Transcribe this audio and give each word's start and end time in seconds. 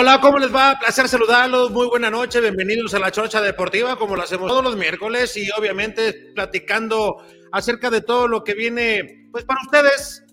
Hola, 0.00 0.18
¿cómo 0.18 0.38
les 0.38 0.50
va? 0.50 0.78
Placer 0.80 1.08
saludarlos. 1.08 1.70
Muy 1.72 1.86
buena 1.86 2.08
noche. 2.08 2.40
Bienvenidos 2.40 2.94
a 2.94 2.98
la 2.98 3.10
Chocha 3.10 3.42
Deportiva, 3.42 3.98
como 3.98 4.16
lo 4.16 4.22
hacemos 4.22 4.48
todos 4.48 4.64
los 4.64 4.74
miércoles 4.74 5.36
y 5.36 5.50
obviamente 5.50 6.32
platicando 6.34 7.22
acerca 7.52 7.90
de 7.90 8.00
todo 8.00 8.26
lo 8.26 8.42
que 8.42 8.54
viene, 8.54 9.28
pues 9.30 9.44
para 9.44 9.60
ustedes. 9.60 10.24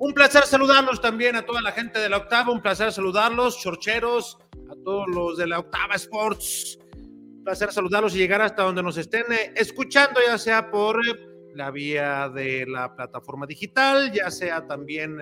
Un 0.00 0.14
placer 0.14 0.42
saludarlos 0.46 1.00
también 1.00 1.36
a 1.36 1.46
toda 1.46 1.60
la 1.60 1.70
gente 1.70 2.00
de 2.00 2.08
la 2.08 2.16
Octava. 2.16 2.50
Un 2.50 2.60
placer 2.60 2.90
saludarlos, 2.90 3.56
chorcheros, 3.60 4.36
a 4.68 4.74
todos 4.84 5.06
los 5.06 5.36
de 5.36 5.46
la 5.46 5.60
Octava 5.60 5.94
Sports. 5.94 6.80
Un 6.96 7.44
placer 7.44 7.70
saludarlos 7.70 8.16
y 8.16 8.18
llegar 8.18 8.42
hasta 8.42 8.64
donde 8.64 8.82
nos 8.82 8.96
estén 8.96 9.30
eh, 9.30 9.52
escuchando, 9.54 10.18
ya 10.26 10.38
sea 10.38 10.72
por 10.72 11.00
la 11.54 11.70
vía 11.70 12.28
de 12.34 12.66
la 12.66 12.96
plataforma 12.96 13.46
digital, 13.46 14.10
ya 14.10 14.28
sea 14.32 14.66
también 14.66 15.20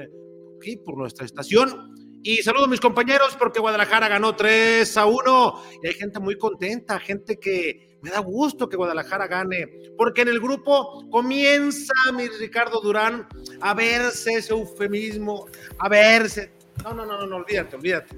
aquí 0.57 0.79
por 0.79 0.97
nuestra 0.97 1.27
estación 1.27 2.02
y 2.25 2.43
saludo 2.43 2.65
a 2.65 2.69
mis 2.69 2.81
compañeros 2.81 3.37
porque 3.39 3.61
Guadalajara 3.61 4.09
ganó 4.09 4.37
3 4.37 4.97
a 4.97 5.07
1 5.07 5.63
y 5.83 5.87
hay 5.89 5.95
gente 5.95 6.21
muy 6.21 6.39
contenta, 6.39 6.99
gente 7.01 7.39
que 7.39 7.99
me 8.01 8.11
da 8.11 8.21
gusto 8.21 8.69
que 8.69 8.77
Guadalajara 8.77 9.27
gane, 9.27 9.69
porque 9.97 10.23
en 10.23 10.29
el 10.29 10.41
grupo 10.41 11.09
comienza 11.11 11.93
mi 12.15 12.29
Ricardo 12.29 12.81
Durán 12.81 13.27
a 13.61 13.75
verse 13.75 14.35
ese 14.35 14.53
eufemismo, 14.53 15.47
a 15.79 15.89
verse. 15.89 16.53
No, 16.85 16.95
no, 16.95 17.07
no, 17.07 17.19
no, 17.19 17.27
no 17.27 17.37
olvídate, 17.37 17.77
olvídate. 17.77 18.17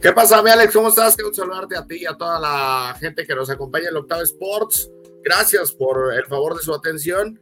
¿Qué 0.00 0.12
pasa, 0.12 0.42
mi 0.42 0.50
Alex? 0.50 0.74
¿Cómo 0.74 0.88
estás? 0.88 1.16
Quiero 1.16 1.32
saludarte 1.32 1.76
a 1.76 1.86
ti 1.86 2.02
y 2.02 2.06
a 2.06 2.14
toda 2.14 2.38
la 2.38 2.96
gente 3.00 3.26
que 3.26 3.34
nos 3.34 3.48
acompaña 3.50 3.84
en 3.84 3.90
el 3.90 3.96
Octavo 3.96 4.22
Sports. 4.22 4.90
Gracias 5.24 5.72
por 5.72 6.12
el 6.14 6.24
favor 6.26 6.56
de 6.56 6.62
su 6.62 6.74
atención. 6.74 7.40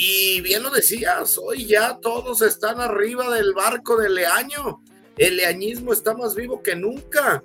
Y 0.00 0.40
bien 0.42 0.62
lo 0.62 0.70
decías, 0.70 1.36
hoy 1.38 1.66
ya 1.66 1.98
todos 1.98 2.40
están 2.42 2.80
arriba 2.80 3.34
del 3.34 3.52
barco 3.52 3.96
del 3.96 4.14
Leaño. 4.14 4.80
El 5.16 5.38
leañismo 5.38 5.92
está 5.92 6.14
más 6.14 6.36
vivo 6.36 6.62
que 6.62 6.76
nunca. 6.76 7.42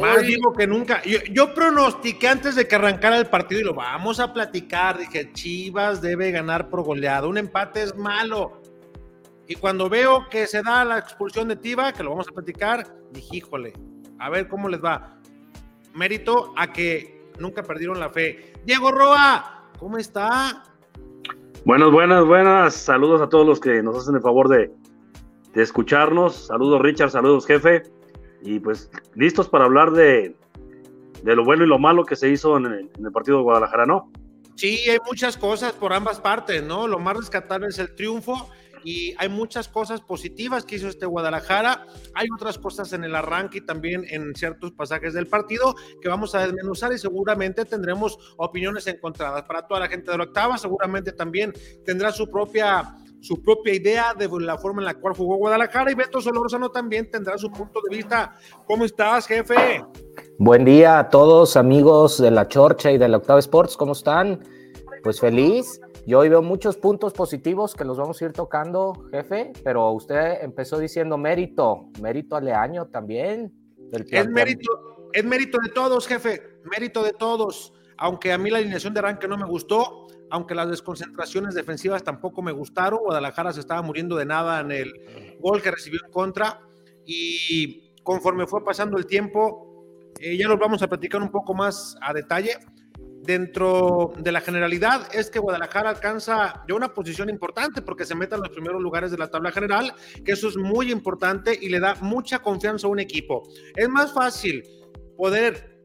Más 0.00 0.22
vivo 0.22 0.54
que 0.54 0.66
nunca. 0.66 1.02
Yo, 1.02 1.18
yo, 1.30 1.52
pronostiqué 1.52 2.28
antes 2.28 2.54
de 2.54 2.66
que 2.66 2.76
arrancara 2.76 3.18
el 3.18 3.26
partido 3.26 3.60
y 3.60 3.64
lo 3.64 3.74
vamos 3.74 4.20
a 4.20 4.32
platicar. 4.32 4.96
Dije, 4.96 5.30
Chivas 5.34 6.00
debe 6.00 6.30
ganar 6.30 6.70
por 6.70 6.82
goleado. 6.82 7.28
Un 7.28 7.36
empate 7.36 7.82
es 7.82 7.94
malo. 7.94 8.62
Y 9.46 9.56
cuando 9.56 9.90
veo 9.90 10.30
que 10.30 10.46
se 10.46 10.62
da 10.62 10.82
la 10.82 10.96
expulsión 10.96 11.48
de 11.48 11.56
Tiva, 11.56 11.92
que 11.92 12.02
lo 12.02 12.08
vamos 12.08 12.28
a 12.30 12.32
platicar, 12.32 12.86
dije, 13.12 13.36
híjole, 13.36 13.74
a 14.18 14.30
ver 14.30 14.48
cómo 14.48 14.70
les 14.70 14.82
va. 14.82 15.20
Mérito 15.92 16.54
a 16.56 16.72
que 16.72 17.28
nunca 17.38 17.62
perdieron 17.62 18.00
la 18.00 18.08
fe. 18.08 18.54
Diego 18.64 18.90
Roa, 18.90 19.72
¿cómo 19.78 19.98
está? 19.98 20.65
Buenas, 21.66 21.90
buenas, 21.90 22.24
buenas. 22.24 22.74
Saludos 22.76 23.20
a 23.20 23.28
todos 23.28 23.44
los 23.44 23.58
que 23.58 23.82
nos 23.82 23.96
hacen 23.96 24.14
el 24.14 24.20
favor 24.20 24.48
de, 24.48 24.70
escucharnos. 25.60 26.46
Saludos, 26.46 26.80
Richard. 26.80 27.10
Saludos, 27.10 27.44
jefe. 27.44 27.82
Y 28.40 28.60
pues 28.60 28.88
listos 29.16 29.48
para 29.48 29.64
hablar 29.64 29.90
de, 29.90 30.36
de 31.24 31.34
lo 31.34 31.44
bueno 31.44 31.64
y 31.64 31.66
lo 31.66 31.80
malo 31.80 32.04
que 32.04 32.14
se 32.14 32.28
hizo 32.28 32.56
en 32.56 32.66
el, 32.66 32.90
en 32.96 33.06
el, 33.06 33.10
partido 33.10 33.38
de 33.38 33.42
Guadalajara, 33.42 33.84
¿no? 33.84 34.12
Sí, 34.54 34.78
hay 34.88 34.98
muchas 35.04 35.36
cosas 35.36 35.72
por 35.72 35.92
ambas 35.92 36.20
partes, 36.20 36.62
¿no? 36.62 36.86
Lo 36.86 37.00
más 37.00 37.16
rescatable 37.16 37.66
es 37.66 37.80
el 37.80 37.92
triunfo 37.96 38.48
y 38.86 39.16
hay 39.18 39.28
muchas 39.28 39.66
cosas 39.66 40.00
positivas 40.00 40.64
que 40.64 40.76
hizo 40.76 40.86
este 40.86 41.06
Guadalajara. 41.06 41.88
Hay 42.14 42.28
otras 42.32 42.56
cosas 42.56 42.92
en 42.92 43.02
el 43.02 43.16
arranque 43.16 43.58
y 43.58 43.66
también 43.66 44.04
en 44.08 44.32
ciertos 44.36 44.70
pasajes 44.70 45.12
del 45.12 45.26
partido 45.26 45.74
que 46.00 46.08
vamos 46.08 46.36
a 46.36 46.46
desmenuzar 46.46 46.92
y 46.92 46.98
seguramente 46.98 47.64
tendremos 47.64 48.16
opiniones 48.36 48.86
encontradas. 48.86 49.42
Para 49.42 49.66
toda 49.66 49.80
la 49.80 49.88
gente 49.88 50.12
de 50.12 50.18
la 50.18 50.24
octava, 50.24 50.56
seguramente 50.56 51.10
también 51.10 51.52
tendrá 51.84 52.12
su 52.12 52.30
propia 52.30 52.94
su 53.22 53.42
propia 53.42 53.74
idea 53.74 54.14
de 54.16 54.28
la 54.40 54.56
forma 54.56 54.82
en 54.82 54.86
la 54.86 54.94
cual 54.94 55.14
jugó 55.16 55.36
Guadalajara 55.36 55.90
y 55.90 55.94
Beto 55.94 56.20
Solórzano 56.20 56.70
también 56.70 57.10
tendrá 57.10 57.36
su 57.38 57.50
punto 57.50 57.80
de 57.88 57.96
vista. 57.96 58.36
¿Cómo 58.68 58.84
estás, 58.84 59.26
jefe? 59.26 59.84
Buen 60.38 60.64
día 60.64 61.00
a 61.00 61.10
todos, 61.10 61.56
amigos 61.56 62.18
de 62.22 62.30
la 62.30 62.46
Chorcha 62.46 62.92
y 62.92 62.98
de 62.98 63.08
la 63.08 63.16
Octava 63.16 63.40
Sports, 63.40 63.76
¿cómo 63.76 63.92
están? 63.92 64.44
Pues 65.02 65.18
feliz, 65.18 65.80
yo 66.06 66.20
hoy 66.20 66.28
veo 66.28 66.40
muchos 66.40 66.76
puntos 66.76 67.12
positivos 67.12 67.74
que 67.74 67.84
los 67.84 67.98
vamos 67.98 68.22
a 68.22 68.26
ir 68.26 68.32
tocando, 68.32 69.08
jefe, 69.10 69.52
pero 69.64 69.90
usted 69.90 70.42
empezó 70.42 70.78
diciendo 70.78 71.18
mérito, 71.18 71.90
mérito 72.00 72.36
aleaño 72.36 72.86
también. 72.86 73.52
Es 73.92 74.28
mérito, 74.28 75.08
es 75.12 75.24
mérito 75.24 75.58
de 75.58 75.70
todos, 75.70 76.06
jefe, 76.06 76.60
mérito 76.70 77.02
de 77.02 77.12
todos. 77.12 77.72
Aunque 77.98 78.32
a 78.32 78.38
mí 78.38 78.50
la 78.50 78.58
alineación 78.58 78.94
de 78.94 79.00
arranque 79.00 79.26
no 79.26 79.36
me 79.36 79.46
gustó, 79.46 80.06
aunque 80.30 80.54
las 80.54 80.70
desconcentraciones 80.70 81.56
defensivas 81.56 82.04
tampoco 82.04 82.40
me 82.40 82.52
gustaron, 82.52 83.00
Guadalajara 83.00 83.52
se 83.52 83.60
estaba 83.60 83.82
muriendo 83.82 84.14
de 84.14 84.26
nada 84.26 84.60
en 84.60 84.70
el 84.70 84.92
gol 85.40 85.60
que 85.60 85.72
recibió 85.72 85.98
en 86.04 86.12
contra 86.12 86.60
y 87.04 87.92
conforme 88.04 88.46
fue 88.46 88.64
pasando 88.64 88.96
el 88.96 89.06
tiempo, 89.06 90.12
eh, 90.20 90.36
ya 90.36 90.46
los 90.46 90.58
vamos 90.58 90.80
a 90.82 90.88
platicar 90.88 91.20
un 91.20 91.30
poco 91.30 91.52
más 91.52 91.96
a 92.00 92.12
detalle 92.12 92.58
dentro 93.26 94.12
de 94.18 94.32
la 94.32 94.40
generalidad 94.40 95.08
es 95.12 95.30
que 95.30 95.38
Guadalajara 95.38 95.90
alcanza 95.90 96.64
ya 96.68 96.74
una 96.74 96.94
posición 96.94 97.28
importante 97.28 97.82
porque 97.82 98.04
se 98.04 98.14
mete 98.14 98.36
en 98.36 98.42
los 98.42 98.50
primeros 98.50 98.80
lugares 98.80 99.10
de 99.10 99.18
la 99.18 99.28
tabla 99.28 99.50
general, 99.50 99.92
que 100.24 100.32
eso 100.32 100.48
es 100.48 100.56
muy 100.56 100.92
importante 100.92 101.58
y 101.60 101.68
le 101.68 101.80
da 101.80 101.96
mucha 101.96 102.38
confianza 102.38 102.86
a 102.86 102.90
un 102.90 103.00
equipo. 103.00 103.42
Es 103.74 103.88
más 103.88 104.12
fácil 104.12 104.62
poder 105.16 105.80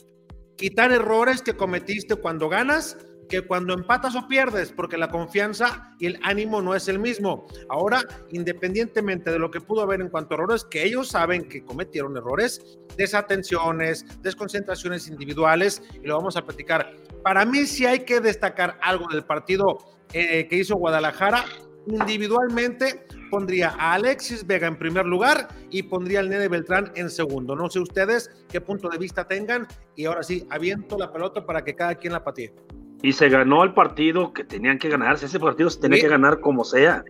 quitar 0.57 0.91
errores 0.91 1.41
que 1.41 1.55
cometiste 1.55 2.15
cuando 2.15 2.47
ganas 2.47 2.97
que 3.31 3.41
cuando 3.43 3.73
empatas 3.73 4.13
o 4.17 4.27
pierdes, 4.27 4.73
porque 4.73 4.97
la 4.97 5.07
confianza 5.07 5.95
y 5.97 6.07
el 6.07 6.19
ánimo 6.21 6.61
no 6.61 6.75
es 6.75 6.89
el 6.89 6.99
mismo. 6.99 7.47
Ahora, 7.69 8.01
independientemente 8.29 9.31
de 9.31 9.39
lo 9.39 9.49
que 9.49 9.61
pudo 9.61 9.83
haber 9.83 10.01
en 10.01 10.09
cuanto 10.09 10.33
a 10.33 10.35
errores, 10.35 10.65
que 10.65 10.83
ellos 10.83 11.07
saben 11.07 11.47
que 11.47 11.63
cometieron 11.63 12.17
errores, 12.17 12.77
desatenciones, 12.97 14.05
desconcentraciones 14.21 15.07
individuales, 15.07 15.81
y 15.93 16.07
lo 16.07 16.17
vamos 16.17 16.35
a 16.35 16.45
platicar. 16.45 16.93
Para 17.23 17.45
mí 17.45 17.65
sí 17.65 17.85
hay 17.85 17.99
que 17.99 18.19
destacar 18.19 18.77
algo 18.81 19.07
del 19.07 19.23
partido 19.23 19.77
eh, 20.11 20.45
que 20.49 20.57
hizo 20.57 20.75
Guadalajara. 20.75 21.45
Individualmente 21.87 23.07
pondría 23.29 23.69
a 23.79 23.93
Alexis 23.93 24.45
Vega 24.45 24.67
en 24.67 24.77
primer 24.77 25.05
lugar 25.05 25.47
y 25.69 25.83
pondría 25.83 26.19
al 26.19 26.29
Nene 26.29 26.49
Beltrán 26.49 26.91
en 26.95 27.09
segundo. 27.09 27.55
No 27.55 27.69
sé 27.69 27.79
ustedes 27.79 28.29
qué 28.49 28.59
punto 28.59 28.89
de 28.89 28.97
vista 28.97 29.25
tengan 29.25 29.65
y 29.95 30.03
ahora 30.03 30.21
sí, 30.21 30.45
aviento 30.49 30.97
la 30.97 31.13
pelota 31.13 31.45
para 31.45 31.63
que 31.63 31.73
cada 31.73 31.95
quien 31.95 32.11
la 32.11 32.25
patee 32.25 32.53
y 33.01 33.13
se 33.13 33.30
ganó 33.30 33.63
el 33.63 33.74
partido 33.74 34.33
que 34.33 34.44
tenían 34.44 34.77
que 34.77 34.89
ganarse. 34.89 35.25
Ese 35.25 35.39
partido 35.39 35.69
se 35.69 35.80
tenía 35.80 36.00
que 36.00 36.07
ganar 36.07 36.39
como 36.39 36.63
sea. 36.63 37.03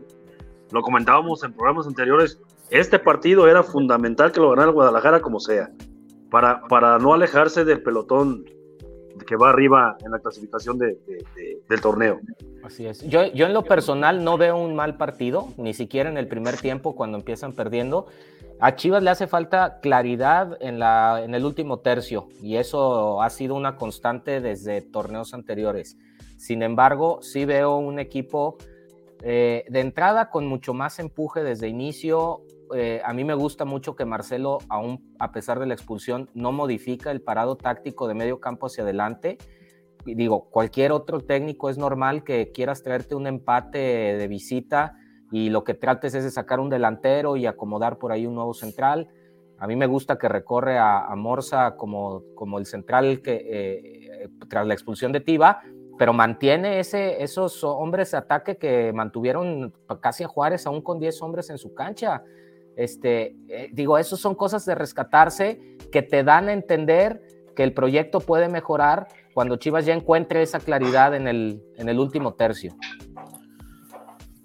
Lo 0.71 0.81
comentábamos 0.81 1.43
en 1.43 1.53
programas 1.53 1.87
anteriores. 1.87 2.39
Este 2.69 2.97
partido 2.99 3.47
era 3.47 3.63
fundamental 3.63 4.31
que 4.31 4.39
lo 4.39 4.51
ganara 4.51 4.71
Guadalajara 4.71 5.19
como 5.19 5.39
sea, 5.39 5.69
para, 6.29 6.61
para 6.63 6.97
no 6.99 7.13
alejarse 7.13 7.65
del 7.65 7.83
pelotón 7.83 8.45
que 9.27 9.35
va 9.35 9.49
arriba 9.49 9.97
en 10.03 10.11
la 10.11 10.19
clasificación 10.19 10.77
de, 10.77 10.97
del 11.67 11.81
torneo. 11.81 12.19
Así 12.63 12.85
es. 12.85 13.01
Yo, 13.01 13.25
yo 13.33 13.45
en 13.45 13.53
lo 13.53 13.63
personal 13.63 14.23
no 14.23 14.37
veo 14.37 14.57
un 14.57 14.75
mal 14.75 14.97
partido, 14.97 15.49
ni 15.57 15.73
siquiera 15.73 16.09
en 16.09 16.17
el 16.17 16.27
primer 16.27 16.57
tiempo 16.57 16.95
cuando 16.95 17.17
empiezan 17.17 17.53
perdiendo. 17.53 18.07
A 18.63 18.75
Chivas 18.75 19.01
le 19.01 19.09
hace 19.09 19.25
falta 19.25 19.79
claridad 19.79 20.55
en, 20.61 20.77
la, 20.77 21.23
en 21.23 21.33
el 21.33 21.45
último 21.45 21.79
tercio 21.79 22.27
y 22.43 22.57
eso 22.57 23.19
ha 23.23 23.31
sido 23.31 23.55
una 23.55 23.75
constante 23.75 24.39
desde 24.39 24.83
torneos 24.83 25.33
anteriores. 25.33 25.97
Sin 26.37 26.61
embargo, 26.61 27.23
sí 27.23 27.43
veo 27.45 27.77
un 27.77 27.97
equipo 27.97 28.59
eh, 29.23 29.65
de 29.67 29.79
entrada 29.79 30.29
con 30.29 30.45
mucho 30.45 30.75
más 30.75 30.99
empuje 30.99 31.41
desde 31.41 31.69
inicio. 31.69 32.43
Eh, 32.75 33.01
a 33.03 33.13
mí 33.13 33.23
me 33.23 33.33
gusta 33.33 33.65
mucho 33.65 33.95
que 33.95 34.05
Marcelo, 34.05 34.59
aún 34.69 35.11
a 35.17 35.31
pesar 35.31 35.59
de 35.59 35.65
la 35.65 35.73
expulsión, 35.73 36.29
no 36.35 36.51
modifica 36.51 37.09
el 37.09 37.21
parado 37.23 37.55
táctico 37.55 38.07
de 38.07 38.13
medio 38.13 38.39
campo 38.39 38.67
hacia 38.67 38.83
adelante. 38.83 39.39
Digo, 40.05 40.51
cualquier 40.51 40.91
otro 40.91 41.21
técnico 41.21 41.71
es 41.71 41.79
normal 41.79 42.23
que 42.23 42.51
quieras 42.51 42.83
traerte 42.83 43.15
un 43.15 43.25
empate 43.25 43.79
de 43.79 44.27
visita 44.27 44.93
y 45.31 45.49
lo 45.49 45.63
que 45.63 45.73
trates 45.73 46.13
es 46.13 46.23
de 46.23 46.31
sacar 46.31 46.59
un 46.59 46.69
delantero 46.69 47.37
y 47.37 47.45
acomodar 47.45 47.97
por 47.97 48.11
ahí 48.11 48.25
un 48.25 48.35
nuevo 48.35 48.53
central. 48.53 49.09
A 49.57 49.67
mí 49.67 49.75
me 49.75 49.87
gusta 49.87 50.17
que 50.17 50.27
recorre 50.27 50.77
a, 50.77 51.07
Morsa 51.15 51.75
como, 51.77 52.23
como 52.35 52.59
el 52.59 52.65
central 52.65 53.21
que, 53.21 53.41
eh, 53.45 54.29
tras 54.49 54.67
la 54.67 54.73
expulsión 54.73 55.11
de 55.11 55.21
Tiva, 55.21 55.61
pero 55.97 56.13
mantiene 56.13 56.79
ese, 56.79 57.21
esos 57.23 57.63
hombres 57.63 58.11
de 58.11 58.17
ataque 58.17 58.57
que 58.57 58.91
mantuvieron 58.91 59.73
casi 59.99 60.23
a 60.23 60.27
Juárez 60.27 60.65
aún 60.65 60.81
con 60.81 60.99
10 60.99 61.21
hombres 61.21 61.49
en 61.49 61.57
su 61.57 61.73
cancha. 61.73 62.23
Este, 62.75 63.35
eh, 63.49 63.69
digo, 63.71 63.97
esos 63.97 64.19
son 64.19 64.33
cosas 64.35 64.65
de 64.65 64.75
rescatarse 64.75 65.61
que 65.91 66.01
te 66.01 66.23
dan 66.23 66.49
a 66.49 66.53
entender 66.53 67.21
que 67.55 67.63
el 67.63 67.73
proyecto 67.73 68.19
puede 68.19 68.49
mejorar 68.49 69.07
cuando 69.33 69.57
Chivas 69.57 69.85
ya 69.85 69.93
encuentre 69.93 70.41
esa 70.41 70.59
claridad 70.59 71.13
en 71.13 71.27
el, 71.27 71.63
en 71.77 71.89
el 71.89 71.99
último 71.99 72.33
tercio. 72.33 72.73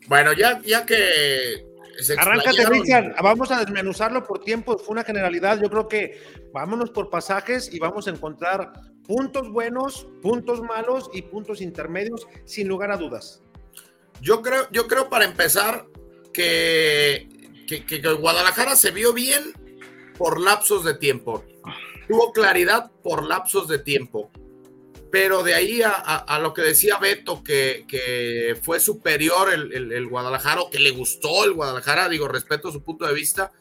Bueno, 0.09 0.33
ya, 0.33 0.61
ya 0.63 0.85
que. 0.85 1.67
Arráncate, 2.19 2.67
Richard. 2.67 3.15
Vamos 3.23 3.51
a 3.51 3.61
desmenuzarlo 3.61 4.25
por 4.27 4.41
tiempo. 4.41 4.79
Fue 4.79 4.93
una 4.93 5.05
generalidad. 5.05 5.61
Yo 5.61 5.71
creo 5.71 5.89
que 5.89 6.21
vámonos 6.53 6.91
por 6.91 7.09
pasajes 7.09 7.73
y 7.73 7.79
vamos 7.79 8.07
a 8.07 8.11
encontrar 8.11 8.73
puntos 9.07 9.51
buenos, 9.51 10.07
puntos 10.21 10.61
malos 10.61 11.11
y 11.13 11.23
puntos 11.23 11.61
intermedios, 11.61 12.27
sin 12.45 12.69
lugar 12.69 12.91
a 12.91 12.97
dudas. 12.97 13.43
Yo 14.21 14.43
creo, 14.43 14.69
yo 14.71 14.87
creo 14.89 15.09
para 15.09 15.25
empezar 15.25 15.87
que, 16.33 17.29
que, 17.67 17.85
que 17.87 18.01
Guadalajara 18.13 18.77
se 18.77 18.91
vio 18.91 19.13
bien 19.13 19.53
por 20.19 20.41
lapsos 20.41 20.85
de 20.85 20.95
tiempo. 20.95 21.45
Tuvo 22.09 22.33
claridad 22.33 22.91
por 23.03 23.25
lapsos 23.25 23.69
de 23.69 23.79
tiempo 23.79 24.31
pero 25.11 25.43
de 25.43 25.55
ahí 25.55 25.81
a, 25.85 26.39
lo 26.41 26.53
que 26.53 26.63
decía 26.63 26.99
Beto, 26.99 27.43
que, 27.43 28.57
fue 28.63 28.81
superior 28.81 29.53
el, 29.53 30.09
Guadalajara, 30.09 30.63
o 30.63 30.71
que 30.71 30.79
le 30.79 30.91
gustó 30.91 31.45
el 31.45 31.53
Guadalajara, 31.53 32.09
digo, 32.09 32.29
respeto 32.29 32.73
su 32.73 32.83
punto 32.83 33.07
de 33.07 33.15
vista, 33.15 33.53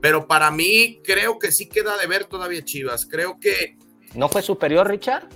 pero 0.00 0.26
para 0.26 0.50
mí 0.50 1.00
creo 1.04 1.38
que 1.38 1.52
sí 1.52 1.68
queda 1.68 1.96
de 1.96 2.06
ver 2.06 2.24
todavía 2.24 2.64
Chivas. 2.64 3.06
Creo 3.06 3.38
que. 3.40 3.76
¿No 4.14 4.28
fue 4.28 4.42
superior, 4.42 4.88
Richard? 4.88 5.28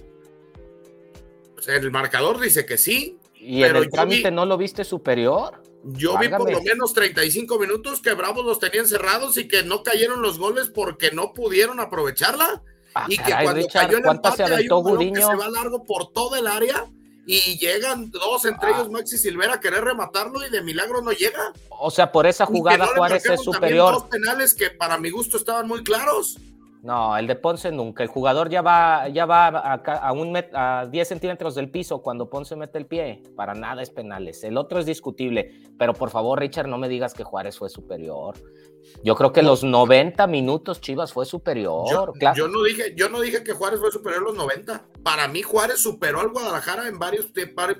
el 1.67 1.91
marcador 1.91 2.41
dice 2.41 2.64
que 2.64 2.79
sí. 2.79 3.19
¿Y 3.35 3.62
pero 3.62 3.79
en 3.79 3.85
el 3.85 3.91
trámite 3.91 4.31
no 4.31 4.47
lo 4.47 4.57
viste 4.57 4.85
superior? 4.85 5.62
Yo 5.85 6.19
vi 6.19 6.29
por 6.29 6.50
lo 6.50 6.61
menos 6.62 6.93
35 6.95 7.59
minutos 7.59 8.00
que 8.00 8.14
Bravos 8.14 8.45
los 8.45 8.59
tenían 8.59 8.87
cerrados 8.87 9.37
y 9.37 9.47
que 9.47 9.62
no 9.62 9.83
cayeron 9.83 10.21
los 10.21 10.38
goles 10.38 10.69
porque 10.69 11.12
no 11.12 11.33
pudieron 11.33 11.79
aprovecharla. 11.79 12.62
Ah, 12.99 13.05
y 13.09 13.19
que 13.19 13.31
cuando 13.31 13.67
cayó 13.71 13.99
el 13.99 14.07
empate 14.07 14.43
hay 14.43 14.69
un 14.71 15.12
que 15.12 15.21
se 15.21 15.35
va 15.35 15.50
largo 15.50 15.85
por 15.85 16.12
todo 16.15 16.35
el 16.35 16.47
área 16.47 16.87
y 17.26 17.59
llegan 17.59 18.11
dos, 18.11 18.47
entre 18.47 18.71
ellos 18.71 18.87
ah. 18.87 18.91
Maxi 18.91 19.19
Silvera, 19.19 19.55
a 19.55 19.61
querer 19.61 19.85
rematarlo 19.85 20.47
y 20.47 20.49
de 20.49 20.62
milagro 20.62 21.03
no 21.03 21.12
llega. 21.12 21.53
O 21.69 21.91
sea, 21.91 22.11
por 22.11 22.26
esa 22.26 22.47
jugada 22.47 22.87
Juárez 22.87 23.26
es 23.26 23.43
superior. 23.43 23.93
Dos 23.93 24.05
penales 24.05 24.55
que 24.55 24.71
para 24.71 24.97
mi 24.97 25.11
gusto 25.11 25.37
estaban 25.37 25.69
muy 25.69 25.85
claros. 25.85 26.38
No, 26.83 27.17
el 27.19 27.26
de 27.26 27.37
Ponce 27.37 27.71
nunca. 27.71 28.03
El 28.03 28.09
jugador 28.09 28.49
ya 28.49 28.62
va, 28.62 29.09
ya 29.09 29.26
va 29.26 29.49
a, 29.49 30.12
un 30.12 30.35
a 30.55 30.87
10 30.87 31.09
centímetros 31.09 31.55
del 31.57 31.69
piso 31.69 32.00
cuando 32.00 32.31
Ponce 32.31 32.57
mete 32.57 32.79
el 32.79 32.87
pie. 32.87 33.23
Para 33.35 33.55
nada 33.55 33.83
es 33.83 33.91
penales. 33.91 34.43
El 34.45 34.57
otro 34.57 34.79
es 34.79 34.87
discutible. 34.87 35.53
Pero 35.79 35.93
por 35.93 36.11
favor, 36.11 36.38
Richard, 36.38 36.69
no 36.69 36.79
me 36.79 36.88
digas 36.88 37.12
que 37.12 37.25
Juárez 37.25 37.59
fue 37.59 37.69
superior. 37.69 38.37
Yo 39.02 39.14
creo 39.14 39.33
que 39.33 39.43
los 39.43 39.62
90 39.62 40.26
minutos 40.26 40.81
Chivas 40.81 41.12
fue 41.12 41.26
superior. 41.26 41.87
Yo, 41.90 42.12
yo, 42.35 42.49
no 42.49 42.62
dije, 42.62 42.95
yo 42.97 43.09
no 43.09 43.21
dije 43.21 43.45
que 43.45 43.52
Juárez 43.52 43.81
fue 43.81 43.90
superior 43.90 44.23
los 44.23 44.35
90. 44.35 44.87
Para 45.02 45.28
mí, 45.28 45.43
Juárez 45.43 45.81
superó 45.81 46.21
al 46.21 46.31
Guadalajara 46.31 46.88
en 46.88 46.99
varios 46.99 47.26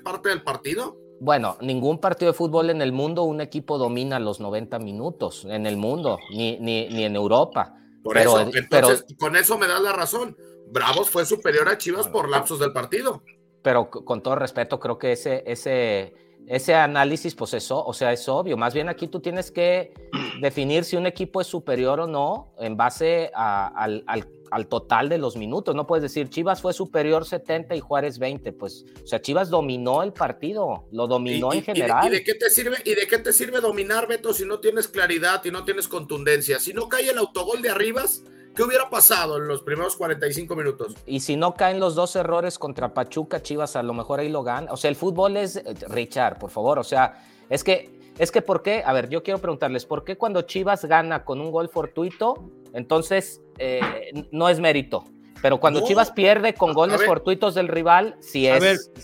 partes 0.03 0.31
del 0.31 0.43
partido. 0.43 0.97
Bueno, 1.19 1.57
ningún 1.61 1.99
partido 1.99 2.31
de 2.31 2.37
fútbol 2.37 2.69
en 2.69 2.81
el 2.81 2.91
mundo 2.91 3.23
un 3.23 3.41
equipo 3.41 3.77
domina 3.77 4.19
los 4.19 4.39
90 4.39 4.77
minutos 4.79 5.45
en 5.49 5.65
el 5.65 5.75
mundo, 5.75 6.19
ni, 6.31 6.59
ni, 6.59 6.87
ni 6.89 7.03
en 7.03 7.15
Europa. 7.15 7.73
Por 8.03 8.17
eso, 8.17 8.39
entonces, 8.39 9.05
con 9.19 9.35
eso 9.35 9.57
me 9.57 9.67
das 9.67 9.81
la 9.81 9.91
razón. 9.91 10.37
Bravos 10.69 11.09
fue 11.09 11.25
superior 11.25 11.67
a 11.69 11.77
Chivas 11.77 12.07
por 12.07 12.29
lapsos 12.29 12.59
del 12.59 12.71
partido. 12.71 13.23
Pero 13.61 13.89
con 13.89 14.21
todo 14.21 14.35
respeto, 14.35 14.79
creo 14.79 14.97
que 14.97 15.13
ese, 15.13 15.43
ese, 15.45 16.13
ese 16.47 16.73
análisis, 16.73 17.35
pues 17.35 17.53
eso, 17.53 17.83
o 17.85 17.93
sea, 17.93 18.13
es 18.13 18.27
obvio. 18.29 18.55
Más 18.55 18.73
bien 18.73 18.87
aquí 18.87 19.07
tú 19.07 19.19
tienes 19.19 19.51
que 19.51 19.93
definir 20.41 20.85
si 20.85 20.95
un 20.95 21.05
equipo 21.05 21.41
es 21.41 21.47
superior 21.47 21.99
o 21.99 22.07
no 22.07 22.53
en 22.59 22.77
base 22.77 23.31
al, 23.33 24.03
al, 24.07 24.67
total 24.67 25.09
de 25.09 25.17
los 25.17 25.35
minutos. 25.35 25.75
No 25.75 25.85
puedes 25.85 26.03
decir 26.03 26.29
Chivas 26.29 26.61
fue 26.61 26.71
superior 26.71 27.25
70 27.25 27.75
y 27.75 27.81
Juárez 27.81 28.17
20. 28.17 28.53
Pues, 28.53 28.85
o 29.03 29.07
sea, 29.07 29.21
Chivas 29.21 29.49
dominó 29.49 30.03
el 30.03 30.13
partido, 30.13 30.85
lo 30.91 31.05
dominó 31.05 31.51
en 31.51 31.63
general. 31.63 32.07
¿y 32.07 32.11
de, 32.11 32.23
qué 32.23 32.33
te 32.33 32.49
sirve, 32.49 32.77
¿Y 32.85 32.95
de 32.95 33.07
qué 33.07 33.17
te 33.17 33.33
sirve 33.33 33.59
dominar, 33.59 34.07
Beto, 34.07 34.33
si 34.33 34.45
no 34.45 34.59
tienes 34.61 34.87
claridad 34.87 35.43
y 35.43 35.51
no 35.51 35.65
tienes 35.65 35.89
contundencia? 35.89 36.59
Si 36.59 36.71
no 36.71 36.87
cae 36.87 37.09
el 37.09 37.17
autogol 37.17 37.61
de 37.61 37.71
Arribas, 37.71 38.23
¿Qué 38.57 38.63
hubiera 38.63 38.89
pasado 38.89 39.37
en 39.37 39.47
los 39.47 39.61
primeros 39.61 39.95
45 39.95 40.55
minutos? 40.55 40.95
Y 41.05 41.19
si 41.19 41.35
no 41.35 41.53
caen 41.53 41.79
los 41.79 41.93
dos 41.93 42.15
errores 42.15 42.57
contra 42.57 42.91
Pachuca, 42.91 43.43
Chivas 43.43 43.75
a 43.75 43.83
lo 43.83 43.93
mejor 43.93 44.19
ahí 44.19 44.29
lo 44.29 44.41
gana. 44.41 44.73
O 44.73 44.77
sea, 44.77 44.89
el 44.89 44.95
fútbol 44.95 45.37
es, 45.37 45.61
Richard, 45.89 46.39
por 46.39 46.49
favor, 46.49 46.79
o 46.79 46.83
sea, 46.83 47.23
es 47.51 47.63
que, 47.63 47.91
es 48.17 48.31
que 48.31 48.41
¿por 48.41 48.63
qué? 48.63 48.81
A 48.83 48.93
ver, 48.93 49.09
yo 49.09 49.21
quiero 49.21 49.37
preguntarles, 49.37 49.85
¿por 49.85 50.03
qué 50.03 50.17
cuando 50.17 50.41
Chivas 50.41 50.85
gana 50.85 51.23
con 51.23 51.39
un 51.39 51.51
gol 51.51 51.69
fortuito, 51.69 52.49
entonces 52.73 53.41
eh, 53.59 54.25
no 54.31 54.49
es 54.49 54.59
mérito? 54.59 55.03
Pero 55.39 55.59
cuando 55.59 55.85
Chivas 55.85 56.09
pierde 56.09 56.55
con 56.55 56.73
goles 56.73 57.05
fortuitos 57.05 57.53
del 57.53 57.67
rival, 57.67 58.15
sí 58.21 58.47
es. 58.47 58.55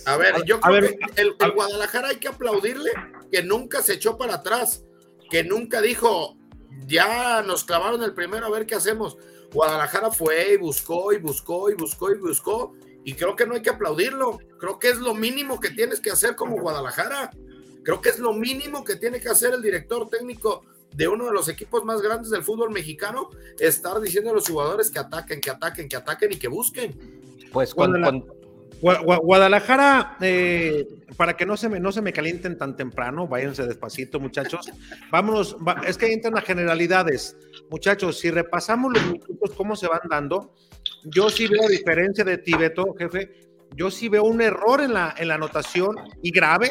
A 0.08 0.18
ver, 0.18 0.34
a 0.34 0.40
ver 0.40 0.46
yo 0.46 0.60
creo 0.60 0.82
que 0.82 1.22
el, 1.22 1.36
el 1.40 1.52
Guadalajara 1.52 2.08
hay 2.08 2.16
que 2.16 2.28
aplaudirle 2.28 2.90
que 3.32 3.44
nunca 3.44 3.84
se 3.84 3.94
echó 3.94 4.18
para 4.18 4.34
atrás, 4.34 4.84
que 5.30 5.44
nunca 5.44 5.80
dijo, 5.80 6.38
ya 6.88 7.44
nos 7.44 7.64
clavaron 7.64 8.02
el 8.02 8.16
primero, 8.16 8.48
a 8.48 8.50
ver 8.50 8.66
qué 8.66 8.74
hacemos 8.74 9.16
Guadalajara 9.54 10.12
fue 10.12 10.54
y 10.54 10.58
buscó 10.58 11.14
y 11.14 11.20
buscó 11.20 11.70
y 11.70 11.76
buscó 11.76 12.12
y 12.12 12.18
buscó. 12.18 12.74
Y 13.04 13.14
creo 13.14 13.36
que 13.36 13.46
no 13.46 13.56
hay 13.56 13.62
que 13.62 13.70
aplaudirlo. 13.70 14.40
Creo 14.60 14.80
que 14.80 14.90
es 14.90 14.98
lo 14.98 15.14
mínimo 15.14 15.60
que 15.60 15.70
tienes 15.70 16.00
que 16.00 16.12
hacer 16.12 16.36
como 16.36 16.60
Guadalajara. 16.60 17.32
Creo 17.84 18.02
que 18.02 18.10
es 18.10 18.20
lo 18.20 18.34
mínimo 18.34 18.84
que 18.84 18.96
tiene 18.96 19.20
que 19.20 19.30
hacer 19.30 19.54
el 19.54 19.62
director 19.62 20.10
técnico 20.10 20.64
de 20.96 21.08
uno 21.08 21.26
de 21.26 21.32
los 21.32 21.50
equipos 21.50 21.84
más 21.84 22.02
grandes 22.02 22.30
del 22.30 22.44
fútbol 22.44 22.72
mexicano, 22.72 23.30
estar 23.60 24.00
diciendo 24.00 24.30
a 24.30 24.34
los 24.34 24.48
jugadores 24.48 24.90
que 24.92 25.00
ataquen, 25.00 25.42
que 25.42 25.50
ataquen, 25.50 25.90
que 25.90 25.96
ataquen 25.96 26.32
y 26.32 26.36
que 26.38 26.48
busquen. 26.48 26.96
Pues 27.52 27.74
cuando, 27.74 28.26
Guadalajara, 28.82 30.18
eh, 30.20 30.86
para 31.16 31.38
que 31.38 31.46
no 31.46 31.56
se, 31.56 31.70
me, 31.70 31.80
no 31.80 31.92
se 31.92 32.02
me 32.02 32.12
calienten 32.12 32.58
tan 32.58 32.76
temprano, 32.76 33.28
váyanse 33.28 33.66
despacito, 33.66 34.20
muchachos. 34.20 34.70
Vámonos, 35.10 35.56
es 35.88 35.98
que 35.98 36.12
entran 36.12 36.38
a 36.38 36.42
generalidades. 36.42 37.38
Muchachos, 37.74 38.20
si 38.20 38.30
repasamos 38.30 38.94
los 38.94 39.04
minutos, 39.04 39.50
cómo 39.58 39.76
se 39.76 39.88
van 39.88 40.02
dando, 40.08 40.54
yo 41.06 41.32
sí 41.32 41.48
veo, 41.48 41.64
a 41.66 41.68
diferencia 41.68 42.24
de 42.24 42.38
Tibeto, 42.38 42.94
jefe, 43.00 43.50
yo 43.76 43.90
sí 43.90 44.10
veo 44.10 44.26
un 44.26 44.42
error 44.42 44.80
en 44.82 44.94
la, 44.94 45.16
en 45.18 45.28
la 45.28 45.34
anotación 45.34 45.96
y 46.22 46.30
grave 46.30 46.70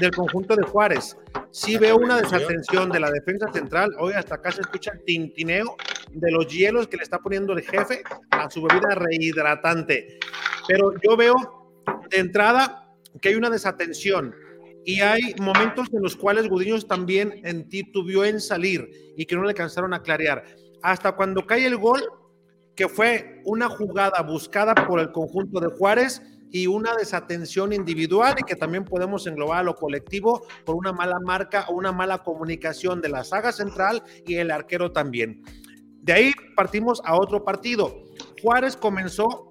del 0.00 0.10
conjunto 0.10 0.56
de 0.56 0.62
Juárez. 0.62 1.18
Sí 1.50 1.76
veo 1.76 1.96
una 1.96 2.18
desatención 2.18 2.88
de 2.88 2.98
la 2.98 3.10
defensa 3.10 3.52
central. 3.52 3.90
Hoy 3.98 4.14
hasta 4.14 4.36
acá 4.36 4.50
se 4.50 4.62
escucha 4.62 4.92
el 4.92 5.04
tintineo 5.04 5.76
de 6.12 6.30
los 6.30 6.48
hielos 6.48 6.88
que 6.88 6.96
le 6.96 7.02
está 7.02 7.18
poniendo 7.18 7.52
el 7.52 7.60
jefe 7.60 8.02
a 8.30 8.48
su 8.48 8.62
bebida 8.62 8.94
rehidratante. 8.94 10.18
Pero 10.66 10.94
yo 11.02 11.14
veo 11.14 11.34
de 12.08 12.20
entrada 12.20 12.88
que 13.20 13.28
hay 13.28 13.34
una 13.34 13.50
desatención 13.50 14.34
y 14.84 15.00
hay 15.00 15.34
momentos 15.40 15.88
en 15.92 16.02
los 16.02 16.16
cuales 16.16 16.48
Gudiños 16.48 16.86
también 16.86 17.40
en 17.44 17.68
titubió 17.68 18.24
en 18.24 18.40
salir 18.40 18.88
y 19.16 19.26
que 19.26 19.36
no 19.36 19.42
le 19.42 19.50
alcanzaron 19.50 19.92
a 19.92 20.02
clarear. 20.02 20.44
Hasta 20.82 21.12
cuando 21.12 21.46
cae 21.46 21.66
el 21.66 21.76
gol, 21.76 22.02
que 22.74 22.88
fue 22.88 23.42
una 23.44 23.68
jugada 23.68 24.22
buscada 24.22 24.74
por 24.74 25.00
el 25.00 25.10
conjunto 25.10 25.60
de 25.60 25.68
Juárez 25.76 26.22
y 26.50 26.66
una 26.66 26.94
desatención 26.94 27.72
individual 27.72 28.36
y 28.38 28.44
que 28.44 28.56
también 28.56 28.84
podemos 28.84 29.26
englobar 29.26 29.58
a 29.58 29.62
lo 29.64 29.74
colectivo 29.74 30.46
por 30.64 30.76
una 30.76 30.92
mala 30.92 31.18
marca 31.20 31.66
o 31.68 31.74
una 31.74 31.92
mala 31.92 32.22
comunicación 32.22 33.00
de 33.00 33.08
la 33.08 33.24
saga 33.24 33.52
central 33.52 34.02
y 34.26 34.36
el 34.36 34.50
arquero 34.50 34.92
también. 34.92 35.42
De 36.02 36.12
ahí 36.12 36.32
partimos 36.56 37.02
a 37.04 37.16
otro 37.16 37.44
partido. 37.44 38.04
Juárez 38.40 38.76
comenzó 38.76 39.47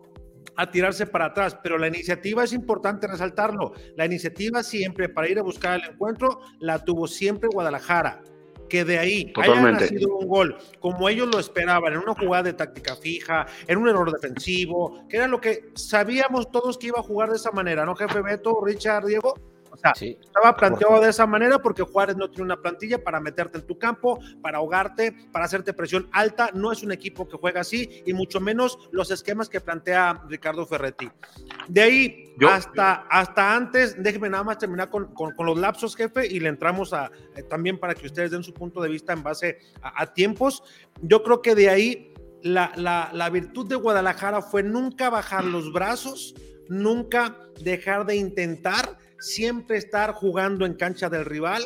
a 0.57 0.69
tirarse 0.69 1.05
para 1.05 1.25
atrás, 1.25 1.57
pero 1.61 1.77
la 1.77 1.87
iniciativa 1.87 2.43
es 2.43 2.51
importante 2.51 3.07
resaltarlo. 3.07 3.73
La 3.95 4.05
iniciativa 4.05 4.63
siempre 4.63 5.07
para 5.07 5.29
ir 5.29 5.39
a 5.39 5.43
buscar 5.43 5.79
el 5.79 5.91
encuentro 5.91 6.41
la 6.59 6.83
tuvo 6.83 7.07
siempre 7.07 7.47
Guadalajara. 7.51 8.21
Que 8.67 8.83
de 8.83 8.99
ahí 8.99 9.31
haya 9.37 9.61
nacido 9.61 10.17
un 10.17 10.27
gol 10.27 10.57
como 10.81 11.07
ellos 11.07 11.29
lo 11.31 11.39
esperaban, 11.39 11.93
en 11.93 11.99
una 11.99 12.13
jugada 12.13 12.43
de 12.43 12.53
táctica 12.53 12.97
fija, 12.97 13.45
en 13.65 13.77
un 13.77 13.87
error 13.87 14.11
defensivo, 14.11 15.07
que 15.07 15.15
era 15.15 15.27
lo 15.27 15.39
que 15.39 15.69
sabíamos 15.75 16.51
todos 16.51 16.77
que 16.77 16.87
iba 16.87 16.99
a 16.99 17.03
jugar 17.03 17.29
de 17.29 17.37
esa 17.37 17.51
manera, 17.51 17.85
¿no, 17.85 17.95
jefe 17.95 18.21
Beto, 18.21 18.59
Richard, 18.61 19.05
Diego? 19.05 19.35
Estaba 19.83 20.55
planteado 20.55 21.01
de 21.01 21.09
esa 21.09 21.25
manera 21.25 21.59
porque 21.59 21.83
Juárez 21.83 22.17
no 22.17 22.29
tiene 22.29 22.43
una 22.43 22.61
plantilla 22.61 23.03
para 23.03 23.19
meterte 23.19 23.59
en 23.59 23.67
tu 23.67 23.77
campo, 23.77 24.19
para 24.41 24.57
ahogarte, 24.57 25.15
para 25.31 25.45
hacerte 25.45 25.73
presión 25.73 26.09
alta. 26.11 26.49
No 26.53 26.71
es 26.71 26.83
un 26.83 26.91
equipo 26.91 27.27
que 27.27 27.37
juega 27.37 27.61
así 27.61 28.03
y 28.05 28.13
mucho 28.13 28.39
menos 28.39 28.89
los 28.91 29.11
esquemas 29.11 29.49
que 29.49 29.61
plantea 29.61 30.23
Ricardo 30.27 30.65
Ferretti. 30.65 31.09
De 31.67 31.81
ahí 31.81 32.35
hasta, 32.47 33.07
hasta 33.09 33.55
antes, 33.55 34.01
déjeme 34.01 34.29
nada 34.29 34.43
más 34.43 34.57
terminar 34.57 34.89
con, 34.89 35.09
los 35.39 35.57
lapsos, 35.57 35.95
jefe, 35.95 36.27
y 36.27 36.39
le 36.39 36.49
entramos 36.49 36.93
a, 36.93 37.11
eh, 37.35 37.43
también 37.43 37.79
para 37.79 37.95
que 37.95 38.07
ustedes 38.07 38.31
den 38.31 38.43
su 38.43 38.53
punto 38.53 38.81
de 38.81 38.89
vista 38.89 39.13
en 39.13 39.23
base 39.23 39.59
a, 39.81 40.13
tiempos. 40.13 40.63
Yo 41.01 41.23
creo 41.23 41.41
que 41.41 41.55
de 41.55 41.69
ahí 41.69 42.13
la, 42.43 42.71
la, 42.75 43.09
la 43.13 43.29
virtud 43.29 43.67
de 43.67 43.75
Guadalajara 43.75 44.41
fue 44.41 44.63
nunca 44.63 45.09
bajar 45.09 45.43
los 45.43 45.71
brazos, 45.71 46.35
nunca 46.69 47.37
dejar 47.61 48.05
de 48.05 48.15
intentar 48.15 48.96
siempre 49.19 49.77
estar 49.77 50.13
jugando 50.13 50.65
en 50.65 50.73
cancha 50.73 51.09
del 51.09 51.25
rival 51.25 51.63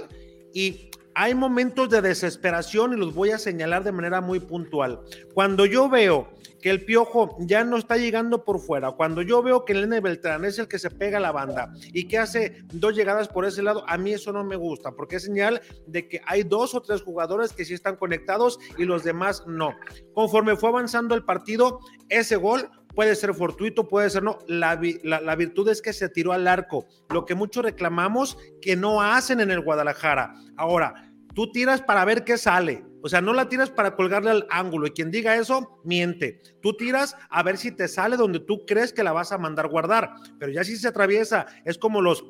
y 0.54 0.90
hay 1.14 1.36
momentos 1.36 1.90
de 1.90 2.02
desesperación 2.02 2.94
y 2.94 2.98
los 2.98 3.14
voy 3.14 3.32
a 3.32 3.38
señalar 3.38 3.84
de 3.84 3.92
manera 3.92 4.22
muy 4.22 4.40
puntual. 4.40 5.02
Cuando 5.34 5.66
yo 5.66 5.90
veo 5.90 6.30
que 6.62 6.70
el 6.70 6.86
piojo 6.86 7.36
ya 7.40 7.64
no 7.64 7.78
está 7.78 7.98
llegando 7.98 8.46
por 8.46 8.60
fuera, 8.60 8.92
cuando 8.92 9.22
yo 9.22 9.42
veo 9.42 9.66
que 9.66 9.74
el 9.74 9.86
N 9.86 10.00
Beltrán 10.00 10.46
es 10.46 10.60
el 10.60 10.68
que 10.68 10.80
se 10.80 10.92
pega 10.92 11.18
a 11.18 11.22
la 11.22 11.32
banda 11.32 11.74
y 11.92 12.08
que 12.08 12.20
hace 12.20 12.64
dos 12.72 12.96
llegadas 12.96 13.28
por 13.28 13.46
ese 13.46 13.64
lado, 13.64 13.84
a 13.88 13.98
mí 13.98 14.14
eso 14.14 14.32
no 14.32 14.44
me 14.44 14.56
gusta, 14.56 14.92
porque 14.92 15.16
es 15.16 15.24
señal 15.24 15.62
de 15.88 16.08
que 16.08 16.22
hay 16.26 16.44
dos 16.44 16.76
o 16.76 16.82
tres 16.82 17.02
jugadores 17.02 17.52
que 17.52 17.66
sí 17.66 17.74
están 17.74 17.96
conectados 17.96 18.60
y 18.78 18.86
los 18.86 19.04
demás 19.04 19.44
no. 19.48 19.76
Conforme 20.14 20.56
fue 20.56 20.70
avanzando 20.70 21.16
el 21.16 21.24
partido, 21.24 21.80
ese 22.10 22.36
gol 22.36 22.70
puede 22.94 23.16
ser 23.16 23.34
fortuito, 23.34 23.88
puede 23.88 24.10
ser 24.10 24.24
no. 24.24 24.40
La, 24.48 24.80
la, 25.04 25.36
virtud 25.36 25.70
es 25.70 25.82
que 25.82 25.94
se 25.94 26.10
tiró 26.10 26.34
al 26.34 26.48
arco, 26.48 26.88
lo 27.10 27.26
que 27.26 27.36
muchos 27.36 27.64
reclamamos 27.64 28.38
que 28.62 28.76
no 28.76 29.02
hacen 29.02 29.40
en 29.40 29.52
el 29.52 29.62
Guadalajara. 29.62 30.34
Ahora, 30.58 31.12
tú 31.34 31.52
tiras 31.52 31.82
para 31.82 32.06
ver 32.06 32.24
qué 32.24 32.38
sale. 32.38 32.86
O 33.04 33.10
sea, 33.10 33.22
no 33.22 33.34
la 33.34 33.50
tiras 33.50 33.72
para 33.72 33.96
colgarle 33.96 34.30
al 34.30 34.48
ángulo. 34.50 34.88
Y 34.88 34.92
quien 34.92 35.10
diga 35.10 35.36
eso, 35.36 35.82
miente. 35.84 36.42
Tú 36.62 36.76
tiras 36.76 37.16
a 37.30 37.42
ver 37.42 37.58
si 37.58 37.72
te 37.72 37.88
sale 37.88 38.16
donde 38.16 38.40
tú 38.40 38.66
crees 38.66 38.94
que 38.94 39.04
la 39.04 39.12
vas 39.12 39.32
a 39.32 39.40
mandar 39.40 39.70
guardar. 39.70 40.14
Pero 40.40 40.52
ya 40.52 40.64
si 40.64 40.78
se 40.78 40.88
atraviesa, 40.88 41.48
es 41.66 41.78
como 41.78 42.02
los 42.02 42.24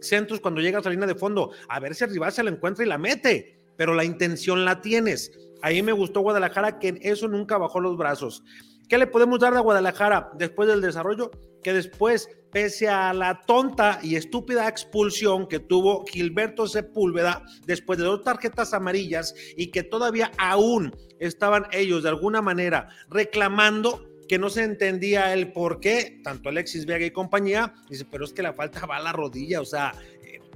centros 0.00 0.40
cuando 0.40 0.60
llegas 0.60 0.86
a 0.86 0.88
la 0.88 0.94
línea 0.94 1.06
de 1.06 1.14
fondo. 1.14 1.50
A 1.68 1.78
ver 1.78 1.94
si 1.94 2.04
el 2.04 2.32
se 2.32 2.42
la 2.42 2.50
encuentra 2.50 2.84
y 2.84 2.88
la 2.88 2.96
mete. 2.96 3.60
Pero 3.76 3.94
la 3.94 4.04
intención 4.04 4.64
la 4.64 4.80
tienes. 4.80 5.30
Ahí 5.60 5.82
me 5.82 5.92
gustó 5.92 6.20
Guadalajara 6.20 6.78
que 6.78 6.98
eso 7.02 7.28
nunca 7.28 7.58
bajó 7.58 7.80
los 7.80 7.96
brazos. 7.96 8.44
¿Qué 8.88 8.98
le 8.98 9.06
podemos 9.06 9.40
dar 9.40 9.56
a 9.56 9.60
Guadalajara 9.60 10.30
después 10.36 10.68
del 10.68 10.80
desarrollo? 10.80 11.30
Que 11.62 11.72
después, 11.72 12.28
pese 12.52 12.88
a 12.88 13.12
la 13.14 13.40
tonta 13.46 13.98
y 14.02 14.16
estúpida 14.16 14.68
expulsión 14.68 15.48
que 15.48 15.58
tuvo 15.58 16.04
Gilberto 16.06 16.66
Sepúlveda 16.66 17.42
después 17.66 17.98
de 17.98 18.04
dos 18.04 18.22
tarjetas 18.22 18.74
amarillas 18.74 19.34
y 19.56 19.70
que 19.70 19.82
todavía 19.82 20.30
aún 20.36 20.94
estaban 21.18 21.66
ellos 21.72 22.02
de 22.02 22.10
alguna 22.10 22.42
manera 22.42 22.88
reclamando 23.08 24.04
que 24.28 24.38
no 24.38 24.50
se 24.50 24.64
entendía 24.64 25.32
el 25.32 25.52
por 25.52 25.80
qué, 25.80 26.20
tanto 26.22 26.48
Alexis 26.48 26.86
Vega 26.86 27.06
y 27.06 27.10
compañía, 27.10 27.74
dice, 27.88 28.06
pero 28.10 28.24
es 28.24 28.32
que 28.32 28.42
la 28.42 28.54
falta 28.54 28.86
va 28.86 28.96
a 28.96 29.02
la 29.02 29.12
rodilla, 29.12 29.60
o 29.60 29.64
sea, 29.64 29.92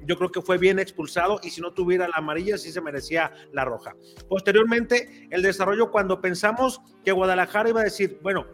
yo 0.05 0.17
creo 0.17 0.31
que 0.31 0.43
fue 0.43 0.59
bien 0.59 0.79
expulsado 0.79 1.41
y 1.43 1.51
si 1.51 1.61
no 1.61 1.73
tuviera 1.73 2.09
la 2.09 2.17
amarilla 2.17 2.59
sí 2.59 2.73
se 2.73 2.81
merecía 2.81 3.33
la 3.53 3.65
roja. 3.65 3.95
Posteriormente, 4.29 5.29
el 5.31 5.43
desarrollo 5.43 5.91
cuando 5.91 6.21
pensamos 6.21 6.81
que 7.05 7.13
Guadalajara 7.13 7.69
iba 7.69 7.81
a 7.81 7.85
decir, 7.85 8.19
bueno, 8.23 8.47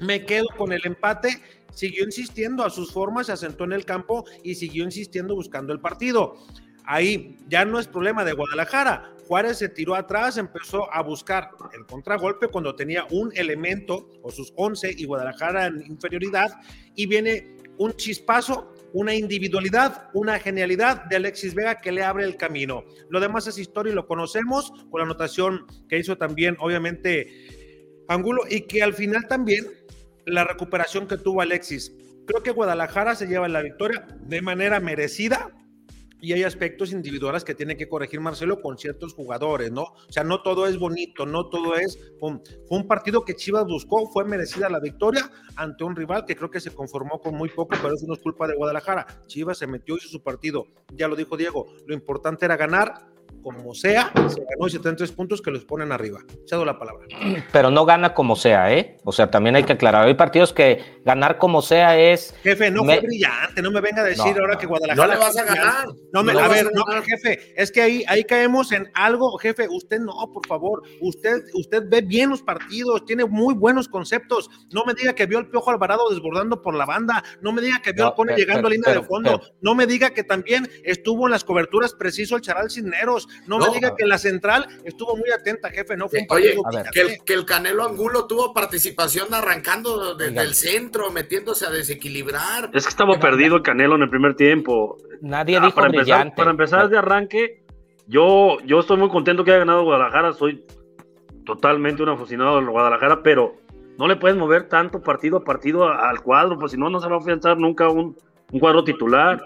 me 0.00 0.24
quedo 0.24 0.46
con 0.56 0.72
el 0.72 0.80
empate, 0.84 1.42
siguió 1.72 2.04
insistiendo 2.04 2.64
a 2.64 2.70
sus 2.70 2.92
formas, 2.92 3.26
se 3.26 3.32
asentó 3.32 3.64
en 3.64 3.72
el 3.72 3.84
campo 3.84 4.24
y 4.42 4.54
siguió 4.54 4.84
insistiendo 4.84 5.34
buscando 5.34 5.72
el 5.72 5.80
partido. 5.80 6.36
Ahí 6.84 7.36
ya 7.48 7.64
no 7.64 7.78
es 7.78 7.86
problema 7.86 8.24
de 8.24 8.32
Guadalajara. 8.32 9.14
Juárez 9.28 9.58
se 9.58 9.68
tiró 9.68 9.94
atrás, 9.94 10.38
empezó 10.38 10.92
a 10.92 11.02
buscar 11.02 11.50
el 11.72 11.86
contragolpe 11.86 12.48
cuando 12.48 12.74
tenía 12.74 13.06
un 13.10 13.30
elemento 13.36 14.08
o 14.22 14.30
sus 14.32 14.52
11 14.56 14.94
y 14.96 15.04
Guadalajara 15.04 15.66
en 15.66 15.86
inferioridad 15.86 16.50
y 16.96 17.06
viene 17.06 17.54
un 17.78 17.92
chispazo 17.92 18.69
una 18.92 19.14
individualidad, 19.14 20.10
una 20.14 20.38
genialidad 20.38 21.04
de 21.04 21.16
Alexis 21.16 21.54
Vega 21.54 21.80
que 21.80 21.92
le 21.92 22.02
abre 22.02 22.24
el 22.24 22.36
camino. 22.36 22.84
Lo 23.08 23.20
demás 23.20 23.46
es 23.46 23.58
historia 23.58 23.92
y 23.92 23.94
lo 23.94 24.06
conocemos 24.06 24.72
con 24.90 25.00
la 25.00 25.04
anotación 25.04 25.66
que 25.88 25.98
hizo 25.98 26.16
también, 26.16 26.56
obviamente, 26.58 27.28
Angulo 28.08 28.42
y 28.48 28.62
que 28.62 28.82
al 28.82 28.94
final 28.94 29.26
también 29.28 29.66
la 30.26 30.44
recuperación 30.44 31.06
que 31.06 31.16
tuvo 31.16 31.40
Alexis. 31.40 31.92
Creo 32.26 32.42
que 32.42 32.50
Guadalajara 32.50 33.14
se 33.14 33.26
lleva 33.26 33.48
la 33.48 33.62
victoria 33.62 34.06
de 34.20 34.42
manera 34.42 34.80
merecida 34.80 35.50
y 36.20 36.32
hay 36.32 36.44
aspectos 36.44 36.92
individuales 36.92 37.44
que 37.44 37.54
tiene 37.54 37.76
que 37.76 37.88
corregir 37.88 38.20
Marcelo 38.20 38.60
con 38.60 38.78
ciertos 38.78 39.14
jugadores, 39.14 39.72
¿no? 39.72 39.82
O 39.82 40.12
sea, 40.12 40.24
no 40.24 40.42
todo 40.42 40.66
es 40.66 40.78
bonito, 40.78 41.26
no 41.26 41.48
todo 41.48 41.76
es... 41.76 41.98
Fue 42.18 42.38
un 42.68 42.86
partido 42.86 43.24
que 43.24 43.34
Chivas 43.34 43.64
buscó, 43.64 44.06
fue 44.10 44.24
merecida 44.24 44.68
la 44.68 44.80
victoria 44.80 45.30
ante 45.56 45.84
un 45.84 45.96
rival 45.96 46.24
que 46.24 46.36
creo 46.36 46.50
que 46.50 46.60
se 46.60 46.74
conformó 46.74 47.20
con 47.20 47.34
muy 47.34 47.48
poco, 47.48 47.76
pero 47.82 47.94
eso 47.94 48.06
no 48.06 48.14
es 48.14 48.20
culpa 48.20 48.46
de 48.46 48.56
Guadalajara. 48.56 49.06
Chivas 49.26 49.58
se 49.58 49.66
metió, 49.66 49.96
hizo 49.96 50.08
su 50.08 50.22
partido, 50.22 50.66
ya 50.94 51.08
lo 51.08 51.16
dijo 51.16 51.36
Diego, 51.36 51.66
lo 51.86 51.94
importante 51.94 52.44
era 52.44 52.56
ganar, 52.56 53.10
como 53.42 53.74
sea, 53.74 54.12
se 54.14 54.40
ganó 54.40 54.66
y 54.66 54.70
73 54.70 55.12
puntos 55.12 55.42
que 55.42 55.50
los 55.50 55.64
ponen 55.64 55.92
arriba. 55.92 56.20
Cedo 56.48 56.64
la 56.64 56.78
palabra. 56.78 57.06
Pero 57.52 57.70
no 57.70 57.84
gana 57.84 58.14
como 58.14 58.36
sea, 58.36 58.72
¿eh? 58.72 58.98
O 59.04 59.12
sea, 59.12 59.30
también 59.30 59.56
hay 59.56 59.64
que 59.64 59.72
aclarar. 59.72 60.06
Hay 60.06 60.14
partidos 60.14 60.52
que 60.52 61.00
ganar 61.04 61.38
como 61.38 61.62
sea 61.62 61.98
es. 61.98 62.34
Jefe, 62.42 62.70
no 62.70 62.84
fue 62.84 63.00
brillante, 63.00 63.62
no 63.62 63.70
me 63.70 63.80
venga 63.80 64.02
a 64.02 64.04
decir 64.04 64.36
ahora 64.38 64.56
que 64.56 64.66
Guadalajara. 64.66 65.06
No 65.06 65.12
le 65.12 65.18
vas 65.18 65.36
a 65.36 65.44
ganar. 65.44 65.88
No 66.12 66.22
me, 66.22 66.32
a 66.32 66.48
ver, 66.48 66.70
no, 66.72 66.84
jefe, 67.02 67.52
es 67.56 67.70
que 67.70 67.82
ahí, 67.82 68.04
ahí 68.08 68.24
caemos 68.24 68.72
en 68.72 68.90
algo, 68.94 69.36
jefe. 69.38 69.68
Usted 69.70 70.00
no, 70.00 70.12
por 70.32 70.46
favor. 70.46 70.82
Usted, 71.00 71.42
usted 71.54 71.84
ve 71.88 72.00
bien 72.02 72.30
los 72.30 72.42
partidos, 72.42 73.04
tiene 73.04 73.24
muy 73.24 73.54
buenos 73.54 73.88
conceptos. 73.88 74.50
No 74.72 74.84
me 74.84 74.94
diga 74.94 75.14
que 75.14 75.26
vio 75.26 75.38
al 75.38 75.48
Piojo 75.48 75.70
Alvarado 75.70 76.10
desbordando 76.10 76.62
por 76.62 76.74
la 76.74 76.86
banda. 76.86 77.22
No 77.40 77.52
me 77.52 77.62
diga 77.62 77.80
que 77.82 77.92
vio 77.92 78.06
al 78.06 78.14
Cone 78.14 78.36
llegando 78.36 78.68
a 78.68 78.70
línea 78.70 78.94
de 78.94 79.02
fondo. 79.02 79.40
no 79.60 79.74
me 79.74 79.86
diga 79.86 80.10
que 80.10 80.24
también 80.24 80.68
estuvo 80.84 81.26
en 81.26 81.32
las 81.32 81.44
coberturas 81.44 81.94
preciso 81.94 82.36
el 82.36 82.42
Charal 82.42 82.70
Cisneros. 82.70 83.28
No, 83.46 83.58
me 83.58 83.68
diga 83.70 83.94
que 83.96 84.06
la 84.06 84.18
central 84.18 84.66
estuvo 84.84 85.16
muy 85.16 85.30
atenta, 85.30 85.70
jefe. 85.70 85.96
No 85.96 86.08
fue 86.08 86.26
Oye, 86.28 86.56
que 86.92 87.00
el, 87.00 87.24
que 87.24 87.34
el, 87.34 87.44
Canelo 87.44 87.84
Angulo 87.84 88.26
tuvo 88.26 88.52
participación 88.52 89.32
arrancando 89.32 90.14
desde 90.14 90.40
el 90.40 90.54
centro, 90.54 91.10
metiéndose 91.10 91.66
a 91.66 91.70
desequilibrar. 91.70 92.70
Es 92.72 92.84
que 92.84 92.90
estaba 92.90 93.18
perdido 93.18 93.56
el 93.56 93.62
Canelo 93.62 93.96
en 93.96 94.02
el 94.02 94.10
primer 94.10 94.34
tiempo. 94.34 94.96
Nadie 95.20 95.56
ah, 95.56 95.60
dijo 95.60 95.74
para 95.74 95.88
empezar, 95.88 96.34
para 96.34 96.50
empezar 96.50 96.88
de 96.88 96.98
arranque, 96.98 97.62
yo, 98.06 98.58
yo 98.64 98.80
estoy 98.80 98.96
muy 98.96 99.08
contento 99.08 99.44
que 99.44 99.50
haya 99.50 99.60
ganado 99.60 99.84
Guadalajara. 99.84 100.32
Soy 100.32 100.64
totalmente 101.44 102.02
un 102.02 102.08
aficionado 102.10 102.60
de 102.60 102.66
Guadalajara, 102.66 103.22
pero 103.22 103.56
no 103.98 104.08
le 104.08 104.16
puedes 104.16 104.36
mover 104.36 104.68
tanto 104.68 105.02
partido 105.02 105.38
a 105.38 105.44
partido 105.44 105.88
al 105.88 106.22
cuadro, 106.22 106.58
pues 106.58 106.72
si 106.72 106.78
no, 106.78 106.88
no 106.88 107.00
se 107.00 107.08
va 107.08 107.16
a 107.16 107.18
afianzar 107.18 107.58
nunca 107.58 107.88
un, 107.88 108.16
un 108.50 108.60
cuadro 108.60 108.84
titular. 108.84 109.42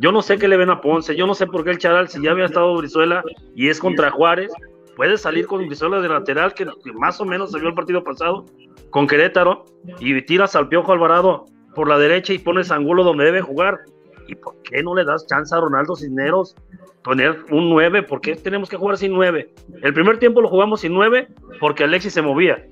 Yo 0.00 0.12
no 0.12 0.22
sé 0.22 0.38
qué 0.38 0.46
le 0.46 0.56
ven 0.56 0.70
a 0.70 0.80
Ponce, 0.80 1.16
yo 1.16 1.26
no 1.26 1.34
sé 1.34 1.46
por 1.46 1.64
qué 1.64 1.70
el 1.70 1.78
Charal, 1.78 2.08
si 2.08 2.22
ya 2.22 2.30
había 2.30 2.44
estado 2.44 2.76
Brizuela 2.76 3.22
y 3.54 3.68
es 3.68 3.80
contra 3.80 4.10
Juárez, 4.10 4.52
puede 4.96 5.16
salir 5.16 5.46
con 5.46 5.66
Brizuela 5.66 6.00
de 6.00 6.08
lateral, 6.08 6.54
que, 6.54 6.66
más 6.94 7.20
o 7.20 7.24
menos 7.24 7.52
vio 7.52 7.68
el 7.68 7.74
partido 7.74 8.04
pasado, 8.04 8.46
con 8.90 9.06
Querétaro, 9.06 9.64
y 9.98 10.20
tiras 10.22 10.54
al 10.54 10.68
Piojo 10.68 10.92
Alvarado 10.92 11.46
por 11.74 11.88
la 11.88 11.98
derecha 11.98 12.32
y 12.32 12.38
pones 12.38 12.70
Angulo 12.70 13.04
donde 13.04 13.24
debe 13.24 13.40
jugar. 13.40 13.80
¿Y 14.26 14.34
por 14.34 14.60
qué 14.62 14.82
no 14.82 14.94
le 14.94 15.04
das 15.04 15.26
chance 15.26 15.54
a 15.54 15.60
Ronaldo 15.60 15.96
Cisneros 15.96 16.54
poner 17.02 17.38
un 17.50 17.70
9? 17.70 18.02
¿Por 18.02 18.20
qué 18.20 18.34
tenemos 18.36 18.68
que 18.68 18.76
jugar 18.76 18.98
sin 18.98 19.12
9? 19.12 19.54
El 19.82 19.94
primer 19.94 20.18
tiempo 20.18 20.40
lo 20.42 20.48
jugamos 20.48 20.82
sin 20.82 20.92
9 20.92 21.28
porque 21.60 21.84
Alexis 21.84 22.12
se 22.12 22.22
movía. 22.22 22.66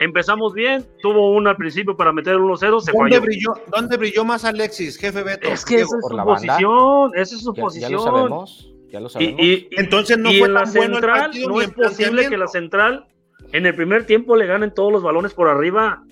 Empezamos 0.00 0.54
bien, 0.54 0.86
tuvo 1.02 1.30
uno 1.32 1.50
al 1.50 1.56
principio 1.56 1.94
para 1.94 2.10
meter 2.10 2.32
el 2.32 2.40
1-0, 2.40 2.80
se 2.80 2.90
¿Dónde 2.90 3.10
falló. 3.10 3.20
Brilló, 3.20 3.52
¿Dónde 3.66 3.98
brilló 3.98 4.24
más 4.24 4.46
Alexis, 4.46 4.96
jefe 4.96 5.22
Beto? 5.22 5.46
Es 5.46 5.62
que 5.62 5.74
esa 5.74 5.94
es 5.94 6.06
su 6.08 6.16
posición, 6.16 7.10
esa 7.14 7.34
es 7.34 7.42
su 7.42 7.52
posición. 7.52 7.90
Ya 7.90 7.96
lo 7.98 8.02
sabemos, 8.02 8.72
ya 8.88 8.98
lo 8.98 9.10
sabemos. 9.10 9.38
Y, 9.38 9.68
Entonces 9.72 10.16
no 10.16 10.30
fue 10.30 10.46
en 10.46 10.54
la 10.54 10.64
central, 10.64 11.32
no 11.46 11.60
es 11.60 11.70
posible 11.72 12.30
que 12.30 12.38
la 12.38 12.46
central 12.46 13.08
en 13.52 13.66
el 13.66 13.74
primer 13.74 14.06
tiempo 14.06 14.36
le 14.36 14.46
ganen 14.46 14.72
todos 14.72 14.90
los 14.90 15.02
balones 15.02 15.34
por 15.34 15.48
arriba. 15.48 16.02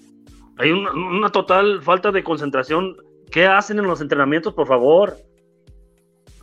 Hay 0.58 0.70
una, 0.70 0.92
una 0.92 1.30
total 1.30 1.80
falta 1.80 2.12
de 2.12 2.22
concentración. 2.22 2.94
¿Qué 3.30 3.46
hacen 3.46 3.78
en 3.78 3.86
los 3.86 4.02
entrenamientos, 4.02 4.52
por 4.52 4.66
favor? 4.66 5.16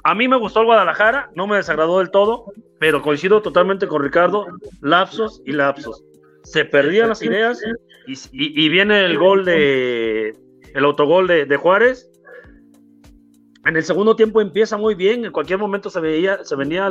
A 0.04 0.16
mí 0.16 0.28
me 0.28 0.38
gustó 0.38 0.62
el 0.62 0.66
Guadalajara, 0.66 1.30
no 1.36 1.46
me 1.46 1.58
desagradó 1.58 2.00
del 2.00 2.10
todo, 2.10 2.46
pero 2.80 3.04
coincido 3.04 3.44
totalmente 3.44 3.88
con 3.88 4.02
Ricardo, 4.02 4.48
lapsos 4.82 5.44
y 5.46 5.52
lapsos 5.52 6.04
se 6.46 6.64
perdían 6.66 7.10
las 7.10 7.22
ideas 7.22 7.60
y, 8.08 8.70
viene 8.70 9.04
el 9.06 9.18
gol 9.18 9.46
de 9.46 10.34
el 10.74 10.86
autogol 10.86 11.28
de, 11.28 11.46
de, 11.46 11.58
Juárez. 11.58 12.10
En 13.66 13.76
el 13.76 13.84
segundo 13.84 14.16
tiempo 14.16 14.42
empieza 14.42 14.78
muy 14.78 14.94
bien, 14.94 15.26
en 15.26 15.32
cualquier 15.32 15.58
momento 15.58 15.90
se 15.90 16.00
veía, 16.00 16.44
se 16.44 16.56
venía 16.56 16.90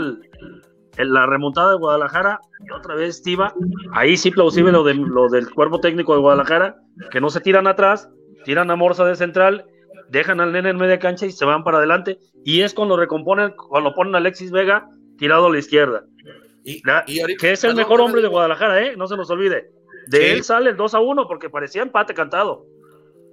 la 0.99 1.27
remontada 1.27 1.71
de 1.71 1.79
Guadalajara 1.79 2.41
y 2.67 2.73
otra 2.73 2.97
vez 2.97 3.23
Tiva. 3.23 3.55
Ahí 3.93 4.17
sí 4.17 4.31
plausible 4.31 4.73
lo, 4.73 4.83
de, 4.83 4.95
lo 4.95 5.29
del 5.29 5.51
cuerpo 5.51 5.81
técnico 5.81 6.15
de 6.15 6.21
Guadalajara, 6.21 6.77
que 7.11 7.21
no 7.21 7.31
se 7.31 7.41
tiran 7.41 7.67
atrás, 7.67 8.09
tiran 8.45 8.71
a 8.71 8.77
Morsa 8.77 9.05
de 9.05 9.15
central, 9.15 9.67
dejan 10.11 10.41
al 10.41 10.53
nene 10.53 10.71
en 10.71 10.77
media 10.77 10.99
cancha 10.99 11.27
y 11.27 11.33
se 11.33 11.45
van 11.45 11.63
para 11.63 11.79
adelante. 11.79 12.19
Y 12.45 12.63
es 12.63 12.75
cuando 12.75 12.97
recomponen, 12.97 13.55
cuando 13.69 13.95
ponen 13.95 14.17
a 14.17 14.19
Alexis 14.19 14.51
Vega 14.51 14.89
tirado 15.17 15.47
a 15.47 15.53
la 15.53 15.59
izquierda. 15.59 16.05
Y, 16.65 16.83
que 17.37 17.53
es 17.53 17.65
el 17.65 17.75
mejor 17.75 18.01
hombre 18.01 18.23
de 18.23 18.29
Guadalajara, 18.29 18.83
¿eh? 18.83 18.97
No 18.97 19.07
se 19.07 19.17
nos 19.17 19.31
olvide. 19.31 19.71
De 20.07 20.33
él 20.33 20.45
sale 20.45 20.71
el 20.71 20.77
2 20.77 20.95
a 20.95 21.01
1 21.01 21.29
porque 21.29 21.51
parecía 21.51 21.83
empate 21.83 22.15
cantado. 22.15 22.67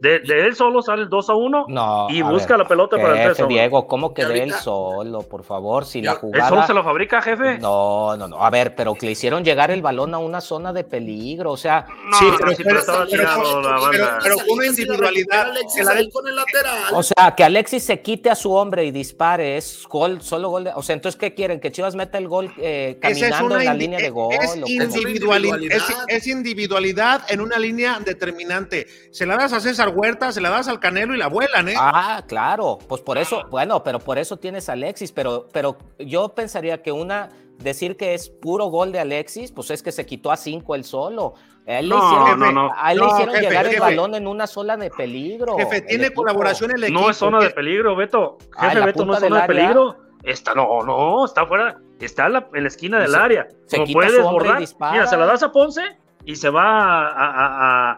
De, 0.02 0.16
él 0.16 0.56
solo 0.56 0.82
sale 0.82 1.04
el 1.04 1.10
2 1.10 1.30
a 1.30 1.36
1 1.36 1.66
y 2.10 2.24
busca 2.24 2.58
la 2.58 2.68
pelota 2.68 2.98
para 2.98 3.24
el 3.24 3.36
3 3.36 3.48
Diego, 3.48 3.86
¿cómo 3.86 4.16
que 4.16 4.26
de 4.26 4.42
él 4.42 4.54
solo? 4.54 5.22
Por 5.22 5.44
favor, 5.44 5.86
si 5.86 6.02
la 6.02 6.16
jugada. 6.16 6.48
¿Eso 6.48 6.68
se 6.68 6.74
lo 6.74 6.84
fabrica, 6.84 7.22
jefe? 7.22 7.60
No, 7.60 8.18
no, 8.18 8.28
no. 8.28 8.44
A 8.44 8.50
ver, 8.50 8.74
pero 8.74 8.96
que 8.96 9.06
le 9.06 9.12
hicieron 9.12 9.44
llegar 9.44 9.70
el 9.70 9.84
balón 9.84 10.16
a 10.16 10.18
una 10.18 10.42
zona 10.42 10.74
de 10.74 10.84
peligro. 10.84 11.52
O 11.52 11.58
sea, 11.58 11.86
no, 11.88 12.18
sí, 12.18 12.26
pero, 12.36 12.52
pero, 12.64 12.80
estaba 12.80 13.06
tirado 13.06 13.62
la 13.62 13.80
banda. 13.80 14.20
Pero, 14.24 14.38
con 14.38 14.58
una 14.58 14.66
individualidad. 14.66 15.54
Que 15.76 15.84
la 15.84 15.94
con 16.12 16.28
el 16.28 16.36
lateral. 16.36 16.94
O 16.94 17.04
sea, 17.04 17.36
que 17.38 17.44
Alexis 17.44 17.84
se 17.84 18.02
quite 18.02 18.32
a 18.32 18.36
su 18.36 18.52
hombre 18.54 18.84
y 18.86 18.92
dispare. 18.92 19.58
Es 19.58 19.86
gol, 19.88 20.24
solo 20.24 20.50
gol. 20.50 20.64
De, 20.64 20.72
o 20.74 20.82
sea, 20.82 20.96
entonces, 20.96 21.20
¿qué 21.20 21.36
quieren? 21.36 21.60
¿Que 21.60 21.72
Chivas 21.72 21.94
meta 21.94 22.18
el 22.18 22.28
gol 22.28 22.52
eh, 22.58 22.98
caminando 23.00 23.60
en 23.60 23.66
la 23.66 23.74
línea 23.76 24.00
de 24.00 24.10
gol? 24.10 24.34
Es, 24.34 24.56
individualidad, 24.56 25.60
es, 25.62 25.84
es 26.08 26.28
individualidad 26.28 27.22
en 27.30 27.40
una 27.40 27.60
línea 27.60 28.00
determinante. 28.04 28.88
Se 29.12 29.28
la 29.28 29.38
das 29.38 29.54
a 29.54 29.60
César 29.60 29.91
Huerta, 29.92 30.32
se 30.32 30.42
la 30.42 30.50
das 30.50 30.68
al 30.68 30.80
Canelo 30.80 31.14
y 31.14 31.18
la 31.18 31.28
vuelan, 31.28 31.70
¿eh? 31.70 31.76
Ah, 31.78 32.24
claro, 32.28 32.80
pues 32.88 33.02
por 33.02 33.18
eso, 33.18 33.44
bueno, 33.50 33.84
pero 33.84 34.00
por 34.00 34.18
eso 34.18 34.38
tienes 34.38 34.70
a 34.70 34.74
Alexis, 34.74 35.12
pero, 35.12 35.48
pero 35.52 35.78
yo 36.00 36.30
pensaría 36.30 36.82
que 36.82 36.92
una, 36.92 37.30
decir 37.60 37.98
que 37.98 38.14
es 38.14 38.30
puro 38.30 38.66
gol 38.66 38.92
de 38.92 39.00
Alexis, 39.00 39.52
pues 39.52 39.72
es 39.72 39.84
que 39.84 39.92
se 39.92 40.06
quitó 40.06 40.32
a 40.32 40.38
cinco 40.38 40.76
el 40.76 40.84
solo. 40.84 41.36
A 41.68 41.80
él 41.80 41.90
le 41.90 41.96
hicieron, 41.96 43.36
llegar 43.40 43.68
el 43.68 43.80
balón 43.80 44.16
en 44.16 44.28
una 44.28 44.48
zona 44.48 44.76
de 44.78 44.90
peligro. 44.90 45.58
Jefe, 45.58 45.82
tiene 45.82 46.12
colaboración 46.12 46.72
el 46.72 46.84
equipo. 46.84 47.00
No 47.00 47.10
es 47.10 47.18
zona 47.18 47.40
de 47.40 47.52
peligro, 47.52 47.96
Beto. 47.96 48.38
Ah, 48.58 48.70
jefe, 48.70 48.86
Beto, 48.86 49.06
no 49.06 49.14
es 49.14 49.20
zona 49.20 49.42
de 49.42 49.48
peligro. 49.48 49.96
Está, 50.24 50.54
no, 50.54 50.82
no, 50.82 51.26
está 51.26 51.46
fuera, 51.46 51.80
está 52.00 52.28
en 52.28 52.34
la, 52.34 52.68
esquina 52.68 53.00
del 53.00 53.16
área. 53.16 53.48
Se 53.66 53.78
Como 53.78 53.94
puede 53.94 54.12
desbordar. 54.12 54.62
Mira, 54.92 55.08
se 55.08 55.18
la 55.18 55.26
das 55.26 55.44
a 55.44 55.52
Ponce 55.52 55.98
y 56.26 56.36
se 56.36 56.50
va 56.50 57.08
a, 57.08 57.92
a 57.92 57.98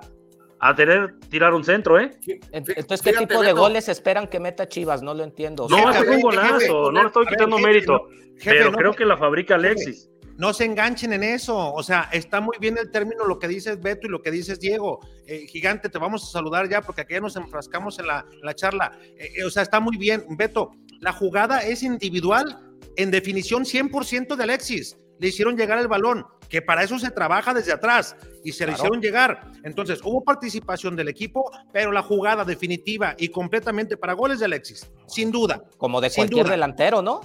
tener 0.75 1.19
tirar 1.29 1.53
un 1.53 1.63
centro, 1.63 1.99
¿eh? 1.99 2.11
Entonces, 2.51 3.01
¿qué 3.01 3.13
tipo 3.13 3.41
de 3.41 3.51
goles 3.51 3.89
esperan 3.89 4.27
que 4.27 4.39
meta 4.39 4.67
Chivas? 4.67 5.01
No 5.01 5.13
lo 5.13 5.23
entiendo. 5.23 5.67
No, 5.69 5.91
es 5.91 6.07
un 6.07 6.21
golazo, 6.21 6.91
no 6.91 7.01
le 7.01 7.07
estoy 7.07 7.25
quitando 7.27 7.57
mérito, 7.59 8.07
pero 8.43 8.71
creo 8.71 8.93
que 8.93 9.05
la 9.05 9.17
fabrica 9.17 9.55
Alexis. 9.55 10.09
No 10.35 10.51
se 10.51 10.65
enganchen 10.65 11.13
en 11.13 11.23
eso, 11.23 11.73
o 11.73 11.83
sea, 11.83 12.09
está 12.11 12.41
muy 12.41 12.57
bien 12.59 12.75
el 12.77 12.89
término 12.89 13.25
lo 13.25 13.37
que 13.37 13.47
dices 13.47 13.79
Beto 13.79 14.07
y 14.07 14.09
lo 14.09 14.21
que 14.21 14.31
dices 14.31 14.59
Diego. 14.59 14.99
Eh, 15.27 15.45
gigante, 15.47 15.89
te 15.89 15.99
vamos 15.99 16.23
a 16.23 16.31
saludar 16.31 16.67
ya 16.67 16.81
porque 16.81 17.01
aquí 17.01 17.13
ya 17.13 17.19
nos 17.19 17.35
enfrascamos 17.35 17.99
en 17.99 18.07
la, 18.07 18.25
charla. 18.55 18.97
Eh, 19.17 19.29
eh, 19.37 19.43
o 19.43 19.51
sea, 19.51 19.61
está 19.61 19.79
muy 19.79 19.95
bien. 19.95 20.25
Beto, 20.29 20.71
la 21.01 21.13
jugada 21.13 21.59
es 21.59 21.83
individual, 21.83 22.57
en 22.95 23.11
definición 23.11 23.63
100% 23.63 24.35
de 24.35 24.43
Alexis. 24.43 24.97
Le 25.19 25.27
hicieron 25.27 25.55
llegar 25.55 25.77
el 25.77 25.87
balón 25.87 26.25
que 26.53 26.61
para 26.61 26.83
eso 26.83 26.99
se 26.99 27.09
trabaja 27.09 27.51
desde 27.51 27.71
atrás 27.71 28.15
y 28.43 28.51
se 28.51 28.67
le 28.67 28.73
hicieron 28.73 29.01
llegar. 29.01 29.49
Entonces, 29.63 29.99
hubo 30.03 30.23
participación 30.23 30.95
del 30.95 31.07
equipo, 31.07 31.49
pero 31.71 31.91
la 31.91 32.03
jugada 32.03 32.45
definitiva 32.45 33.15
y 33.17 33.29
completamente 33.29 33.97
para 33.97 34.13
goles 34.13 34.37
de 34.37 34.45
Alexis, 34.45 34.87
sin 35.07 35.31
duda. 35.31 35.63
Como 35.79 35.99
de 35.99 36.11
cualquier 36.11 36.47
delantero, 36.47 37.01
¿no? 37.01 37.21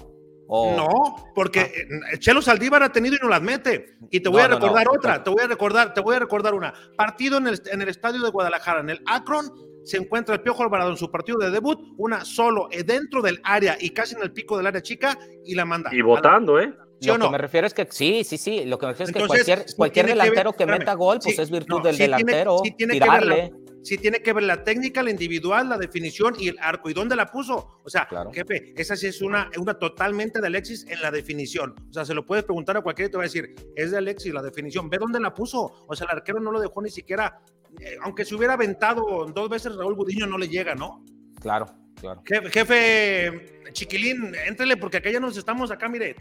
No, 0.48 0.88
porque 1.34 1.60
ah. 1.60 2.14
Eh, 2.14 2.18
Chelo 2.20 2.40
Saldívar 2.40 2.82
ha 2.82 2.90
tenido 2.90 3.16
y 3.16 3.18
no 3.22 3.28
las 3.28 3.42
mete. 3.42 3.98
Y 4.10 4.20
te 4.20 4.30
voy 4.30 4.40
a 4.40 4.48
recordar 4.48 4.88
otra, 4.88 5.22
te 5.22 5.28
voy 5.28 5.44
a 5.44 5.46
recordar, 5.46 5.92
te 5.92 6.00
voy 6.00 6.16
a 6.16 6.20
recordar 6.20 6.54
una. 6.54 6.72
Partido 6.96 7.36
en 7.36 7.48
el, 7.48 7.60
en 7.70 7.82
el 7.82 7.88
estadio 7.90 8.22
de 8.22 8.30
Guadalajara, 8.30 8.80
en 8.80 8.88
el 8.88 9.02
Akron, 9.04 9.52
se 9.84 9.98
encuentra 9.98 10.36
el 10.36 10.40
Piojo 10.40 10.62
Alvarado 10.62 10.90
en 10.90 10.96
su 10.96 11.10
partido 11.10 11.36
de 11.36 11.50
debut, 11.50 11.78
una 11.98 12.24
solo 12.24 12.68
eh, 12.70 12.82
dentro 12.82 13.20
del 13.20 13.42
área 13.44 13.76
y 13.78 13.90
casi 13.90 14.14
en 14.14 14.22
el 14.22 14.32
pico 14.32 14.56
del 14.56 14.68
área 14.68 14.80
chica 14.80 15.18
y 15.44 15.54
la 15.54 15.66
manda. 15.66 15.90
Y 15.92 16.00
votando, 16.00 16.58
¿eh? 16.58 16.72
Lo 17.00 17.18
que 17.18 17.30
me 17.30 17.38
refiero 17.38 17.66
es 17.66 17.74
que 17.74 17.86
sí, 17.90 18.24
sí, 18.24 18.38
sí. 18.38 18.64
Lo 18.64 18.78
que 18.78 18.86
me 18.86 18.92
refiero 18.92 19.10
es 19.10 19.16
que 19.16 19.26
cualquier, 19.26 19.66
cualquier 19.76 20.06
delantero 20.06 20.52
que, 20.52 20.66
meta 20.66 20.94
gol, 20.94 21.18
pues 21.22 21.38
es 21.38 21.50
virtud 21.50 21.82
del 21.82 21.96
delantero. 21.96 22.60
Tiene, 22.76 22.94
tirarle. 22.94 23.52
sí 23.82 23.98
tiene 23.98 24.20
que 24.20 24.32
ver 24.32 24.44
la 24.44 24.64
técnica, 24.64 25.02
la 25.02 25.10
individual, 25.10 25.68
la 25.68 25.78
definición 25.78 26.34
y 26.38 26.48
el 26.48 26.58
arco. 26.60 26.90
¿Y 26.90 26.94
dónde 26.94 27.16
la 27.16 27.26
puso? 27.26 27.80
O 27.84 27.90
sea, 27.90 28.08
jefe, 28.32 28.72
esa 28.76 28.96
sí 28.96 29.06
es 29.06 29.22
una, 29.22 29.50
una 29.58 29.74
totalmente 29.74 30.40
de 30.40 30.46
Alexis 30.46 30.86
en 30.88 31.00
la 31.00 31.10
definición. 31.10 31.74
O 31.88 31.92
sea, 31.92 32.04
se 32.04 32.14
lo 32.14 32.24
puedes 32.24 32.44
preguntar 32.44 32.76
a 32.76 32.82
cualquiera 32.82 33.08
y 33.08 33.10
te 33.10 33.16
va 33.16 33.22
a 33.24 33.26
decir, 33.26 33.54
es 33.76 33.90
de 33.90 33.98
Alexis 33.98 34.32
la 34.32 34.42
definición. 34.42 34.90
Ve 34.90 34.98
dónde 34.98 35.20
la 35.20 35.32
puso. 35.32 35.84
O 35.86 35.94
sea, 35.94 36.06
el 36.10 36.16
arquero 36.16 36.40
no 36.40 36.50
lo 36.50 36.60
dejó 36.60 36.82
ni 36.82 36.90
siquiera, 36.90 37.40
eh, 37.80 37.96
aunque 38.02 38.24
se 38.24 38.34
hubiera 38.34 38.54
aventado 38.54 39.26
dos 39.34 39.48
veces 39.48 39.76
Raúl 39.76 39.94
Budiño, 39.94 40.26
no 40.26 40.38
le 40.38 40.48
llega, 40.48 40.74
¿no? 40.74 41.04
Claro. 41.40 41.66
Claro. 42.00 42.22
Jefe, 42.24 43.60
Chiquilín, 43.72 44.34
éntrele 44.46 44.76
porque 44.76 44.98
acá 44.98 45.10
ya 45.10 45.20
nos 45.20 45.36
estamos 45.36 45.70
acá, 45.70 45.88
mire. 45.88 46.14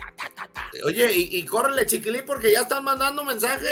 Oye, 0.86 1.12
y, 1.14 1.44
córrele, 1.46 1.86
Chiquilín, 1.86 2.24
porque 2.26 2.52
ya 2.52 2.62
están 2.62 2.84
mandando 2.84 3.24
mensaje 3.24 3.68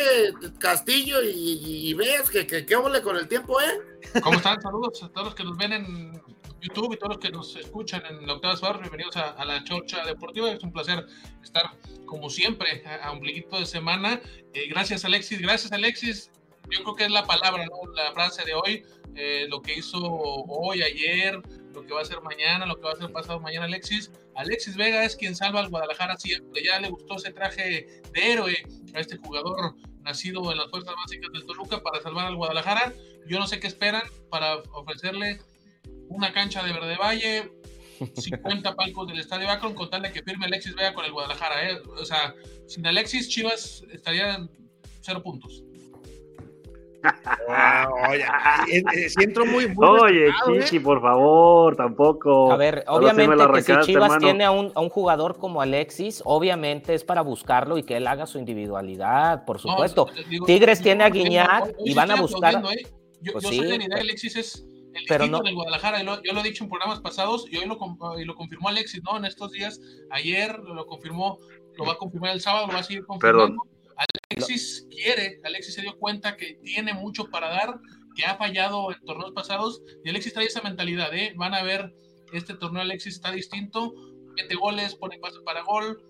Castillo 0.59 1.17
y, 1.23 1.93
ves 1.95 2.29
que, 2.29 2.45
que, 2.45 2.65
que 2.65 2.75
con 2.75 3.17
el 3.17 3.27
tiempo, 3.27 3.59
¿eh? 3.61 4.21
¿Cómo 4.21 4.37
están? 4.37 4.61
Saludos 4.61 5.03
a 5.03 5.09
todos 5.09 5.27
los 5.27 5.35
que 5.35 5.43
nos 5.43 5.57
ven 5.57 5.73
en 5.73 6.21
YouTube 6.61 6.93
y 6.93 6.97
todos 6.97 7.15
los 7.15 7.17
que 7.19 7.29
nos 7.29 7.55
escuchan 7.55 8.03
en 8.05 8.25
la 8.25 8.33
octava 8.33 8.55
suave. 8.55 8.79
Bienvenidos 8.79 9.15
a, 9.17 9.43
la 9.45 9.63
Chorcha 9.63 10.05
Deportiva. 10.05 10.51
Es 10.51 10.63
un 10.63 10.71
placer 10.71 11.05
estar, 11.43 11.71
como 12.05 12.29
siempre, 12.29 12.83
a, 12.85 13.11
un 13.11 13.19
pliquito 13.19 13.59
de 13.59 13.65
semana. 13.65 14.21
Eh, 14.53 14.67
gracias, 14.69 15.05
Alexis. 15.05 15.39
Gracias, 15.41 15.71
Alexis. 15.71 16.31
Yo 16.69 16.83
creo 16.83 16.95
que 16.95 17.05
es 17.05 17.11
la 17.11 17.25
palabra, 17.25 17.65
¿no? 17.65 17.93
La 17.93 18.11
frase 18.13 18.43
de 18.45 18.53
hoy. 18.53 18.83
Eh, 19.15 19.45
lo 19.47 19.61
que 19.61 19.75
hizo 19.75 19.99
hoy, 20.01 20.81
ayer, 20.81 21.41
lo 21.75 21.85
que 21.85 21.93
va 21.93 21.99
a 21.99 22.03
hacer 22.03 22.21
mañana, 22.21 22.65
lo 22.65 22.77
que 22.77 22.83
va 22.83 22.91
a 22.91 22.93
hacer 22.93 23.11
pasado 23.11 23.39
mañana 23.39 23.65
Alexis. 23.65 24.11
Alexis 24.35 24.75
Vega 24.75 25.03
es 25.03 25.15
quien 25.15 25.35
salva 25.35 25.59
al 25.59 25.69
Guadalajara 25.69 26.17
siempre. 26.17 26.63
Ya 26.63 26.79
le 26.79 26.89
gustó 26.89 27.15
ese 27.17 27.31
traje 27.31 28.01
de 28.13 28.31
héroe 28.31 28.55
a 28.93 28.99
este 28.99 29.17
jugador 29.17 29.75
nacido 30.01 30.51
en 30.51 30.57
las 30.57 30.69
fuerzas 30.69 30.93
básicas 30.95 31.31
del 31.33 31.45
Toluca 31.45 31.81
para 31.83 32.01
salvar 32.01 32.25
al 32.25 32.35
Guadalajara. 32.35 32.93
Yo 33.27 33.39
no 33.39 33.47
sé 33.47 33.59
qué 33.59 33.67
esperan 33.67 34.03
para 34.29 34.55
ofrecerle 34.73 35.39
una 36.07 36.31
cancha 36.31 36.63
de 36.63 36.71
Verde 36.71 36.95
Valle, 36.95 37.51
50 38.15 38.75
palcos 38.75 39.07
del 39.07 39.19
Estadio 39.19 39.49
Akron 39.49 39.73
con 39.73 39.89
tal 39.89 40.03
de 40.03 40.11
que 40.11 40.23
firme 40.23 40.45
Alexis 40.45 40.75
Vega 40.75 40.93
con 40.93 41.05
el 41.05 41.11
Guadalajara. 41.11 41.69
¿eh? 41.69 41.81
O 41.97 42.05
sea, 42.05 42.33
sin 42.67 42.85
Alexis 42.87 43.29
Chivas 43.29 43.83
estarían 43.91 44.49
cero 45.01 45.21
puntos 45.21 45.63
oye, 48.09 49.09
siento 49.09 49.45
muy, 49.45 49.73
Oye, 49.77 50.27
Chichi, 50.45 50.79
por 50.79 51.01
favor, 51.01 51.75
tampoco. 51.75 52.51
A 52.51 52.57
ver, 52.57 52.83
obviamente 52.87 53.43
que 53.53 53.61
si 53.61 53.79
Chivas 53.81 54.17
tiene 54.19 54.43
a 54.43 54.51
un, 54.51 54.71
a 54.75 54.79
un, 54.81 54.89
jugador 54.89 55.37
como 55.37 55.61
Alexis, 55.61 56.21
obviamente 56.25 56.93
es 56.93 57.03
para 57.03 57.21
buscarlo 57.21 57.77
y 57.77 57.83
que 57.83 57.97
él 57.97 58.07
haga 58.07 58.25
su 58.25 58.39
individualidad, 58.39 59.45
por 59.45 59.59
supuesto. 59.59 60.07
Tigres 60.45 60.81
tiene 60.81 61.03
a 61.03 61.09
Guiñac 61.09 61.75
y 61.83 61.93
van 61.93 62.11
a 62.11 62.21
buscar. 62.21 62.55
¿eh? 62.55 62.87
Yo, 63.21 63.33
pues 63.33 63.47
sé 63.47 63.59
que 63.59 63.67
la 63.67 63.75
idea 63.75 63.95
de 63.95 64.01
Alexis 64.01 64.35
es 64.35 64.65
el 64.93 65.03
pero 65.07 65.27
no... 65.27 65.41
del 65.41 65.55
Guadalajara, 65.55 66.01
yo 66.03 66.33
lo 66.33 66.39
he 66.39 66.43
dicho 66.43 66.63
en 66.63 66.69
programas 66.69 67.01
pasados 67.01 67.45
y 67.51 67.57
hoy 67.57 67.65
lo, 67.65 67.77
y 68.17 68.23
lo 68.23 68.35
confirmó 68.35 68.69
Alexis, 68.69 69.01
¿no? 69.03 69.17
En 69.17 69.25
estos 69.25 69.51
días, 69.51 69.79
ayer 70.11 70.57
lo 70.59 70.85
confirmó, 70.85 71.39
lo 71.75 71.85
va 71.85 71.93
a 71.93 71.97
confirmar 71.97 72.31
el 72.31 72.41
sábado, 72.41 72.67
lo 72.67 72.73
va 72.73 72.79
a 72.79 72.83
seguir 72.83 73.05
confirmando. 73.05 73.63
Alexis 73.97 74.87
quiere, 74.89 75.39
Alexis 75.43 75.75
se 75.75 75.81
dio 75.81 75.97
cuenta 75.97 76.37
que 76.37 76.59
tiene 76.63 76.93
mucho 76.93 77.25
para 77.25 77.49
dar, 77.49 77.79
que 78.15 78.25
ha 78.25 78.35
fallado 78.37 78.91
en 78.91 78.99
torneos 79.05 79.31
pasados, 79.33 79.81
y 80.03 80.09
Alexis 80.09 80.33
trae 80.33 80.45
esa 80.45 80.61
mentalidad, 80.61 81.13
¿eh? 81.13 81.33
Van 81.35 81.53
a 81.53 81.63
ver, 81.63 81.93
este 82.33 82.55
torneo 82.55 82.81
Alexis 82.81 83.15
está 83.15 83.31
distinto, 83.31 83.93
mete 84.35 84.55
goles, 84.55 84.95
pone 84.95 85.19
pases 85.19 85.41
para 85.45 85.63
gol. 85.63 86.01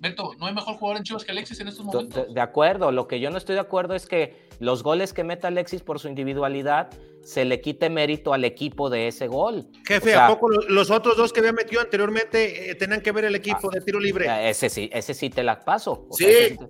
Beto, 0.00 0.32
no 0.38 0.46
hay 0.46 0.54
mejor 0.54 0.76
jugador 0.76 0.98
en 0.98 1.02
Chivas 1.02 1.24
que 1.24 1.32
Alexis 1.32 1.58
en 1.58 1.68
estos 1.68 1.84
momentos. 1.84 2.32
De, 2.32 2.40
acuerdo, 2.40 2.92
lo 2.92 3.08
que 3.08 3.18
yo 3.18 3.30
no 3.30 3.38
estoy 3.38 3.54
de 3.54 3.60
acuerdo 3.60 3.94
es 3.94 4.06
que 4.06 4.48
los 4.60 4.84
goles 4.84 5.12
que 5.12 5.24
meta 5.24 5.48
Alexis 5.48 5.82
por 5.82 5.98
su 5.98 6.08
individualidad 6.08 6.90
se 7.22 7.44
le 7.44 7.60
quite 7.60 7.90
mérito 7.90 8.32
al 8.32 8.44
equipo 8.44 8.90
de 8.90 9.08
ese 9.08 9.26
gol. 9.26 9.66
Jefe, 9.86 10.14
¿a 10.14 10.28
poco 10.28 10.48
los 10.50 10.90
otros 10.90 11.16
dos 11.16 11.32
que 11.32 11.40
había 11.40 11.52
metido 11.52 11.80
anteriormente 11.80 12.70
eh, 12.70 12.74
tenían 12.76 13.00
que 13.00 13.10
ver 13.10 13.24
el 13.24 13.34
equipo 13.34 13.70
de 13.70 13.80
tiro 13.80 13.98
libre? 13.98 14.48
Ese 14.48 14.70
sí, 14.70 14.88
ese 14.92 15.14
sí 15.14 15.30
te 15.30 15.42
la 15.42 15.58
paso. 15.60 16.06
sí, 16.12 16.26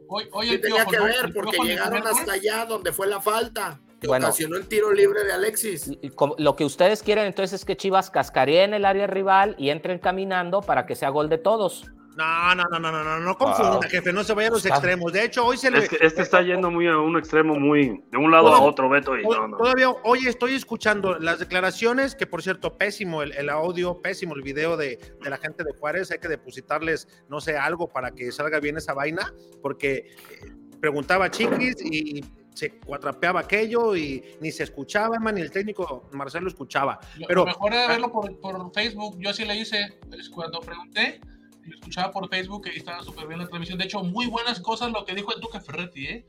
hoy, 0.09 0.59
tenía 0.59 0.87
que 0.87 0.99
ver 0.99 1.33
porque 1.35 1.59
llegaron 1.59 2.07
hasta 2.07 2.33
allá 2.33 2.65
donde 2.65 2.93
fue 2.93 3.07
la 3.09 3.21
falta. 3.21 3.81
Que 4.01 4.09
ocasionó 4.09 4.57
el 4.57 4.69
tiro 4.69 4.93
libre 4.93 5.25
de 5.25 5.33
Alexis. 5.33 5.91
Lo 6.39 6.57
que 6.57 6.65
ustedes 6.65 7.03
quieren 7.03 7.27
entonces 7.27 7.61
es 7.61 7.65
que 7.67 7.77
Chivas 7.77 8.11
cascaree 8.11 8.63
en 8.63 8.73
el 8.73 8.85
área 8.85 9.09
rival 9.09 9.57
y 9.59 9.71
entren 9.71 9.99
caminando 9.99 10.63
para 10.63 10.87
que 10.87 10.95
sea 10.95 11.11
gol 11.11 11.29
de 11.29 11.39
todos. 11.39 11.85
No, 12.19 12.53
no, 12.57 12.65
no, 12.65 12.81
no, 12.81 12.91
no, 12.91 13.05
no, 13.05 13.21
no 13.21 13.39
confunda, 13.39 13.89
jefe, 13.89 14.13
no 14.13 14.25
se 14.25 14.35
vaya 14.35 14.49
a 14.49 14.51
los 14.51 14.67
extremos. 14.67 15.13
De 15.13 15.25
hecho, 15.25 15.47
hoy 15.47 15.57
se 15.57 15.71
le. 15.71 15.79
Es 15.79 15.89
que 15.89 15.99
este 16.01 16.23
está 16.23 16.43
yendo 16.43 16.69
muy 16.69 16.89
a 16.89 16.99
un 16.99 17.17
extremo, 17.17 17.55
muy 17.55 18.03
de 18.11 18.19
un 18.19 18.33
lado 18.33 18.53
a 18.53 18.61
otro, 18.61 18.89
Beto. 18.89 19.17
Y 19.17 19.23
no, 19.23 19.47
no. 19.47 19.57
Todavía 19.57 19.91
hoy 20.03 20.27
estoy 20.27 20.55
escuchando 20.55 21.17
las 21.21 21.39
declaraciones, 21.39 22.17
que 22.17 22.27
por 22.27 22.43
cierto, 22.43 22.77
pésimo 22.77 23.23
el, 23.23 23.31
el 23.35 23.49
audio, 23.49 24.03
pésimo 24.03 24.35
el 24.35 24.43
video 24.43 24.77
de, 24.77 24.99
de, 25.23 25.31
la 25.31 25.37
gente 25.37 25.63
de 25.63 25.71
Juárez. 25.79 26.11
Hay 26.11 26.19
que 26.19 26.27
depositarles, 26.27 27.07
no 27.29 27.41
sé, 27.41 27.57
algo 27.57 27.89
para 27.89 28.11
que 28.11 28.33
salga 28.33 28.59
bien 28.59 28.79
esa 28.79 28.95
vaina, 28.95 29.33
porque 29.63 29.99
eh, 29.99 30.53
preguntaba 30.81 31.31
Chiquis 31.31 31.77
y 31.85 32.25
se 32.53 32.81
cuatrapeaba 32.81 33.39
aquello 33.39 33.95
y 33.95 34.25
ni 34.41 34.51
se 34.51 34.65
escuchaba, 34.65 35.21
man, 35.21 35.37
ni 35.37 35.43
el 35.43 35.53
técnico 35.53 36.09
Marcelo 36.11 36.49
escuchaba. 36.49 36.99
Pero, 37.29 37.43
lo 37.43 37.47
mejor 37.47 37.75
era 37.75 37.87
verlo 37.87 38.11
por, 38.11 38.41
por 38.41 38.73
Facebook. 38.73 39.19
Yo 39.21 39.33
sí 39.33 39.45
le 39.45 39.55
hice 39.55 40.01
cuando 40.35 40.59
pregunté 40.59 41.21
lo 41.69 41.75
escuchaba 41.77 42.11
por 42.11 42.29
Facebook 42.29 42.69
y 42.73 42.79
estaba 42.79 43.03
súper 43.03 43.27
bien 43.27 43.39
la 43.39 43.47
transmisión. 43.47 43.79
De 43.79 43.85
hecho, 43.85 44.03
muy 44.03 44.27
buenas 44.27 44.61
cosas 44.61 44.91
lo 44.91 45.05
que 45.05 45.15
dijo 45.15 45.33
el 45.35 45.41
Tuca 45.41 45.61
Ferretti, 45.61 46.07
¿eh? 46.07 46.25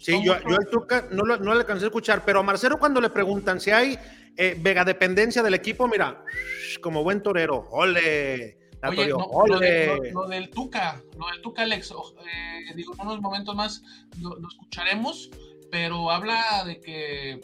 Sí, 0.00 0.20
yo, 0.24 0.34
yo 0.48 0.56
el 0.56 0.68
Tuca 0.70 1.06
no, 1.10 1.24
lo, 1.24 1.36
no 1.36 1.54
le 1.54 1.60
alcancé 1.60 1.84
a 1.84 1.88
escuchar, 1.88 2.24
pero 2.24 2.40
a 2.40 2.42
Marcelo 2.42 2.78
cuando 2.78 3.00
le 3.00 3.10
preguntan 3.10 3.60
si 3.60 3.70
hay 3.70 3.98
eh, 4.36 4.56
vega 4.58 4.84
dependencia 4.84 5.42
del 5.42 5.54
equipo, 5.54 5.86
mira, 5.88 6.24
como 6.80 7.02
buen 7.02 7.22
torero, 7.22 7.68
ole. 7.70 8.56
Oye, 8.86 9.08
no. 9.08 9.28
Lo, 9.46 9.58
de, 9.58 10.10
lo, 10.12 10.22
lo, 10.22 10.28
del 10.28 10.50
Tuca, 10.50 11.02
lo 11.16 11.26
del 11.26 11.42
Tuca 11.42 11.62
Alex, 11.62 11.90
eh, 11.90 12.74
digo, 12.76 12.94
en 12.94 13.06
unos 13.06 13.20
momentos 13.20 13.54
más 13.56 13.82
lo, 14.20 14.36
lo, 14.36 14.48
escucharemos, 14.48 15.30
pero 15.70 16.10
habla 16.12 16.64
de 16.64 16.80
que, 16.80 17.40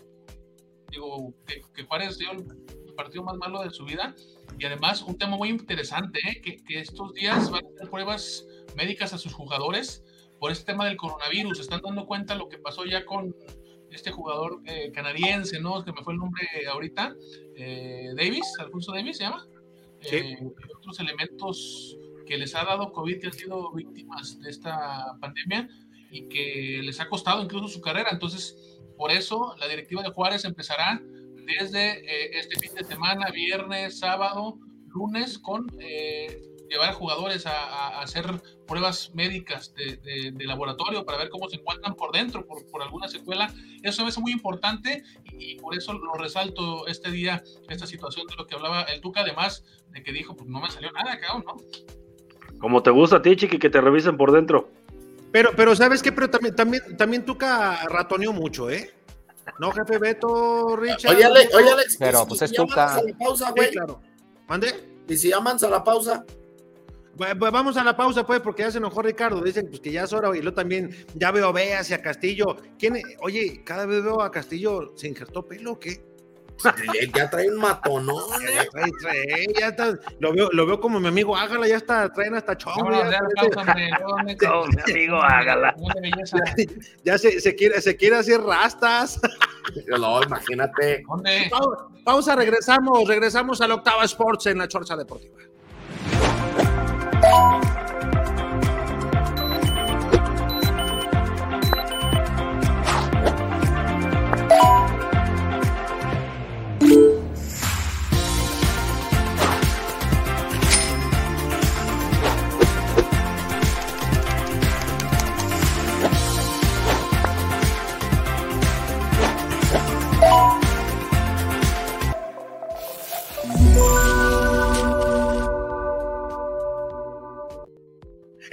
digo, 0.91 1.35
que, 1.45 1.63
que 1.75 1.85
Juárez 1.85 2.19
dio 2.19 2.31
el 2.31 2.95
partido 2.95 3.25
más 3.25 3.37
malo 3.37 3.63
de 3.63 3.71
su 3.71 3.85
vida 3.85 4.15
y 4.59 4.65
además, 4.65 5.03
un 5.03 5.19
tema 5.19 5.37
muy 5.37 5.49
interesante, 5.49 6.21
¿eh? 6.29 6.41
que, 6.41 6.57
que, 6.65 6.81
estos 6.81 7.13
días 7.15 7.51
van 7.51 7.65
a 7.65 7.69
hacer 7.69 7.91
pruebas 7.91 8.47
médicas 8.77 9.13
a 9.13 9.19
sus 9.19 9.33
jugadores 9.33 10.05
por 10.39 10.51
este 10.51 10.73
tema 10.73 10.87
del 10.87 10.97
coronavirus. 10.97 11.61
Están 11.61 11.81
dando 11.83 12.07
cuenta 12.07 12.35
lo 12.35 12.49
que 12.49 12.59
pasó 12.59 12.85
ya 12.85 13.05
con 13.05 13.35
este 13.91 14.11
jugador 14.11 14.61
eh, 14.67 14.91
canadiense, 14.93 15.61
¿no? 15.61 15.85
Que 15.85 15.93
me 15.93 16.03
fue 16.03 16.15
el 16.15 16.19
nombre 16.19 16.47
ahorita. 16.71 17.15
Eh, 17.57 18.11
Davis, 18.17 18.53
Alfonso 18.59 18.93
Davis 18.93 19.19
se 19.19 19.25
llama. 19.25 19.47
Sí. 20.01 20.37
otros 20.77 21.01
elementos 21.01 21.97
que 22.27 22.37
les 22.37 22.55
ha 22.55 22.65
dado 22.65 22.93
COVID 22.93 23.21
que 23.21 23.29
han 23.29 23.33
sido 23.33 23.73
víctimas 23.73 24.39
de 24.39 24.51
esta 24.51 25.17
pandemia 25.19 25.67
y 26.11 26.29
que 26.29 26.81
les 26.83 27.01
ha 27.01 27.09
costado 27.09 27.43
incluso 27.43 27.69
su 27.69 27.81
carrera. 27.81 28.11
Entonces, 28.13 28.79
por 28.99 29.11
eso 29.11 29.55
la 29.59 29.67
directiva 29.67 30.03
de 30.03 30.11
Juárez 30.11 30.45
empezará 30.45 31.01
desde 31.47 32.01
eh, 32.01 32.39
este 32.39 32.59
fin 32.61 32.75
de 32.75 32.85
semana, 32.85 33.31
viernes, 33.31 33.99
sábado, 33.99 34.59
lunes, 34.89 35.39
con 35.39 35.67
eh, 35.81 36.41
llevar 36.69 36.91
a 36.91 36.95
jugadores 36.95 37.47
a, 37.47 37.53
a, 37.53 38.03
hacer 38.03 38.25
pruebas 38.67 39.13
médicas 39.15 39.75
de, 39.75 39.97
de, 39.99 40.33
de, 40.33 40.45
laboratorio 40.45 41.05
para 41.05 41.19
ver 41.19 41.29
cómo 41.29 41.49
se 41.49 41.57
encuentran 41.57 41.95
por 41.95 42.13
dentro, 42.13 42.47
por, 42.47 42.67
por 42.71 42.83
alguna 42.83 43.09
secuela. 43.09 43.53
Eso 43.83 44.07
es 44.07 44.19
muy 44.19 44.33
importante 44.33 45.03
y, 45.25 45.53
y, 45.53 45.55
por 45.57 45.77
eso 45.77 45.93
lo 45.93 46.15
resalto 46.15 46.87
este 46.87 47.11
día, 47.11 47.43
esta 47.69 47.87
situación 47.87 48.27
de 48.27 48.37
lo 48.37 48.47
que 48.47 48.55
hablaba 48.55 48.83
el 48.83 49.01
Tuca, 49.01 49.21
además 49.21 49.65
de 49.91 50.03
que 50.03 50.13
dijo, 50.13 50.35
pues 50.35 50.49
no 50.49 50.61
me 50.61 50.71
salió 50.71 50.91
nada, 50.93 51.19
cabrón, 51.19 51.45
¿no? 51.47 52.59
Como 52.59 52.83
te 52.83 52.91
gusta 52.91 53.17
a 53.17 53.23
ti, 53.23 53.37
Chiqui, 53.37 53.59
que 53.59 53.71
te 53.71 53.81
revisen 53.81 54.17
por 54.17 54.33
dentro. 54.33 54.71
Pero, 55.33 55.51
pero 55.57 55.75
¿sabes 55.75 56.03
qué? 56.03 56.13
Pero 56.13 56.31
también, 56.31 56.55
también, 56.55 56.97
también 56.97 57.25
Tuca 57.25 57.87
ratoneó 57.89 58.33
mucho, 58.33 58.71
¿eh? 58.71 58.91
No, 59.59 59.73
jefe 59.73 59.99
Beto, 59.99 60.77
Richard. 60.77 61.15
Oye, 61.15 61.25
Alex, 61.25 61.55
oye, 61.55 61.71
Alex 61.71 61.97
pero 61.99 62.27
pues 62.27 62.43
es 62.43 62.53
Tuca. 62.53 63.01
pausa, 63.19 63.51
güey. 63.51 63.69
Sí, 63.69 63.75
claro. 63.75 64.01
¿Mande? 64.49 65.03
¿Y 65.09 65.17
si 65.17 65.31
llaman 65.31 65.59
a 65.63 65.69
la 65.69 65.85
pausa? 65.85 66.25
Pues 67.17 67.39
vamos 67.39 67.77
a 67.77 67.85
la 67.85 67.97
pausa, 67.97 68.27
pues, 68.27 68.41
porque 68.41 68.63
ya 68.63 68.71
se 68.73 68.79
enojó 68.79 69.01
Ricardo. 69.03 69.41
Dicen 69.41 69.69
pues, 69.69 69.81
que 69.81 69.93
ya 69.93 70.05
es 70.05 70.13
hora. 70.13 70.37
Y 70.37 70.41
luego 70.41 70.55
también 70.55 70.91
ya 71.15 71.31
veo 71.31 71.49
a 71.49 71.79
hacia 71.79 72.03
Castillo. 72.03 72.57
¿Quién? 72.79 73.01
Oye, 73.21 73.63
cada 73.65 73.87
vez 73.87 74.03
veo 74.03 74.21
a 74.21 74.31
Castillo, 74.31 74.93
¿se 74.97 75.09
injertó 75.09 75.47
pelo 75.47 75.73
o 75.73 75.79
qué? 75.79 76.14
Ya 77.15 77.31
trae 77.31 77.49
un 77.49 77.57
matonón. 77.57 78.23
Ya, 78.41 78.65
trae, 78.71 78.91
trae, 79.01 79.47
ya 79.59 79.69
está, 79.69 79.99
lo, 80.19 80.33
veo, 80.33 80.51
lo 80.53 80.67
veo 80.67 80.81
como 80.81 81.01
mi 81.01 81.09
amigo 81.09 81.37
Ágala, 81.37 81.67
ya 81.67 81.77
está, 81.77 82.13
traen 82.13 82.35
hasta 82.35 82.57
chongo. 82.57 82.91
No, 82.91 83.11
ya, 83.11 83.21
mi 84.25 84.93
amigo 84.93 85.23
Ágala. 85.23 85.75
Ya, 86.33 86.55
ya 87.05 87.19
se, 87.19 87.41
se, 87.41 87.55
quiere, 87.55 87.81
se 87.81 87.97
quiere 87.97 88.17
hacer 88.17 88.41
rastas. 88.41 89.21
No, 89.87 90.23
imagínate. 90.23 91.05
¿Dónde? 91.09 91.49
Pausa, 91.51 91.87
pausa, 92.05 92.37
regresamos, 92.37 93.09
regresamos 93.09 93.61
a 93.61 93.69
la 93.69 93.75
Octava 93.75 94.05
Sports 94.05 94.47
en 94.47 94.59
la 94.59 94.69
Chorcha 94.69 94.97
Deportiva. 94.97 95.39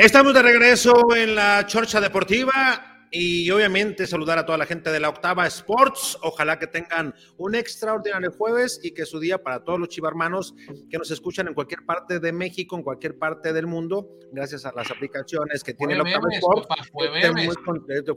Estamos 0.01 0.33
de 0.33 0.41
regreso 0.41 1.15
en 1.15 1.35
la 1.35 1.63
Chorcha 1.67 2.01
Deportiva 2.01 3.00
y 3.11 3.49
obviamente 3.51 4.07
saludar 4.07 4.39
a 4.39 4.45
toda 4.45 4.57
la 4.57 4.65
gente 4.65 4.89
de 4.89 4.99
la 4.99 5.09
Octava 5.09 5.45
Sports. 5.47 6.17
Ojalá 6.23 6.57
que 6.57 6.67
tengan 6.67 7.13
un 7.37 7.55
extraordinario 7.55 8.31
jueves 8.31 8.79
y 8.81 8.91
que 8.91 9.05
su 9.05 9.19
día 9.19 9.43
para 9.43 9.63
todos 9.63 9.79
los 9.79 9.89
chivarmanos 9.89 10.55
que 10.89 10.97
nos 10.97 11.11
escuchan 11.11 11.49
en 11.49 11.53
cualquier 11.53 11.85
parte 11.85 12.19
de 12.19 12.31
México, 12.31 12.77
en 12.77 12.83
cualquier 12.83 13.17
parte 13.17 13.51
del 13.51 13.67
mundo, 13.67 14.07
gracias 14.31 14.65
a 14.65 14.71
las 14.73 14.89
aplicaciones 14.89 15.61
que 15.63 15.73
tiene 15.73 15.95
la 15.95 16.03
Octava 16.03 16.27
Sports. 16.31 16.67
Jueves, 16.93 17.31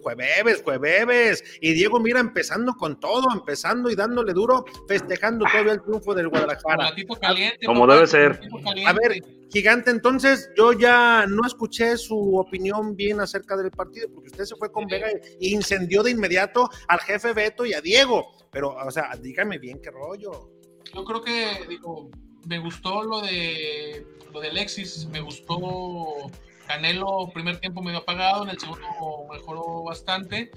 jueves, 0.01 0.63
jueves. 0.63 1.45
Y 1.61 1.73
Diego 1.73 1.99
Mira 1.99 2.21
empezando 2.21 2.75
con 2.75 3.01
todo, 3.01 3.33
empezando 3.33 3.91
y 3.91 3.97
dándole 3.97 4.33
duro, 4.33 4.65
festejando 4.87 5.45
todavía 5.51 5.73
el 5.73 5.83
triunfo 5.83 6.15
del 6.15 6.29
Guadalajara. 6.29 6.95
Caliente, 7.21 7.67
Como 7.67 7.87
debe 7.87 8.07
ser. 8.07 8.41
A 8.87 8.93
ver, 8.93 9.23
Gigante, 9.55 9.93
entonces 9.93 10.51
yo 10.57 10.73
ya 10.73 11.27
no 11.29 11.47
escuché 11.47 11.97
su 11.97 12.37
opinión 12.37 12.97
bien 12.97 13.21
acerca 13.21 13.57
del 13.57 13.71
partido, 13.71 14.09
porque 14.13 14.31
usted 14.31 14.45
se 14.47 14.57
fue 14.57 14.73
con 14.73 14.84
Vega 14.89 15.09
e 15.09 15.21
incendió 15.41 16.03
de 16.03 16.11
inmediato 16.11 16.69
al 16.89 17.01
jefe 17.01 17.33
Beto 17.33 17.65
y 17.67 17.75
a 17.75 17.81
Diego. 17.81 18.33
Pero, 18.51 18.77
o 18.77 18.91
sea, 18.91 19.11
dígame 19.21 19.59
bien 19.59 19.81
qué 19.81 19.91
rollo. 19.91 20.51
Yo 20.95 21.05
creo 21.05 21.23
que, 21.23 21.67
digo, 21.69 22.11
me 22.47 22.59
gustó 22.59 23.03
lo 23.03 23.21
de 23.21 24.07
lo 24.33 24.41
de 24.41 24.49
Alexis, 24.49 25.07
me 25.07 25.21
gustó 25.21 26.31
Canelo, 26.67 27.31
primer 27.33 27.59
tiempo 27.59 27.83
medio 27.83 27.99
apagado, 27.99 28.43
en 28.45 28.51
el 28.51 28.59
segundo 28.59 28.87
mejoró 29.31 29.85
bastante. 29.85 30.51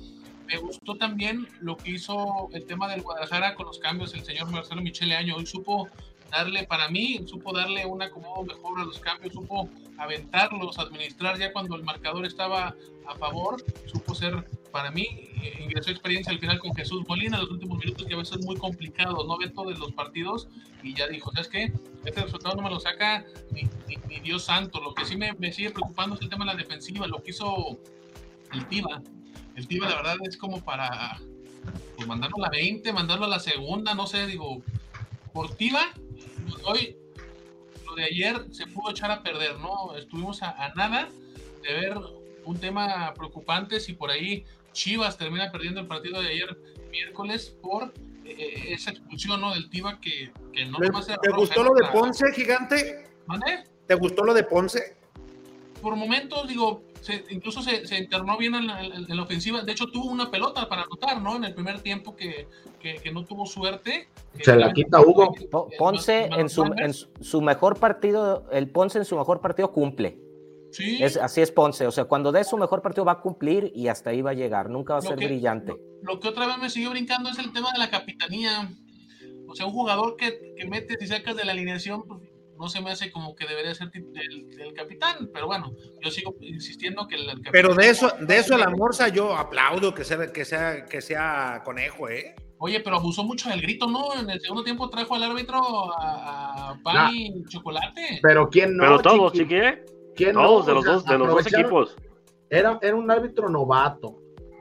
Me 0.47 0.57
gustó 0.57 0.95
también 0.95 1.47
lo 1.59 1.75
que 1.75 1.91
hizo 1.91 2.49
el 2.53 2.65
tema 2.65 2.87
del 2.87 3.01
Guadalajara 3.01 3.55
con 3.55 3.65
los 3.65 3.79
cambios 3.79 4.13
el 4.13 4.23
señor 4.23 4.49
Marcelo 4.49 4.81
Michele 4.81 5.15
Año. 5.15 5.35
Hoy 5.35 5.45
supo 5.45 5.89
darle, 6.31 6.63
para 6.65 6.89
mí, 6.89 7.21
supo 7.25 7.53
darle 7.53 7.85
un 7.85 8.01
acomodo 8.01 8.43
mejor 8.43 8.79
a 8.79 8.85
los 8.85 8.99
cambios, 8.99 9.33
supo 9.33 9.69
aventarlos, 9.97 10.77
administrar 10.79 11.37
ya 11.37 11.51
cuando 11.51 11.75
el 11.75 11.83
marcador 11.83 12.25
estaba 12.25 12.75
a 13.07 13.15
favor, 13.15 13.63
supo 13.85 14.13
ser, 14.13 14.45
para 14.71 14.91
mí, 14.91 15.07
eh, 15.41 15.59
ingresó 15.63 15.91
experiencia 15.91 16.31
al 16.31 16.39
final 16.39 16.59
con 16.59 16.75
Jesús 16.75 17.03
Molina 17.07 17.39
los 17.39 17.51
últimos 17.51 17.79
minutos, 17.79 18.05
que 18.05 18.13
a 18.13 18.17
veces 18.17 18.37
es 18.37 18.45
muy 18.45 18.57
complicado, 18.57 19.25
no 19.25 19.37
ve 19.37 19.49
todos 19.49 19.77
los 19.79 19.91
partidos, 19.93 20.47
y 20.83 20.93
ya 20.93 21.07
dijo, 21.07 21.31
¿sabes 21.31 21.47
qué? 21.47 21.73
Este 22.05 22.21
resultado 22.21 22.55
no 22.55 22.63
me 22.63 22.69
lo 22.69 22.79
saca 22.79 23.25
ni, 23.51 23.67
ni, 23.87 24.19
Dios 24.19 24.43
santo, 24.43 24.81
lo 24.81 24.93
que 24.93 25.05
sí 25.05 25.15
me, 25.15 25.33
me, 25.33 25.53
sigue 25.53 25.71
preocupando 25.71 26.15
es 26.15 26.21
el 26.21 26.29
tema 26.29 26.43
de 26.45 26.51
la 26.51 26.57
defensiva, 26.57 27.07
lo 27.07 27.23
que 27.23 27.31
hizo 27.31 27.79
el 28.51 28.67
Tiva, 28.67 29.01
el 29.55 29.67
Tiva 29.67 29.89
la 29.89 29.95
verdad 29.95 30.17
es 30.23 30.37
como 30.37 30.61
para 30.61 31.19
pues, 31.95 32.07
mandarlo 32.07 32.37
a 32.37 32.41
la 32.41 32.49
20, 32.49 32.91
mandarlo 32.91 33.25
a 33.25 33.29
la 33.29 33.39
segunda, 33.39 33.95
no 33.95 34.05
sé, 34.05 34.27
digo, 34.27 34.61
por 35.33 35.55
Tiva, 35.55 35.81
hoy, 36.63 36.97
lo 37.86 37.95
de 37.95 38.04
ayer 38.06 38.45
se 38.52 38.67
pudo 38.67 38.91
echar 38.91 39.12
a 39.12 39.23
perder, 39.23 39.58
¿no? 39.60 39.95
Estuvimos 39.95 40.41
a, 40.43 40.52
a, 40.52 40.73
nada 40.76 41.10
de 41.63 41.73
ver 41.73 41.97
un 42.45 42.60
tema 42.60 43.13
preocupante 43.13 43.80
si 43.80 43.93
por 43.93 44.10
ahí 44.10 44.45
Chivas 44.71 45.17
termina 45.17 45.52
perdiendo 45.52 45.82
el 45.82 45.88
partido 45.88 46.21
de 46.21 46.30
ayer 46.30 46.58
miércoles 46.91 47.56
por 47.62 47.93
eh, 48.26 48.73
esa 48.73 48.91
expulsión, 48.91 49.41
¿no? 49.41 49.54
Del 49.54 49.69
Tiva 49.69 50.00
que, 50.00 50.32
que 50.54 50.65
no 50.65 50.78
¿Te, 50.80 50.89
¿te 51.21 51.32
gustó 51.32 51.63
lo 51.63 51.73
de 51.73 51.88
Ponce, 51.91 52.26
gigante? 52.34 53.10
¿Mande? 53.26 53.63
¿Te 53.88 53.95
gustó 53.95 54.23
lo 54.23 54.34
de 54.34 54.43
Ponce? 54.43 54.97
Por 55.82 55.95
momentos, 55.95 56.47
digo, 56.47 56.84
se, 57.07 57.23
incluso 57.29 57.61
se, 57.61 57.87
se, 57.87 57.97
internó 57.97 58.37
bien 58.37 58.53
en 58.53 58.67
la, 58.67 58.83
en 58.83 59.07
la, 59.07 59.23
ofensiva. 59.23 59.61
De 59.61 59.71
hecho, 59.71 59.87
tuvo 59.87 60.11
una 60.11 60.29
pelota 60.29 60.67
para 60.67 60.83
anotar, 60.83 61.21
¿no? 61.21 61.37
En 61.37 61.45
el 61.45 61.53
primer 61.53 61.79
tiempo 61.79 62.15
que, 62.17 62.47
que, 62.81 62.95
que 62.95 63.11
no 63.11 63.23
tuvo 63.23 63.45
suerte. 63.45 64.09
Se 64.41 64.55
la 64.57 64.73
quita 64.73 64.99
Hugo. 64.99 65.33
Ponce 65.77 66.25
en 66.25 66.49
su, 66.49 66.65
en 66.65 66.93
su 66.93 67.41
mejor 67.41 67.79
partido, 67.79 68.45
el 68.51 68.69
Ponce 68.69 68.99
en 68.99 69.05
su 69.05 69.15
mejor 69.15 69.39
partido 69.39 69.71
cumple. 69.71 70.19
Sí. 70.73 71.01
Es, 71.01 71.15
así 71.15 71.39
es 71.39 71.49
Ponce, 71.49 71.87
o 71.87 71.91
sea, 71.91 72.03
cuando 72.05 72.33
dé 72.33 72.43
su 72.43 72.57
mejor 72.57 72.81
partido 72.81 73.05
va 73.05 73.13
a 73.13 73.21
cumplir 73.21 73.71
y 73.73 73.87
hasta 73.87 74.09
ahí 74.09 74.21
va 74.21 74.31
a 74.31 74.33
llegar, 74.33 74.69
nunca 74.69 74.93
va 74.93 74.99
a 74.99 75.01
ser 75.01 75.15
brillante. 75.15 75.73
Lo, 76.01 76.19
que 76.19 76.27
otra 76.27 76.45
vez 76.45 76.57
me 76.57 76.69
siguió 76.69 76.89
brincando 76.89 77.29
es 77.29 77.39
el 77.39 77.53
tema 77.53 77.71
de 77.71 77.79
la 77.79 77.89
capitanía. 77.89 78.69
O 79.47 79.55
sea, 79.55 79.65
un 79.65 79.71
jugador 79.71 80.17
que, 80.17 80.53
que 80.57 80.67
metes 80.67 81.01
y 81.01 81.07
sacas 81.07 81.37
de 81.37 81.45
la 81.45 81.53
alineación, 81.53 82.03
pues, 82.05 82.21
no 82.59 82.69
se 82.69 82.81
me 82.81 82.91
hace 82.91 83.11
como 83.11 83.35
que 83.35 83.45
debería 83.45 83.73
ser 83.73 83.91
el, 83.93 84.73
capitán, 84.73 85.29
pero 85.33 85.47
bueno, 85.47 85.73
yo 86.01 86.11
sigo 86.11 86.35
insistiendo 86.41 87.07
que 87.07 87.15
el, 87.15 87.27
capitán 87.27 87.51
Pero 87.51 87.75
de 87.75 87.89
eso, 87.89 88.11
de 88.19 88.37
eso 88.37 88.57
la 88.57 88.69
morsa 88.69 89.09
yo 89.09 89.35
aplaudo 89.35 89.93
que 89.93 90.03
sea, 90.03 90.31
que 90.31 90.45
sea, 90.45 90.85
que 90.85 91.01
sea 91.01 91.61
conejo, 91.63 92.09
¿eh? 92.09 92.35
Oye, 92.59 92.79
pero 92.79 92.95
abusó 92.95 93.23
mucho 93.23 93.49
del 93.49 93.61
grito, 93.61 93.87
¿no? 93.87 94.15
En 94.19 94.29
el 94.29 94.41
segundo 94.41 94.63
tiempo 94.63 94.89
trajo 94.89 95.15
al 95.15 95.23
árbitro 95.23 95.61
a, 95.95 96.79
pan 96.83 97.11
y 97.13 97.43
chocolate. 97.45 98.19
Pero 98.21 98.49
quién 98.49 98.75
no. 98.75 98.83
Pero 98.83 98.99
todos, 98.99 99.33
chiqui, 99.33 99.55
¿eh? 99.55 99.85
¿Quién 100.15 100.33
todos 100.33 100.65
de 100.65 100.73
los 100.73 100.83
dos, 100.83 101.05
de 101.05 101.17
los 101.17 101.27
dos 101.27 101.45
equipos. 101.45 101.95
Era, 102.49 102.79
era 102.81 102.95
un 102.95 103.09
árbitro 103.11 103.49
novato, 103.49 104.17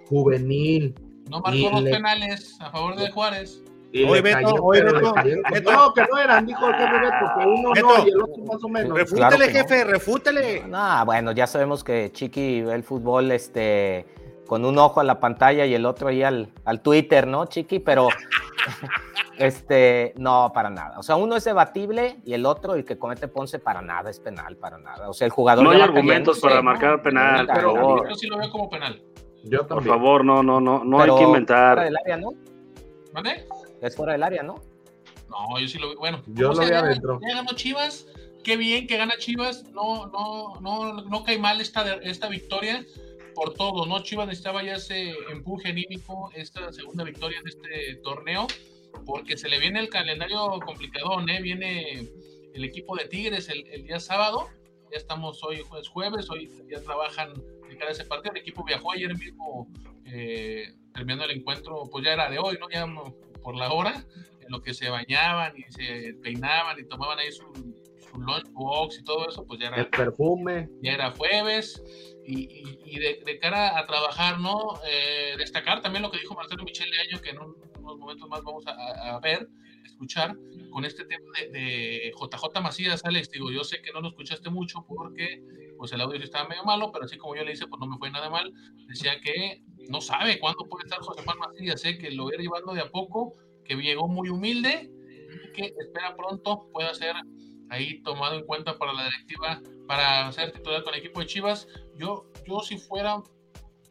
juvenil. 0.08 0.94
No 1.30 1.40
marcó 1.40 1.70
los 1.70 1.84
penales 1.84 2.56
a 2.60 2.70
favor 2.70 2.96
de 2.96 3.10
Juárez. 3.10 3.62
Oye, 4.04 4.20
Beto, 4.20 4.54
oye, 4.62 4.82
Beto, 4.82 5.72
No, 5.72 5.92
que 5.94 6.02
no 6.10 6.18
eran, 6.18 6.46
dijo 6.46 6.68
el 6.68 6.74
jefe 6.74 6.98
Beto, 6.98 7.32
que 7.38 7.46
uno 7.46 7.72
no 7.74 8.06
y 8.06 8.10
el 8.10 8.22
otro 8.22 8.44
más 8.44 8.64
o 8.64 8.68
menos. 8.68 8.98
Refútele, 8.98 9.48
jefe, 9.48 9.84
refútele. 9.84 10.64
No, 10.66 11.04
bueno, 11.04 11.32
ya 11.32 11.46
sabemos 11.46 11.84
que 11.84 12.10
Chiqui 12.12 12.62
ve 12.62 12.74
el 12.74 12.82
fútbol 12.82 13.30
este, 13.30 14.06
con 14.46 14.64
un 14.64 14.78
ojo 14.78 15.00
a 15.00 15.04
la 15.04 15.20
pantalla 15.20 15.66
y 15.66 15.74
el 15.74 15.86
otro 15.86 16.08
ahí 16.08 16.22
al, 16.22 16.48
al 16.64 16.80
Twitter, 16.80 17.26
¿no, 17.26 17.46
Chiqui? 17.46 17.78
Pero, 17.78 18.08
este, 19.38 20.14
no, 20.16 20.50
para 20.52 20.70
nada. 20.70 20.98
O 20.98 21.02
sea, 21.02 21.16
uno 21.16 21.36
es 21.36 21.44
debatible 21.44 22.18
y 22.24 22.34
el 22.34 22.46
otro, 22.46 22.74
el 22.74 22.84
que 22.84 22.98
comete 22.98 23.28
Ponce, 23.28 23.58
para 23.58 23.82
nada, 23.82 24.10
es 24.10 24.20
penal, 24.20 24.56
para 24.56 24.78
nada. 24.78 25.08
O 25.08 25.12
sea, 25.12 25.26
el 25.26 25.32
jugador... 25.32 25.64
No 25.64 25.70
hay 25.70 25.80
argumentos 25.80 26.40
para 26.40 26.60
marcar 26.62 27.02
penal, 27.02 27.46
favor. 27.46 28.08
Yo 28.08 28.14
sí 28.14 28.26
lo 28.26 28.38
veo 28.38 28.50
como 28.50 28.68
penal. 28.68 29.02
Yo 29.44 29.64
también. 29.66 29.88
Por 29.88 29.98
favor, 29.98 30.24
no, 30.24 30.42
no, 30.42 30.60
no, 30.60 30.84
no 30.84 31.00
hay 31.00 31.10
que 31.14 31.22
inventar. 31.22 31.80
Del 31.80 31.96
área, 31.96 32.16
¿no? 32.16 32.30
¿Vale? 33.12 33.46
Es 33.80 33.96
fuera 33.96 34.12
del 34.12 34.22
área, 34.22 34.42
¿no? 34.42 34.56
No, 35.28 35.58
yo 35.58 35.68
sí 35.68 35.78
lo 35.78 35.88
veo. 35.88 35.98
Bueno, 35.98 36.22
yo 36.26 36.52
lo 36.52 36.64
vi 36.64 36.72
adentro. 36.72 37.20
Ya 37.22 37.36
ganó 37.36 37.52
Chivas. 37.54 38.06
Qué 38.44 38.56
bien 38.56 38.86
que 38.86 38.96
gana 38.96 39.14
Chivas. 39.18 39.64
No, 39.72 40.06
no, 40.06 40.60
no, 40.60 41.02
no 41.02 41.24
cae 41.24 41.38
mal 41.38 41.60
esta, 41.60 41.94
esta 41.96 42.28
victoria 42.28 42.84
por 43.34 43.52
todo, 43.54 43.86
¿no? 43.86 44.02
Chivas 44.02 44.26
necesitaba 44.26 44.62
ya 44.62 44.76
ese 44.76 45.14
empuje 45.30 45.68
anímico, 45.68 46.30
esta 46.34 46.72
segunda 46.72 47.04
victoria 47.04 47.38
en 47.38 47.46
este 47.46 47.96
torneo, 48.02 48.46
porque 49.04 49.36
se 49.36 49.48
le 49.48 49.58
viene 49.58 49.78
el 49.80 49.90
calendario 49.90 50.58
complicado, 50.64 51.20
¿eh? 51.28 51.42
Viene 51.42 52.08
el 52.54 52.64
equipo 52.64 52.96
de 52.96 53.06
Tigres 53.06 53.50
el, 53.50 53.66
el 53.68 53.84
día 53.84 54.00
sábado, 54.00 54.48
ya 54.90 54.96
estamos 54.96 55.44
hoy 55.44 55.60
jueves, 55.68 55.88
jueves, 55.88 56.30
hoy 56.30 56.50
ya 56.70 56.80
trabajan 56.80 57.34
de 57.68 57.76
cara 57.76 57.90
a 57.90 57.92
ese 57.92 58.06
partido, 58.06 58.32
el 58.34 58.40
equipo 58.40 58.64
viajó 58.64 58.92
ayer 58.92 59.14
mismo, 59.18 59.68
eh, 60.06 60.72
terminando 60.94 61.24
el 61.24 61.32
encuentro, 61.32 61.82
pues 61.90 62.06
ya 62.06 62.14
era 62.14 62.30
de 62.30 62.38
hoy, 62.38 62.56
¿no? 62.58 62.70
Ya 62.70 62.86
por 63.46 63.54
la 63.54 63.72
hora, 63.72 64.04
en 64.40 64.50
lo 64.50 64.60
que 64.60 64.74
se 64.74 64.90
bañaban 64.90 65.56
y 65.56 65.62
se 65.70 66.14
peinaban 66.20 66.80
y 66.80 66.84
tomaban 66.88 67.20
ahí 67.20 67.30
su, 67.30 67.44
su 68.10 68.18
lunchbox 68.18 68.98
y 68.98 69.04
todo 69.04 69.28
eso, 69.28 69.46
pues 69.46 69.60
ya 69.60 69.68
era... 69.68 69.76
El 69.76 69.86
perfume. 69.86 70.68
Ya 70.82 70.94
era 70.94 71.12
jueves 71.12 71.80
y, 72.26 72.48
y, 72.84 72.98
de, 72.98 73.38
cara 73.38 73.78
a 73.78 73.86
trabajar, 73.86 74.40
¿no? 74.40 74.80
Eh, 74.84 75.36
destacar 75.38 75.80
también 75.80 76.02
lo 76.02 76.10
que 76.10 76.18
dijo 76.18 76.34
Marcelo 76.34 76.64
Michel 76.64 76.90
de 76.90 76.98
Año, 76.98 77.22
que 77.22 77.30
en 77.30 77.38
unos 77.38 77.96
momentos 77.96 78.28
más 78.28 78.42
vamos 78.42 78.66
a, 78.66 79.14
a 79.14 79.20
ver, 79.20 79.48
escuchar, 79.84 80.36
con 80.72 80.84
este 80.84 81.04
tema 81.04 81.30
de, 81.38 81.48
de, 81.50 82.12
JJ 82.20 82.60
Macías, 82.60 83.04
Alex, 83.04 83.30
digo, 83.30 83.52
yo 83.52 83.62
sé 83.62 83.80
que 83.80 83.92
no 83.92 84.00
lo 84.00 84.08
escuchaste 84.08 84.50
mucho 84.50 84.84
porque 84.88 85.40
pues 85.78 85.92
el 85.92 86.00
audio 86.00 86.18
estaba 86.18 86.48
medio 86.48 86.64
malo, 86.64 86.90
pero 86.90 87.04
así 87.04 87.16
como 87.16 87.36
yo 87.36 87.44
le 87.44 87.52
hice, 87.52 87.68
pues 87.68 87.78
no 87.78 87.86
me 87.86 87.96
fue 87.96 88.10
nada 88.10 88.28
mal, 88.28 88.52
decía 88.88 89.20
que 89.20 89.62
no 89.88 90.00
sabe 90.00 90.38
cuándo 90.38 90.64
puede 90.68 90.84
estar 90.84 91.00
José 91.00 91.22
Juan 91.24 91.38
Macías, 91.38 91.80
sé 91.80 91.98
que 91.98 92.10
lo 92.10 92.28
irá 92.28 92.38
llevando 92.38 92.74
de 92.74 92.80
a 92.80 92.90
poco, 92.90 93.34
que 93.64 93.74
llegó 93.74 94.08
muy 94.08 94.28
humilde 94.28 94.90
y 94.90 95.52
que 95.52 95.74
espera 95.78 96.16
pronto 96.16 96.68
pueda 96.72 96.94
ser 96.94 97.14
ahí 97.70 98.00
tomado 98.02 98.36
en 98.36 98.44
cuenta 98.46 98.78
para 98.78 98.92
la 98.92 99.04
directiva, 99.04 99.60
para 99.86 100.30
ser 100.32 100.52
titular 100.52 100.82
con 100.82 100.94
el 100.94 101.00
equipo 101.00 101.20
de 101.20 101.26
Chivas. 101.26 101.66
Yo, 101.96 102.26
yo 102.46 102.60
si 102.60 102.78
fuera 102.78 103.22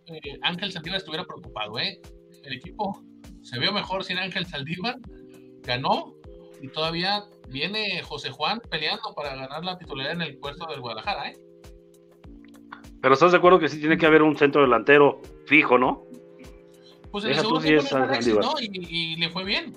eh, 0.08 0.38
Ángel 0.42 0.72
Saldívar 0.72 0.98
estuviera 0.98 1.26
preocupado, 1.26 1.80
¿eh? 1.80 2.00
El 2.44 2.54
equipo 2.54 3.04
se 3.42 3.60
vio 3.60 3.74
mejor 3.74 4.04
sin 4.04 4.18
Ángel 4.18 4.46
Saldívar, 4.46 4.96
ganó 5.64 6.14
y 6.62 6.68
todavía 6.70 7.24
viene 7.50 8.02
José 8.04 8.32
Juan 8.32 8.62
peleando 8.70 9.14
para 9.16 9.36
ganar 9.36 9.64
la 9.64 9.78
titularidad 9.78 10.16
en 10.16 10.22
el 10.22 10.38
puesto 10.38 10.66
del 10.68 10.82
Guadalajara, 10.82 11.30
¿eh? 11.30 11.38
Pero 13.02 13.14
estás 13.14 13.32
de 13.32 13.38
acuerdo 13.38 13.60
que 13.60 13.70
sí 13.70 13.80
tiene 13.80 13.98
que 13.98 14.06
haber 14.06 14.24
un 14.24 14.36
centro 14.36 14.62
delantero 14.62 15.22
fijo, 15.46 15.78
¿no? 15.78 16.06
Pues 17.12 17.24
en 17.26 17.32
el 17.32 17.38
segundo 17.38 17.62
tiempo 17.62 17.98
¿no? 17.98 18.54
y, 18.60 19.16
le 19.18 19.30
fue 19.30 19.46
bien. 19.46 19.74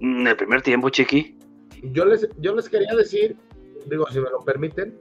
En 0.00 0.26
el 0.26 0.36
primer 0.36 0.62
tiempo, 0.62 0.88
Chiqui. 0.88 1.38
Yo 1.82 2.04
les, 2.04 2.28
yo 2.38 2.54
les 2.54 2.68
quería 2.68 2.94
decir, 2.96 3.36
digo, 3.86 4.06
si 4.10 4.20
me 4.20 4.30
lo 4.30 4.40
permiten, 4.40 4.98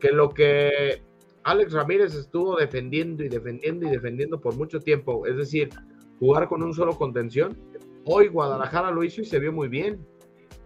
que 0.00 0.10
lo 0.10 0.30
que 0.30 1.02
Alex 1.44 1.72
Ramírez 1.72 2.14
estuvo 2.14 2.56
defendiendo 2.56 3.24
y 3.24 3.28
defendiendo 3.28 3.86
y 3.86 3.90
defendiendo 3.90 4.40
por 4.40 4.56
mucho 4.56 4.80
tiempo, 4.80 5.26
es 5.26 5.36
decir, 5.36 5.70
jugar 6.18 6.48
con 6.48 6.62
un 6.62 6.72
solo 6.74 6.96
contención, 6.96 7.56
hoy 8.04 8.28
Guadalajara 8.28 8.90
lo 8.90 9.04
hizo 9.04 9.20
y 9.20 9.24
se 9.24 9.38
vio 9.38 9.52
muy 9.52 9.68
bien. 9.68 10.06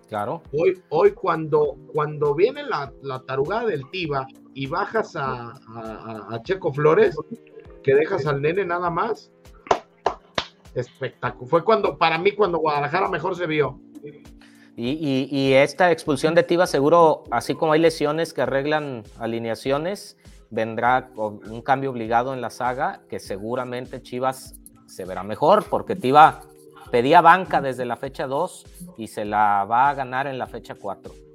Claro. 0.08 0.42
Hoy, 0.52 0.80
hoy 0.90 1.12
cuando, 1.12 1.76
cuando 1.92 2.34
viene 2.34 2.62
la, 2.62 2.92
la 3.02 3.20
tarugada 3.22 3.66
del 3.66 3.90
Tiva 3.90 4.26
y 4.54 4.66
bajas 4.66 5.14
a, 5.16 5.52
Checo 6.44 6.72
Flores, 6.72 7.16
que 7.86 7.94
dejas 7.94 8.26
al 8.26 8.42
nene 8.42 8.64
nada 8.64 8.90
más, 8.90 9.30
espectáculo. 10.74 11.48
Fue 11.48 11.62
cuando, 11.62 11.96
para 11.96 12.18
mí, 12.18 12.32
cuando 12.32 12.58
Guadalajara 12.58 13.08
mejor 13.08 13.36
se 13.36 13.46
vio. 13.46 13.78
Y, 14.76 15.52
esta 15.52 15.92
expulsión 15.92 16.34
de 16.34 16.42
Tiva, 16.42 16.66
seguro, 16.66 17.22
así 17.30 17.54
como 17.54 17.72
hay 17.72 17.80
lesiones 17.80 18.34
que 18.34 18.42
arreglan 18.42 19.04
alineaciones, 19.20 20.18
vendrá 20.50 21.10
un 21.16 21.62
cambio 21.62 21.90
obligado 21.90 22.34
en 22.34 22.40
la 22.40 22.50
saga, 22.50 23.02
que 23.08 23.20
seguramente 23.20 24.02
Chivas 24.02 24.56
se 24.86 25.04
verá 25.04 25.22
mejor, 25.22 25.64
porque 25.70 25.94
Tiva 25.94 26.42
pedía 26.90 27.20
banca 27.20 27.60
desde 27.60 27.84
la 27.84 27.96
fecha 27.96 28.26
2 28.26 28.94
y 28.98 29.06
se 29.06 29.24
la 29.24 29.64
va 29.64 29.90
a 29.90 29.94
ganar 29.94 30.26
en 30.26 30.38
la 30.38 30.48
fecha 30.48 30.74
4. 30.74 31.25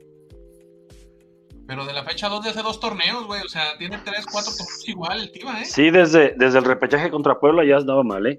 Pero 1.71 1.85
de 1.85 1.93
la 1.93 2.03
fecha 2.03 2.27
2 2.27 2.43
de 2.43 2.49
hace 2.49 2.63
dos 2.63 2.81
torneos, 2.81 3.25
güey. 3.25 3.39
O 3.45 3.47
sea, 3.47 3.77
tiene 3.77 3.97
3, 4.03 4.25
4 4.29 4.51
torneos 4.51 4.89
igual 4.89 5.21
el 5.21 5.31
Tiva, 5.31 5.61
¿eh? 5.61 5.63
Sí, 5.63 5.89
desde, 5.89 6.35
desde 6.37 6.59
el 6.59 6.65
repechaje 6.65 7.09
contra 7.09 7.39
Puebla 7.39 7.63
ya 7.63 7.77
andaba 7.77 8.03
mal, 8.03 8.27
¿eh? 8.27 8.37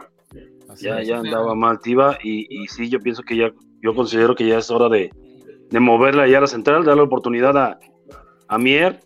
ya, 0.76 1.02
ya 1.02 1.16
andaba 1.16 1.54
mal 1.54 1.80
Tiva. 1.80 2.18
Y, 2.22 2.46
y, 2.50 2.68
sí, 2.68 2.90
yo 2.90 3.00
pienso 3.00 3.22
que 3.22 3.38
ya, 3.38 3.50
yo 3.80 3.94
considero 3.94 4.34
que 4.34 4.46
ya 4.46 4.58
es 4.58 4.70
hora 4.70 4.90
de, 4.90 5.10
de 5.70 5.80
moverla 5.80 6.28
ya 6.28 6.36
a 6.36 6.40
la 6.42 6.46
central, 6.46 6.84
darle 6.84 7.04
oportunidad 7.04 7.56
a, 7.56 7.78
a 8.48 8.58
Mier 8.58 9.00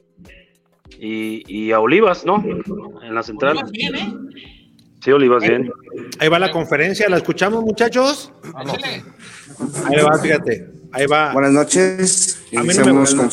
y, 0.99 1.45
y, 1.47 1.71
a 1.71 1.79
Olivas, 1.79 2.27
¿no? 2.27 2.45
En 3.05 3.15
la 3.15 3.23
central. 3.23 3.53
Olivas 3.53 3.71
bien, 3.71 3.95
¿eh? 3.95 4.13
Sí, 5.03 5.13
Olivas 5.13 5.45
bien. 5.45 5.71
Ahí 6.19 6.29
va 6.29 6.41
la 6.41 6.51
conferencia, 6.51 7.09
¿la 7.09 7.19
escuchamos, 7.19 7.63
muchachos? 7.63 8.33
Ahí 8.57 10.03
va, 10.03 10.19
fíjate. 10.19 10.76
Ahí 10.97 11.05
va. 11.05 11.31
Buenas 11.35 11.53
noches. 11.53 12.39
Iniciamos, 12.51 13.15
con, 13.15 13.29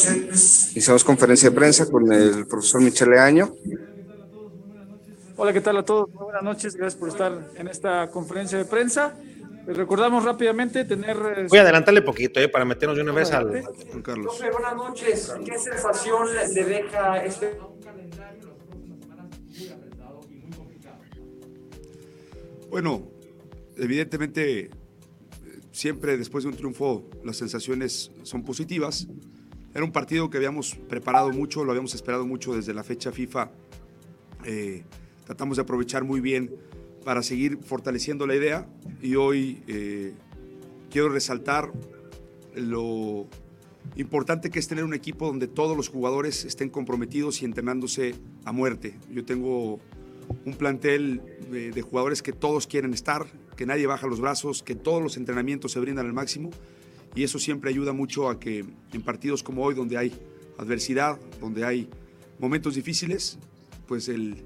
iniciamos, 0.73 1.03
conferencia 1.05 1.49
de 1.49 1.55
prensa 1.55 1.89
con 1.89 2.11
el 2.11 2.45
profesor 2.45 2.81
Michele 2.81 3.17
Año. 3.17 3.55
Hola, 5.37 5.53
¿qué 5.53 5.61
tal 5.61 5.77
a 5.77 5.85
todos? 5.85 6.11
buenas 6.11 6.43
noches, 6.43 6.75
gracias 6.75 6.99
por 6.99 7.07
estar 7.07 7.31
en 7.55 7.69
esta 7.69 8.09
conferencia 8.11 8.57
de 8.57 8.65
prensa. 8.65 9.15
Les 9.65 9.77
recordamos 9.77 10.25
rápidamente 10.25 10.83
tener. 10.83 11.15
Eh, 11.37 11.47
Voy 11.47 11.57
a 11.57 11.61
adelantarle 11.61 12.01
poquito, 12.01 12.41
eh, 12.41 12.49
para 12.49 12.65
meternos 12.65 12.97
de 12.97 13.03
una 13.03 13.13
vez 13.13 13.31
al. 13.31 13.63
Carlos. 14.03 14.37
buenas 14.51 14.75
noches. 14.75 15.33
¿Qué 15.45 15.57
sensación 15.57 16.27
le 16.53 16.63
deja 16.65 17.23
este 17.23 17.57
Bueno, 22.69 23.07
evidentemente 23.77 24.69
siempre 25.73 26.17
después 26.17 26.45
de 26.45 26.51
un 26.51 26.55
triunfo 26.55 27.03
las 27.25 27.35
sensaciones 27.35 28.11
son 28.21 28.43
positivas. 28.43 29.07
Era 29.73 29.83
un 29.83 29.91
partido 29.91 30.29
que 30.29 30.37
habíamos 30.37 30.75
preparado 30.75 31.31
mucho, 31.31 31.65
lo 31.65 31.71
habíamos 31.71 31.95
esperado 31.95 32.25
mucho 32.25 32.55
desde 32.55 32.73
la 32.73 32.83
fecha 32.83 33.11
FIFA. 33.11 33.51
Eh, 34.45 34.83
tratamos 35.25 35.57
de 35.57 35.63
aprovechar 35.63 36.03
muy 36.03 36.21
bien 36.21 36.55
para 37.03 37.23
seguir 37.23 37.57
fortaleciendo 37.63 38.27
la 38.27 38.35
idea 38.35 38.69
y 39.01 39.15
hoy 39.15 39.63
eh, 39.67 40.13
quiero 40.91 41.09
resaltar 41.09 41.73
lo 42.55 43.27
importante 43.95 44.51
que 44.51 44.59
es 44.59 44.67
tener 44.67 44.83
un 44.83 44.93
equipo 44.93 45.25
donde 45.25 45.47
todos 45.47 45.75
los 45.75 45.89
jugadores 45.89 46.45
estén 46.45 46.69
comprometidos 46.69 47.41
y 47.41 47.45
entrenándose 47.45 48.15
a 48.45 48.51
muerte. 48.51 48.95
Yo 49.11 49.25
tengo 49.25 49.79
un 50.45 50.53
plantel 50.55 51.21
de, 51.49 51.81
jugadores 51.81 52.21
que 52.21 52.33
todos 52.33 52.67
quieren 52.67 52.93
estar, 52.93 53.25
que 53.55 53.65
nadie 53.65 53.85
baja 53.87 54.07
los 54.07 54.19
brazos, 54.19 54.63
que 54.63 54.75
todos 54.75 55.01
los 55.01 55.17
entrenamientos 55.17 55.71
se 55.71 55.79
brindan 55.79 56.05
al 56.05 56.13
máximo 56.13 56.49
y 57.15 57.23
eso 57.23 57.39
siempre 57.39 57.69
ayuda 57.69 57.93
mucho 57.93 58.29
a 58.29 58.39
que 58.39 58.65
en 58.91 59.01
partidos 59.01 59.43
como 59.43 59.63
hoy, 59.63 59.75
donde 59.75 59.97
hay 59.97 60.13
adversidad, 60.57 61.19
donde 61.39 61.63
hay 61.65 61.89
momentos 62.39 62.75
difíciles, 62.75 63.37
pues 63.87 64.09
el, 64.09 64.43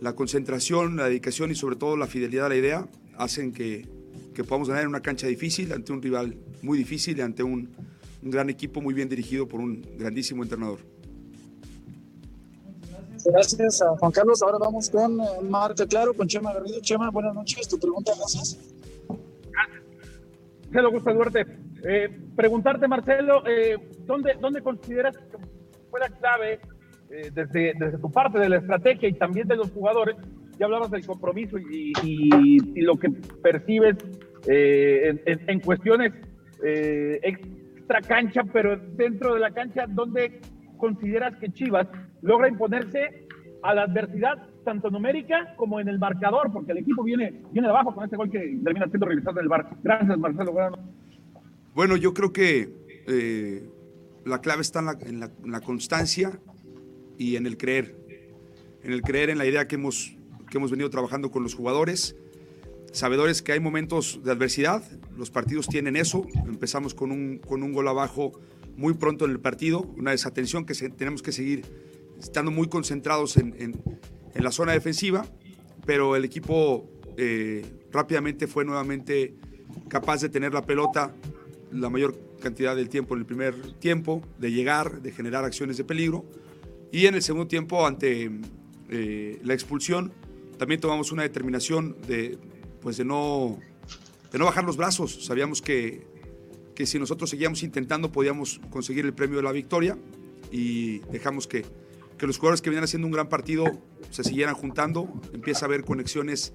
la 0.00 0.14
concentración, 0.14 0.96
la 0.96 1.06
dedicación 1.06 1.50
y 1.50 1.54
sobre 1.54 1.76
todo 1.76 1.96
la 1.96 2.06
fidelidad 2.06 2.46
a 2.46 2.48
la 2.50 2.56
idea 2.56 2.88
hacen 3.16 3.52
que, 3.52 3.86
que 4.34 4.44
podamos 4.44 4.68
ganar 4.68 4.84
en 4.84 4.88
una 4.88 5.00
cancha 5.00 5.26
difícil, 5.26 5.72
ante 5.72 5.92
un 5.92 6.02
rival 6.02 6.36
muy 6.62 6.78
difícil 6.78 7.18
y 7.18 7.20
ante 7.20 7.42
un, 7.42 7.70
un 8.22 8.30
gran 8.30 8.48
equipo 8.48 8.80
muy 8.80 8.94
bien 8.94 9.08
dirigido 9.08 9.46
por 9.46 9.60
un 9.60 9.86
grandísimo 9.98 10.42
entrenador. 10.42 10.93
Gracias 13.24 13.82
a 13.82 13.96
Juan 13.96 14.12
Carlos. 14.12 14.42
Ahora 14.42 14.58
vamos 14.60 14.90
con 14.90 15.20
eh, 15.20 15.24
Marta 15.48 15.86
Claro, 15.86 16.14
con 16.14 16.26
Chema 16.28 16.52
Garrido. 16.52 16.80
Chema, 16.80 17.10
buenas 17.10 17.34
noches. 17.34 17.68
Tu 17.68 17.78
pregunta, 17.78 18.12
gracias. 18.16 18.58
Marcelo 20.74 20.90
Gusta 20.90 21.12
Duarte. 21.12 21.46
Eh, 21.84 22.08
preguntarte, 22.34 22.88
Marcelo, 22.88 23.46
eh, 23.46 23.76
¿dónde, 24.06 24.34
¿dónde 24.40 24.60
consideras 24.60 25.16
que 25.16 25.36
fue 25.88 26.00
la 26.00 26.08
clave 26.08 26.58
eh, 27.10 27.30
desde, 27.32 27.74
desde 27.78 27.98
tu 27.98 28.10
parte 28.10 28.40
de 28.40 28.48
la 28.48 28.56
estrategia 28.56 29.08
y 29.08 29.12
también 29.12 29.46
de 29.46 29.54
los 29.54 29.70
jugadores? 29.70 30.16
Ya 30.58 30.66
hablabas 30.66 30.90
del 30.90 31.06
compromiso 31.06 31.58
y, 31.58 31.92
y, 32.02 32.58
y 32.74 32.80
lo 32.80 32.96
que 32.96 33.10
percibes 33.42 33.96
en, 34.46 35.20
en, 35.26 35.50
en, 35.50 35.60
cuestiones 35.60 36.12
extra 36.62 38.00
cancha, 38.00 38.42
pero 38.52 38.76
dentro 38.76 39.34
de 39.34 39.40
la 39.40 39.50
cancha, 39.50 39.86
¿dónde 39.88 40.40
consideras 40.76 41.36
que 41.36 41.52
Chivas 41.52 41.86
logra 42.22 42.48
imponerse 42.48 43.26
a 43.62 43.74
la 43.74 43.82
adversidad, 43.84 44.46
tanto 44.64 44.90
numérica 44.90 45.54
como 45.56 45.80
en 45.80 45.88
el 45.88 45.98
marcador, 45.98 46.52
porque 46.52 46.72
el 46.72 46.78
equipo 46.78 47.02
viene, 47.02 47.42
viene 47.50 47.68
abajo 47.68 47.94
con 47.94 48.04
ese 48.04 48.16
gol 48.16 48.30
que 48.30 48.38
termina 48.62 48.86
siendo 48.88 49.06
revisado 49.06 49.38
en 49.38 49.44
el 49.44 49.48
bar. 49.48 49.68
Gracias, 49.82 50.18
Marcelo. 50.18 50.54
Bueno, 51.74 51.96
yo 51.96 52.12
creo 52.12 52.32
que 52.32 52.68
eh, 53.06 53.68
la 54.24 54.40
clave 54.40 54.62
está 54.62 54.80
en 54.80 54.86
la, 54.86 54.92
en, 55.00 55.20
la, 55.20 55.30
en 55.42 55.50
la, 55.50 55.60
constancia 55.60 56.38
y 57.18 57.36
en 57.36 57.46
el 57.46 57.56
creer. 57.56 57.96
En 58.82 58.92
el 58.92 59.00
creer 59.00 59.30
en 59.30 59.38
la 59.38 59.46
idea 59.46 59.66
que 59.66 59.76
hemos, 59.76 60.16
que 60.50 60.58
hemos 60.58 60.70
venido 60.70 60.90
trabajando 60.90 61.30
con 61.30 61.42
los 61.42 61.54
jugadores. 61.54 62.16
Sabedores 62.92 63.42
que 63.42 63.52
hay 63.52 63.60
momentos 63.60 64.20
de 64.22 64.30
adversidad, 64.30 64.82
los 65.16 65.30
partidos 65.30 65.66
tienen 65.68 65.96
eso. 65.96 66.26
Empezamos 66.46 66.94
con 66.94 67.10
un, 67.10 67.38
con 67.38 67.62
un 67.62 67.72
gol 67.72 67.88
abajo 67.88 68.32
muy 68.76 68.94
pronto 68.94 69.24
en 69.24 69.30
el 69.30 69.40
partido, 69.40 69.82
una 69.96 70.10
desatención 70.10 70.64
que 70.64 70.74
se, 70.74 70.90
tenemos 70.90 71.22
que 71.22 71.32
seguir 71.32 71.64
estando 72.18 72.50
muy 72.50 72.68
concentrados 72.68 73.36
en, 73.36 73.54
en, 73.58 73.80
en, 74.34 74.44
la 74.44 74.50
zona 74.50 74.72
defensiva, 74.72 75.26
pero 75.86 76.16
el 76.16 76.24
equipo 76.24 76.88
eh, 77.16 77.64
rápidamente 77.92 78.46
fue 78.46 78.64
nuevamente 78.64 79.34
capaz 79.88 80.20
de 80.20 80.28
tener 80.28 80.52
la 80.52 80.62
pelota 80.62 81.14
la 81.72 81.90
mayor 81.90 82.16
cantidad 82.40 82.76
del 82.76 82.88
tiempo 82.88 83.14
en 83.14 83.20
el 83.20 83.26
primer 83.26 83.54
tiempo, 83.74 84.22
de 84.38 84.52
llegar, 84.52 85.02
de 85.02 85.12
generar 85.12 85.44
acciones 85.44 85.76
de 85.76 85.84
peligro, 85.84 86.24
y 86.92 87.06
en 87.06 87.16
el 87.16 87.22
segundo 87.22 87.48
tiempo, 87.48 87.86
ante 87.86 88.30
eh, 88.88 89.40
la 89.42 89.54
expulsión, 89.54 90.12
también 90.58 90.80
tomamos 90.80 91.10
una 91.10 91.22
determinación 91.22 91.96
de, 92.06 92.38
pues 92.80 92.96
de, 92.96 93.04
no, 93.04 93.58
de 94.30 94.38
no 94.38 94.44
bajar 94.44 94.62
los 94.62 94.76
brazos. 94.76 95.24
Sabíamos 95.24 95.60
que 95.60 96.06
que 96.74 96.86
si 96.86 96.98
nosotros 96.98 97.30
seguíamos 97.30 97.62
intentando 97.62 98.10
podíamos 98.10 98.60
conseguir 98.70 99.04
el 99.04 99.14
premio 99.14 99.36
de 99.38 99.42
la 99.42 99.52
victoria 99.52 99.96
y 100.50 100.98
dejamos 101.10 101.46
que, 101.46 101.64
que 102.18 102.26
los 102.26 102.38
jugadores 102.38 102.62
que 102.62 102.70
venían 102.70 102.84
haciendo 102.84 103.06
un 103.06 103.12
gran 103.12 103.28
partido 103.28 103.64
se 104.10 104.24
siguieran 104.24 104.54
juntando, 104.54 105.08
empieza 105.32 105.64
a 105.64 105.68
haber 105.68 105.84
conexiones 105.84 106.52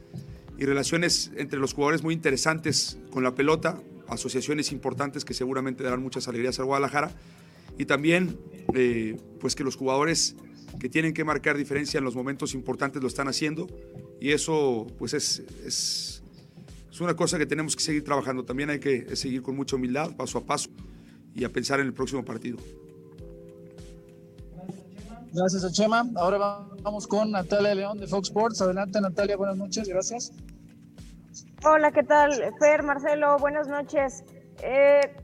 y 0.58 0.66
relaciones 0.66 1.32
entre 1.36 1.60
los 1.60 1.74
jugadores 1.74 2.04
muy 2.04 2.14
interesantes 2.14 3.00
con 3.12 3.24
la 3.24 3.34
pelota, 3.34 3.82
asociaciones 4.08 4.72
importantes 4.72 5.24
que 5.24 5.34
seguramente 5.34 5.84
darán 5.84 6.02
muchas 6.02 6.28
alegrías 6.28 6.60
al 6.60 6.66
Guadalajara 6.66 7.12
y 7.78 7.86
también 7.86 8.38
eh, 8.74 9.18
pues 9.40 9.56
que 9.56 9.64
los 9.64 9.76
jugadores 9.76 10.36
que 10.80 10.90
tienen 10.90 11.14
que 11.14 11.24
marcar 11.24 11.58
diferencia 11.58 11.98
en 11.98 12.04
los 12.04 12.16
momentos 12.16 12.54
importantes 12.54 13.02
lo 13.02 13.08
están 13.08 13.28
haciendo 13.28 13.68
y 14.20 14.32
eso 14.32 14.88
pues 14.98 15.14
es, 15.14 15.44
es 15.66 16.19
es 16.92 17.02
una 17.02 17.16
cosa 17.16 17.38
que 17.38 17.46
tenemos 17.46 17.76
que 17.76 17.84
seguir 17.84 18.04
trabajando. 18.04 18.44
También 18.44 18.70
hay 18.70 18.80
que 18.80 19.16
seguir 19.16 19.42
con 19.42 19.56
mucha 19.56 19.76
humildad, 19.76 20.16
paso 20.16 20.40
a 20.40 20.46
paso, 20.46 20.70
y 21.34 21.44
a 21.44 21.50
pensar 21.50 21.80
en 21.80 21.88
el 21.88 21.94
próximo 21.94 22.24
partido. 22.26 22.58
Gracias 25.32 25.64
a 25.64 25.72
Chema. 25.72 26.06
Ahora 26.16 26.66
vamos 26.82 27.08
con 27.08 27.32
Natalia 27.32 27.76
León 27.76 28.00
de 28.00 28.08
Fox 28.08 28.30
Sports. 28.30 28.62
Adelante, 28.62 29.00
Natalia, 29.00 29.38
buenas 29.38 29.58
noches, 29.58 29.88
gracias. 29.88 30.32
Hola, 31.64 31.92
¿qué 31.92 32.04
tal? 32.04 32.32
Fer, 32.60 32.84
Marcelo, 32.84 33.38
buenas 33.38 33.68
noches. 33.68 34.24
Eh, 34.64 35.16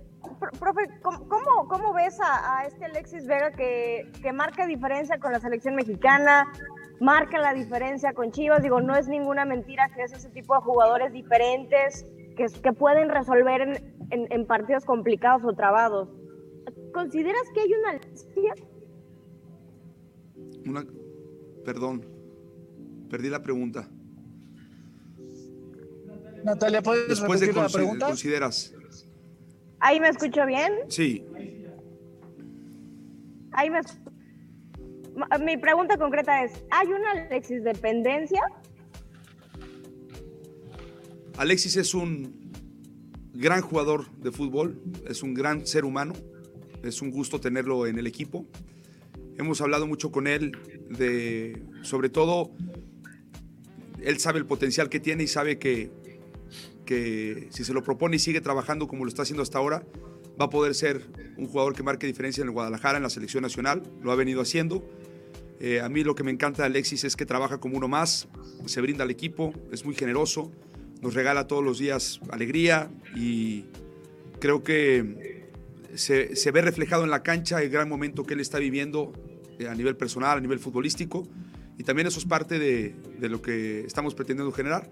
profe, 0.59 0.89
¿cómo, 1.01 1.67
cómo 1.67 1.93
ves 1.93 2.19
a, 2.19 2.59
a, 2.59 2.65
este 2.65 2.85
Alexis 2.85 3.25
Vega 3.25 3.51
que, 3.51 4.11
que 4.21 4.31
marca 4.31 4.67
diferencia 4.67 5.17
con 5.17 5.31
la 5.31 5.39
selección 5.39 5.75
mexicana? 5.75 6.45
Marca 6.99 7.39
la 7.39 7.53
diferencia 7.53 8.13
con 8.13 8.31
Chivas. 8.31 8.61
Digo, 8.61 8.81
no 8.81 8.95
es 8.95 9.07
ninguna 9.07 9.45
mentira 9.45 9.89
que 9.95 10.03
es 10.03 10.13
ese 10.13 10.29
tipo 10.29 10.55
de 10.55 10.61
jugadores 10.61 11.11
diferentes 11.13 12.05
que, 12.35 12.45
que 12.61 12.73
pueden 12.73 13.09
resolver 13.09 13.61
en, 13.61 13.97
en, 14.11 14.31
en, 14.31 14.45
partidos 14.45 14.85
complicados 14.85 15.43
o 15.45 15.53
trabados. 15.55 16.09
¿Consideras 16.93 17.43
que 17.53 17.61
hay 17.61 17.73
una 17.73 17.99
Una, 20.65 20.85
perdón, 21.63 22.05
perdí 23.09 23.29
la 23.29 23.41
pregunta. 23.41 23.89
Natalia, 26.43 26.81
¿puedes 26.81 27.07
Después 27.07 27.39
de 27.39 27.51
la 27.51 27.67
pregunta? 27.67 28.05
consideras. 28.07 28.73
¿Ahí 29.79 29.99
me 29.99 30.09
escucho 30.09 30.45
bien? 30.45 30.73
Sí. 30.89 31.25
Ahí 33.51 33.69
me 33.69 33.79
mi 35.39 35.57
pregunta 35.57 35.97
concreta 35.97 36.43
es, 36.43 36.51
¿hay 36.69 36.87
una 36.87 37.11
Alexis 37.11 37.63
dependencia? 37.63 38.41
Alexis 41.37 41.75
es 41.77 41.93
un 41.93 42.51
gran 43.33 43.61
jugador 43.61 44.09
de 44.17 44.31
fútbol, 44.31 44.81
es 45.07 45.23
un 45.23 45.33
gran 45.33 45.65
ser 45.65 45.85
humano, 45.85 46.13
es 46.83 47.01
un 47.01 47.11
gusto 47.11 47.39
tenerlo 47.39 47.87
en 47.87 47.97
el 47.97 48.07
equipo. 48.07 48.45
Hemos 49.37 49.59
hablado 49.61 49.85
mucho 49.85 50.11
con 50.11 50.27
él 50.27 50.57
de, 50.89 51.61
sobre 51.81 52.09
todo, 52.09 52.51
él 54.01 54.19
sabe 54.19 54.39
el 54.39 54.45
potencial 54.45 54.89
que 54.89 54.99
tiene 54.99 55.23
y 55.23 55.27
sabe 55.27 55.59
que, 55.59 55.91
que 56.85 57.47
si 57.51 57.65
se 57.65 57.73
lo 57.73 57.83
propone 57.83 58.15
y 58.15 58.19
sigue 58.19 58.39
trabajando 58.39 58.87
como 58.87 59.03
lo 59.03 59.09
está 59.09 59.23
haciendo 59.23 59.43
hasta 59.43 59.57
ahora, 59.57 59.83
va 60.39 60.45
a 60.45 60.49
poder 60.49 60.73
ser 60.73 61.01
un 61.37 61.47
jugador 61.47 61.75
que 61.75 61.83
marque 61.83 62.07
diferencia 62.07 62.41
en 62.41 62.47
el 62.47 62.53
Guadalajara, 62.53 62.97
en 62.97 63.03
la 63.03 63.09
selección 63.09 63.41
nacional, 63.41 63.83
lo 64.01 64.11
ha 64.11 64.15
venido 64.15 64.41
haciendo 64.41 64.87
eh, 65.59 65.81
a 65.81 65.89
mí 65.89 66.03
lo 66.03 66.15
que 66.15 66.23
me 66.23 66.31
encanta 66.31 66.63
de 66.63 66.67
Alexis 66.67 67.03
es 67.03 67.15
que 67.15 67.25
trabaja 67.25 67.59
como 67.59 67.77
uno 67.77 67.87
más, 67.87 68.27
se 68.65 68.81
brinda 68.81 69.03
al 69.03 69.11
equipo, 69.11 69.53
es 69.71 69.85
muy 69.85 69.95
generoso, 69.95 70.51
nos 71.01 71.13
regala 71.13 71.47
todos 71.47 71.63
los 71.63 71.79
días 71.79 72.19
alegría 72.29 72.89
y 73.15 73.65
creo 74.39 74.63
que 74.63 75.49
se, 75.93 76.35
se 76.35 76.51
ve 76.51 76.61
reflejado 76.61 77.03
en 77.03 77.09
la 77.09 77.23
cancha 77.23 77.61
el 77.61 77.69
gran 77.69 77.87
momento 77.87 78.23
que 78.23 78.33
él 78.33 78.39
está 78.39 78.59
viviendo 78.59 79.13
eh, 79.59 79.67
a 79.67 79.75
nivel 79.75 79.95
personal, 79.95 80.37
a 80.37 80.41
nivel 80.41 80.59
futbolístico 80.59 81.27
y 81.77 81.83
también 81.83 82.07
eso 82.07 82.19
es 82.19 82.25
parte 82.25 82.59
de, 82.59 82.95
de 83.19 83.29
lo 83.29 83.41
que 83.41 83.81
estamos 83.81 84.15
pretendiendo 84.15 84.51
generar, 84.51 84.89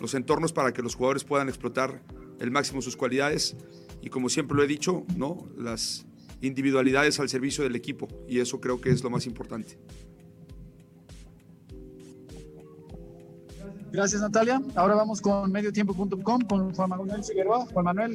los 0.00 0.14
entornos 0.14 0.52
para 0.52 0.72
que 0.72 0.82
los 0.82 0.94
jugadores 0.94 1.24
puedan 1.24 1.48
explotar 1.48 2.02
el 2.40 2.50
máximo 2.50 2.82
sus 2.82 2.96
cualidades 2.96 3.56
y 4.02 4.08
como 4.08 4.28
siempre 4.28 4.56
lo 4.56 4.64
he 4.64 4.66
dicho, 4.66 5.04
¿no? 5.16 5.48
las 5.56 6.06
individualidades 6.40 7.20
al 7.20 7.28
servicio 7.28 7.64
del 7.64 7.76
equipo 7.76 8.08
y 8.28 8.40
eso 8.40 8.60
creo 8.60 8.80
que 8.80 8.90
es 8.90 9.02
lo 9.02 9.10
más 9.10 9.26
importante. 9.26 9.78
Gracias 13.92 14.22
Natalia. 14.22 14.62
Ahora 14.76 14.94
vamos 14.94 15.20
con 15.20 15.50
mediotiempo.com 15.50 16.40
con 16.42 16.74
Juan 16.74 16.90
Manuel 16.90 17.24
Figueroa. 17.24 17.66
Juan 17.66 17.84
Manuel. 17.84 18.14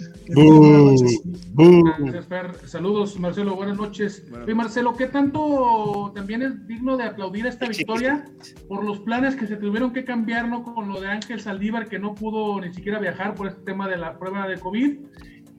Gracias, 1.98 2.26
Fer. 2.28 2.56
Saludos, 2.66 3.20
Marcelo. 3.20 3.56
Buenas 3.56 3.78
noches. 3.78 4.24
Oye, 4.44 4.56
Marcelo, 4.56 4.96
¿qué 4.96 5.08
tanto 5.08 6.12
también 6.16 6.42
es 6.44 6.66
digno 6.68 6.96
de 6.96 7.04
aplaudir 7.04 7.46
esta 7.46 7.68
victoria 7.68 8.26
por 8.70 8.86
los 8.86 9.00
planes 9.00 9.36
que 9.36 9.48
se 9.48 9.58
tuvieron 9.58 9.92
que 9.92 10.06
cambiar 10.06 10.48
¿no? 10.48 10.64
con 10.64 10.88
lo 10.88 11.02
de 11.02 11.08
Ángel 11.08 11.42
Saldívar, 11.42 11.90
que 11.90 12.00
no 12.00 12.16
pudo 12.16 12.62
ni 12.62 12.74
siquiera 12.74 13.00
viajar 13.00 13.36
por 13.36 13.48
este 13.48 13.62
tema 13.62 13.90
de 13.90 13.98
la 13.98 14.18
prueba 14.18 14.48
de 14.48 14.58
COVID? 14.58 14.98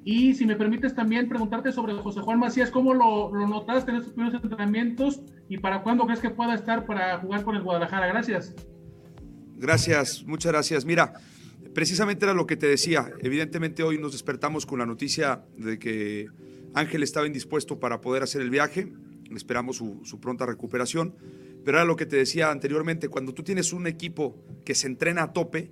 Y 0.07 0.35
si 0.35 0.47
me 0.47 0.55
permites 0.55 0.95
también 0.95 1.29
preguntarte 1.29 1.73
sobre 1.73 1.93
José 1.95 2.21
Juan 2.21 2.39
Macías, 2.39 2.71
¿cómo 2.71 2.95
lo, 2.95 3.35
lo 3.35 3.49
notaste 3.49 3.91
en 3.91 3.97
estos 3.97 4.13
primeros 4.13 4.41
entrenamientos 4.41 5.21
y 5.49 5.59
para 5.59 5.83
cuándo 5.83 6.07
crees 6.07 6.21
que 6.21 6.31
pueda 6.31 6.55
estar 6.55 6.87
para 6.87 7.19
jugar 7.19 7.43
con 7.43 7.57
el 7.57 7.63
Guadalajara? 7.63 8.07
Gracias. 8.07 8.55
Gracias, 9.57 10.23
muchas 10.25 10.53
gracias. 10.53 10.85
Mira, 10.85 11.15
precisamente 11.75 12.25
era 12.25 12.35
lo 12.35 12.47
que 12.47 12.57
te 12.57 12.69
decía. 12.69 13.11
Evidentemente 13.19 13.83
hoy 13.83 13.99
nos 13.99 14.13
despertamos 14.13 14.65
con 14.65 14.79
la 14.79 14.87
noticia 14.87 15.45
de 15.57 15.81
que 15.81 16.29
Ángel 16.73 17.03
estaba 17.03 17.27
indispuesto 17.27 17.81
para 17.81 18.01
poder 18.01 18.23
hacer 18.23 18.43
el 18.43 18.51
viaje. 18.51 18.93
Esperamos 19.35 19.75
su, 19.75 20.03
su 20.05 20.21
pronta 20.21 20.47
recuperación. 20.47 21.17
Pero 21.65 21.79
era 21.79 21.85
lo 21.85 21.97
que 21.97 22.07
te 22.07 22.15
decía 22.15 22.53
anteriormente, 22.53 23.09
cuando 23.09 23.35
tú 23.35 23.43
tienes 23.43 23.73
un 23.73 23.89
equipo 23.89 24.41
que 24.65 24.77
se 24.77 24.87
entrena 24.87 25.25
a 25.25 25.33
tope, 25.33 25.69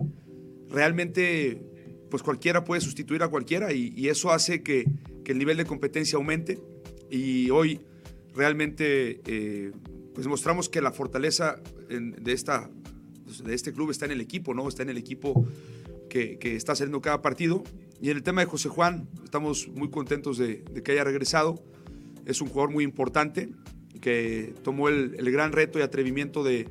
realmente 0.68 1.73
pues 2.14 2.22
cualquiera 2.22 2.62
puede 2.62 2.80
sustituir 2.80 3.24
a 3.24 3.28
cualquiera 3.28 3.72
y, 3.72 4.08
eso 4.08 4.30
hace 4.30 4.62
que, 4.62 4.88
que, 5.24 5.32
el 5.32 5.38
nivel 5.38 5.56
de 5.56 5.64
competencia 5.64 6.16
aumente 6.16 6.60
y 7.10 7.50
hoy 7.50 7.80
realmente 8.36 9.20
eh, 9.26 9.72
pues 10.14 10.28
mostramos 10.28 10.68
que 10.68 10.80
la 10.80 10.92
fortaleza 10.92 11.56
de, 11.88 12.32
esta, 12.32 12.70
de 13.42 13.52
este 13.52 13.72
club 13.72 13.90
está 13.90 14.04
en 14.04 14.12
el 14.12 14.20
equipo, 14.20 14.54
¿no? 14.54 14.68
Está 14.68 14.84
en 14.84 14.90
el 14.90 14.96
equipo 14.96 15.44
que, 16.08 16.38
está 16.40 16.76
saliendo 16.76 17.00
cada 17.00 17.20
partido. 17.20 17.64
Y 18.00 18.10
en 18.10 18.18
el 18.18 18.22
tema 18.22 18.42
de 18.42 18.46
José 18.46 18.68
Juan, 18.68 19.08
estamos 19.24 19.66
muy 19.66 19.90
contentos 19.90 20.38
de, 20.38 20.62
que 20.84 20.92
haya 20.92 21.02
regresado. 21.02 21.64
Es 22.26 22.40
un 22.40 22.46
jugador 22.46 22.70
muy 22.70 22.84
importante 22.84 23.48
que 24.00 24.54
tomó 24.62 24.88
el, 24.88 25.16
gran 25.32 25.50
reto 25.50 25.80
y 25.80 25.82
atrevimiento 25.82 26.44
de, 26.44 26.68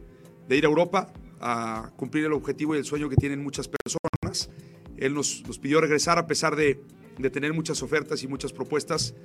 ir 0.50 0.64
a 0.64 0.70
Europa 0.70 1.12
a 1.42 1.92
cumplir 1.98 2.24
el 2.24 2.32
objetivo 2.32 2.76
y 2.76 2.78
el 2.78 2.86
sueño 2.86 3.10
que 3.10 3.18
tienen 3.18 3.44
muchas 3.44 3.68
personas. 3.68 4.50
Él 4.98 5.14
nos, 5.14 5.44
nos 5.46 5.60
pidió 5.60 5.82
regresar 5.82 6.18
a 6.18 6.28
pesar 6.28 6.56
de, 6.56 6.82
de 7.18 7.30
tener 7.30 7.54
muchas 7.54 7.82
ofertas 7.84 8.24
y 8.24 8.28
muchas 8.28 8.54
propuestas. 8.54 9.16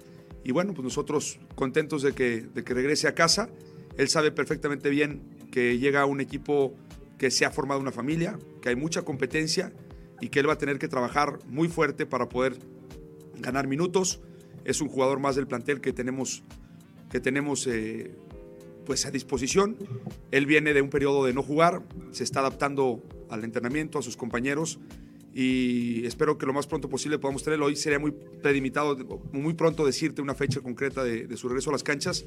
Y 0.44 0.52
bueno, 0.52 0.72
pues 0.72 0.84
nosotros 0.84 1.38
contentos 1.54 2.02
de 2.02 2.12
que, 2.12 2.40
de 2.42 2.64
que 2.64 2.74
regrese 2.74 3.08
a 3.08 3.14
casa. 3.14 3.50
Él 3.96 4.08
sabe 4.08 4.30
perfectamente 4.30 4.90
bien 4.90 5.22
que 5.50 5.78
llega 5.78 6.02
a 6.02 6.06
un 6.06 6.20
equipo 6.20 6.74
que 7.18 7.30
se 7.30 7.44
ha 7.44 7.50
formado 7.50 7.80
una 7.80 7.90
familia, 7.90 8.38
que 8.62 8.68
hay 8.68 8.76
mucha 8.76 9.02
competencia 9.02 9.72
y 10.20 10.28
que 10.28 10.40
él 10.40 10.48
va 10.48 10.52
a 10.52 10.58
tener 10.58 10.78
que 10.78 10.88
trabajar 10.88 11.40
muy 11.46 11.68
fuerte 11.68 12.06
para 12.06 12.28
poder 12.28 12.56
ganar 13.40 13.66
minutos. 13.66 14.20
Es 14.64 14.80
un 14.80 14.88
jugador 14.88 15.18
más 15.18 15.34
del 15.34 15.46
plantel 15.46 15.80
que 15.80 15.92
tenemos, 15.92 16.44
que 17.10 17.18
tenemos 17.18 17.66
eh, 17.66 18.14
pues 18.86 19.04
a 19.04 19.10
disposición. 19.10 19.76
Él 20.30 20.46
viene 20.46 20.74
de 20.74 20.82
un 20.82 20.90
periodo 20.90 21.24
de 21.24 21.32
no 21.32 21.42
jugar, 21.42 21.82
se 22.12 22.22
está 22.22 22.40
adaptando 22.40 23.02
al 23.30 23.42
entrenamiento, 23.42 23.98
a 23.98 24.02
sus 24.02 24.16
compañeros 24.16 24.78
y 25.34 26.04
espero 26.06 26.38
que 26.38 26.46
lo 26.46 26.52
más 26.52 26.66
pronto 26.66 26.88
posible 26.88 27.18
podamos 27.18 27.42
tenerlo. 27.42 27.66
Hoy 27.66 27.76
sería 27.76 27.98
muy 27.98 28.12
predimitado, 28.12 28.96
muy 29.32 29.54
pronto 29.54 29.84
decirte 29.84 30.22
una 30.22 30.34
fecha 30.34 30.60
concreta 30.60 31.04
de, 31.04 31.26
de 31.26 31.36
su 31.36 31.48
regreso 31.48 31.70
a 31.70 31.72
las 31.72 31.82
canchas, 31.82 32.24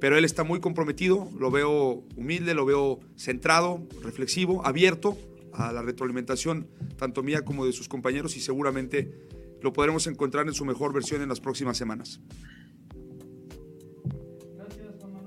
pero 0.00 0.16
él 0.16 0.24
está 0.24 0.44
muy 0.44 0.60
comprometido, 0.60 1.28
lo 1.38 1.50
veo 1.50 2.04
humilde, 2.16 2.54
lo 2.54 2.64
veo 2.64 3.00
centrado, 3.16 3.82
reflexivo, 4.02 4.64
abierto 4.64 5.16
a 5.52 5.72
la 5.72 5.82
retroalimentación 5.82 6.68
tanto 6.96 7.22
mía 7.22 7.44
como 7.44 7.66
de 7.66 7.72
sus 7.72 7.88
compañeros 7.88 8.36
y 8.36 8.40
seguramente 8.40 9.12
lo 9.60 9.72
podremos 9.72 10.06
encontrar 10.06 10.46
en 10.46 10.54
su 10.54 10.64
mejor 10.64 10.92
versión 10.92 11.22
en 11.22 11.28
las 11.28 11.40
próximas 11.40 11.76
semanas. 11.76 12.20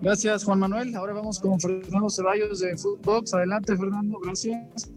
Gracias, 0.02 0.44
Juan 0.44 0.60
Manuel. 0.60 0.96
Ahora 0.96 1.14
vamos 1.14 1.40
con 1.40 1.60
Fernando 1.60 2.10
Ceballos 2.10 2.60
de 2.60 2.76
Footbox. 2.76 3.34
Adelante, 3.36 3.78
Fernando. 3.78 4.20
Gracias. 4.20 4.92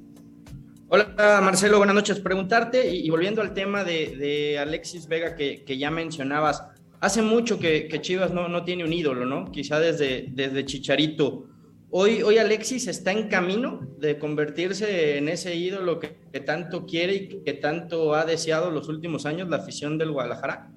Hola, 0.89 1.41
Marcelo. 1.43 1.79
Buenas 1.79 1.95
noches. 1.95 2.21
Preguntarte, 2.21 2.95
y, 2.95 3.09
volviendo 3.09 3.41
al 3.41 3.55
tema 3.55 3.85
de, 3.85 4.59
Alexis 4.61 5.09
Vega 5.09 5.35
que, 5.35 5.79
ya 5.79 5.91
mencionabas, 5.91 6.63
hace 7.01 7.23
mucho 7.23 7.59
que, 7.59 7.89
Chivas 8.03 8.33
no, 8.33 8.49
no, 8.49 8.65
tiene 8.65 8.85
un 8.85 8.93
ídolo, 8.93 9.25
¿no? 9.25 9.51
Quizá 9.51 9.81
desde, 9.81 10.27
desde 10.31 10.65
Chicharito. 10.67 11.49
Hoy, 11.91 12.23
hoy 12.23 12.39
Alexis 12.39 12.87
está 12.89 13.13
en 13.13 13.29
camino 13.29 13.81
de 13.99 14.19
convertirse 14.19 15.17
en 15.17 15.29
ese 15.29 15.55
ídolo 15.55 16.01
que, 16.01 16.41
tanto 16.41 16.85
quiere 16.85 17.15
y 17.15 17.29
que 17.43 17.55
tanto 17.55 18.15
ha 18.15 18.27
deseado 18.27 18.71
los 18.71 18.89
últimos 18.89 19.25
años 19.27 19.49
la 19.49 19.57
afición 19.57 19.97
del 19.97 20.11
Guadalajara. 20.11 20.71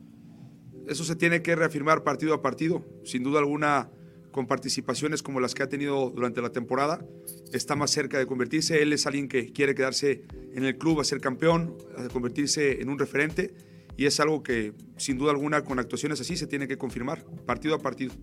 Eso 0.88 1.04
se 1.04 1.18
tiene 1.18 1.42
que 1.42 1.56
reafirmar 1.56 2.04
partido 2.04 2.34
a 2.34 2.42
partido. 2.42 2.86
Sin 3.04 3.24
duda 3.24 3.40
alguna, 3.40 3.90
con 4.38 4.46
participaciones 4.46 5.24
como 5.24 5.40
las 5.40 5.56
que 5.56 5.64
ha 5.64 5.68
tenido 5.68 6.12
durante 6.12 6.44
la 6.44 6.52
temporada, 6.52 7.04
está 7.54 7.76
más 7.76 7.90
cerca 7.90 8.20
de 8.20 8.28
convertirse. 8.28 8.84
Él 8.84 8.94
es 8.94 9.08
alguien 9.08 9.28
que 9.28 9.52
quiere 9.52 9.74
quedarse 9.74 10.26
en 10.54 10.64
el 10.64 10.78
club 10.78 11.00
a 11.00 11.04
ser 11.04 11.20
campeón, 11.20 11.76
a 11.98 12.08
convertirse 12.10 12.80
en 12.80 12.90
un 12.90 13.00
referente 13.00 13.56
y 13.98 14.06
es 14.06 14.20
algo 14.20 14.44
que 14.44 14.74
sin 14.96 15.18
duda 15.18 15.32
alguna 15.32 15.64
con 15.64 15.80
actuaciones 15.80 16.22
así 16.22 16.38
se 16.38 16.46
tiene 16.46 16.68
que 16.68 16.78
confirmar 16.78 17.26
partido 17.48 17.74
a 17.74 17.80
partido. 17.80 18.14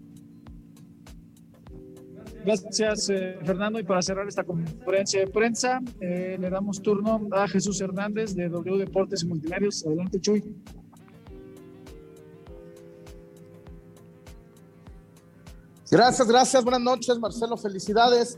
Gracias, 2.45 3.11
eh, 3.11 3.37
Fernando. 3.45 3.81
Y 3.81 3.83
para 3.83 4.01
cerrar 4.01 4.29
esta 4.29 4.45
conferencia 4.45 5.19
de 5.19 5.27
prensa, 5.27 5.81
eh, 6.01 6.37
le 6.39 6.49
damos 6.49 6.81
turno 6.81 7.27
a 7.33 7.49
Jesús 7.49 7.81
Hernández 7.81 8.37
de 8.37 8.49
W 8.51 8.79
Deportes 8.79 9.25
y 9.25 9.27
Multimedios. 9.27 9.85
Adelante, 9.85 10.21
Chuy. 10.21 10.45
Gracias, 15.95 16.27
gracias. 16.27 16.65
Buenas 16.65 16.81
noches, 16.81 17.19
Marcelo. 17.21 17.57
Felicidades. 17.57 18.37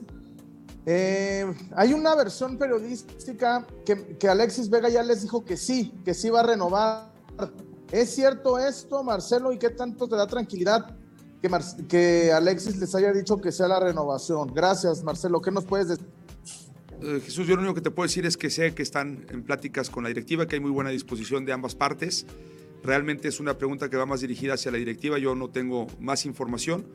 Eh, 0.84 1.46
hay 1.74 1.94
una 1.94 2.14
versión 2.14 2.58
periodística 2.58 3.66
que, 3.86 4.18
que, 4.18 4.28
Alexis 4.28 4.68
Vega 4.68 4.90
ya 4.90 5.02
les 5.02 5.22
dijo 5.22 5.42
que 5.42 5.56
sí, 5.56 5.94
que 6.04 6.12
sí 6.12 6.28
va 6.28 6.40
a 6.40 6.42
renovar. 6.42 7.12
¿Es 7.90 8.14
cierto 8.14 8.58
esto, 8.58 9.02
Marcelo? 9.02 9.52
¿Y 9.52 9.58
qué 9.58 9.70
tanto 9.70 10.06
te 10.06 10.16
da 10.16 10.26
tranquilidad 10.26 10.94
que, 11.88 12.30
Alexis 12.30 12.76
les 12.76 12.94
haya 12.94 13.10
dicho 13.12 13.38
que 13.38 13.52
sea 13.52 13.68
la 13.68 13.80
renovación. 13.80 14.52
Gracias, 14.52 15.02
Marcelo. 15.02 15.40
¿Qué 15.40 15.50
nos 15.50 15.64
puedes 15.64 15.88
decir? 15.88 16.06
Eh, 17.02 17.20
Jesús, 17.24 17.46
yo 17.46 17.54
lo 17.56 17.62
único 17.62 17.74
que 17.74 17.80
te 17.80 17.90
puedo 17.90 18.06
decir 18.06 18.26
es 18.26 18.36
que 18.36 18.50
sé 18.50 18.74
que 18.74 18.82
están 18.82 19.26
en 19.30 19.42
pláticas 19.42 19.90
con 19.90 20.02
la 20.02 20.08
directiva, 20.08 20.46
que 20.46 20.56
hay 20.56 20.60
muy 20.60 20.70
buena 20.70 20.90
disposición 20.90 21.44
de 21.44 21.52
ambas 21.52 21.74
partes. 21.74 22.26
Realmente 22.82 23.28
es 23.28 23.40
una 23.40 23.58
pregunta 23.58 23.88
que 23.88 23.96
va 23.96 24.06
más 24.06 24.20
dirigida 24.20 24.54
hacia 24.54 24.70
la 24.70 24.78
directiva. 24.78 25.18
Yo 25.18 25.34
no 25.34 25.50
tengo 25.50 25.86
más 25.98 26.26
información, 26.26 26.86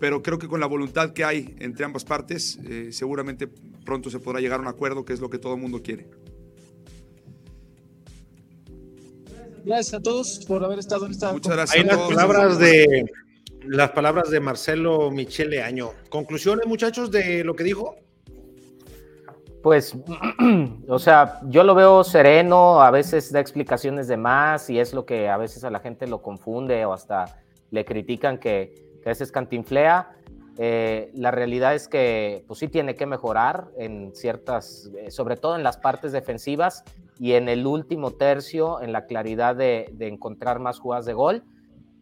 pero 0.00 0.22
creo 0.22 0.38
que 0.38 0.48
con 0.48 0.60
la 0.60 0.66
voluntad 0.66 1.12
que 1.12 1.24
hay 1.24 1.54
entre 1.58 1.84
ambas 1.84 2.04
partes, 2.04 2.58
eh, 2.64 2.88
seguramente 2.92 3.48
pronto 3.84 4.10
se 4.10 4.18
podrá 4.18 4.40
llegar 4.40 4.58
a 4.60 4.62
un 4.62 4.68
acuerdo, 4.68 5.04
que 5.04 5.12
es 5.12 5.20
lo 5.20 5.30
que 5.30 5.38
todo 5.38 5.54
el 5.54 5.60
mundo 5.60 5.82
quiere. 5.82 6.08
Gracias 9.64 9.94
a 9.94 10.02
todos 10.02 10.44
por 10.46 10.62
haber 10.62 10.78
estado 10.78 11.06
en 11.06 11.12
esta. 11.12 11.32
Muchas 11.32 11.54
gracias. 11.54 11.84
Hay 11.84 11.90
a 11.90 12.08
palabras 12.08 12.58
de 12.58 13.06
las 13.66 13.90
palabras 13.92 14.30
de 14.30 14.40
Marcelo 14.40 15.10
Michele 15.10 15.62
Año. 15.62 15.92
¿Conclusiones, 16.10 16.66
muchachos, 16.66 17.10
de 17.10 17.44
lo 17.44 17.54
que 17.54 17.64
dijo? 17.64 17.96
Pues, 19.62 19.96
o 20.88 20.98
sea, 20.98 21.40
yo 21.44 21.64
lo 21.64 21.74
veo 21.74 22.04
sereno, 22.04 22.82
a 22.82 22.90
veces 22.90 23.32
da 23.32 23.40
explicaciones 23.40 24.06
de 24.06 24.18
más 24.18 24.68
y 24.68 24.78
es 24.78 24.92
lo 24.92 25.06
que 25.06 25.30
a 25.30 25.38
veces 25.38 25.64
a 25.64 25.70
la 25.70 25.80
gente 25.80 26.06
lo 26.06 26.20
confunde 26.20 26.84
o 26.84 26.92
hasta 26.92 27.42
le 27.70 27.86
critican 27.86 28.38
que, 28.38 28.83
que 29.04 29.10
a 29.10 29.12
veces 29.12 29.30
cantinflea. 29.30 30.16
Eh, 30.56 31.12
la 31.14 31.30
realidad 31.30 31.74
es 31.74 31.86
que, 31.86 32.44
pues 32.48 32.58
sí 32.58 32.68
tiene 32.68 32.96
que 32.96 33.06
mejorar 33.06 33.68
en 33.76 34.12
ciertas, 34.14 34.90
eh, 34.98 35.12
sobre 35.12 35.36
todo 35.36 35.54
en 35.54 35.62
las 35.62 35.76
partes 35.76 36.10
defensivas 36.10 36.82
y 37.20 37.32
en 37.34 37.48
el 37.48 37.66
último 37.66 38.12
tercio, 38.12 38.80
en 38.80 38.92
la 38.92 39.06
claridad 39.06 39.54
de, 39.54 39.90
de 39.92 40.08
encontrar 40.08 40.58
más 40.58 40.80
jugadas 40.80 41.06
de 41.06 41.12
gol 41.12 41.44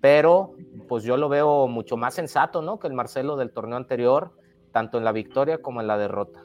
pero 0.03 0.57
pues 0.89 1.05
yo 1.05 1.17
lo 1.17 1.29
veo 1.29 1.69
mucho 1.69 1.97
más 1.97 2.15
sensato, 2.15 2.61
¿no? 2.61 2.81
Que 2.81 2.89
el 2.89 2.93
Marcelo 2.93 3.37
del 3.37 3.53
torneo 3.53 3.77
anterior, 3.77 4.37
tanto 4.73 4.99
en 4.99 5.05
la 5.05 5.13
victoria 5.13 5.63
como 5.63 5.81
en 5.81 5.87
la 5.87 5.97
derrota. 5.97 6.43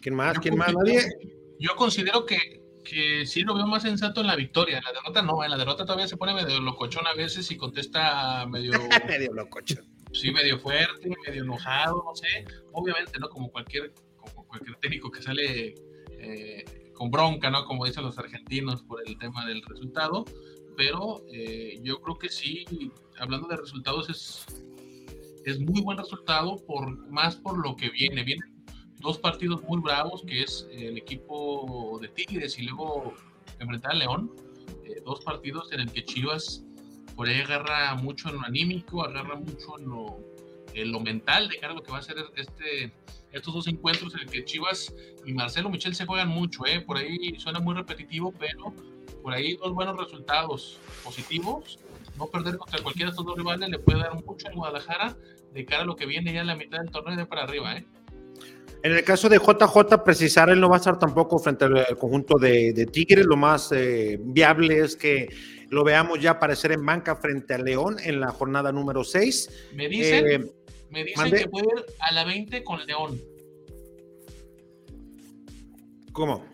¿Quién 0.00 0.14
más? 0.14 0.38
¿Quién 0.38 0.56
más? 0.56 0.72
¿Nadie? 0.74 1.02
Yo 1.58 1.76
considero 1.76 2.24
que, 2.24 2.63
que 2.84 3.26
sí 3.26 3.42
lo 3.42 3.54
veo 3.54 3.66
más 3.66 3.82
sensato 3.82 4.20
en 4.20 4.28
la 4.28 4.36
victoria. 4.36 4.78
En 4.78 4.84
la 4.84 4.92
derrota 4.92 5.22
no, 5.22 5.42
en 5.42 5.50
la 5.50 5.56
derrota 5.56 5.84
todavía 5.84 6.06
se 6.06 6.16
pone 6.16 6.34
medio 6.34 6.60
locochón 6.60 7.06
a 7.06 7.14
veces 7.14 7.50
y 7.50 7.56
contesta 7.56 8.46
medio. 8.46 8.72
medio 9.08 9.32
locochón. 9.32 9.84
Sí, 10.12 10.30
medio 10.30 10.58
fuerte, 10.58 11.10
medio 11.26 11.42
enojado, 11.42 12.04
no 12.04 12.14
sé. 12.14 12.44
Obviamente, 12.72 13.18
¿no? 13.18 13.28
Como 13.28 13.50
cualquier, 13.50 13.92
como 14.16 14.46
cualquier 14.46 14.76
técnico 14.76 15.10
que 15.10 15.22
sale 15.22 15.74
eh, 16.20 16.64
con 16.94 17.10
bronca, 17.10 17.50
¿no? 17.50 17.64
Como 17.64 17.84
dicen 17.84 18.04
los 18.04 18.16
argentinos 18.18 18.82
por 18.82 19.02
el 19.06 19.18
tema 19.18 19.44
del 19.46 19.62
resultado 19.62 20.24
pero 20.76 21.24
eh, 21.32 21.78
yo 21.82 22.00
creo 22.00 22.18
que 22.18 22.28
sí, 22.28 22.64
hablando 23.18 23.48
de 23.48 23.56
resultados, 23.56 24.10
es, 24.10 24.46
es 25.44 25.60
muy 25.60 25.80
buen 25.80 25.98
resultado, 25.98 26.56
por, 26.66 27.08
más 27.10 27.36
por 27.36 27.58
lo 27.58 27.76
que 27.76 27.90
viene. 27.90 28.24
Vienen 28.24 28.53
dos 29.04 29.18
partidos 29.18 29.62
muy 29.62 29.80
bravos, 29.80 30.22
que 30.26 30.42
es 30.42 30.66
el 30.72 30.96
equipo 30.96 31.98
de 32.00 32.08
Tigres 32.08 32.58
y 32.58 32.62
luego 32.62 33.14
enfrentar 33.60 33.92
a 33.92 33.94
León. 33.94 34.32
Eh, 34.84 35.02
dos 35.04 35.22
partidos 35.22 35.70
en 35.72 35.80
el 35.80 35.92
que 35.92 36.04
Chivas 36.04 36.64
por 37.14 37.28
ahí 37.28 37.40
agarra 37.40 37.94
mucho 37.96 38.30
en 38.30 38.36
lo 38.36 38.42
anímico, 38.42 39.04
agarra 39.04 39.36
mucho 39.36 39.78
en 39.78 39.88
lo, 39.88 40.18
en 40.72 40.90
lo 40.90 41.00
mental 41.00 41.48
de 41.48 41.58
cara 41.58 41.74
a 41.74 41.76
lo 41.76 41.82
que 41.82 41.92
va 41.92 41.98
a 41.98 42.02
ser 42.02 42.16
este, 42.34 42.92
estos 43.30 43.54
dos 43.54 43.68
encuentros 43.68 44.14
en 44.14 44.22
el 44.22 44.30
que 44.30 44.44
Chivas 44.44 44.92
y 45.24 45.32
Marcelo 45.34 45.68
Michel 45.68 45.94
se 45.94 46.06
juegan 46.06 46.28
mucho. 46.28 46.66
¿eh? 46.66 46.80
Por 46.80 46.96
ahí 46.96 47.38
suena 47.38 47.60
muy 47.60 47.74
repetitivo, 47.74 48.32
pero 48.32 48.72
por 49.22 49.34
ahí 49.34 49.56
dos 49.56 49.74
buenos 49.74 49.98
resultados 49.98 50.78
positivos. 51.04 51.78
No 52.16 52.26
perder 52.26 52.56
contra 52.56 52.82
cualquiera 52.82 53.10
de 53.10 53.12
estos 53.12 53.26
dos 53.26 53.36
rivales 53.36 53.68
le 53.68 53.78
puede 53.78 53.98
dar 53.98 54.14
mucho 54.14 54.48
en 54.48 54.54
Guadalajara 54.54 55.14
de 55.52 55.64
cara 55.66 55.82
a 55.82 55.86
lo 55.86 55.94
que 55.94 56.06
viene 56.06 56.32
ya 56.32 56.40
en 56.40 56.46
la 56.46 56.56
mitad 56.56 56.78
del 56.78 56.90
torneo 56.90 57.14
y 57.14 57.16
de 57.18 57.26
para 57.26 57.42
arriba. 57.42 57.76
¿eh? 57.76 57.84
En 58.84 58.92
el 58.92 59.02
caso 59.02 59.30
de 59.30 59.38
JJ, 59.38 60.04
precisar, 60.04 60.50
él 60.50 60.60
no 60.60 60.68
va 60.68 60.76
a 60.76 60.78
estar 60.78 60.98
tampoco 60.98 61.38
frente 61.38 61.64
al 61.64 61.96
conjunto 61.96 62.36
de, 62.38 62.86
Tigres. 62.92 63.24
Lo 63.24 63.34
más 63.34 63.72
eh, 63.72 64.18
viable 64.20 64.78
es 64.78 64.94
que 64.94 65.34
lo 65.70 65.84
veamos 65.84 66.20
ya 66.20 66.32
aparecer 66.32 66.70
en 66.72 66.84
banca 66.84 67.16
frente 67.16 67.54
a 67.54 67.58
León 67.58 67.96
en 68.04 68.20
la 68.20 68.30
jornada 68.30 68.72
número 68.72 69.02
6. 69.02 69.70
Me 69.72 69.88
dicen, 69.88 70.30
eh, 70.30 70.52
me 70.90 71.02
dicen 71.02 71.32
que 71.32 71.48
puede 71.48 71.64
ir 71.64 71.84
a 71.98 72.12
la 72.12 72.24
20 72.24 72.62
con 72.62 72.84
León. 72.84 73.18
¿Cómo? 76.12 76.44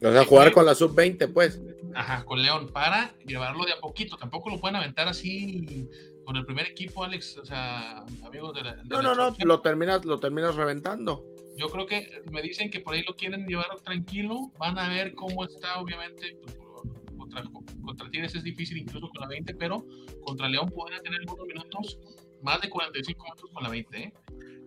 O 0.00 0.10
sea, 0.10 0.24
jugar 0.24 0.52
con 0.52 0.64
la 0.64 0.74
sub-20, 0.74 1.34
pues. 1.34 1.60
Ajá, 1.94 2.24
con 2.24 2.42
León, 2.42 2.70
para 2.72 3.14
llevarlo 3.26 3.66
de 3.66 3.74
a 3.74 3.80
poquito. 3.80 4.16
Tampoco 4.16 4.48
lo 4.48 4.58
pueden 4.58 4.76
aventar 4.76 5.06
así 5.06 5.86
con 6.24 6.36
el 6.36 6.46
primer 6.46 6.66
equipo, 6.66 7.04
Alex, 7.04 7.36
o 7.36 7.44
sea, 7.44 8.06
amigos 8.24 8.54
de 8.54 8.62
la... 8.62 8.76
no, 8.84 9.02
no, 9.02 9.14
no, 9.14 9.36
lo 9.44 9.60
terminas, 9.60 10.02
lo 10.06 10.18
terminas 10.18 10.54
reventando. 10.54 11.33
Yo 11.56 11.68
creo 11.68 11.86
que 11.86 12.22
me 12.30 12.42
dicen 12.42 12.70
que 12.70 12.80
por 12.80 12.94
ahí 12.94 13.02
lo 13.06 13.14
quieren 13.14 13.46
llevar 13.46 13.66
tranquilo, 13.84 14.52
van 14.58 14.78
a 14.78 14.88
ver 14.88 15.14
cómo 15.14 15.44
está, 15.44 15.78
obviamente, 15.78 16.36
pues, 16.42 16.56
contra, 17.16 17.44
contra 17.84 18.10
Tigres 18.10 18.34
es 18.34 18.42
difícil 18.42 18.78
incluso 18.78 19.08
con 19.08 19.20
la 19.20 19.28
20, 19.28 19.54
pero 19.54 19.84
contra 20.24 20.48
León 20.48 20.70
podría 20.70 21.00
tener 21.00 21.20
algunos 21.20 21.46
minutos, 21.46 21.98
más 22.42 22.60
de 22.60 22.68
45 22.68 23.22
minutos 23.22 23.50
con 23.52 23.62
la 23.62 23.70
20, 23.70 23.98
¿eh? 23.98 24.12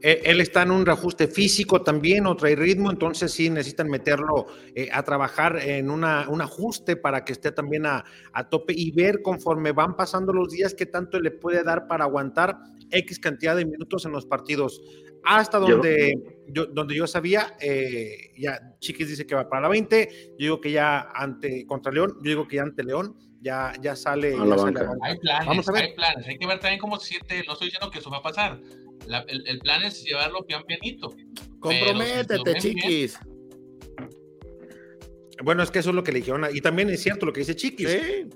Eh, 0.01 0.21
él 0.25 0.41
está 0.41 0.61
en 0.61 0.69
un 0.69 0.85
reajuste 0.85 1.27
físico 1.27 1.81
también, 1.81 2.27
o 2.27 2.35
trae 2.35 2.55
ritmo, 2.55 2.91
entonces 2.91 3.31
sí 3.31 3.49
necesitan 3.49 3.89
meterlo 3.89 4.45
eh, 4.75 4.89
a 4.93 5.01
trabajar 5.01 5.57
en 5.57 5.89
una, 5.89 6.29
un 6.29 6.41
ajuste 6.41 6.95
para 6.97 7.25
que 7.25 7.33
esté 7.33 7.51
también 7.51 7.87
a, 7.87 8.05
a, 8.31 8.47
tope 8.47 8.73
y 8.77 8.91
ver 8.91 9.23
conforme 9.23 9.71
van 9.71 9.95
pasando 9.95 10.33
los 10.33 10.51
días 10.51 10.75
qué 10.75 10.85
tanto 10.85 11.19
le 11.19 11.31
puede 11.31 11.63
dar 11.63 11.87
para 11.87 12.03
aguantar 12.03 12.59
X 12.91 13.19
cantidad 13.19 13.55
de 13.55 13.65
minutos 13.65 14.05
en 14.05 14.11
los 14.11 14.27
partidos. 14.27 14.81
Hasta 15.27 15.59
donde 15.59 16.43
yo, 16.47 16.65
donde 16.67 16.95
yo 16.95 17.05
sabía, 17.05 17.57
eh, 17.59 18.31
ya 18.37 18.75
Chiquis 18.79 19.09
dice 19.09 19.27
que 19.27 19.35
va 19.35 19.49
para 19.49 19.63
la 19.63 19.67
20, 19.67 20.09
yo 20.31 20.35
digo 20.37 20.61
que 20.61 20.71
ya 20.71 21.11
ante 21.13 21.65
contra 21.65 21.91
León, 21.91 22.15
yo 22.23 22.29
digo 22.29 22.47
que 22.47 22.55
ya 22.55 22.63
ante 22.63 22.83
León 22.83 23.15
ya, 23.41 23.73
ya 23.81 23.95
sale. 23.95 24.31
Ya 24.31 24.57
sale 24.57 24.79
hay 25.01 25.17
planes, 25.17 25.47
Vamos 25.47 25.69
a 25.69 25.71
ver. 25.71 25.83
hay 25.83 25.93
planes, 25.93 26.27
hay 26.27 26.37
que 26.37 26.47
ver 26.47 26.59
también 26.59 26.79
cómo 26.79 26.99
se 26.99 27.09
siente, 27.09 27.43
no 27.45 27.53
estoy 27.53 27.67
diciendo 27.67 27.91
que 27.91 27.99
eso 27.99 28.09
va 28.09 28.17
a 28.17 28.23
pasar, 28.23 28.59
la, 29.05 29.19
el, 29.27 29.47
el, 29.47 29.59
plan 29.59 29.83
es 29.83 30.03
llevarlo 30.03 30.45
pian 30.45 30.63
pianito. 30.63 31.13
Comprométete, 31.59 32.59
si 32.59 32.73
chiquis. 32.75 33.19
Bien, 33.23 33.36
bueno, 35.43 35.63
es 35.63 35.71
que 35.71 35.79
eso 35.79 35.89
es 35.89 35.95
lo 35.95 36.03
que 36.03 36.11
le 36.11 36.19
dijeron. 36.19 36.45
Y 36.51 36.61
también 36.61 36.89
es 36.89 37.01
cierto 37.01 37.25
lo 37.25 37.33
que 37.33 37.41
dice 37.41 37.55
Chiquis. 37.55 37.89
¿Sí? 37.89 38.29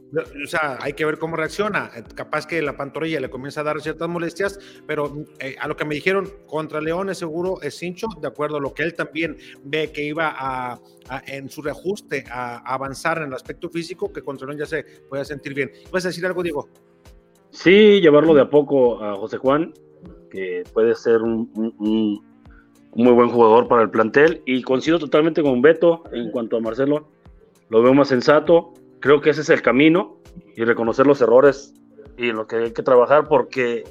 O 0.43 0.47
sea, 0.47 0.77
hay 0.79 0.93
que 0.93 1.05
ver 1.05 1.17
cómo 1.17 1.35
reacciona. 1.35 1.89
Capaz 2.15 2.45
que 2.45 2.61
la 2.61 2.77
pantorrilla 2.77 3.19
le 3.19 3.29
comienza 3.29 3.61
a 3.61 3.63
dar 3.63 3.81
ciertas 3.81 4.07
molestias, 4.07 4.59
pero 4.85 5.25
eh, 5.39 5.55
a 5.59 5.67
lo 5.67 5.75
que 5.75 5.85
me 5.85 5.95
dijeron, 5.95 6.29
contra 6.47 6.81
León 6.81 7.09
es 7.09 7.17
seguro, 7.17 7.61
es 7.61 7.77
cincho, 7.77 8.07
de 8.21 8.27
acuerdo 8.27 8.57
a 8.57 8.59
lo 8.59 8.73
que 8.73 8.83
él 8.83 8.93
también 8.93 9.37
ve 9.63 9.91
que 9.91 10.03
iba 10.03 10.33
a, 10.37 10.79
a 11.09 11.23
en 11.27 11.49
su 11.49 11.61
reajuste 11.61 12.23
a, 12.29 12.57
a, 12.57 12.73
avanzar 12.73 13.17
en 13.19 13.25
el 13.25 13.33
aspecto 13.33 13.69
físico, 13.69 14.11
que 14.11 14.21
contra 14.21 14.47
León 14.47 14.59
ya 14.59 14.65
se 14.65 14.83
puede 15.09 15.25
sentir 15.25 15.53
bien. 15.53 15.71
¿Puedes 15.89 16.03
decir 16.03 16.25
algo, 16.25 16.43
Diego? 16.43 16.69
Sí, 17.49 17.99
llevarlo 17.99 18.33
de 18.33 18.41
a 18.41 18.49
poco 18.49 19.03
a 19.03 19.15
José 19.15 19.37
Juan 19.37 19.73
que 20.31 20.63
puede 20.73 20.95
ser 20.95 21.21
un, 21.21 21.51
un, 21.55 21.75
un, 21.77 22.30
muy 22.93 23.13
buen 23.13 23.29
jugador 23.29 23.67
para 23.67 23.83
el 23.83 23.89
plantel. 23.89 24.41
Y 24.45 24.61
coincido 24.61 24.99
totalmente 24.99 25.41
con 25.41 25.61
Beto 25.61 26.03
en 26.11 26.31
cuanto 26.31 26.57
a 26.57 26.59
Marcelo. 26.59 27.07
Lo 27.69 27.81
veo 27.81 27.93
más 27.93 28.09
sensato. 28.09 28.73
Creo 28.99 29.21
que 29.21 29.31
ese 29.31 29.41
es 29.41 29.49
el 29.49 29.61
camino 29.61 30.17
y 30.55 30.63
reconocer 30.63 31.07
los 31.07 31.21
errores 31.21 31.73
y 32.17 32.29
en 32.29 32.35
lo 32.35 32.47
que 32.47 32.57
hay 32.57 32.71
que 32.71 32.83
trabajar 32.83 33.27
porque 33.27 33.83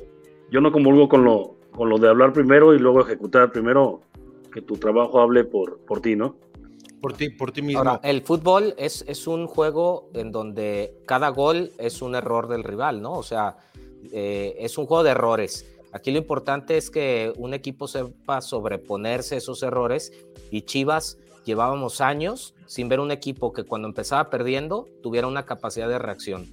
yo 0.51 0.61
no 0.61 0.73
comulgo 0.73 1.09
con 1.09 1.25
lo, 1.25 1.57
con 1.73 1.89
lo 1.89 1.99
de 1.99 2.09
hablar 2.09 2.33
primero 2.33 2.75
y 2.75 2.79
luego 2.79 3.01
ejecutar 3.01 3.51
primero 3.51 4.01
que 4.53 4.63
tu 4.63 4.77
trabajo 4.77 5.21
hable 5.21 5.45
por, 5.45 5.79
por 5.79 6.01
ti, 6.01 6.17
¿no? 6.17 6.37
Por 7.01 7.15
ti, 7.15 7.31
por 7.31 7.51
ti 7.51 7.63
mismo. 7.63 7.79
Ahora, 7.79 8.01
el 8.03 8.23
fútbol 8.23 8.75
es, 8.77 9.05
es 9.09 9.27
un 9.27 9.47
juego 9.47 10.11
en 10.13 10.33
donde 10.33 10.95
cada 11.07 11.31
gol 11.31 11.73
es 11.79 12.03
un 12.03 12.15
error 12.15 12.47
del 12.49 12.63
rival, 12.63 13.01
¿no? 13.01 13.15
O 13.15 13.23
sea, 13.23 13.57
eh, 14.13 14.57
es 14.59 14.77
un 14.77 14.87
juego 14.87 15.03
de 15.03 15.11
errores. 15.11 15.67
Aquí 15.93 16.11
lo 16.11 16.19
importante 16.19 16.77
es 16.77 16.91
que 16.91 17.33
un 17.37 17.55
equipo 17.55 17.89
sepa 17.89 18.41
sobreponerse 18.41 19.35
a 19.35 19.39
esos 19.39 19.63
errores 19.63 20.13
y 20.51 20.63
Chivas 20.63 21.19
llevábamos 21.45 22.01
años 22.01 22.55
sin 22.67 22.89
ver 22.89 23.01
un 23.01 23.11
equipo 23.11 23.53
que 23.53 23.65
cuando 23.65 23.89
empezaba 23.89 24.31
perdiendo 24.31 24.87
tuviera 25.03 25.27
una 25.27 25.47
capacidad 25.47 25.89
de 25.89 25.99
reacción. 25.99 26.47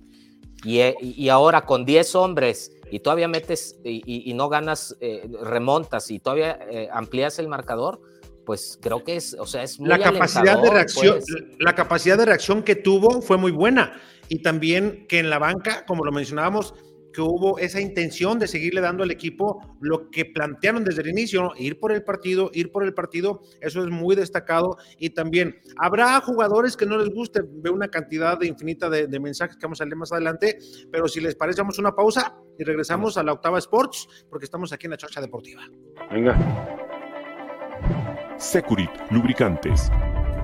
Y, 0.64 0.82
y 1.02 1.30
ahora 1.30 1.66
con 1.66 1.86
10 1.86 2.16
hombres 2.16 2.72
y 2.90 3.00
todavía 3.00 3.28
metes 3.28 3.80
y, 3.84 4.02
y 4.06 4.34
no 4.34 4.50
ganas, 4.50 4.96
eh, 5.02 5.30
remontas 5.44 6.10
y 6.10 6.20
todavía 6.20 6.58
eh, 6.72 6.90
amplías 6.92 7.38
el 7.38 7.48
marcador, 7.48 8.02
pues 8.46 8.80
creo 8.82 9.04
que 9.04 9.18
es, 9.18 9.36
o 9.38 9.46
sea, 9.46 9.62
es 9.62 9.80
muy 9.80 9.90
la 9.90 10.00
capacidad 10.00 10.62
de 10.62 10.70
reacción, 10.70 11.18
pues. 11.18 11.26
la 11.60 11.76
capacidad 11.76 12.18
de 12.18 12.26
reacción 12.26 12.64
que 12.64 12.76
tuvo 12.76 13.22
fue 13.22 13.38
muy 13.38 13.52
buena 13.52 14.02
y 14.30 14.42
también 14.42 15.06
que 15.08 15.20
en 15.20 15.30
la 15.30 15.38
banca, 15.38 15.86
como 15.86 16.06
lo 16.06 16.12
mencionábamos, 16.12 16.74
que 17.18 17.24
hubo 17.24 17.58
esa 17.58 17.82
intención 17.82 18.38
de 18.38 18.48
seguirle 18.48 18.80
dando 18.80 19.02
al 19.02 19.10
equipo 19.10 19.76
lo 19.82 20.12
que 20.12 20.24
plantearon 20.24 20.84
desde 20.84 21.02
el 21.02 21.10
inicio, 21.10 21.42
¿no? 21.42 21.52
ir 21.58 21.80
por 21.80 21.92
el 21.92 22.04
partido, 22.04 22.52
ir 22.54 22.72
por 22.72 22.84
el 22.84 22.94
partido, 22.94 23.42
eso 23.60 23.84
es 23.84 23.90
muy 23.90 24.16
destacado. 24.16 24.78
Y 25.00 25.10
también 25.10 25.60
habrá 25.78 26.22
jugadores 26.22 26.78
que 26.78 26.86
no 26.86 26.96
les 26.96 27.10
guste, 27.10 27.42
veo 27.44 27.74
una 27.74 27.88
cantidad 27.88 28.38
de 28.38 28.46
infinita 28.46 28.88
de, 28.88 29.20
mensajes 29.20 29.58
que 29.58 29.66
vamos 29.66 29.82
a 29.82 29.86
leer 29.86 29.96
más 29.96 30.12
adelante, 30.12 30.60
pero 30.92 31.08
si 31.08 31.20
les 31.20 31.34
parece, 31.34 31.62
vamos 31.62 31.80
una 31.80 31.96
pausa 31.96 32.38
y 32.60 32.64
regresamos 32.64 33.18
a 33.18 33.24
la 33.24 33.34
octava 33.34 33.58
Sports, 33.58 34.28
porque 34.30 34.46
estamos 34.46 34.72
aquí 34.72 34.86
en 34.86 34.92
la 34.92 34.98
Chocha 34.98 35.20
Deportiva. 35.20 35.64
Venga. 36.12 36.38
Securit, 38.38 38.92
lubricantes 39.10 39.90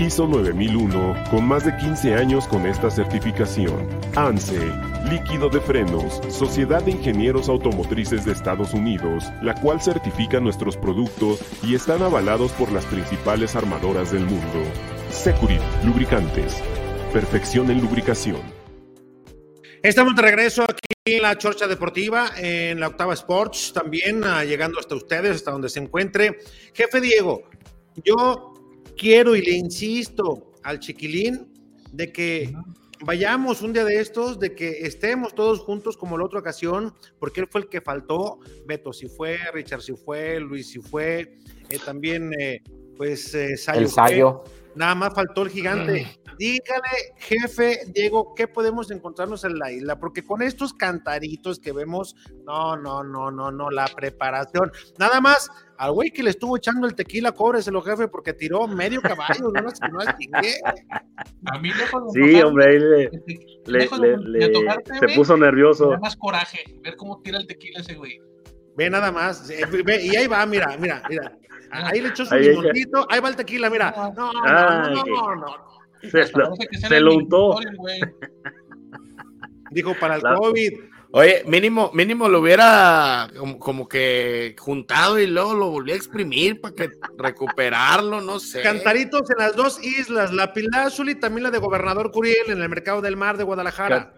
ISO 0.00 0.26
9001, 0.26 1.24
con 1.30 1.44
más 1.44 1.66
de 1.66 1.76
15 1.76 2.14
años 2.14 2.48
con 2.48 2.66
esta 2.66 2.90
certificación. 2.90 3.86
ANSE, 4.16 4.58
líquido 5.10 5.50
de 5.50 5.60
frenos, 5.60 6.22
Sociedad 6.30 6.82
de 6.82 6.92
Ingenieros 6.92 7.50
Automotrices 7.50 8.24
de 8.24 8.32
Estados 8.32 8.72
Unidos, 8.72 9.24
la 9.42 9.54
cual 9.54 9.82
certifica 9.82 10.40
nuestros 10.40 10.78
productos 10.78 11.40
y 11.62 11.74
están 11.74 12.00
avalados 12.00 12.50
por 12.52 12.72
las 12.72 12.86
principales 12.86 13.54
armadoras 13.54 14.10
del 14.10 14.24
mundo. 14.24 14.62
Securit, 15.10 15.60
lubricantes. 15.84 16.62
Perfección 17.12 17.70
en 17.70 17.82
lubricación. 17.82 18.40
Estamos 19.82 20.16
de 20.16 20.22
regreso 20.22 20.62
aquí 20.62 21.16
en 21.16 21.22
la 21.22 21.36
Chorcha 21.36 21.66
Deportiva, 21.66 22.30
en 22.38 22.80
la 22.80 22.88
Octava 22.88 23.12
Sports, 23.12 23.72
también 23.74 24.24
uh, 24.24 24.42
llegando 24.44 24.80
hasta 24.80 24.94
ustedes, 24.94 25.36
hasta 25.36 25.50
donde 25.50 25.68
se 25.68 25.80
encuentre. 25.80 26.38
Jefe 26.72 27.02
Diego, 27.02 27.42
yo 28.02 28.49
quiero 29.00 29.34
y 29.34 29.40
le 29.40 29.52
insisto 29.52 30.52
al 30.62 30.78
chiquilín 30.78 31.48
de 31.90 32.12
que 32.12 32.54
vayamos 33.00 33.62
un 33.62 33.72
día 33.72 33.84
de 33.86 33.98
estos, 33.98 34.38
de 34.38 34.54
que 34.54 34.82
estemos 34.82 35.34
todos 35.34 35.60
juntos 35.60 35.96
como 35.96 36.18
la 36.18 36.26
otra 36.26 36.40
ocasión, 36.40 36.92
porque 37.18 37.40
él 37.40 37.48
fue 37.50 37.62
el 37.62 37.68
que 37.68 37.80
faltó. 37.80 38.40
Beto 38.66 38.92
si 38.92 39.08
fue, 39.08 39.38
Richard 39.54 39.80
si 39.80 39.94
fue, 39.94 40.38
Luis 40.38 40.68
si 40.68 40.80
fue, 40.80 41.38
eh, 41.70 41.78
también 41.82 42.30
eh, 42.38 42.62
pues 42.98 43.34
eh, 43.34 43.56
Sayo. 43.56 43.80
El 43.80 43.88
Sayo. 43.88 44.44
Nada 44.74 44.94
más 44.94 45.14
faltó 45.14 45.42
el 45.42 45.50
gigante. 45.50 46.06
Dígale, 46.38 47.14
jefe 47.18 47.80
Diego, 47.88 48.34
¿qué 48.34 48.48
podemos 48.48 48.90
encontrarnos 48.90 49.44
en 49.44 49.58
la 49.58 49.70
isla? 49.70 49.98
Porque 49.98 50.24
con 50.24 50.40
estos 50.40 50.72
cantaritos 50.72 51.58
que 51.58 51.72
vemos, 51.72 52.16
no, 52.46 52.76
no, 52.76 53.04
no, 53.04 53.30
no, 53.30 53.50
no, 53.50 53.70
la 53.70 53.86
preparación. 53.94 54.72
Nada 54.98 55.20
más, 55.20 55.50
al 55.76 55.92
güey 55.92 56.10
que 56.10 56.22
le 56.22 56.30
estuvo 56.30 56.56
echando 56.56 56.86
el 56.86 56.94
tequila, 56.94 57.32
cóbreselo, 57.32 57.82
jefe, 57.82 58.08
porque 58.08 58.32
tiró 58.32 58.66
medio 58.66 59.02
caballo, 59.02 59.50
no, 59.52 59.60
no, 59.60 59.70
no 59.70 60.00
A 61.46 61.58
mí 61.58 61.72
lejos 61.74 62.12
de 62.12 62.24
Sí, 62.24 62.40
hombre, 62.40 62.66
ahí 62.66 62.78
le, 62.78 63.10
le, 63.66 63.88
le, 63.98 64.16
le 64.18 64.48
tocarte, 64.48 64.98
se 64.98 65.14
puso 65.14 65.36
nervioso. 65.36 65.98
Más 66.00 66.16
coraje 66.16 66.64
ver 66.82 66.96
cómo 66.96 67.20
tira 67.20 67.36
el 67.38 67.46
tequila 67.46 67.80
ese 67.80 67.96
güey. 67.96 68.18
Ve 68.76 68.88
nada 68.88 69.12
más, 69.12 69.46
ve, 69.84 70.06
y 70.06 70.16
ahí 70.16 70.26
va, 70.26 70.46
mira, 70.46 70.74
mira, 70.78 71.02
mira. 71.08 71.36
Ahí 71.70 72.00
le 72.00 72.08
echó 72.08 72.24
su 72.24 72.34
limoncito, 72.34 73.06
ahí 73.10 73.20
va 73.20 73.28
el 73.28 73.36
tequila, 73.36 73.70
mira. 73.70 73.94
No, 73.96 74.12
no, 74.12 74.32
ah, 74.44 74.90
no, 74.92 75.04
no, 75.04 75.36
no. 75.36 75.46
Se, 76.02 76.30
lo, 76.32 76.54
se 76.88 77.00
lo 77.00 77.14
untó. 77.14 77.58
Dijo 79.70 79.94
para 80.00 80.16
el 80.16 80.22
COVID. 80.22 80.72
Oye, 81.12 81.42
mínimo, 81.44 81.90
mínimo 81.92 82.28
lo 82.28 82.40
hubiera 82.40 83.28
como, 83.36 83.58
como, 83.58 83.88
que 83.88 84.54
juntado 84.58 85.18
y 85.18 85.26
luego 85.26 85.54
lo 85.54 85.70
volvió 85.70 85.94
a 85.94 85.96
exprimir 85.96 86.60
para 86.60 86.74
que 86.74 86.90
recuperarlo, 87.18 88.20
no 88.20 88.38
sé. 88.38 88.62
Cantaritos 88.62 89.28
en 89.30 89.38
las 89.38 89.56
dos 89.56 89.84
islas, 89.84 90.32
la 90.32 90.52
Pilázuli 90.52 91.12
y 91.12 91.14
también 91.16 91.44
la 91.44 91.50
de 91.50 91.58
Gobernador 91.58 92.12
Curiel 92.12 92.50
en 92.50 92.62
el 92.62 92.68
Mercado 92.68 93.00
del 93.00 93.16
Mar 93.16 93.36
de 93.36 93.44
Guadalajara. 93.44 94.14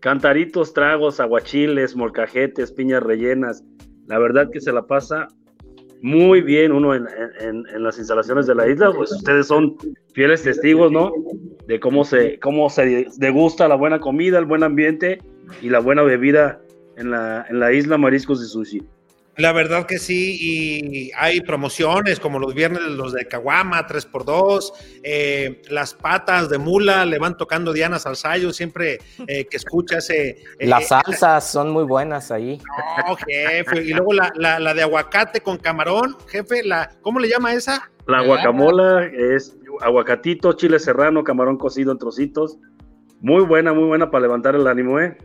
Cantaritos, 0.00 0.74
tragos, 0.74 1.18
aguachiles, 1.18 1.96
molcajetes, 1.96 2.72
piñas 2.72 3.02
rellenas. 3.02 3.64
La 4.06 4.18
verdad 4.18 4.50
que 4.52 4.60
se 4.60 4.70
la 4.70 4.86
pasa 4.86 5.28
muy 6.04 6.42
bien 6.42 6.70
uno 6.70 6.94
en, 6.94 7.06
en, 7.40 7.82
las 7.82 7.96
instalaciones 7.96 8.46
de 8.46 8.54
la 8.54 8.68
isla, 8.68 8.92
pues 8.92 9.10
ustedes 9.10 9.46
son 9.46 9.78
fieles 10.12 10.42
testigos, 10.42 10.92
¿no? 10.92 11.10
De 11.66 11.80
cómo 11.80 12.04
se, 12.04 12.38
cómo 12.40 12.68
se 12.68 13.06
degusta 13.16 13.68
la 13.68 13.74
buena 13.74 13.98
comida, 14.00 14.38
el 14.38 14.44
buen 14.44 14.64
ambiente 14.64 15.22
y 15.62 15.70
la 15.70 15.78
buena 15.78 16.02
bebida 16.02 16.60
en 16.98 17.10
la, 17.10 17.46
en 17.48 17.58
la 17.58 17.72
isla 17.72 17.96
Mariscos 17.96 18.38
de 18.42 18.46
Sushi. 18.46 18.82
La 19.36 19.52
verdad 19.52 19.84
que 19.86 19.98
sí, 19.98 20.36
y 20.40 21.10
hay 21.16 21.40
promociones 21.40 22.20
como 22.20 22.38
los 22.38 22.54
viernes, 22.54 22.82
los 22.82 23.12
de 23.12 23.26
Caguama, 23.26 23.84
3x2, 23.86 24.72
eh, 25.02 25.60
las 25.70 25.92
patas 25.94 26.48
de 26.48 26.58
mula 26.58 27.04
le 27.04 27.18
van 27.18 27.36
tocando 27.36 27.72
Diana 27.72 27.98
Salsayo, 27.98 28.52
siempre 28.52 29.00
eh, 29.26 29.44
que 29.46 29.56
escucha 29.56 29.98
ese... 29.98 30.28
eh, 30.58 30.66
Las 30.66 30.86
salsas 30.88 31.50
son 31.50 31.70
muy 31.70 31.82
buenas 31.82 32.30
ahí. 32.30 32.60
No, 33.08 33.16
jefe, 33.16 33.82
y 33.82 33.90
luego 33.92 34.12
la, 34.12 34.30
la- 34.36 34.60
la 34.60 34.72
de 34.72 34.82
aguacate 34.82 35.40
con 35.40 35.56
camarón, 35.58 36.16
jefe, 36.28 36.62
la, 36.62 36.90
¿cómo 37.02 37.18
le 37.18 37.28
llama 37.28 37.54
esa? 37.54 37.90
La 38.06 38.22
guacamola 38.22 39.06
es 39.06 39.56
aguacatito, 39.80 40.52
chile 40.52 40.78
serrano, 40.78 41.24
camarón 41.24 41.56
cocido 41.56 41.90
en 41.90 41.98
trocitos. 41.98 42.58
Muy 43.20 43.42
buena, 43.42 43.72
muy 43.72 43.84
buena 43.84 44.10
para 44.10 44.22
levantar 44.22 44.54
el 44.54 44.66
ánimo, 44.66 45.00
¿eh? 45.00 45.16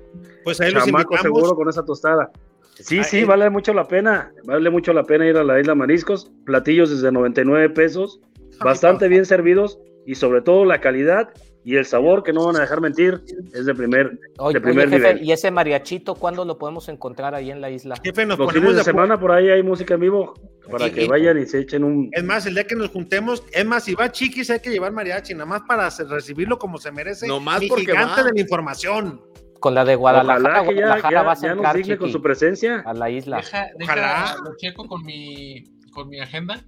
Pues 0.46 0.60
ahí 0.62 0.72
los 0.72 0.86
Chamaco 0.86 1.14
invitamos. 1.14 1.40
seguro 1.42 1.56
con 1.56 1.68
esa 1.70 1.84
tostada. 1.84 2.32
Sí, 2.80 3.00
Ah, 3.00 3.04
sí, 3.04 3.20
eh. 3.20 3.26
vale 3.26 3.50
mucho 3.50 3.74
la 3.74 3.88
pena. 3.88 4.32
Vale 4.46 4.70
mucho 4.70 4.94
la 4.94 5.04
pena 5.04 5.28
ir 5.28 5.38
a 5.38 5.44
la 5.44 5.60
isla 5.60 5.76
Mariscos. 5.76 6.32
Platillos 6.46 6.90
desde 6.90 7.12
99 7.12 7.70
pesos. 7.72 8.20
Bastante 8.64 9.08
bien 9.08 9.26
servidos 9.26 9.80
y 10.06 10.16
sobre 10.16 10.42
todo 10.42 10.66
la 10.66 10.82
calidad 10.82 11.30
y 11.64 11.76
el 11.76 11.86
sabor 11.86 12.24
que 12.24 12.34
no 12.34 12.46
van 12.46 12.56
a 12.56 12.62
dejar 12.62 12.82
mentir 12.82 13.22
es 13.54 13.66
de 13.66 13.76
primer, 13.76 14.18
Oye, 14.38 14.54
de 14.56 14.62
primer 14.62 14.88
oye, 14.88 14.98
jefe, 14.98 15.14
nivel. 15.14 15.28
¿y 15.28 15.32
ese 15.34 15.52
mariachito 15.52 16.16
cuándo 16.16 16.44
lo 16.46 16.58
podemos 16.58 16.88
encontrar 16.90 17.36
ahí 17.36 17.52
en 17.52 17.62
la 17.62 17.70
isla? 17.70 17.96
Jefe, 18.04 18.26
nos 18.26 18.40
Los 18.40 18.48
ponemos 18.48 18.54
fines 18.54 18.70
de 18.72 18.76
de 18.76 18.82
acuerdo. 18.82 19.02
semana 19.08 19.20
por 19.20 19.32
ahí 19.32 19.50
hay 19.50 19.62
música 19.62 19.94
en 19.94 20.00
vivo 20.00 20.34
para 20.72 20.88
Y- 20.88 20.92
que 20.92 21.04
y- 21.04 21.08
vayan 21.08 21.38
y 21.38 21.46
se 21.46 21.60
echen 21.60 21.84
un... 21.84 22.10
Es 22.14 22.24
más, 22.24 22.46
el 22.46 22.54
día 22.56 22.64
que 22.66 22.76
nos 22.76 22.90
juntemos, 22.90 23.44
es 23.52 23.66
más, 23.66 23.84
si 23.84 23.94
va 23.94 24.12
Chiquis 24.12 24.50
hay 24.50 24.60
que 24.62 24.70
llevar 24.72 24.92
mariachi, 24.94 25.34
nada 25.34 25.46
más 25.46 25.62
para 25.68 25.90
recibirlo 25.90 26.58
como 26.58 26.78
se 26.78 26.92
merece. 26.92 27.28
Nomás 27.28 27.60
mi 27.62 27.68
porque 27.68 27.86
gigante 27.86 28.22
va. 28.22 28.28
de 28.28 28.34
la 28.34 28.42
información. 28.42 29.22
Con 29.60 29.74
la 29.76 29.86
de 29.86 29.96
Guadalajara, 29.96 30.62
Ojalá 30.62 30.70
que 30.70 30.76
ya, 30.76 30.82
Guadalajara 30.82 31.12
ya- 31.22 31.24
vas 31.24 31.44
a 31.44 31.48
ya 31.48 31.56
nos 31.56 31.98
con 32.00 32.12
su 32.12 32.22
presencia. 32.22 32.84
a 32.86 32.94
la 32.94 33.10
isla. 33.10 33.38
Deja, 33.38 33.68
deja 33.78 33.94
Ojalá. 33.94 34.36
lo 34.44 34.56
checo 34.58 34.88
con 34.88 35.04
mi, 35.04 35.64
con 35.92 36.08
mi 36.10 36.20
agenda, 36.20 36.64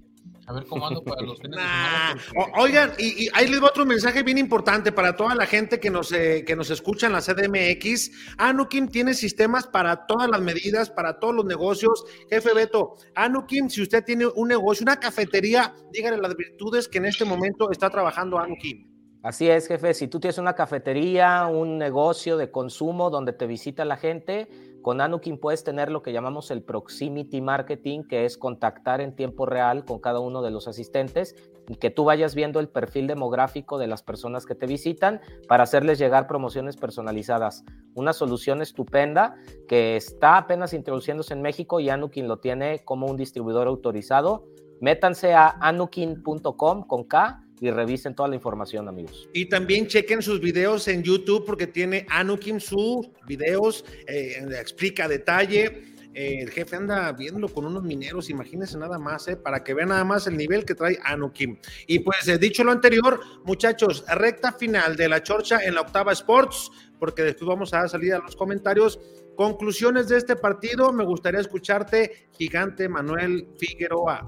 a 0.47 0.53
ver 0.53 0.65
cómo 0.65 0.85
ando 0.87 1.01
para 1.03 1.21
los 1.21 1.39
fines 1.39 1.57
de 1.57 1.63
Nah. 1.63 2.15
oigan, 2.57 2.91
y, 2.97 3.25
y 3.25 3.29
ahí 3.33 3.47
les 3.47 3.61
va 3.63 3.67
otro 3.67 3.85
mensaje 3.85 4.23
bien 4.23 4.37
importante 4.37 4.91
para 4.91 5.15
toda 5.15 5.35
la 5.35 5.45
gente 5.45 5.79
que 5.79 5.89
nos, 5.89 6.11
eh, 6.11 6.43
que 6.45 6.55
nos 6.55 6.69
escucha 6.69 7.07
en 7.07 7.13
la 7.13 7.21
CDMX. 7.21 8.11
Anukim 8.37 8.87
tiene 8.89 9.13
sistemas 9.13 9.67
para 9.67 10.05
todas 10.07 10.29
las 10.29 10.41
medidas, 10.41 10.89
para 10.89 11.19
todos 11.19 11.33
los 11.35 11.45
negocios. 11.45 12.03
Jefe 12.29 12.53
Beto, 12.53 12.95
Anukim, 13.15 13.69
si 13.69 13.81
usted 13.83 14.03
tiene 14.03 14.25
un 14.27 14.47
negocio, 14.49 14.83
una 14.83 14.99
cafetería, 14.99 15.73
dígale 15.93 16.17
las 16.17 16.35
virtudes 16.35 16.87
que 16.89 16.97
en 16.97 17.05
este 17.05 17.23
momento 17.23 17.71
está 17.71 17.89
trabajando 17.89 18.37
Anukim. 18.39 18.90
Así 19.23 19.47
es, 19.47 19.67
jefe. 19.67 19.93
Si 19.93 20.07
tú 20.07 20.19
tienes 20.19 20.39
una 20.39 20.55
cafetería, 20.55 21.45
un 21.45 21.77
negocio 21.77 22.37
de 22.37 22.49
consumo 22.49 23.11
donde 23.11 23.33
te 23.33 23.45
visita 23.45 23.85
la 23.85 23.95
gente, 23.95 24.49
con 24.81 24.99
Anukin 24.99 25.37
puedes 25.37 25.63
tener 25.63 25.91
lo 25.91 26.01
que 26.01 26.11
llamamos 26.11 26.49
el 26.49 26.63
proximity 26.63 27.39
marketing, 27.39 28.03
que 28.03 28.25
es 28.25 28.35
contactar 28.35 28.99
en 28.99 29.15
tiempo 29.15 29.45
real 29.45 29.85
con 29.85 29.99
cada 29.99 30.19
uno 30.19 30.41
de 30.41 30.49
los 30.49 30.67
asistentes 30.67 31.35
y 31.69 31.75
que 31.75 31.91
tú 31.91 32.03
vayas 32.03 32.33
viendo 32.33 32.59
el 32.59 32.67
perfil 32.67 33.05
demográfico 33.05 33.77
de 33.77 33.85
las 33.85 34.01
personas 34.01 34.47
que 34.47 34.55
te 34.55 34.65
visitan 34.65 35.21
para 35.47 35.63
hacerles 35.63 35.99
llegar 35.99 36.25
promociones 36.25 36.75
personalizadas. 36.75 37.63
Una 37.93 38.13
solución 38.13 38.63
estupenda 38.63 39.35
que 39.67 39.97
está 39.97 40.37
apenas 40.37 40.73
introduciéndose 40.73 41.35
en 41.35 41.43
México 41.43 41.79
y 41.79 41.91
Anukin 41.91 42.27
lo 42.27 42.39
tiene 42.39 42.83
como 42.85 43.05
un 43.05 43.17
distribuidor 43.17 43.67
autorizado. 43.67 44.47
Métanse 44.79 45.35
a 45.35 45.57
anukin.com 45.61 46.87
con 46.87 47.03
K 47.03 47.43
y 47.61 47.69
revisen 47.69 48.15
toda 48.15 48.27
la 48.27 48.35
información, 48.35 48.89
amigos. 48.89 49.29
Y 49.33 49.45
también 49.45 49.87
chequen 49.87 50.21
sus 50.21 50.41
videos 50.41 50.87
en 50.87 51.03
YouTube 51.03 51.45
porque 51.45 51.67
tiene 51.67 52.07
Anukim 52.09 52.59
sus 52.59 53.07
videos, 53.27 53.85
eh, 54.07 54.43
explica 54.59 55.07
detalle. 55.07 55.91
Eh, 56.13 56.39
el 56.41 56.49
jefe 56.49 56.75
anda 56.75 57.11
viéndolo 57.13 57.47
con 57.47 57.65
unos 57.65 57.83
mineros, 57.83 58.29
imagínense 58.29 58.77
nada 58.77 58.99
más, 58.99 59.27
eh, 59.27 59.37
para 59.37 59.63
que 59.63 59.73
vean 59.73 59.89
nada 59.89 60.03
más 60.03 60.27
el 60.27 60.35
nivel 60.35 60.65
que 60.65 60.75
trae 60.75 60.97
Anukim. 61.03 61.57
Y 61.87 61.99
pues, 61.99 62.27
eh, 62.27 62.37
dicho 62.37 62.63
lo 62.63 62.71
anterior, 62.71 63.21
muchachos, 63.45 64.03
recta 64.07 64.51
final 64.51 64.97
de 64.97 65.07
la 65.07 65.23
chorcha 65.23 65.63
en 65.63 65.75
la 65.75 65.81
octava 65.81 66.11
Sports, 66.11 66.69
porque 66.99 67.23
después 67.23 67.47
vamos 67.47 67.73
a 67.73 67.79
dar 67.79 67.89
salida 67.89 68.17
a 68.17 68.19
los 68.19 68.35
comentarios. 68.35 68.99
Conclusiones 69.37 70.09
de 70.09 70.17
este 70.17 70.35
partido, 70.35 70.91
me 70.91 71.05
gustaría 71.05 71.39
escucharte, 71.39 72.27
gigante 72.31 72.89
Manuel 72.89 73.47
Figueroa. 73.57 74.25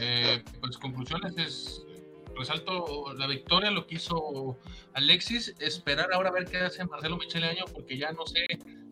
Eh, 0.00 0.42
pues 0.60 0.78
conclusiones 0.78 1.36
es 1.36 1.84
resalto 2.36 3.12
la 3.14 3.26
victoria, 3.26 3.70
lo 3.70 3.86
que 3.86 3.96
hizo 3.96 4.56
Alexis, 4.94 5.54
esperar 5.58 6.12
ahora 6.12 6.28
a 6.28 6.32
ver 6.32 6.44
qué 6.44 6.58
hace 6.58 6.84
Marcelo 6.84 7.16
Michele 7.16 7.46
Año, 7.46 7.64
porque 7.72 7.98
ya 7.98 8.12
no 8.12 8.24
sé, 8.26 8.46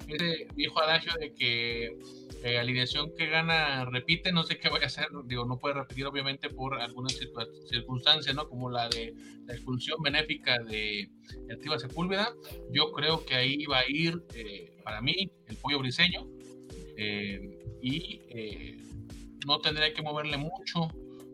ese 0.09 0.49
viejo 0.57 0.81
adagio 0.81 1.13
de 1.21 1.33
que 1.33 1.97
eh, 2.43 2.59
alineación 2.59 3.13
que 3.17 3.27
gana 3.27 3.85
repite, 3.85 4.33
no 4.33 4.43
sé 4.43 4.59
qué 4.59 4.69
vaya 4.69 4.85
a 4.85 4.87
hacer, 4.89 5.07
digo, 5.27 5.45
no 5.45 5.59
puede 5.59 5.75
repetir 5.77 6.07
obviamente 6.07 6.51
por 6.51 6.81
algunas 6.81 7.19
circun- 7.21 7.49
circunstancias, 7.69 8.35
¿no? 8.35 8.49
Como 8.49 8.69
la 8.69 8.89
de 8.89 9.15
la 9.47 9.55
expulsión 9.55 10.03
benéfica 10.03 10.59
de 10.59 11.09
Activa 11.53 11.79
Sepúlveda, 11.79 12.35
yo 12.73 12.91
creo 12.91 13.25
que 13.25 13.37
ahí 13.37 13.65
va 13.67 13.79
a 13.79 13.89
ir, 13.89 14.23
eh, 14.35 14.73
para 14.83 15.01
mí, 15.01 15.31
el 15.47 15.57
pollo 15.57 15.79
briseño, 15.79 16.27
eh, 16.97 17.59
y 17.81 18.21
eh, 18.29 18.77
no 19.47 19.61
tendría 19.61 19.95
que 19.95 20.03
moverle 20.03 20.37
mucho 20.37 20.89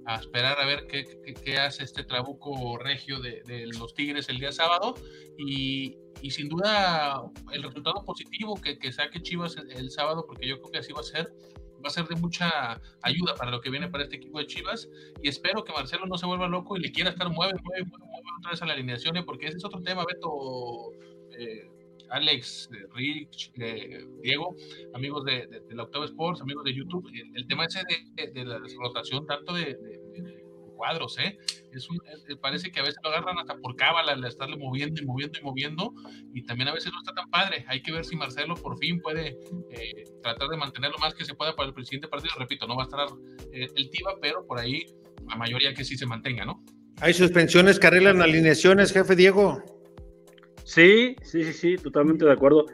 a 0.04 0.16
esperar 0.16 0.60
a 0.60 0.66
ver 0.66 0.86
qué, 0.86 1.04
qué- 1.44 1.58
hace 1.58 1.84
este 1.84 2.04
trabuco 2.04 2.76
regio 2.78 3.20
de, 3.20 3.42
los 3.78 3.94
Tigres 3.94 4.28
el 4.28 4.38
día 4.38 4.52
sábado 4.52 4.94
y, 5.38 5.96
y 6.20 6.30
sin 6.30 6.48
duda 6.48 7.22
el 7.52 7.62
resultado 7.62 8.04
positivo 8.04 8.60
que, 8.60 8.78
que 8.78 8.92
saque 8.92 9.22
Chivas 9.22 9.56
el, 9.56 9.70
el 9.72 9.90
sábado 9.90 10.24
porque 10.26 10.46
yo 10.48 10.58
creo 10.58 10.72
que 10.72 10.78
así 10.78 10.92
va 10.92 11.00
a 11.00 11.04
ser 11.04 11.32
va 11.84 11.88
a 11.88 11.90
ser 11.90 12.06
de 12.06 12.14
mucha 12.16 12.80
ayuda 13.02 13.34
para 13.34 13.50
lo 13.50 13.60
que 13.60 13.70
viene 13.70 13.88
para 13.88 14.04
este 14.04 14.16
equipo 14.16 14.38
de 14.38 14.46
Chivas 14.46 14.88
y 15.22 15.28
espero 15.28 15.64
que 15.64 15.72
Marcelo 15.72 16.06
no 16.06 16.16
se 16.18 16.26
vuelva 16.26 16.48
loco 16.48 16.76
y 16.76 16.80
le 16.80 16.92
quiera 16.92 17.10
estar 17.10 17.28
mueve, 17.28 17.54
mueve, 17.62 17.84
mueve, 17.84 18.04
mueve 18.06 18.28
otra 18.38 18.50
vez 18.52 18.62
a 18.62 18.66
la 18.66 18.72
alineación 18.74 19.16
¿eh? 19.16 19.22
porque 19.24 19.46
ese 19.46 19.58
es 19.58 19.64
otro 19.64 19.80
tema, 19.82 20.04
Beto 20.04 20.92
eh, 21.36 21.68
Alex, 22.12 22.68
eh, 22.72 22.86
Rich, 22.94 23.52
eh, 23.58 24.04
Diego, 24.22 24.54
amigos 24.94 25.24
de, 25.24 25.48
la 25.70 25.82
Octava 25.84 26.04
Sports, 26.04 26.40
amigos 26.42 26.64
de 26.64 26.74
YouTube, 26.74 27.08
el, 27.12 27.36
el 27.36 27.46
tema 27.46 27.64
ese 27.64 27.80
de, 28.32 28.44
la 28.44 28.60
rotación 28.80 29.26
tanto 29.26 29.52
de, 29.54 29.76
cuadros, 30.76 31.16
¿eh? 31.18 31.38
Es 31.72 31.88
un, 31.88 31.98
es- 32.28 32.36
parece 32.38 32.70
que 32.72 32.80
a 32.80 32.82
veces 32.82 32.98
lo 33.04 33.10
agarran 33.10 33.38
hasta 33.38 33.56
por 33.58 33.76
cábala, 33.76 34.16
de 34.16 34.26
estarle 34.28 34.56
moviendo 34.56 35.00
y 35.00 35.06
moviendo 35.06 35.38
y 35.38 35.42
moviendo, 35.44 35.94
y 36.34 36.42
también 36.42 36.68
a 36.68 36.74
veces 36.74 36.92
no 36.92 36.98
está 36.98 37.14
tan 37.14 37.30
padre. 37.30 37.64
Hay 37.68 37.82
que 37.82 37.92
ver 37.92 38.04
si 38.04 38.16
Marcelo 38.16 38.54
por 38.56 38.76
fin 38.78 39.00
puede 39.00 39.38
eh, 39.70 40.04
tratar 40.22 40.48
de 40.48 40.56
mantener 40.56 40.90
lo 40.90 40.98
más 40.98 41.14
que 41.14 41.24
se 41.24 41.34
pueda 41.34 41.54
para 41.54 41.72
el 41.74 41.84
siguiente 41.84 42.08
partido. 42.08 42.34
Repito, 42.36 42.66
no 42.66 42.76
va 42.76 42.82
a 42.82 42.86
estar 42.86 43.06
eh, 43.52 43.68
el 43.76 43.90
Tiva, 43.90 44.14
pero 44.20 44.44
por 44.44 44.58
ahí 44.58 44.84
la 45.28 45.36
mayoría 45.36 45.72
que 45.72 45.84
sí 45.84 45.96
se 45.96 46.04
mantenga, 46.04 46.44
¿no? 46.44 46.64
Hay 47.00 47.14
suspensiones 47.14 47.78
que 47.78 47.86
arreglan 47.86 48.20
alineaciones, 48.20 48.92
jefe 48.92 49.14
Diego. 49.14 49.62
Sí, 50.72 51.16
sí, 51.22 51.44
sí, 51.44 51.52
sí, 51.52 51.76
totalmente 51.76 52.24
de 52.24 52.32
acuerdo. 52.32 52.64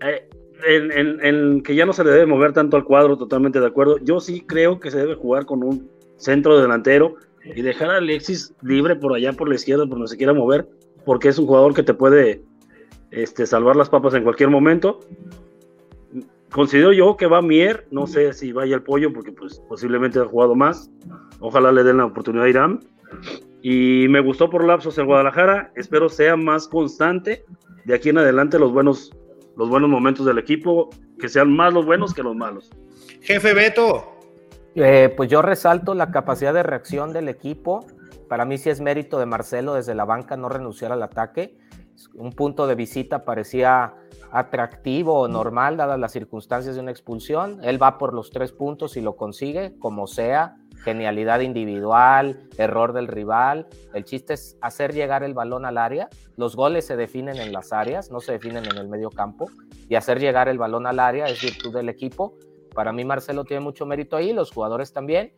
Eh, 0.00 0.28
en, 0.66 0.90
en- 0.90 1.24
en 1.24 1.62
que 1.62 1.76
ya 1.76 1.86
no 1.86 1.92
se 1.92 2.02
le 2.02 2.10
debe 2.10 2.26
mover 2.26 2.52
tanto 2.52 2.76
al 2.76 2.82
cuadro, 2.84 3.16
totalmente 3.16 3.60
de 3.60 3.66
acuerdo. 3.66 3.98
Yo 3.98 4.18
sí 4.18 4.40
creo 4.40 4.80
que 4.80 4.90
se 4.90 4.98
debe 4.98 5.14
jugar 5.14 5.46
con 5.46 5.62
un 5.62 5.88
centro 6.16 6.60
delantero 6.60 7.14
y 7.44 7.62
dejar 7.62 7.90
a 7.90 7.98
Alexis 7.98 8.52
libre 8.62 8.96
por 8.96 9.14
allá 9.14 9.32
por 9.32 9.48
la 9.48 9.54
izquierda, 9.54 9.84
por 9.84 9.92
donde 9.98 10.08
se 10.08 10.16
quiera 10.16 10.32
mover, 10.32 10.66
porque 11.04 11.28
es 11.28 11.38
un 11.38 11.46
jugador 11.46 11.72
que 11.72 11.84
te 11.84 11.94
puede 11.94 12.42
este, 13.12 13.46
salvar 13.46 13.76
las 13.76 13.90
papas 13.90 14.14
en 14.14 14.24
cualquier 14.24 14.48
momento. 14.50 14.98
Considero 16.50 16.92
yo 16.92 17.16
que 17.16 17.26
va 17.26 17.42
Mier, 17.42 17.86
no 17.92 18.06
sé 18.08 18.32
si 18.32 18.50
vaya 18.50 18.74
el 18.74 18.82
pollo, 18.82 19.12
porque 19.12 19.30
pues 19.30 19.60
posiblemente 19.68 20.18
ha 20.18 20.24
jugado 20.24 20.56
más. 20.56 20.90
Ojalá 21.38 21.70
le 21.70 21.84
den 21.84 21.98
la 21.98 22.06
oportunidad 22.06 22.46
a 22.46 22.48
Irán. 22.48 22.80
Y 23.68 24.06
me 24.06 24.20
gustó 24.20 24.48
por 24.48 24.62
lapsos 24.62 24.96
en 24.96 25.06
Guadalajara. 25.06 25.72
Espero 25.74 26.08
sea 26.08 26.36
más 26.36 26.68
constante 26.68 27.44
de 27.84 27.96
aquí 27.96 28.10
en 28.10 28.18
adelante 28.18 28.60
los 28.60 28.72
buenos, 28.72 29.10
los 29.56 29.68
buenos 29.68 29.90
momentos 29.90 30.24
del 30.24 30.38
equipo, 30.38 30.88
que 31.18 31.28
sean 31.28 31.50
más 31.52 31.74
los 31.74 31.84
buenos 31.84 32.14
que 32.14 32.22
los 32.22 32.36
malos. 32.36 32.70
Jefe 33.22 33.54
Beto. 33.54 34.04
Eh, 34.76 35.12
pues 35.16 35.28
yo 35.28 35.42
resalto 35.42 35.96
la 35.96 36.12
capacidad 36.12 36.54
de 36.54 36.62
reacción 36.62 37.12
del 37.12 37.28
equipo. 37.28 37.84
Para 38.28 38.44
mí 38.44 38.56
sí 38.56 38.70
es 38.70 38.80
mérito 38.80 39.18
de 39.18 39.26
Marcelo 39.26 39.74
desde 39.74 39.96
la 39.96 40.04
banca 40.04 40.36
no 40.36 40.48
renunciar 40.48 40.92
al 40.92 41.02
ataque. 41.02 41.58
Un 42.14 42.30
punto 42.30 42.68
de 42.68 42.76
visita 42.76 43.24
parecía 43.24 43.94
atractivo 44.30 45.22
o 45.22 45.26
normal 45.26 45.76
dadas 45.76 45.98
las 45.98 46.12
circunstancias 46.12 46.76
de 46.76 46.82
una 46.82 46.92
expulsión. 46.92 47.58
Él 47.64 47.82
va 47.82 47.98
por 47.98 48.14
los 48.14 48.30
tres 48.30 48.52
puntos 48.52 48.96
y 48.96 49.00
lo 49.00 49.16
consigue, 49.16 49.76
como 49.80 50.06
sea. 50.06 50.54
Genialidad 50.86 51.40
individual, 51.40 52.48
error 52.58 52.92
del 52.92 53.08
rival. 53.08 53.66
El 53.92 54.04
chiste 54.04 54.34
es 54.34 54.56
hacer 54.60 54.94
llegar 54.94 55.24
el 55.24 55.34
balón 55.34 55.64
al 55.64 55.78
área. 55.78 56.08
Los 56.36 56.54
goles 56.54 56.86
se 56.86 56.94
definen 56.94 57.38
en 57.38 57.52
las 57.52 57.72
áreas, 57.72 58.12
no 58.12 58.20
se 58.20 58.30
definen 58.30 58.64
en 58.66 58.78
el 58.78 58.86
medio 58.86 59.10
campo. 59.10 59.50
Y 59.88 59.96
hacer 59.96 60.20
llegar 60.20 60.48
el 60.48 60.58
balón 60.58 60.86
al 60.86 61.00
área 61.00 61.26
es 61.26 61.42
virtud 61.42 61.74
del 61.74 61.88
equipo. 61.88 62.38
Para 62.72 62.92
mí 62.92 63.04
Marcelo 63.04 63.44
tiene 63.44 63.64
mucho 63.64 63.84
mérito 63.84 64.14
ahí, 64.14 64.32
los 64.32 64.52
jugadores 64.52 64.92
también. 64.92 65.32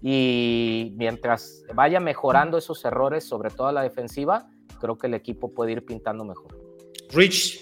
Y 0.00 0.94
mientras 0.96 1.64
vaya 1.74 2.00
mejorando 2.00 2.56
esos 2.56 2.82
errores, 2.86 3.24
sobre 3.24 3.50
todo 3.50 3.70
la 3.72 3.82
defensiva, 3.82 4.48
creo 4.80 4.96
que 4.96 5.08
el 5.08 5.12
equipo 5.12 5.52
puede 5.52 5.72
ir 5.72 5.84
pintando 5.84 6.24
mejor. 6.24 6.56
Rich. 7.12 7.60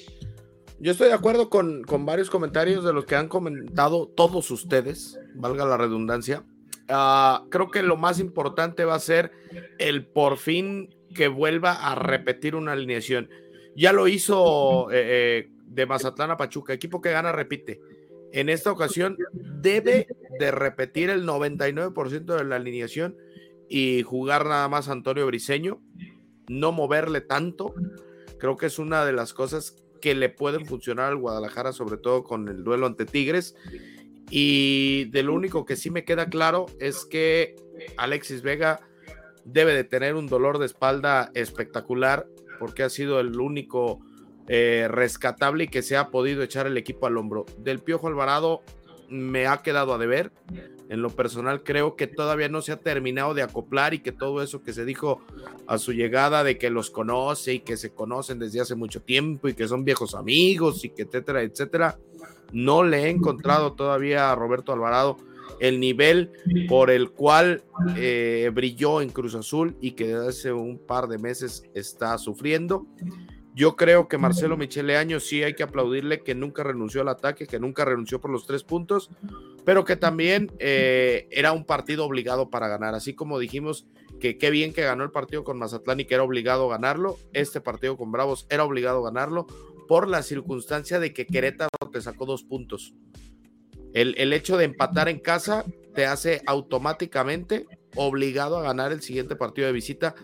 Yo 0.79 0.93
estoy 0.93 1.09
de 1.09 1.15
acuerdo 1.15 1.51
con, 1.51 1.83
con 1.83 2.07
varios 2.07 2.31
comentarios 2.31 2.85
de 2.85 2.93
los 2.93 3.05
que 3.05 3.17
han 3.17 3.27
comentado 3.27 4.07
todos 4.07 4.49
ustedes, 4.53 5.19
valga 5.35 5.65
la 5.65 5.77
redundancia. 5.77 6.45
Ah, 6.93 7.45
creo 7.51 7.71
que 7.71 7.83
lo 7.83 7.97
más 7.97 8.21
importante 8.21 8.85
va 8.85 8.95
a 8.95 9.01
ser 9.01 9.33
el 9.79 10.07
por 10.07 10.37
fin 10.37 10.95
que 11.15 11.29
vuelva 11.29 11.73
a 11.73 11.95
repetir 11.95 12.55
una 12.55 12.73
alineación. 12.73 13.31
Ya 13.75 13.93
lo 13.93 14.09
hizo 14.09 14.91
eh, 14.91 15.47
eh, 15.47 15.51
de 15.67 15.87
Mazatlán 15.87 16.31
a 16.31 16.37
Pachuca, 16.37 16.73
equipo 16.73 17.01
que 17.01 17.11
gana 17.11 17.33
repite. 17.33 17.81
En 18.33 18.49
esta 18.49 18.73
ocasión 18.73 19.17
debe 19.33 20.07
de 20.39 20.51
repetir 20.51 21.11
el 21.11 21.27
99% 21.27 22.37
de 22.37 22.45
la 22.45 22.57
alineación 22.57 23.17
y 23.69 24.03
jugar 24.03 24.47
nada 24.47 24.69
más 24.69 24.89
Antonio 24.89 25.27
Briseño, 25.27 25.81
no 26.49 26.73
moverle 26.73 27.21
tanto. 27.21 27.75
Creo 28.39 28.57
que 28.57 28.67
es 28.67 28.79
una 28.79 29.05
de 29.05 29.13
las 29.13 29.33
cosas 29.33 29.77
que 30.01 30.15
le 30.15 30.29
pueden 30.29 30.67
funcionar 30.67 31.11
al 31.11 31.17
Guadalajara, 31.17 31.73
sobre 31.73 31.97
todo 31.97 32.25
con 32.25 32.49
el 32.49 32.65
duelo 32.65 32.87
ante 32.87 33.07
Tigres. 33.07 33.55
Y 34.35 35.05
de 35.11 35.23
lo 35.23 35.35
único 35.35 35.67
que 35.67 35.77
sí 35.77 35.91
me 35.91 36.07
queda 36.07 36.31
claro 36.31 36.65
es 36.81 37.05
que 37.05 37.55
Alexis 37.99 38.41
Vega 38.41 38.81
debe 39.45 39.75
de 39.75 39.85
tener 39.85 40.15
un 40.15 40.27
dolor 40.27 40.59
de 40.59 40.65
espalda 40.65 41.31
espectacular 41.35 42.27
porque 42.59 42.83
ha 42.83 42.89
sido 42.89 43.21
el 43.21 43.39
único 43.39 44.01
eh, 44.49 44.87
rescatable 44.89 45.65
y 45.65 45.69
que 45.69 45.83
se 45.83 45.99
ha 45.99 46.09
podido 46.09 46.43
echar 46.43 46.67
el 46.67 46.79
equipo 46.79 47.07
al 47.07 47.19
hombro. 47.19 47.45
Del 47.59 47.81
Piojo 47.81 48.09
Alvarado 48.09 48.63
me 49.11 49.47
ha 49.47 49.59
quedado 49.59 49.93
a 49.93 49.99
deber. 49.99 50.33
En 50.89 51.03
lo 51.03 51.11
personal 51.11 51.63
creo 51.63 51.95
que 51.97 52.07
todavía 52.07 52.49
no 52.49 52.63
se 52.63 52.73
ha 52.73 52.81
terminado 52.81 53.35
de 53.35 53.43
acoplar 53.43 53.93
y 53.93 53.99
que 53.99 54.13
todo 54.13 54.43
eso 54.43 54.63
que 54.63 54.73
se 54.73 54.87
dijo 54.87 55.21
a 55.67 55.77
su 55.77 55.93
llegada 55.93 56.43
de 56.43 56.57
que 56.57 56.71
los 56.71 56.91
conoce 56.91 57.53
y 57.53 57.61
que 57.61 57.77
se 57.77 57.91
conocen 57.91 58.39
desde 58.39 58.63
hace 58.63 58.77
mucho 58.77 59.03
tiempo 59.03 59.49
y 59.49 59.55
que 59.55 59.69
son 59.69 59.85
viejos 59.85 60.15
amigos 60.15 60.87
y 60.87 60.89
que 60.89 61.03
etcétera, 61.03 61.43
etcétera, 61.43 61.99
no 62.53 62.85
le 62.85 63.05
he 63.05 63.11
encontrado 63.11 63.73
todavía 63.73 64.31
a 64.31 64.35
Roberto 64.35 64.73
Alvarado 64.73 65.17
el 65.61 65.79
nivel 65.79 66.33
por 66.69 66.91
el 66.91 67.11
cual 67.11 67.63
eh, 67.97 68.51
brilló 68.53 69.01
en 69.01 69.11
Cruz 69.11 69.35
Azul 69.35 69.77
y 69.81 69.93
que 69.93 70.15
hace 70.15 70.53
un 70.53 70.79
par 70.79 71.07
de 71.07 71.19
meses 71.19 71.65
está 71.75 72.19
sufriendo. 72.19 72.87
Yo 73.55 73.77
creo 73.77 74.09
que 74.09 74.17
Marcelo 74.17 74.57
Michele 74.57 74.97
Año 74.97 75.21
sí 75.21 75.43
hay 75.43 75.55
que 75.55 75.63
aplaudirle 75.63 76.23
que 76.23 76.35
nunca 76.35 76.65
renunció 76.65 77.03
al 77.03 77.09
ataque, 77.09 77.47
que 77.47 77.61
nunca 77.61 77.85
renunció 77.85 78.21
por 78.21 78.31
los 78.31 78.47
tres 78.47 78.65
puntos, 78.65 79.11
pero 79.65 79.85
que 79.85 79.97
también 79.97 80.51
eh, 80.59 81.29
era 81.31 81.53
un 81.53 81.65
partido 81.65 82.07
obligado 82.07 82.49
para 82.49 82.69
ganar. 82.69 82.95
Así 82.95 83.15
como 83.15 83.39
dijimos 83.39 83.87
que 84.21 84.39
qué 84.39 84.51
bien 84.51 84.73
que 84.73 84.83
ganó 84.83 85.05
el 85.05 85.11
partido 85.11 85.45
con 85.45 85.59
Mazatlán 85.59 86.01
y 86.01 86.07
que 86.07 86.15
era 86.15 86.23
obligado 86.23 86.69
ganarlo, 86.69 87.19
este 87.35 87.61
partido 87.61 87.97
con 87.97 88.11
Bravos 88.11 88.47
era 88.49 88.65
obligado 88.65 89.03
ganarlo 89.03 89.47
por 89.87 90.09
la 90.09 90.23
circunstancia 90.23 91.01
de 91.01 91.13
que 91.13 91.27
Querétaro 91.27 91.71
te 91.93 92.01
sacó 92.01 92.27
dos 92.27 92.45
puntos. 92.45 92.95
El, 93.93 94.15
el 94.19 94.33
hecho 94.33 94.57
de 94.57 94.65
empatar 94.65 95.09
en 95.09 95.19
casa 95.19 95.65
te 95.95 96.07
hace 96.07 96.43
automáticamente 96.47 97.67
obligado 97.95 98.57
a 98.57 98.63
ganar 98.63 98.93
el 98.93 99.03
siguiente 99.03 99.37
partido 99.37 99.67
de 99.67 99.73
visita 99.73 100.15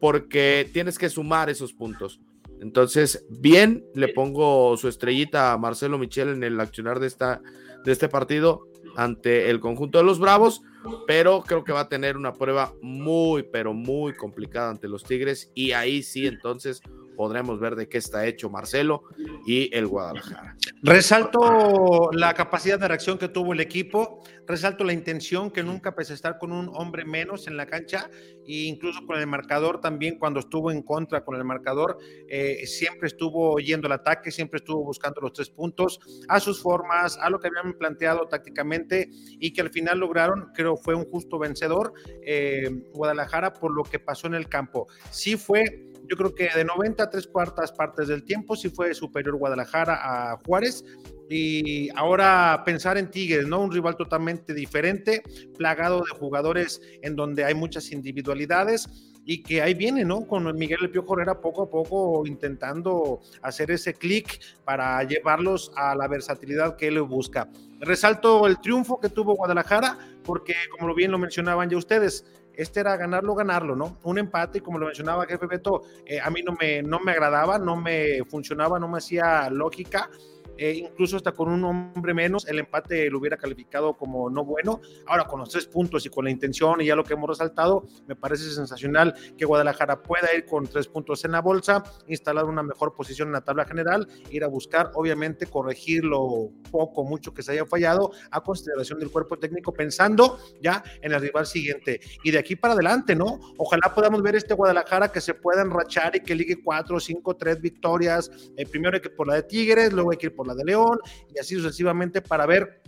porque 0.00 0.68
tienes 0.72 0.98
que 0.98 1.08
sumar 1.08 1.50
esos 1.50 1.72
puntos. 1.72 2.20
Entonces, 2.60 3.24
bien, 3.28 3.84
le 3.94 4.08
pongo 4.08 4.76
su 4.76 4.88
estrellita 4.88 5.52
a 5.52 5.58
Marcelo 5.58 5.98
Michel 5.98 6.28
en 6.28 6.44
el 6.44 6.58
accionar 6.60 7.00
de, 7.00 7.06
esta, 7.06 7.42
de 7.84 7.92
este 7.92 8.08
partido 8.08 8.68
ante 8.96 9.50
el 9.50 9.60
conjunto 9.60 9.98
de 9.98 10.04
los 10.04 10.18
Bravos, 10.18 10.62
pero 11.06 11.42
creo 11.42 11.64
que 11.64 11.72
va 11.72 11.80
a 11.80 11.88
tener 11.88 12.16
una 12.16 12.32
prueba 12.32 12.74
muy, 12.80 13.42
pero 13.42 13.74
muy 13.74 14.14
complicada 14.14 14.70
ante 14.70 14.88
los 14.88 15.04
Tigres 15.04 15.50
y 15.54 15.72
ahí 15.72 16.02
sí, 16.02 16.26
entonces 16.26 16.80
podremos 17.16 17.60
ver 17.60 17.76
de 17.76 17.88
qué 17.88 17.98
está 17.98 18.26
hecho 18.26 18.50
Marcelo 18.50 19.04
y 19.46 19.74
el 19.74 19.86
Guadalajara. 19.86 20.56
Resalto 20.82 22.10
la 22.12 22.34
capacidad 22.34 22.78
de 22.78 22.88
reacción 22.88 23.18
que 23.18 23.28
tuvo 23.28 23.52
el 23.52 23.60
equipo, 23.60 24.22
resalto 24.46 24.84
la 24.84 24.92
intención 24.92 25.50
que 25.50 25.62
nunca 25.62 25.94
pese 25.94 26.12
a 26.12 26.16
estar 26.16 26.38
con 26.38 26.52
un 26.52 26.70
hombre 26.74 27.04
menos 27.04 27.46
en 27.46 27.56
la 27.56 27.66
cancha 27.66 28.10
e 28.46 28.64
incluso 28.64 29.06
con 29.06 29.18
el 29.18 29.26
marcador 29.26 29.80
también 29.80 30.18
cuando 30.18 30.40
estuvo 30.40 30.70
en 30.70 30.82
contra 30.82 31.24
con 31.24 31.36
el 31.36 31.44
marcador, 31.44 31.98
eh, 32.28 32.66
siempre 32.66 33.08
estuvo 33.08 33.58
yendo 33.58 33.86
al 33.86 33.92
ataque, 33.92 34.30
siempre 34.30 34.58
estuvo 34.58 34.84
buscando 34.84 35.20
los 35.20 35.32
tres 35.32 35.50
puntos 35.50 36.00
a 36.28 36.40
sus 36.40 36.60
formas, 36.60 37.16
a 37.18 37.30
lo 37.30 37.38
que 37.40 37.48
habían 37.48 37.74
planteado 37.78 38.26
tácticamente 38.28 39.08
y 39.10 39.52
que 39.52 39.60
al 39.60 39.70
final 39.70 39.98
lograron, 39.98 40.50
creo 40.54 40.76
fue 40.76 40.94
un 40.94 41.04
justo 41.04 41.38
vencedor 41.38 41.92
eh, 42.22 42.70
Guadalajara 42.92 43.52
por 43.52 43.74
lo 43.74 43.82
que 43.82 43.98
pasó 43.98 44.26
en 44.26 44.34
el 44.34 44.48
campo. 44.48 44.86
Sí 45.10 45.36
fue 45.36 45.93
yo 46.08 46.16
creo 46.16 46.34
que 46.34 46.48
de 46.54 46.64
90 46.64 47.02
a 47.02 47.10
tres 47.10 47.26
cuartas 47.26 47.72
partes 47.72 48.08
del 48.08 48.24
tiempo 48.24 48.56
sí 48.56 48.68
fue 48.68 48.94
superior 48.94 49.36
Guadalajara 49.36 49.98
a 50.02 50.36
Juárez. 50.44 50.84
Y 51.28 51.88
ahora 51.96 52.62
pensar 52.66 52.98
en 52.98 53.10
Tigres, 53.10 53.46
¿no? 53.46 53.60
Un 53.60 53.72
rival 53.72 53.96
totalmente 53.96 54.52
diferente, 54.52 55.22
plagado 55.56 56.00
de 56.00 56.18
jugadores 56.18 56.82
en 57.02 57.16
donde 57.16 57.44
hay 57.44 57.54
muchas 57.54 57.92
individualidades 57.92 58.88
y 59.24 59.42
que 59.42 59.62
ahí 59.62 59.74
viene, 59.74 60.04
¿no? 60.04 60.26
Con 60.26 60.54
Miguel 60.56 60.80
El 60.82 60.90
Piojo 60.90 61.14
Herrera 61.14 61.40
poco 61.40 61.62
a 61.62 61.70
poco 61.70 62.26
intentando 62.26 63.20
hacer 63.42 63.70
ese 63.70 63.94
clic 63.94 64.40
para 64.64 65.02
llevarlos 65.04 65.72
a 65.76 65.94
la 65.94 66.08
versatilidad 66.08 66.76
que 66.76 66.88
él 66.88 67.00
busca. 67.02 67.48
Resalto 67.80 68.46
el 68.46 68.60
triunfo 68.60 69.00
que 69.00 69.08
tuvo 69.08 69.34
Guadalajara, 69.34 69.98
porque 70.24 70.54
como 70.78 70.94
bien 70.94 71.10
lo 71.10 71.18
mencionaban 71.18 71.70
ya 71.70 71.76
ustedes, 71.76 72.24
este 72.56 72.80
era 72.80 72.96
ganarlo, 72.96 73.34
ganarlo, 73.34 73.76
¿no? 73.76 73.98
Un 74.04 74.18
empate, 74.18 74.60
como 74.60 74.78
lo 74.78 74.86
mencionaba 74.86 75.26
jefe 75.26 75.46
Beto, 75.46 75.82
eh, 76.06 76.20
a 76.20 76.30
mí 76.30 76.42
no 76.42 76.56
me, 76.60 76.82
no 76.82 77.00
me 77.00 77.12
agradaba, 77.12 77.58
no 77.58 77.76
me 77.76 78.24
funcionaba, 78.24 78.78
no 78.78 78.88
me 78.88 78.98
hacía 78.98 79.48
lógica. 79.50 80.10
Eh, 80.56 80.72
incluso 80.72 81.16
hasta 81.16 81.32
con 81.32 81.48
un 81.48 81.64
hombre 81.64 82.14
menos, 82.14 82.46
el 82.46 82.58
empate 82.58 83.10
lo 83.10 83.18
hubiera 83.18 83.36
calificado 83.36 83.94
como 83.94 84.30
no 84.30 84.44
bueno. 84.44 84.80
Ahora, 85.06 85.24
con 85.24 85.40
los 85.40 85.48
tres 85.48 85.66
puntos 85.66 86.06
y 86.06 86.10
con 86.10 86.24
la 86.24 86.30
intención 86.30 86.80
y 86.80 86.86
ya 86.86 86.96
lo 86.96 87.04
que 87.04 87.14
hemos 87.14 87.28
resaltado, 87.28 87.86
me 88.06 88.16
parece 88.16 88.50
sensacional 88.50 89.14
que 89.36 89.44
Guadalajara 89.44 90.02
pueda 90.02 90.34
ir 90.36 90.44
con 90.44 90.66
tres 90.66 90.88
puntos 90.88 91.24
en 91.24 91.32
la 91.32 91.40
bolsa, 91.40 91.82
instalar 92.06 92.44
una 92.44 92.62
mejor 92.62 92.94
posición 92.94 93.28
en 93.28 93.32
la 93.32 93.40
tabla 93.40 93.64
general, 93.64 94.08
ir 94.30 94.44
a 94.44 94.48
buscar, 94.48 94.90
obviamente, 94.94 95.46
corregir 95.46 96.04
lo 96.04 96.50
poco, 96.70 97.04
mucho 97.04 97.32
que 97.32 97.42
se 97.42 97.52
haya 97.52 97.66
fallado 97.66 98.12
a 98.30 98.40
consideración 98.42 98.98
del 98.98 99.10
cuerpo 99.10 99.38
técnico, 99.38 99.72
pensando 99.72 100.38
ya 100.60 100.82
en 101.02 101.12
el 101.12 101.20
rival 101.20 101.46
siguiente. 101.46 102.00
Y 102.22 102.30
de 102.30 102.38
aquí 102.38 102.56
para 102.56 102.74
adelante, 102.74 103.14
¿no? 103.14 103.40
Ojalá 103.58 103.92
podamos 103.94 104.22
ver 104.22 104.36
este 104.36 104.54
Guadalajara 104.54 105.10
que 105.10 105.20
se 105.20 105.34
pueda 105.34 105.62
enrachar 105.62 106.16
y 106.16 106.20
que 106.20 106.34
ligue 106.34 106.62
cuatro, 106.62 107.00
cinco, 107.00 107.36
tres 107.36 107.60
victorias. 107.60 108.30
Eh, 108.56 108.66
primero 108.66 108.94
hay 108.94 109.00
que 109.00 109.10
por 109.10 109.26
la 109.26 109.34
de 109.34 109.42
Tigres, 109.42 109.92
luego 109.92 110.10
hay 110.10 110.16
que 110.16 110.26
ir 110.26 110.34
por 110.34 110.43
la 110.46 110.54
de 110.54 110.64
León 110.64 110.98
y 111.34 111.38
así 111.38 111.56
sucesivamente 111.56 112.22
para 112.22 112.46
ver 112.46 112.82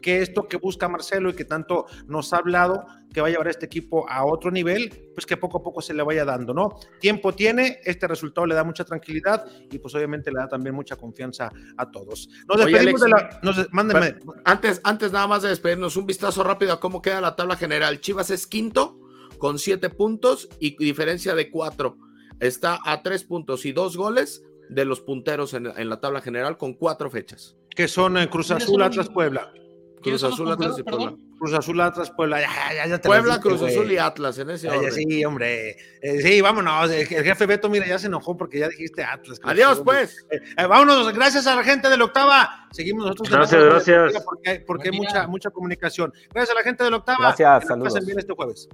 que 0.00 0.22
esto 0.22 0.48
que 0.48 0.56
busca 0.56 0.88
Marcelo 0.88 1.30
y 1.30 1.34
que 1.34 1.44
tanto 1.44 1.86
nos 2.06 2.32
ha 2.32 2.38
hablado, 2.38 2.84
que 3.12 3.20
va 3.20 3.28
a 3.28 3.30
llevar 3.30 3.48
a 3.48 3.50
este 3.50 3.66
equipo 3.66 4.08
a 4.08 4.24
otro 4.24 4.50
nivel, 4.50 5.10
pues 5.14 5.26
que 5.26 5.36
poco 5.36 5.58
a 5.58 5.62
poco 5.62 5.80
se 5.82 5.94
le 5.94 6.02
vaya 6.02 6.24
dando, 6.24 6.54
¿no? 6.54 6.76
Tiempo 7.00 7.34
tiene, 7.34 7.80
este 7.84 8.08
resultado 8.08 8.46
le 8.46 8.54
da 8.54 8.64
mucha 8.64 8.84
tranquilidad 8.84 9.46
y 9.70 9.78
pues 9.78 9.94
obviamente 9.94 10.30
le 10.30 10.38
da 10.38 10.48
también 10.48 10.74
mucha 10.74 10.96
confianza 10.96 11.52
a 11.76 11.90
todos. 11.90 12.28
Nos 12.48 12.64
despedimos 12.64 13.00
de 13.00 13.08
la... 13.08 13.40
mándenme. 13.72 14.16
Antes, 14.44 14.80
antes 14.84 15.12
nada 15.12 15.26
más 15.26 15.42
de 15.42 15.50
despedirnos, 15.50 15.96
un 15.96 16.06
vistazo 16.06 16.42
rápido 16.42 16.72
a 16.72 16.80
cómo 16.80 17.02
queda 17.02 17.20
la 17.20 17.36
tabla 17.36 17.56
general. 17.56 18.00
Chivas 18.00 18.30
es 18.30 18.46
quinto 18.46 18.98
con 19.38 19.58
siete 19.58 19.90
puntos 19.90 20.48
y 20.58 20.76
diferencia 20.82 21.34
de 21.34 21.50
cuatro. 21.50 21.98
Está 22.40 22.78
a 22.84 23.02
tres 23.02 23.24
puntos 23.24 23.66
y 23.66 23.72
dos 23.72 23.96
goles 23.96 24.42
de 24.70 24.84
los 24.84 25.00
punteros 25.00 25.52
en, 25.54 25.88
la 25.88 26.00
tabla 26.00 26.20
general 26.20 26.56
con 26.56 26.74
cuatro 26.74 27.10
fechas. 27.10 27.56
Que 27.74 27.88
son 27.88 28.16
eh, 28.16 28.30
Cruz 28.30 28.50
Azul, 28.50 28.82
Atlas, 28.82 29.08
Puebla. 29.08 29.52
Cruz 30.00 30.22
Azul, 30.22 30.50
Atlas 30.50 30.78
y 30.78 30.82
Puebla. 30.82 31.14
Cruz 31.38 31.52
Azul, 31.52 31.80
Atlas, 31.80 32.10
Puebla. 32.10 32.40
Ya, 32.40 32.86
ya, 32.86 33.00
Puebla, 33.00 33.40
Cruz 33.40 33.62
Azul 33.62 33.90
y 33.90 33.98
Atlas 33.98 34.38
en 34.38 34.50
ese 34.50 34.70
orden. 34.70 34.92
Sí, 34.92 35.24
hombre. 35.24 35.76
Eh, 36.00 36.22
sí, 36.22 36.40
vámonos. 36.40 36.90
El, 36.90 37.06
jefe 37.06 37.46
Beto, 37.46 37.68
mira, 37.68 37.86
ya 37.86 37.98
se 37.98 38.06
enojó 38.06 38.36
porque 38.36 38.60
ya 38.60 38.68
dijiste 38.68 39.02
Atlas. 39.02 39.40
Adiós, 39.42 39.82
pues. 39.84 40.26
Eh, 40.30 40.40
vámonos. 40.56 41.12
Gracias 41.12 41.46
a 41.46 41.56
la 41.56 41.64
gente 41.64 41.88
del 41.88 42.00
Octava. 42.02 42.68
Seguimos 42.70 43.04
nosotros. 43.04 43.30
Gracias, 43.30 43.62
gracias. 43.62 44.24
Porque, 44.24 44.64
porque 44.66 44.88
hay 44.90 44.96
mucha, 44.96 45.26
mucha 45.26 45.50
comunicación. 45.50 46.12
Gracias 46.32 46.56
a 46.56 46.58
la 46.58 46.64
gente 46.64 46.84
del 46.84 46.94
Octava. 46.94 47.18
Gracias, 47.18 47.66
saludos. 47.66 48.06
bien 48.06 48.18
este 48.18 48.32
jueves. 48.32 48.68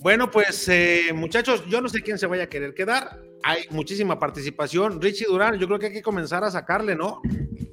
Bueno, 0.00 0.30
pues 0.30 0.70
muchachos, 1.14 1.64
yo 1.68 1.80
no 1.80 1.88
sé 1.88 2.02
quién 2.02 2.18
se 2.18 2.26
vaya 2.26 2.44
a 2.44 2.48
querer 2.48 2.74
quedar 2.74 3.20
hay 3.42 3.64
muchísima 3.70 4.18
participación. 4.18 5.00
Richie 5.00 5.26
Durán, 5.26 5.58
yo 5.58 5.66
creo 5.66 5.78
que 5.78 5.86
hay 5.86 5.92
que 5.92 6.02
comenzar 6.02 6.44
a 6.44 6.50
sacarle, 6.50 6.94
¿no? 6.94 7.20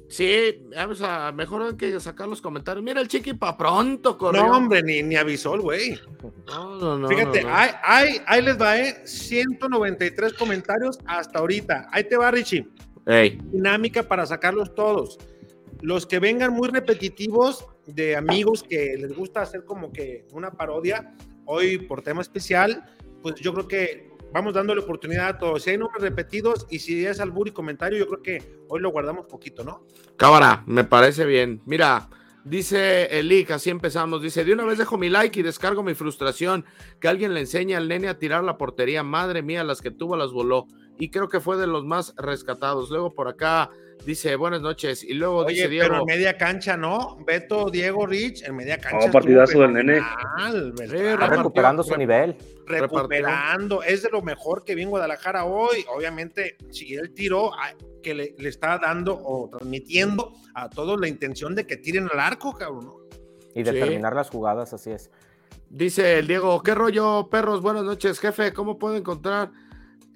Sí, 0.08 0.66
vamos 0.74 1.02
a 1.02 1.32
mejor 1.32 1.62
hay 1.62 1.76
que 1.76 2.00
sacar 2.00 2.28
los 2.28 2.40
comentarios. 2.40 2.82
Mira 2.82 3.00
el 3.00 3.08
chiqui 3.08 3.34
para 3.34 3.56
pronto, 3.56 4.16
corrió. 4.16 4.46
No, 4.46 4.56
hombre, 4.56 4.82
ni, 4.82 5.02
ni 5.02 5.16
avisó 5.16 5.54
el 5.54 5.60
güey. 5.60 5.98
No, 6.46 6.76
no, 6.76 6.98
no. 6.98 7.08
Fíjate, 7.08 7.44
Hay, 7.46 8.20
ahí 8.26 8.42
les 8.42 8.58
va, 8.58 8.78
¿eh? 8.78 9.06
193 9.06 10.32
comentarios 10.32 10.98
hasta 11.04 11.40
ahorita. 11.40 11.88
Ahí 11.92 12.04
te 12.04 12.16
va, 12.16 12.30
Richie. 12.30 12.66
Dinámica 13.52 14.02
para 14.02 14.24
sacarlos 14.24 14.74
todos. 14.74 15.18
Los 15.80 16.06
que 16.06 16.18
vengan 16.18 16.52
muy 16.54 16.68
repetitivos 16.68 17.66
de 17.86 18.16
amigos 18.16 18.62
que 18.62 18.96
les 18.98 19.14
gusta 19.14 19.42
hacer 19.42 19.64
como 19.64 19.92
que 19.92 20.26
una 20.32 20.50
parodia, 20.50 21.14
hoy 21.48 21.78
por 21.78 22.02
tema 22.02 22.20
especial, 22.20 22.84
pues 23.22 23.36
yo 23.36 23.52
creo 23.54 23.66
que 23.66 24.10
vamos 24.32 24.54
dándole 24.54 24.82
oportunidad 24.82 25.28
a 25.28 25.38
todos. 25.38 25.62
Si 25.62 25.70
hay 25.70 25.78
nombres 25.78 26.02
repetidos 26.02 26.66
y 26.70 26.78
si 26.78 27.04
es 27.04 27.20
albur 27.20 27.48
y 27.48 27.52
comentario, 27.52 27.98
yo 27.98 28.06
creo 28.06 28.22
que 28.22 28.62
hoy 28.68 28.80
lo 28.80 28.90
guardamos 28.90 29.26
poquito, 29.26 29.64
¿no? 29.64 29.86
Cámara, 30.16 30.62
me 30.66 30.84
parece 30.84 31.24
bien. 31.24 31.62
Mira, 31.64 32.10
dice 32.44 33.18
Elic, 33.18 33.50
así 33.50 33.70
empezamos. 33.70 34.22
Dice: 34.22 34.44
De 34.44 34.52
una 34.52 34.64
vez 34.64 34.78
dejo 34.78 34.98
mi 34.98 35.08
like 35.08 35.40
y 35.40 35.42
descargo 35.42 35.82
mi 35.82 35.94
frustración. 35.94 36.66
Que 37.00 37.08
alguien 37.08 37.32
le 37.32 37.40
enseñe 37.40 37.74
al 37.74 37.88
nene 37.88 38.08
a 38.08 38.18
tirar 38.18 38.44
la 38.44 38.58
portería. 38.58 39.02
Madre 39.02 39.42
mía, 39.42 39.64
las 39.64 39.80
que 39.80 39.90
tuvo 39.90 40.16
las 40.16 40.32
voló. 40.32 40.66
Y 40.98 41.10
creo 41.10 41.28
que 41.28 41.40
fue 41.40 41.56
de 41.56 41.66
los 41.66 41.84
más 41.84 42.14
rescatados. 42.18 42.90
Luego 42.90 43.14
por 43.14 43.28
acá 43.28 43.70
dice: 44.04 44.36
Buenas 44.36 44.60
noches. 44.60 45.02
Y 45.04 45.14
luego 45.14 45.38
Oye, 45.38 45.54
dice 45.54 45.68
Diego. 45.68 45.88
pero 45.88 46.00
en 46.00 46.06
media 46.06 46.36
cancha, 46.36 46.76
¿no? 46.76 47.16
Beto, 47.26 47.70
Diego, 47.70 48.06
Rich, 48.06 48.42
en 48.44 48.56
media 48.56 48.78
cancha. 48.78 49.08
Oh, 49.08 49.12
partidazo 49.12 49.60
del 49.60 49.72
nene. 49.74 49.98
Está 49.98 51.26
recuperando 51.26 51.82
su 51.82 51.96
nivel. 51.96 52.36
recuperando. 52.66 53.82
Es 53.82 54.02
de 54.02 54.10
lo 54.10 54.22
mejor 54.22 54.64
que 54.64 54.74
vi 54.74 54.82
en 54.82 54.90
Guadalajara 54.90 55.44
hoy. 55.44 55.84
Obviamente, 55.94 56.56
si 56.70 56.94
él 56.94 57.12
tiró, 57.14 57.52
que 58.02 58.14
le, 58.14 58.34
le 58.38 58.48
está 58.48 58.78
dando 58.78 59.18
o 59.22 59.48
transmitiendo 59.50 60.32
a 60.54 60.68
todos 60.68 61.00
la 61.00 61.08
intención 61.08 61.54
de 61.54 61.66
que 61.66 61.76
tiren 61.76 62.08
al 62.12 62.20
arco, 62.20 62.52
cabrón. 62.54 62.84
¿no? 62.86 62.94
Y 63.54 63.64
Sí. 63.64 63.70
determinar 63.72 64.14
las 64.14 64.30
jugadas, 64.30 64.72
así 64.72 64.90
es. 64.90 65.10
Dice 65.70 66.18
el 66.18 66.26
Diego, 66.26 66.62
¿qué 66.62 66.74
rollo, 66.74 67.28
perros? 67.30 67.60
Buenas 67.60 67.84
noches, 67.84 68.20
jefe. 68.20 68.52
¿Cómo 68.52 68.78
puedo 68.78 68.96
encontrar 68.96 69.50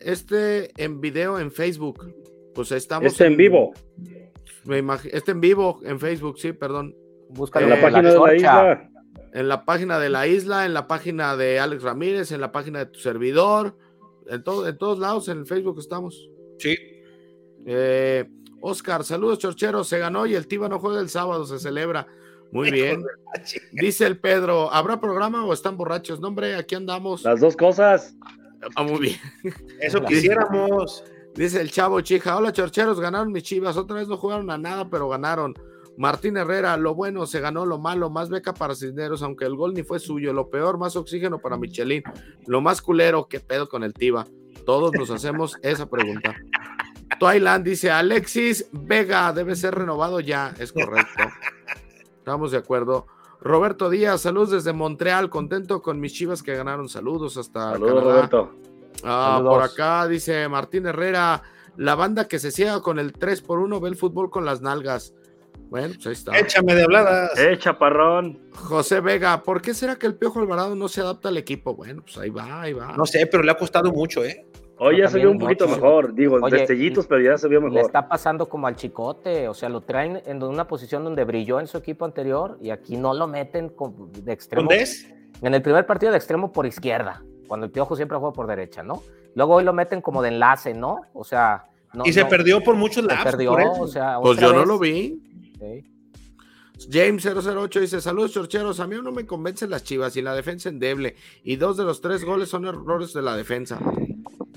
este 0.01 0.71
en 0.83 1.01
video 1.01 1.39
en 1.39 1.51
Facebook? 1.51 2.15
Pues 2.55 2.73
estamos. 2.73 3.07
Este 3.13 3.27
en 3.27 3.37
vivo. 3.37 3.73
Me 4.65 4.83
imagi- 4.83 5.11
este 5.13 5.33
en 5.33 5.41
vivo 5.41 5.81
en 5.85 5.99
Facebook, 5.99 6.39
sí, 6.39 6.53
perdón. 6.53 6.95
Búscalo 7.31 7.67
En 7.67 7.71
la 7.71 7.81
página 7.81 8.11
de 8.13 8.19
la 8.19 8.35
isla. 8.35 8.89
En 9.35 9.49
la 9.49 9.65
página 9.65 9.99
de 9.99 10.09
la 10.11 10.27
isla, 10.27 10.67
en 10.67 10.75
la 10.75 10.87
página 10.87 11.37
de 11.37 11.59
Alex 11.59 11.83
Ramírez, 11.83 12.33
en 12.33 12.41
la 12.41 12.53
página 12.53 12.81
de 12.81 12.87
tu 12.87 12.99
servidor, 13.01 13.77
en, 14.29 14.43
todo, 14.45 14.69
en 14.69 14.77
todos 14.77 14.99
lados, 14.99 15.29
en 15.29 15.39
el 15.39 15.47
Facebook 15.47 15.79
estamos. 15.79 16.29
Sí. 16.59 16.77
Eh, 17.67 18.25
Oscar, 18.61 19.05
saludos, 19.05 19.39
chorcheros. 19.39 19.89
Se 19.89 19.99
ganó 19.99 20.27
y 20.27 20.35
el 20.35 20.47
Tiba 20.47 20.69
no 20.69 20.79
juega 20.79 21.01
el 21.01 21.09
sábado, 21.09 21.47
se 21.47 21.59
celebra. 21.59 22.07
Muy 22.53 22.71
bien. 22.71 23.03
Dice 23.73 24.07
el 24.07 24.19
Pedro, 24.19 24.71
¿habrá 24.71 25.01
programa 25.01 25.45
o 25.47 25.53
están 25.55 25.79
borrachos? 25.79 26.21
No, 26.21 26.29
hombre, 26.29 26.55
aquí 26.55 26.75
andamos. 26.75 27.23
Las 27.23 27.41
dos 27.41 27.57
cosas. 27.57 28.15
Ah, 28.77 28.83
muy 28.83 29.01
bien. 29.01 29.17
Eso 29.81 30.01
quisiéramos. 30.05 31.03
Dice 31.35 31.61
el 31.61 31.71
chavo 31.71 32.01
Chija, 32.03 32.37
hola 32.37 32.53
chorcheros, 32.53 33.01
ganaron 33.01 33.33
mis 33.33 33.43
chivas, 33.43 33.77
otra 33.77 33.97
vez 33.97 34.09
no 34.09 34.19
jugaron 34.19 34.51
a 34.51 34.59
nada, 34.59 34.89
pero 34.91 35.09
ganaron. 35.09 35.55
Martín 35.97 36.37
Herrera, 36.37 36.77
lo 36.77 36.95
bueno 36.95 37.27
se 37.27 37.41
ganó, 37.41 37.67
lo 37.67 37.79
malo, 37.79 38.11
más 38.11 38.29
beca 38.29 38.55
para 38.55 38.75
Cisneros, 38.75 39.23
aunque 39.23 39.45
el 39.45 39.57
gol 39.57 39.75
ni 39.75 39.83
fue 39.83 39.99
suyo, 39.99 40.33
lo 40.33 40.49
peor, 40.49 40.79
más 40.79 40.97
oxígeno 40.97 41.39
para 41.39 41.57
Michelin, 41.57 42.03
lo 42.47 42.61
más 42.61 42.81
culero, 42.81 43.29
¿qué 43.29 43.41
pedo 43.41 43.69
con 43.69 43.83
el 43.83 43.95
Tiva? 43.95 44.27
Todos 44.65 44.93
nos 44.93 45.11
hacemos 45.11 45.57
esa 45.63 45.89
pregunta. 45.89 46.35
Twilight 47.19 47.63
dice, 47.63 47.91
Alexis 47.91 48.69
Vega 48.73 49.33
debe 49.33 49.55
ser 49.55 49.75
renovado 49.75 50.21
ya, 50.21 50.55
es 50.59 50.73
correcto. 50.73 51.25
Estamos 52.19 52.53
de 52.53 52.59
acuerdo. 52.59 53.07
Roberto 53.41 53.91
Díaz, 53.91 54.21
saludos 54.23 54.51
desde 54.51 54.73
Montreal, 54.73 55.29
contento 55.29 55.83
con 55.83 55.99
mis 55.99 56.13
chivas 56.13 56.43
que 56.43 56.55
ganaron, 56.55 56.89
saludos 56.89 57.37
hasta 57.37 57.73
Saludos, 57.73 57.95
Canadá. 57.95 58.13
Roberto. 58.13 58.72
Ah, 59.05 59.41
por 59.45 59.63
acá 59.63 60.07
dice 60.09 60.49
Martín 60.49 60.87
Herrera, 60.87 61.43
la 61.77 61.95
banda 61.95 62.29
que 62.29 62.39
se 62.39 62.51
ciega 62.51 62.81
con 62.81 62.99
el 62.99 63.13
3 63.13 63.43
por 63.43 63.59
1 63.59 63.81
ve 63.81 63.89
el 63.89 63.97
fútbol 63.97 64.31
con 64.31 64.45
las 64.45 64.61
nalgas. 64.61 65.15
Bueno, 65.69 65.95
pues 65.95 66.07
ahí 66.07 66.13
está. 66.13 66.39
Échame 66.39 66.75
de 66.75 66.83
habladas. 66.85 67.39
Eh, 67.39 67.57
chaparrón. 67.59 68.39
José 68.53 69.01
Vega, 69.01 69.43
¿por 69.43 69.63
qué 69.63 69.73
será 69.73 69.97
que 69.97 70.07
el 70.07 70.15
Piojo 70.15 70.39
Alvarado 70.41 70.75
no 70.77 70.87
se 70.89 71.01
adapta 71.01 71.31
al 71.31 71.39
equipo? 71.39 71.75
Bueno, 71.75 72.03
pues 72.03 72.19
ahí 72.19 72.29
va, 72.29 72.61
ahí 72.61 72.75
va. 72.75 72.95
No 72.97 73.07
sé, 73.07 73.27
pero 73.27 73.43
le 73.43 73.51
ha 73.53 73.57
costado 73.57 73.91
mucho, 73.91 74.23
¿eh? 74.23 74.47
Hoy 74.79 74.99
ya 74.99 75.09
se 75.09 75.19
vio 75.19 75.31
un 75.31 75.39
poquito 75.39 75.67
mucho. 75.67 75.81
mejor. 75.81 76.15
Digo, 76.15 76.39
Oye, 76.43 76.59
destellitos, 76.59 77.07
pero 77.07 77.23
ya 77.23 77.39
se 77.39 77.49
vio 77.49 77.61
Le 77.61 77.67
mejor. 77.67 77.83
está 77.87 78.07
pasando 78.09 78.49
como 78.49 78.67
al 78.67 78.77
chicote, 78.77 79.49
o 79.49 79.55
sea, 79.55 79.69
lo 79.69 79.81
traen 79.83 80.21
en 80.27 80.43
una 80.43 80.67
posición 80.67 81.05
donde 81.05 81.25
brilló 81.25 81.61
en 81.61 81.67
su 81.69 81.79
equipo 81.79 82.05
anterior 82.05 82.59
y 82.61 82.71
aquí 82.71 82.97
no 82.97 83.15
lo 83.15 83.27
meten 83.27 83.73
de 84.25 84.33
extremo. 84.33 84.69
¿Dónde 84.69 84.83
es? 84.83 85.09
En 85.41 85.55
el 85.55 85.63
primer 85.63 85.87
partido 85.87 86.11
de 86.13 86.19
extremo 86.19 86.53
por 86.53 86.67
izquierda, 86.67 87.23
cuando 87.53 87.67
el 87.67 87.71
Piojo 87.71 87.97
siempre 87.97 88.17
juega 88.17 88.33
por 88.33 88.47
derecha, 88.47 88.83
¿no? 88.83 89.03
Luego 89.35 89.57
hoy 89.57 89.65
lo 89.65 89.75
meten 89.75 90.01
como 90.01 90.23
de 90.23 90.31
enlace, 90.31 90.73
¿no? 90.73 91.03
O 91.13 91.23
sea, 91.23 91.67
no, 91.93 92.03
y 92.07 92.11
se 92.15 92.23
no, 92.23 92.31
perdió 92.31 92.65
por 92.65 92.77
muchos 92.77 93.05
se 93.05 93.09
lados. 93.11 93.25
perdió, 93.27 93.53
o 93.53 93.87
sea, 93.87 94.19
Pues 94.23 94.41
yo 94.41 94.55
no 94.55 94.65
lo 94.65 94.79
vi. 94.79 95.21
Sí. 95.59 96.89
James 96.91 97.23
008 97.23 97.81
dice, 97.81 98.01
saludos 98.01 98.33
chorcheros, 98.33 98.81
a 98.81 98.87
mí 98.87 98.97
no 99.03 99.13
me 99.13 99.27
convencen 99.27 99.69
las 99.69 99.85
chivas 99.85 100.17
y 100.17 100.23
la 100.23 100.35
defensa 100.35 100.71
endeble 100.71 101.15
y 101.45 101.57
dos 101.57 101.77
de 101.77 101.85
los 101.85 102.01
tres 102.01 102.25
goles 102.25 102.49
son 102.49 102.65
errores 102.65 103.13
de 103.13 103.21
la 103.21 103.37
defensa. 103.37 103.79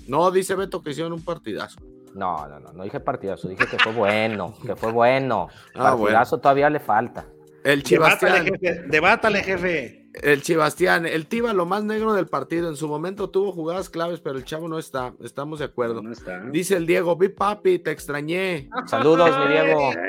No, 0.07 0.31
dice 0.31 0.55
Beto 0.55 0.81
que 0.81 0.91
hicieron 0.91 1.11
un 1.11 1.25
partidazo. 1.25 1.81
No, 2.13 2.47
no, 2.47 2.61
no, 2.61 2.71
no 2.71 2.83
dije 2.85 3.01
partidazo, 3.01 3.49
dije 3.49 3.65
que 3.69 3.77
fue 3.77 3.91
bueno, 3.91 4.53
que 4.65 4.77
fue 4.77 4.93
bueno. 4.93 5.49
Ah, 5.73 5.97
partidazo 5.97 6.37
todavía 6.37 6.69
le 6.69 6.79
falta. 6.79 7.25
El 7.61 7.83
Debátale, 7.83 7.83
Chibastián, 7.83 8.45
jefe. 8.45 8.83
Debátale, 8.87 9.43
jefe. 9.43 10.04
El 10.21 10.41
Chibastián, 10.41 11.05
el 11.05 11.27
Tiva 11.27 11.53
lo 11.53 11.65
más 11.65 11.83
negro 11.83 12.13
del 12.13 12.27
partido, 12.27 12.69
en 12.69 12.75
su 12.75 12.87
momento 12.87 13.29
tuvo 13.29 13.51
jugadas 13.51 13.89
claves, 13.89 14.19
pero 14.19 14.37
el 14.37 14.45
chavo 14.45 14.67
no 14.67 14.79
está, 14.79 15.13
estamos 15.21 15.59
de 15.59 15.65
acuerdo. 15.65 16.01
No 16.01 16.11
está. 16.11 16.39
Dice 16.51 16.77
el 16.77 16.85
Diego, 16.85 17.15
vi 17.15 17.29
papi, 17.29 17.79
te 17.79 17.91
extrañé. 17.91 18.69
Saludos, 18.85 19.37
mi 19.39 19.51
Diego. 19.51 19.91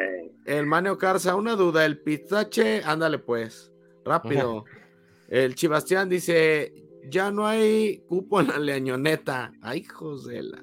El 0.47 0.65
Maneo 0.65 0.97
Carza, 0.97 1.35
una 1.35 1.57
duda, 1.57 1.85
el 1.85 1.99
pistache, 1.99 2.81
ándale 2.85 3.19
pues, 3.19 3.73
rápido. 4.05 4.65
El 5.29 5.57
Chibastián 5.57 6.09
dice, 6.09 6.73
ya 7.11 7.33
no 7.33 7.49
hay 7.49 8.05
cupo 8.07 8.41
en 8.41 8.47
la 8.47 8.59
leañoneta. 8.61 9.53
Ay, 9.61 9.81
hijos 9.81 10.25
de 10.25 10.45
la. 10.45 10.63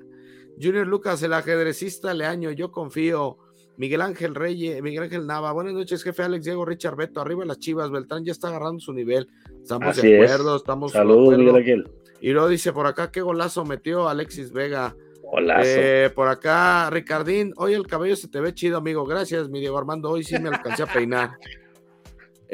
Junior 0.61 0.87
Lucas, 0.87 1.21
el 1.23 1.33
ajedrecista 1.33 2.13
Leaño, 2.13 2.51
yo 2.51 2.71
confío. 2.71 3.39
Miguel 3.77 4.01
Ángel 4.01 4.35
Reyes, 4.35 4.81
Miguel 4.83 5.03
Ángel 5.03 5.25
Nava, 5.25 5.51
buenas 5.51 5.73
noches, 5.73 6.03
jefe 6.03 6.21
Alex 6.23 6.45
Diego 6.45 6.63
Richard 6.63 6.95
Beto, 6.95 7.21
arriba 7.21 7.43
las 7.43 7.59
chivas, 7.59 7.89
Beltrán 7.89 8.23
ya 8.23 8.31
está 8.31 8.49
agarrando 8.49 8.79
su 8.79 8.93
nivel. 8.93 9.27
Estamos 9.61 9.97
Así 9.97 10.07
de 10.07 10.19
es. 10.23 10.31
acuerdo, 10.31 10.55
estamos 10.55 10.93
de 10.93 10.99
Saludos. 10.99 11.37
Miguel 11.37 11.55
Ángel. 11.55 11.91
Y 12.21 12.31
luego 12.31 12.47
dice 12.47 12.71
por 12.71 12.85
acá, 12.85 13.11
qué 13.11 13.21
golazo 13.21 13.65
metió 13.65 14.07
Alexis 14.07 14.51
Vega. 14.51 14.95
Golazo. 15.23 15.63
Eh, 15.65 16.11
por 16.13 16.27
acá, 16.27 16.89
Ricardín, 16.91 17.53
hoy 17.57 17.73
el 17.73 17.87
cabello 17.87 18.15
se 18.15 18.27
te 18.27 18.39
ve 18.39 18.53
chido, 18.53 18.77
amigo. 18.77 19.05
Gracias, 19.05 19.49
mi 19.49 19.59
Diego 19.59 19.77
Armando. 19.77 20.11
Hoy 20.11 20.23
sí 20.23 20.37
me 20.39 20.49
alcancé 20.49 20.83
a 20.83 20.87
peinar. 20.87 21.31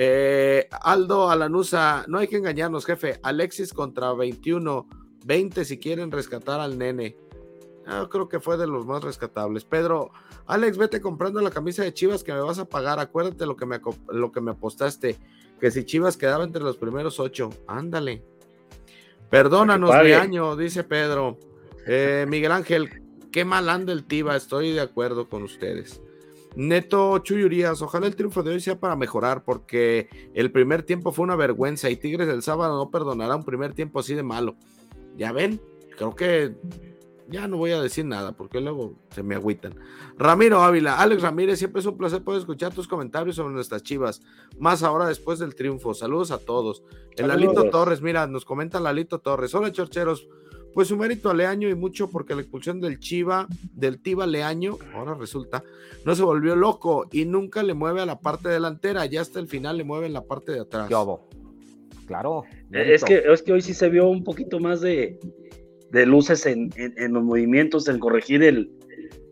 Eh, 0.01 0.69
Aldo 0.71 1.29
Alanusa, 1.29 2.05
no 2.07 2.19
hay 2.19 2.29
que 2.29 2.37
engañarnos, 2.37 2.85
jefe. 2.85 3.19
Alexis 3.21 3.73
contra 3.73 4.13
21, 4.13 4.87
20 5.25 5.65
si 5.65 5.77
quieren 5.77 6.09
rescatar 6.09 6.61
al 6.61 6.77
nene. 6.77 7.17
Ah, 7.85 8.07
creo 8.09 8.29
que 8.29 8.39
fue 8.39 8.55
de 8.55 8.65
los 8.65 8.85
más 8.85 9.03
rescatables. 9.03 9.65
Pedro, 9.65 10.11
Alex, 10.49 10.77
vete 10.79 10.99
comprando 10.99 11.41
la 11.41 11.51
camisa 11.51 11.83
de 11.83 11.93
Chivas 11.93 12.23
que 12.23 12.33
me 12.33 12.41
vas 12.41 12.57
a 12.57 12.65
pagar. 12.65 12.99
Acuérdate 12.99 13.45
lo 13.45 13.55
que 13.55 13.67
me, 13.67 13.79
lo 14.07 14.31
que 14.31 14.41
me 14.41 14.51
apostaste. 14.51 15.15
Que 15.59 15.69
si 15.69 15.83
Chivas 15.83 16.17
quedaba 16.17 16.43
entre 16.43 16.63
los 16.63 16.75
primeros 16.75 17.19
ocho, 17.19 17.51
ándale. 17.67 18.23
Perdónanos, 19.29 19.91
pague. 19.91 20.09
Leaño, 20.09 20.55
dice 20.55 20.83
Pedro. 20.83 21.37
Eh, 21.85 22.25
Miguel 22.27 22.51
Ángel, 22.51 23.03
qué 23.31 23.45
mal 23.45 23.69
anda 23.69 23.93
el 23.93 24.05
Tiva, 24.05 24.35
estoy 24.35 24.71
de 24.73 24.81
acuerdo 24.81 25.29
con 25.29 25.43
ustedes. 25.43 26.01
Neto 26.55 27.19
Chuyurías, 27.19 27.83
ojalá 27.83 28.07
el 28.07 28.15
triunfo 28.15 28.41
de 28.41 28.53
hoy 28.53 28.59
sea 28.59 28.79
para 28.79 28.95
mejorar, 28.95 29.43
porque 29.43 30.09
el 30.33 30.51
primer 30.51 30.81
tiempo 30.81 31.11
fue 31.11 31.25
una 31.25 31.35
vergüenza 31.35 31.91
y 31.91 31.95
Tigres 31.95 32.27
del 32.27 32.41
sábado 32.41 32.75
no 32.75 32.89
perdonará 32.89 33.35
un 33.35 33.45
primer 33.45 33.73
tiempo 33.75 33.99
así 33.99 34.15
de 34.15 34.23
malo. 34.23 34.55
Ya 35.15 35.31
ven, 35.31 35.61
creo 35.95 36.15
que 36.15 36.55
ya 37.29 37.47
no 37.47 37.57
voy 37.57 37.71
a 37.71 37.81
decir 37.81 38.05
nada, 38.05 38.31
porque 38.31 38.59
luego 38.59 38.95
se 39.11 39.23
me 39.23 39.35
agüitan. 39.35 39.75
Ramiro 40.17 40.61
Ávila, 40.61 40.99
Alex 40.99 41.21
Ramírez, 41.21 41.59
siempre 41.59 41.79
es 41.79 41.85
un 41.85 41.97
placer 41.97 42.23
poder 42.23 42.39
escuchar 42.39 42.73
tus 42.73 42.87
comentarios 42.87 43.35
sobre 43.35 43.53
nuestras 43.53 43.83
chivas, 43.83 44.21
más 44.57 44.83
ahora 44.83 45.07
después 45.07 45.39
del 45.39 45.55
triunfo. 45.55 45.93
Saludos 45.93 46.31
a 46.31 46.39
todos. 46.39 46.83
El 47.11 47.27
Saludos. 47.27 47.41
Lalito 47.41 47.69
Torres, 47.69 48.01
mira, 48.01 48.27
nos 48.27 48.45
comenta 48.45 48.79
Lalito 48.79 49.19
Torres. 49.19 49.53
Hola, 49.53 49.71
chorcheros. 49.71 50.27
Pues 50.73 50.87
su 50.87 50.97
mérito 50.97 51.31
a 51.31 51.33
Leaño 51.33 51.67
y 51.67 51.75
mucho 51.75 52.11
porque 52.11 52.35
la 52.35 52.41
expulsión 52.41 52.79
del 52.79 52.99
Chiva, 52.99 53.47
del 53.73 54.01
Tiva 54.01 54.27
Leaño, 54.27 54.77
ahora 54.93 55.15
resulta, 55.15 55.63
no 56.05 56.13
se 56.13 56.21
volvió 56.21 56.55
loco 56.55 57.07
y 57.11 57.25
nunca 57.25 57.63
le 57.63 57.73
mueve 57.73 58.01
a 58.01 58.05
la 58.05 58.19
parte 58.19 58.49
delantera, 58.49 59.05
ya 59.07 59.21
hasta 59.21 59.39
el 59.39 59.47
final 59.47 59.77
le 59.77 59.83
mueve 59.83 60.05
en 60.05 60.13
la 60.13 60.23
parte 60.25 60.51
de 60.51 60.59
atrás. 60.59 60.87
Claro. 62.05 62.43
Eh, 62.71 62.93
Es 62.93 63.03
que, 63.03 63.23
es 63.27 63.41
que 63.41 63.51
hoy 63.51 63.61
sí 63.61 63.73
se 63.73 63.89
vio 63.89 64.07
un 64.07 64.23
poquito 64.23 64.59
más 64.59 64.79
de, 64.81 65.19
de 65.91 66.05
luces 66.05 66.45
en, 66.45 66.71
en- 66.75 66.93
en 66.97 67.13
los 67.13 67.23
movimientos, 67.23 67.87
en 67.87 67.99
corregir 67.99 68.43
el, 68.43 68.71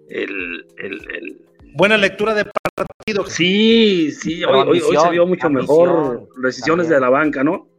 el, 0.10 0.66
el- 0.78 1.02
el- 1.16 1.42
Buena 1.74 1.98
lectura 1.98 2.34
de 2.34 2.46
partido. 2.76 3.26
Sí, 3.28 4.12
sí, 4.12 4.44
hoy, 4.44 4.68
hoy- 4.68 4.82
hoy 4.82 4.98
se 4.98 5.10
vio 5.12 5.28
mucho 5.28 5.50
mejor 5.50 6.28
decisiones 6.42 6.88
también. 6.88 6.90
de 6.90 7.00
la 7.02 7.10
banca, 7.10 7.44
¿no? 7.44 7.70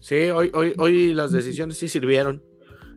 Sí, 0.00 0.16
hoy, 0.30 0.50
hoy, 0.52 0.74
hoy 0.76 1.14
las 1.14 1.32
decisiones 1.32 1.78
sí 1.78 1.88
sirvieron. 1.88 2.42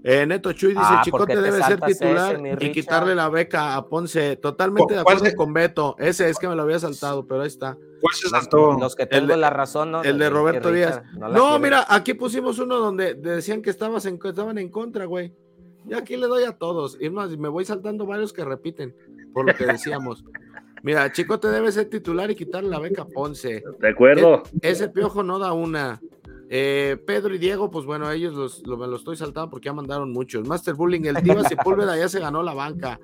Eh, 0.04 0.26
Neto 0.26 0.54
Chuy 0.54 0.70
dice, 0.70 0.82
Ah, 0.82 1.02
¿por 1.10 1.26
Chicote 1.28 1.42
debe 1.42 1.62
ser 1.62 1.80
titular 1.82 2.36
ese, 2.46 2.66
y 2.66 2.72
quitarle 2.72 3.16
la 3.16 3.28
beca 3.30 3.76
a 3.76 3.86
Ponce. 3.88 4.38
Totalmente 4.38 4.94
de 4.96 5.04
¿Cuál 5.04 5.18
acuerdo 5.18 5.32
se- 5.32 5.36
con 5.36 5.54
Beto. 5.54 5.96
Ese 6.00 6.30
es 6.30 6.40
que 6.40 6.48
me 6.48 6.56
lo 6.56 6.62
había 6.64 6.80
saltado, 6.80 7.26
pero 7.28 7.42
ahí 7.42 7.48
está. 7.48 7.78
¿Cuál 8.00 8.14
se 8.16 8.30
saltó? 8.30 8.78
Los 8.80 8.96
que 8.96 9.04
El 9.04 9.10
tengo 9.10 9.28
de- 9.28 9.38
la 9.38 9.50
razón, 9.50 9.92
¿no? 9.92 10.02
El 10.04 10.18
de 10.18 10.30
Roberto 10.30 10.72
Díaz. 10.72 11.02
No, 11.14 11.60
mira, 11.60 11.86
aquí 11.90 12.14
pusimos 12.14 12.60
uno 12.60 12.78
donde 12.80 13.14
decían 13.16 13.62
que 13.62 13.70
estabas 13.70 14.06
en, 14.06 14.20
estaban 14.24 14.58
en 14.58 14.70
contra, 14.70 15.04
güey. 15.06 15.34
Y 15.88 15.94
aquí 15.94 16.16
le 16.16 16.28
doy 16.28 16.44
a 16.44 16.54
todos. 16.54 16.98
Y 17.02 17.10
más, 17.10 17.36
me 17.38 17.50
voy 17.50 17.66
saltando 17.66 18.06
varios 18.06 18.32
que 18.32 18.46
repiten 18.46 18.96
por 19.34 19.46
lo 19.46 19.54
que 19.56 19.66
decíamos. 19.66 20.24
Mira, 20.84 21.12
Chicote 21.12 21.50
debe 21.50 21.74
ser 21.74 21.90
titular 21.90 22.32
y 22.32 22.36
quitarle 22.36 22.70
la 22.70 22.80
beca 22.80 23.02
a 23.02 23.06
Ponce. 23.06 23.64
De 23.80 23.90
acuerdo. 23.90 24.44
E- 24.62 24.70
ese 24.72 24.88
piojo 24.88 25.24
no 25.24 25.38
da 25.40 25.52
una. 25.52 26.00
Eh, 26.52 26.98
Pedro 27.06 27.34
y 27.36 27.38
Diego, 27.38 27.70
pues 27.70 27.86
bueno, 27.86 28.10
ellos 28.12 28.34
los, 28.34 28.66
lo- 28.66 28.76
me 28.78 28.88
lo 28.88 28.96
estoy 28.96 29.16
saltando 29.16 29.52
porque 29.52 29.68
ya 29.68 29.74
mandaron 29.74 30.12
muchos. 30.12 30.48
Master 30.48 30.74
Bullying, 30.74 31.06
el 31.06 31.22
Diva 31.22 31.44
Sepúlveda 31.44 31.96
ya 31.96 32.10
se 32.10 32.20
ganó 32.20 32.42
la 32.42 32.54
banca. 32.56 33.00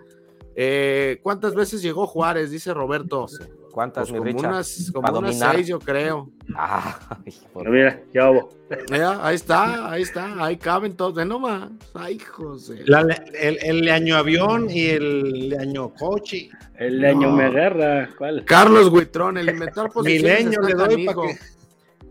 Eh, 0.55 1.19
¿Cuántas 1.21 1.53
veces 1.53 1.81
llegó 1.81 2.07
Juárez? 2.07 2.49
Dice 2.49 2.73
Roberto. 2.73 3.27
¿Cuántas, 3.71 4.09
Pues 4.09 4.21
mi 4.23 4.33
como 4.33 4.47
unas, 4.47 4.91
como 4.93 5.19
unas 5.19 5.37
seis, 5.37 5.67
yo 5.67 5.79
creo. 5.79 6.31
Ah, 6.55 7.19
por- 7.51 7.69
Mira, 7.69 8.01
ya 8.13 8.31
hubo. 8.31 8.49
Ahí 9.21 9.35
está, 9.35 9.91
ahí 9.91 10.01
está, 10.01 10.43
ahí 10.43 10.55
caben 10.55 10.95
todos. 10.95 11.15
De 11.15 11.25
nomás. 11.25 11.69
Ay, 11.93 12.17
José. 12.17 12.83
La- 12.85 13.01
el, 13.01 13.59
el 13.61 13.89
año 13.89 14.15
avión 14.15 14.69
y 14.71 14.85
el 14.85 15.57
año 15.59 15.93
coche. 15.93 16.49
El 16.79 17.03
año 17.03 17.31
me 17.33 17.43
agarra. 17.45 18.09
¿Cuál? 18.17 18.45
Carlos 18.45 18.87
Huitrón, 18.87 19.37
el 19.37 19.49
inventar 19.49 19.91
posiciones 19.91 20.45
Milenio 20.45 20.61
le 20.61 20.73
doy 20.73 20.87
canijo. 21.05 21.21
pa' 21.21 21.27
que- 21.27 21.39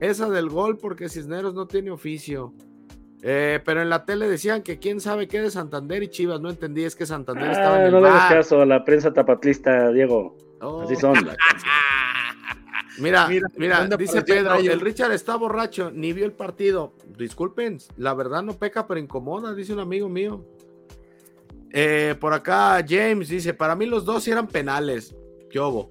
Esa 0.01 0.29
del 0.31 0.49
gol 0.49 0.79
porque 0.79 1.09
Cisneros 1.09 1.55
no 1.55 1.67
tiene 1.67 1.91
oficio. 1.91 2.53
Eh, 3.23 3.61
pero 3.65 3.81
en 3.81 3.89
la 3.89 4.05
tele 4.05 4.29
decían 4.29 4.63
que 4.63 4.79
quién 4.79 5.01
sabe 5.01 5.29
qué 5.29 5.41
de 5.41 5.51
Santander 5.51 6.03
y 6.03 6.09
Chivas. 6.09 6.41
No 6.41 6.51
entendí, 6.51 6.85
es 6.85 6.95
que 6.95 7.07
Santander 7.07 7.51
estaba 7.53 7.77
en 7.77 7.83
Ah, 7.83 7.87
el 7.87 7.93
no 7.93 8.01
le 8.01 8.09
hagas 8.09 8.33
caso 8.33 8.61
a 8.61 8.67
la 8.67 8.85
prensa 8.85 9.13
tapatlista, 9.13 9.91
Diego. 9.93 10.37
Oh. 10.61 10.83
Así 10.83 10.97
son. 10.97 11.15
Mira, 12.99 13.27
Mira, 13.27 13.49
mira, 13.57 13.81
¿dónde 13.81 13.97
dice 13.97 14.23
Pedro, 14.23 14.55
el 14.55 14.81
Richard 14.81 15.11
está 15.11 15.35
borracho, 15.35 15.91
ni 15.91 16.13
vio 16.13 16.25
el 16.27 16.33
partido. 16.33 16.93
Disculpen, 17.19 17.79
la 17.97 18.15
verdad 18.15 18.43
no 18.45 18.53
peca, 18.53 18.87
pero 18.87 19.01
incomoda, 19.01 19.53
dice 19.53 19.73
un 19.73 19.81
amigo 19.81 20.09
mío. 20.09 20.45
Eh, 21.73 22.15
por 22.21 22.33
acá, 22.33 22.85
James 22.89 23.29
dice, 23.29 23.53
para 23.53 23.75
mí 23.75 23.87
los 23.87 24.05
dos 24.05 24.23
sí 24.23 24.31
eran 24.31 24.47
penales. 24.47 25.13
¿Qué 25.51 25.59
obo? 25.59 25.91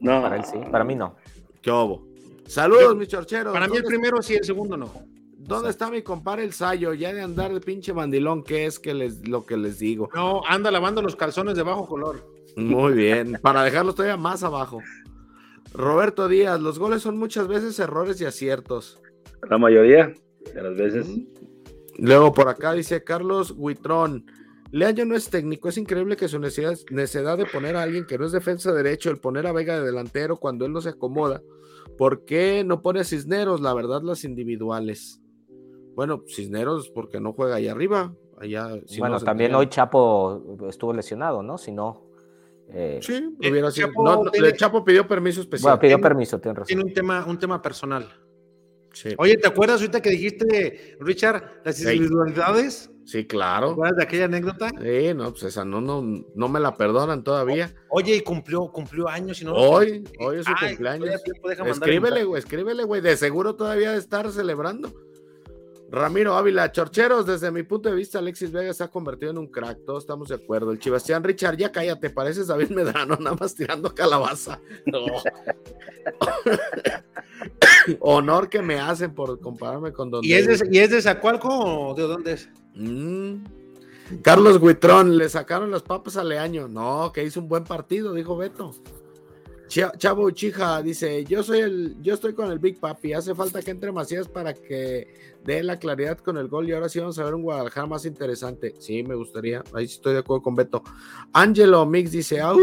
No. 0.00 0.20
Para 0.22 0.34
él 0.36 0.44
sí, 0.44 0.58
para 0.72 0.82
mí 0.82 0.96
no. 0.96 1.14
¿Qué 1.62 1.70
obo? 1.70 2.04
Saludos, 2.50 2.96
mis 2.96 3.06
chorcheros. 3.08 3.52
Para 3.52 3.68
mí 3.68 3.76
el 3.76 3.82
¿Dónde- 3.82 3.96
primero 3.96 4.22
sí, 4.22 4.34
el 4.34 4.44
segundo 4.44 4.76
no. 4.76 4.92
¿Dónde 5.36 5.70
está 5.70 5.88
mi 5.90 6.02
compadre 6.02 6.42
el 6.44 6.52
Sayo? 6.52 6.94
Ya 6.94 7.12
de 7.12 7.22
andar 7.22 7.52
de 7.54 7.60
pinche 7.60 7.92
mandilón, 7.92 8.42
¿qué 8.42 8.66
es 8.66 8.78
que 8.80 8.92
les, 8.92 9.26
lo 9.28 9.44
que 9.46 9.56
les 9.56 9.78
digo? 9.78 10.08
No, 10.14 10.42
anda 10.48 10.70
lavando 10.70 11.00
los 11.00 11.14
calzones 11.16 11.56
de 11.56 11.62
bajo 11.62 11.86
color. 11.86 12.24
Muy 12.56 12.92
bien, 12.94 13.38
para 13.40 13.62
dejarlos 13.62 13.94
todavía 13.94 14.16
más 14.16 14.42
abajo. 14.42 14.80
Roberto 15.72 16.26
Díaz, 16.28 16.60
los 16.60 16.78
goles 16.80 17.02
son 17.02 17.16
muchas 17.18 17.46
veces 17.46 17.78
errores 17.78 18.20
y 18.20 18.24
aciertos. 18.24 19.00
La 19.48 19.56
mayoría 19.58 20.12
de 20.54 20.62
las 20.62 20.76
veces. 20.76 21.06
Luego 21.98 22.32
por 22.32 22.48
acá 22.48 22.72
dice 22.72 23.04
Carlos 23.04 23.54
Huitrón. 23.56 24.26
Leaño 24.72 25.04
no 25.04 25.16
es 25.16 25.30
técnico, 25.30 25.68
es 25.68 25.78
increíble 25.78 26.16
que 26.16 26.28
su 26.28 26.38
necesidad, 26.38 26.76
necesidad 26.90 27.38
de 27.38 27.46
poner 27.46 27.76
a 27.76 27.82
alguien 27.82 28.06
que 28.06 28.18
no 28.18 28.26
es 28.26 28.32
defensa 28.32 28.72
derecho, 28.72 29.10
el 29.10 29.18
poner 29.18 29.46
a 29.46 29.52
Vega 29.52 29.78
de 29.78 29.86
delantero 29.86 30.36
cuando 30.36 30.64
él 30.64 30.72
no 30.72 30.80
se 30.80 30.90
acomoda. 30.90 31.42
¿Por 32.00 32.24
qué 32.24 32.64
no 32.64 32.80
pone 32.80 33.00
a 33.00 33.04
Cisneros? 33.04 33.60
La 33.60 33.74
verdad, 33.74 34.00
las 34.02 34.24
individuales. 34.24 35.20
Bueno, 35.94 36.24
Cisneros 36.26 36.88
porque 36.88 37.20
no 37.20 37.34
juega 37.34 37.56
ahí 37.56 37.68
arriba. 37.68 38.14
Allá, 38.38 38.70
si 38.86 39.00
bueno, 39.00 39.18
no 39.18 39.20
también 39.22 39.54
hoy 39.54 39.66
Chapo 39.68 40.56
estuvo 40.66 40.94
lesionado, 40.94 41.42
¿no? 41.42 41.58
Si 41.58 41.72
no. 41.72 42.06
eh, 42.72 43.00
Sí, 43.02 43.36
hubiera 43.38 43.70
sido- 43.70 43.88
Chapo 43.88 44.02
no, 44.02 44.24
no, 44.24 44.30
tiene- 44.30 44.48
el 44.48 44.56
Chapo 44.56 44.82
pidió 44.82 45.06
permiso 45.06 45.42
especial. 45.42 45.72
bueno, 45.72 45.78
pidió 45.80 45.96
tiene- 45.96 46.02
permiso, 46.08 46.40
tienes 46.40 46.56
razón. 46.60 46.66
Tiene 46.68 46.84
un 46.84 46.94
tema, 46.94 47.26
un 47.28 47.38
tema 47.38 47.60
personal. 47.60 48.08
Sí. 48.94 49.10
Oye, 49.18 49.36
¿te 49.36 49.48
acuerdas 49.48 49.80
ahorita 49.82 50.00
que 50.00 50.08
dijiste, 50.08 50.96
Richard, 51.00 51.60
las 51.66 51.78
individualidades? 51.82 52.89
Sí, 53.04 53.22
¿Te 53.22 53.26
claro. 53.26 53.70
acuerdas 53.70 53.96
de 53.96 54.02
aquella 54.04 54.24
anécdota? 54.26 54.70
Sí, 54.80 55.14
no, 55.14 55.30
pues 55.30 55.42
esa 55.44 55.64
no, 55.64 55.80
no, 55.80 56.02
no 56.34 56.48
me 56.48 56.60
la 56.60 56.76
perdonan 56.76 57.24
todavía. 57.24 57.74
Oye, 57.88 58.16
y 58.16 58.20
cumplió, 58.20 58.70
cumplió 58.70 59.08
años 59.08 59.40
y 59.42 59.44
no 59.44 59.52
lo 59.52 59.56
Hoy, 59.56 60.04
hoy 60.20 60.38
es 60.38 60.46
su 60.46 60.52
Ay, 60.60 60.68
cumpleaños. 60.68 61.08
Escríbele, 61.66 62.24
güey, 62.24 62.38
escríbele, 62.38 62.84
güey. 62.84 63.00
De 63.00 63.16
seguro 63.16 63.56
todavía 63.56 63.92
de 63.92 63.98
estar 63.98 64.30
celebrando. 64.30 64.92
Ramiro 65.90 66.36
Ávila, 66.36 66.70
Chorcheros, 66.70 67.26
desde 67.26 67.50
mi 67.50 67.64
punto 67.64 67.88
de 67.88 67.96
vista, 67.96 68.20
Alexis 68.20 68.52
Vega 68.52 68.72
se 68.72 68.84
ha 68.84 68.88
convertido 68.88 69.32
en 69.32 69.38
un 69.38 69.48
crack, 69.48 69.84
todos 69.84 70.04
estamos 70.04 70.28
de 70.28 70.36
acuerdo. 70.36 70.70
El 70.70 70.78
Chibastián 70.78 71.24
Richard, 71.24 71.56
ya 71.56 71.72
cállate, 71.72 72.10
pareces 72.10 72.46
David 72.46 72.70
Medrano, 72.70 73.16
nada 73.20 73.36
más 73.38 73.56
tirando 73.56 73.92
calabaza. 73.92 74.60
No. 74.86 75.00
Honor 78.00 78.48
que 78.48 78.62
me 78.62 78.78
hacen 78.78 79.12
por 79.14 79.40
compararme 79.40 79.92
con 79.92 80.10
Don 80.10 80.24
¿Y 80.24 80.34
es, 80.34 80.46
de, 80.46 80.68
¿Y 80.70 80.78
es 80.78 80.90
de 80.90 81.02
Zacualco 81.02 81.48
o 81.48 81.94
de 81.94 82.04
dónde 82.04 82.34
es? 82.34 82.48
Mm. 82.74 83.44
Carlos 84.22 84.58
Huitrón, 84.60 85.16
le 85.16 85.28
sacaron 85.28 85.70
las 85.70 85.82
papas 85.82 86.16
a 86.16 86.24
Leaño. 86.24 86.66
No, 86.68 87.12
que 87.12 87.24
hizo 87.24 87.40
un 87.40 87.48
buen 87.48 87.64
partido, 87.64 88.12
dijo 88.14 88.36
Beto. 88.36 88.72
Chavo 89.68 90.24
Uchija 90.24 90.82
dice: 90.82 91.24
Yo 91.26 91.44
soy 91.44 91.60
el, 91.60 91.96
yo 92.02 92.14
estoy 92.14 92.34
con 92.34 92.50
el 92.50 92.58
Big 92.58 92.80
Papi. 92.80 93.12
Hace 93.12 93.36
falta 93.36 93.62
que 93.62 93.70
entre 93.70 93.92
Macías 93.92 94.26
para 94.26 94.52
que 94.52 95.14
dé 95.44 95.62
la 95.62 95.78
claridad 95.78 96.18
con 96.18 96.36
el 96.38 96.48
gol. 96.48 96.68
Y 96.68 96.72
ahora 96.72 96.88
sí 96.88 96.98
vamos 96.98 97.20
a 97.20 97.24
ver 97.24 97.34
un 97.36 97.42
Guadalajara 97.42 97.86
más 97.86 98.04
interesante. 98.04 98.74
Sí, 98.80 99.04
me 99.04 99.14
gustaría. 99.14 99.62
Ahí 99.72 99.86
sí 99.86 99.94
estoy 99.94 100.14
de 100.14 100.18
acuerdo 100.20 100.42
con 100.42 100.56
Beto. 100.56 100.82
Angelo 101.32 101.86
Mix 101.86 102.10
dice: 102.10 102.40
¡Au! 102.40 102.58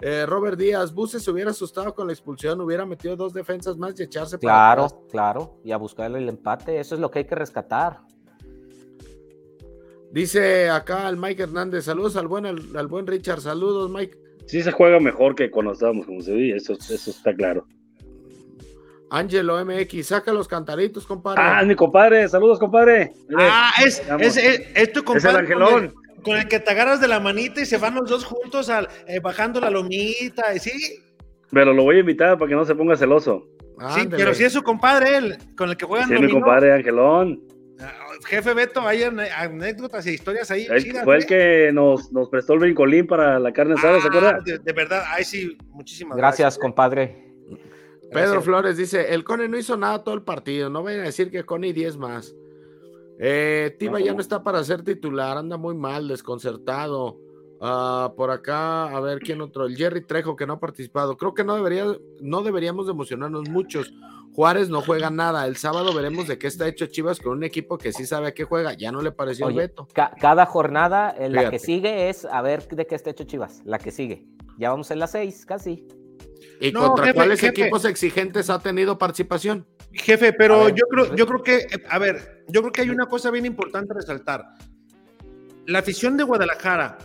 Eh, 0.00 0.24
Robert 0.26 0.58
Díaz, 0.58 0.94
Buses 0.94 1.22
se 1.22 1.30
hubiera 1.30 1.50
asustado 1.50 1.94
con 1.94 2.06
la 2.06 2.14
expulsión, 2.14 2.60
hubiera 2.62 2.86
metido 2.86 3.14
dos 3.14 3.34
defensas 3.34 3.76
más 3.76 3.98
y 4.00 4.04
echarse 4.04 4.38
para 4.38 4.40
Claro, 4.54 4.84
atrás. 4.86 5.00
claro. 5.10 5.60
Y 5.64 5.72
a 5.72 5.76
buscarle 5.76 6.18
el 6.18 6.28
empate. 6.30 6.80
Eso 6.80 6.94
es 6.94 7.00
lo 7.02 7.10
que 7.10 7.18
hay 7.20 7.24
que 7.26 7.34
rescatar. 7.34 8.00
Dice 10.14 10.70
acá 10.70 11.08
el 11.08 11.16
Mike 11.16 11.42
Hernández, 11.42 11.86
saludos 11.86 12.14
al 12.14 12.28
buen, 12.28 12.46
al, 12.46 12.60
al 12.76 12.86
buen 12.86 13.04
Richard, 13.04 13.40
saludos 13.40 13.90
Mike. 13.90 14.16
Sí 14.46 14.62
se 14.62 14.70
juega 14.70 15.00
mejor 15.00 15.34
que 15.34 15.50
cuando 15.50 15.72
estábamos 15.72 16.06
como 16.06 16.20
se 16.20 16.32
ve, 16.32 16.54
eso, 16.54 16.74
eso 16.74 17.10
está 17.10 17.34
claro. 17.34 17.66
Angelo 19.10 19.64
MX, 19.64 20.06
saca 20.06 20.32
los 20.32 20.46
cantaritos, 20.46 21.04
compadre. 21.04 21.40
Ah, 21.44 21.64
mi 21.64 21.74
compadre, 21.74 22.28
saludos, 22.28 22.60
compadre. 22.60 23.12
Mire, 23.28 23.48
Ah, 23.50 23.72
es, 23.84 24.02
es, 24.20 24.36
es, 24.36 24.62
es 24.74 24.92
tu 24.92 25.00
Es 25.00 25.02
el 25.02 25.04
compadre 25.04 25.32
con 25.32 25.62
angelón. 25.62 25.84
el, 26.16 26.22
con 26.22 26.36
el 26.36 26.46
que 26.48 26.60
te 26.60 26.70
agarras 26.70 27.00
de 27.00 27.08
la 27.08 27.18
manita 27.18 27.60
y 27.60 27.66
se 27.66 27.78
van 27.78 27.96
los 27.96 28.08
dos 28.08 28.24
juntos 28.24 28.68
al, 28.70 28.88
eh, 29.08 29.18
bajando 29.20 29.58
la 29.60 29.70
lomita, 29.70 30.56
¿sí? 30.60 30.70
Pero 31.50 31.72
lo 31.72 31.82
voy 31.82 31.96
a 31.96 32.00
invitar 32.00 32.38
para 32.38 32.48
que 32.48 32.54
no 32.54 32.64
se 32.64 32.76
ponga 32.76 32.96
celoso. 32.96 33.48
Sí, 33.96 34.06
pero 34.08 34.32
si 34.32 34.44
es 34.44 34.52
su 34.52 34.62
compadre 34.62 35.16
él, 35.16 35.36
con 35.56 35.70
el 35.70 35.76
que 35.76 35.86
juegan 35.86 36.08
Sí, 36.08 36.14
mi 36.14 36.30
compadre 36.30 36.72
Angelón. 36.72 37.40
Jefe 38.26 38.54
Beto, 38.54 38.80
hay 38.80 39.02
anécdotas 39.02 40.06
e 40.06 40.12
historias 40.14 40.50
ahí 40.50 40.66
chidas, 40.78 41.04
fue 41.04 41.16
¿eh? 41.16 41.18
el 41.18 41.26
que 41.26 41.70
nos, 41.72 42.12
nos 42.12 42.28
prestó 42.28 42.54
el 42.54 42.60
brincolín 42.60 43.06
para 43.06 43.38
la 43.38 43.52
carne 43.52 43.74
asada, 43.74 44.00
¿se 44.00 44.06
Ah, 44.06 44.08
acuerda? 44.08 44.38
de, 44.44 44.58
de 44.58 44.72
verdad, 44.72 45.02
ahí 45.12 45.24
sí, 45.24 45.56
muchísimas 45.70 46.16
Gracias, 46.16 46.58
compadre. 46.58 47.22
Pedro 48.10 48.26
Gracias. 48.30 48.44
Flores 48.44 48.76
dice, 48.76 49.12
el 49.14 49.24
Cone 49.24 49.48
no 49.48 49.58
hizo 49.58 49.76
nada 49.76 50.04
todo 50.04 50.14
el 50.14 50.22
partido, 50.22 50.70
no 50.70 50.82
vayan 50.82 51.00
a 51.00 51.04
decir 51.04 51.30
que 51.30 51.44
Cone 51.44 51.68
y 51.68 51.72
10 51.72 51.96
más. 51.96 52.34
Eh, 53.18 53.74
Tiva 53.78 54.00
ya 54.00 54.12
no 54.12 54.20
está 54.20 54.42
para 54.42 54.62
ser 54.64 54.82
titular, 54.82 55.36
anda 55.36 55.56
muy 55.56 55.74
mal, 55.74 56.08
desconcertado. 56.08 57.18
Ah, 57.60 58.12
por 58.16 58.30
acá, 58.30 58.84
a 58.94 59.00
ver 59.00 59.20
quién 59.20 59.40
otro, 59.40 59.64
el 59.66 59.76
Jerry 59.76 60.02
Trejo 60.02 60.36
que 60.36 60.46
no 60.46 60.54
ha 60.54 60.60
participado. 60.60 61.16
Creo 61.16 61.32
que 61.34 61.44
no 61.44 61.54
debería, 61.56 61.86
no 62.20 62.42
deberíamos 62.42 62.86
de 62.86 62.92
emocionarnos 62.92 63.48
muchos. 63.48 63.92
Juárez 64.34 64.68
no 64.68 64.80
juega 64.82 65.10
nada. 65.10 65.46
El 65.46 65.56
sábado 65.56 65.94
veremos 65.94 66.26
de 66.26 66.38
qué 66.38 66.48
está 66.48 66.66
hecho 66.66 66.86
Chivas 66.86 67.20
con 67.20 67.32
un 67.32 67.44
equipo 67.44 67.78
que 67.78 67.92
sí 67.92 68.04
sabe 68.04 68.28
a 68.28 68.34
qué 68.34 68.44
juega. 68.44 68.72
Ya 68.74 68.90
no 68.90 69.00
le 69.00 69.12
pareció 69.12 69.48
el 69.48 69.72
ca- 69.92 70.12
cada 70.20 70.44
jornada, 70.46 71.14
eh, 71.18 71.28
la 71.28 71.50
que 71.50 71.58
sigue 71.58 72.08
es 72.08 72.24
a 72.24 72.42
ver 72.42 72.66
de 72.68 72.86
qué 72.86 72.94
está 72.96 73.10
hecho 73.10 73.24
Chivas. 73.24 73.62
La 73.64 73.78
que 73.78 73.90
sigue. 73.92 74.26
Ya 74.58 74.70
vamos 74.70 74.90
en 74.90 74.98
las 74.98 75.12
seis, 75.12 75.46
casi. 75.46 75.86
¿Y 76.60 76.72
No, 76.72 76.86
contra 76.88 77.06
jefe, 77.06 77.14
cuáles 77.16 77.40
jefe. 77.40 77.60
equipos 77.62 77.84
exigentes 77.84 78.50
ha 78.50 78.58
tenido 78.58 78.98
participación? 78.98 79.66
Jefe, 79.92 80.32
pero 80.32 80.64
ver, 80.64 80.74
yo 80.74 80.84
creo, 80.88 81.14
yo 81.14 81.26
creo 81.26 81.42
que, 81.42 81.66
a 81.88 81.98
ver, 81.98 82.44
yo 82.48 82.60
creo 82.60 82.72
que 82.72 82.80
hay 82.82 82.90
una 82.90 83.06
cosa 83.06 83.30
bien 83.30 83.46
importante 83.46 83.92
a 83.92 83.96
resaltar. 83.96 84.54
La 85.66 85.78
afición 85.78 86.16
de 86.16 86.24
Guadalajara, 86.24 86.98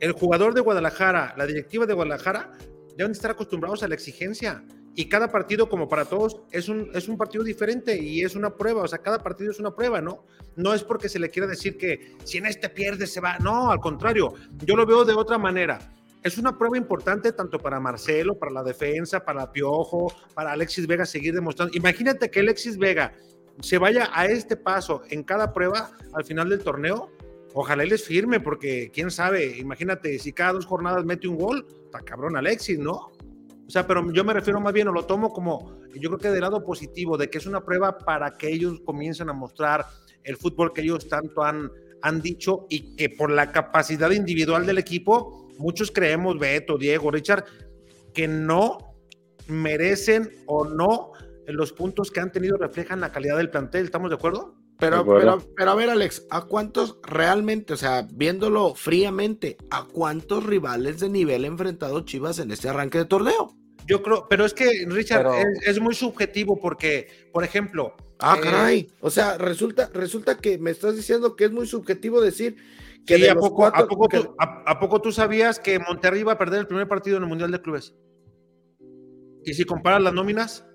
el 0.00 0.12
jugador 0.12 0.52
de 0.54 0.60
Guadalajara, 0.60 1.34
la 1.36 1.46
directiva 1.46 1.86
de 1.86 1.94
Guadalajara, 1.94 2.50
deben 2.96 3.12
estar 3.12 3.30
acostumbrados 3.30 3.82
a 3.84 3.88
la 3.88 3.94
exigencia. 3.94 4.64
Y 4.96 5.08
cada 5.08 5.28
partido, 5.28 5.68
como 5.68 5.88
para 5.88 6.04
todos, 6.04 6.42
es 6.52 6.68
un, 6.68 6.90
es 6.94 7.08
un 7.08 7.16
partido 7.16 7.42
diferente 7.42 8.00
y 8.00 8.22
es 8.22 8.36
una 8.36 8.54
prueba. 8.54 8.82
O 8.82 8.88
sea, 8.88 8.98
cada 8.98 9.18
partido 9.22 9.50
es 9.50 9.58
una 9.58 9.74
prueba, 9.74 10.00
¿no? 10.00 10.24
No 10.56 10.72
es 10.72 10.84
porque 10.84 11.08
se 11.08 11.18
le 11.18 11.30
quiera 11.30 11.48
decir 11.48 11.76
que 11.76 12.16
si 12.24 12.38
en 12.38 12.46
este 12.46 12.68
pierde 12.68 13.06
se 13.06 13.20
va. 13.20 13.38
No, 13.38 13.70
al 13.70 13.80
contrario, 13.80 14.34
yo 14.64 14.76
lo 14.76 14.86
veo 14.86 15.04
de 15.04 15.14
otra 15.14 15.36
manera. 15.36 15.78
Es 16.22 16.38
una 16.38 16.56
prueba 16.56 16.78
importante 16.78 17.32
tanto 17.32 17.58
para 17.58 17.80
Marcelo, 17.80 18.38
para 18.38 18.52
la 18.52 18.62
defensa, 18.62 19.24
para 19.24 19.50
Piojo, 19.52 20.12
para 20.32 20.52
Alexis 20.52 20.86
Vega 20.86 21.04
seguir 21.04 21.34
demostrando. 21.34 21.76
Imagínate 21.76 22.30
que 22.30 22.40
Alexis 22.40 22.78
Vega 22.78 23.12
se 23.60 23.78
vaya 23.78 24.10
a 24.12 24.26
este 24.26 24.56
paso 24.56 25.02
en 25.10 25.22
cada 25.22 25.52
prueba 25.52 25.90
al 26.12 26.24
final 26.24 26.48
del 26.48 26.60
torneo, 26.60 27.10
ojalá 27.52 27.84
él 27.84 27.90
les 27.90 28.04
firme, 28.04 28.40
porque 28.40 28.90
quién 28.92 29.10
sabe, 29.10 29.58
imagínate, 29.58 30.18
si 30.18 30.32
cada 30.32 30.54
dos 30.54 30.66
jornadas 30.66 31.04
mete 31.04 31.28
un 31.28 31.36
gol, 31.36 31.66
está 31.84 32.00
cabrón 32.00 32.36
Alexis, 32.36 32.78
¿no? 32.78 33.12
O 33.74 33.76
sea, 33.76 33.88
pero 33.88 34.08
yo 34.12 34.22
me 34.22 34.32
refiero 34.32 34.60
más 34.60 34.72
bien, 34.72 34.86
o 34.86 34.92
lo 34.92 35.04
tomo 35.04 35.32
como, 35.32 35.80
yo 35.96 36.08
creo 36.08 36.18
que 36.20 36.30
del 36.30 36.42
lado 36.42 36.62
positivo, 36.62 37.18
de 37.18 37.28
que 37.28 37.38
es 37.38 37.46
una 37.46 37.64
prueba 37.64 37.98
para 37.98 38.34
que 38.34 38.48
ellos 38.48 38.80
comiencen 38.84 39.28
a 39.30 39.32
mostrar 39.32 39.84
el 40.22 40.36
fútbol 40.36 40.72
que 40.72 40.82
ellos 40.82 41.08
tanto 41.08 41.42
han, 41.42 41.72
han 42.00 42.22
dicho 42.22 42.66
y 42.70 42.94
que 42.94 43.10
por 43.10 43.32
la 43.32 43.50
capacidad 43.50 44.12
individual 44.12 44.64
del 44.64 44.78
equipo, 44.78 45.48
muchos 45.58 45.90
creemos, 45.90 46.38
Beto, 46.38 46.78
Diego, 46.78 47.10
Richard, 47.10 47.46
que 48.12 48.28
no 48.28 48.78
merecen 49.48 50.30
o 50.46 50.64
no 50.66 51.10
los 51.48 51.72
puntos 51.72 52.12
que 52.12 52.20
han 52.20 52.30
tenido 52.30 52.56
reflejan 52.56 53.00
la 53.00 53.10
calidad 53.10 53.38
del 53.38 53.50
plantel. 53.50 53.86
¿Estamos 53.86 54.08
de 54.08 54.14
acuerdo? 54.14 54.54
Pero, 54.78 55.04
pero, 55.04 55.42
pero 55.56 55.70
a 55.72 55.74
ver, 55.74 55.90
Alex, 55.90 56.28
¿a 56.30 56.42
cuántos 56.42 57.00
realmente, 57.02 57.72
o 57.72 57.76
sea, 57.76 58.06
viéndolo 58.08 58.76
fríamente, 58.76 59.56
¿a 59.70 59.82
cuántos 59.82 60.44
rivales 60.44 61.00
de 61.00 61.08
nivel 61.08 61.42
ha 61.42 61.48
enfrentado 61.48 62.02
Chivas 62.02 62.38
en 62.38 62.52
este 62.52 62.68
arranque 62.68 62.98
de 62.98 63.06
torneo? 63.06 63.56
Yo 63.86 64.02
creo, 64.02 64.26
pero 64.28 64.44
es 64.44 64.54
que, 64.54 64.86
Richard, 64.88 65.26
es, 65.38 65.68
es, 65.68 65.80
muy 65.80 65.94
subjetivo 65.94 66.58
porque, 66.58 67.28
por 67.32 67.44
ejemplo. 67.44 67.94
Ah, 68.18 68.38
caray. 68.40 68.90
O 69.00 69.10
sea, 69.10 69.36
resulta, 69.36 69.90
resulta 69.92 70.38
que 70.38 70.58
me 70.58 70.70
estás 70.70 70.96
diciendo 70.96 71.36
que 71.36 71.44
es 71.44 71.52
muy 71.52 71.66
subjetivo 71.66 72.20
decir 72.20 72.56
que. 73.06 73.16
Sí, 73.16 73.28
a, 73.28 73.34
poco, 73.34 73.54
cuatro, 73.56 73.84
a, 73.84 73.88
poco 73.88 74.08
que... 74.08 74.20
tú, 74.20 74.34
a, 74.38 74.62
a, 74.66 74.80
poco 74.80 75.02
tú 75.02 75.12
sabías 75.12 75.58
que 75.58 75.78
Monterrey 75.78 76.20
iba 76.20 76.32
a 76.32 76.38
perder 76.38 76.60
el 76.60 76.66
primer 76.66 76.88
partido 76.88 77.18
en 77.18 77.24
el 77.24 77.28
Mundial 77.28 77.50
de 77.50 77.60
Clubes? 77.60 77.94
Y 79.44 79.52
si 79.54 79.64
comparas 79.64 80.02
las 80.02 80.14
nóminas. 80.14 80.66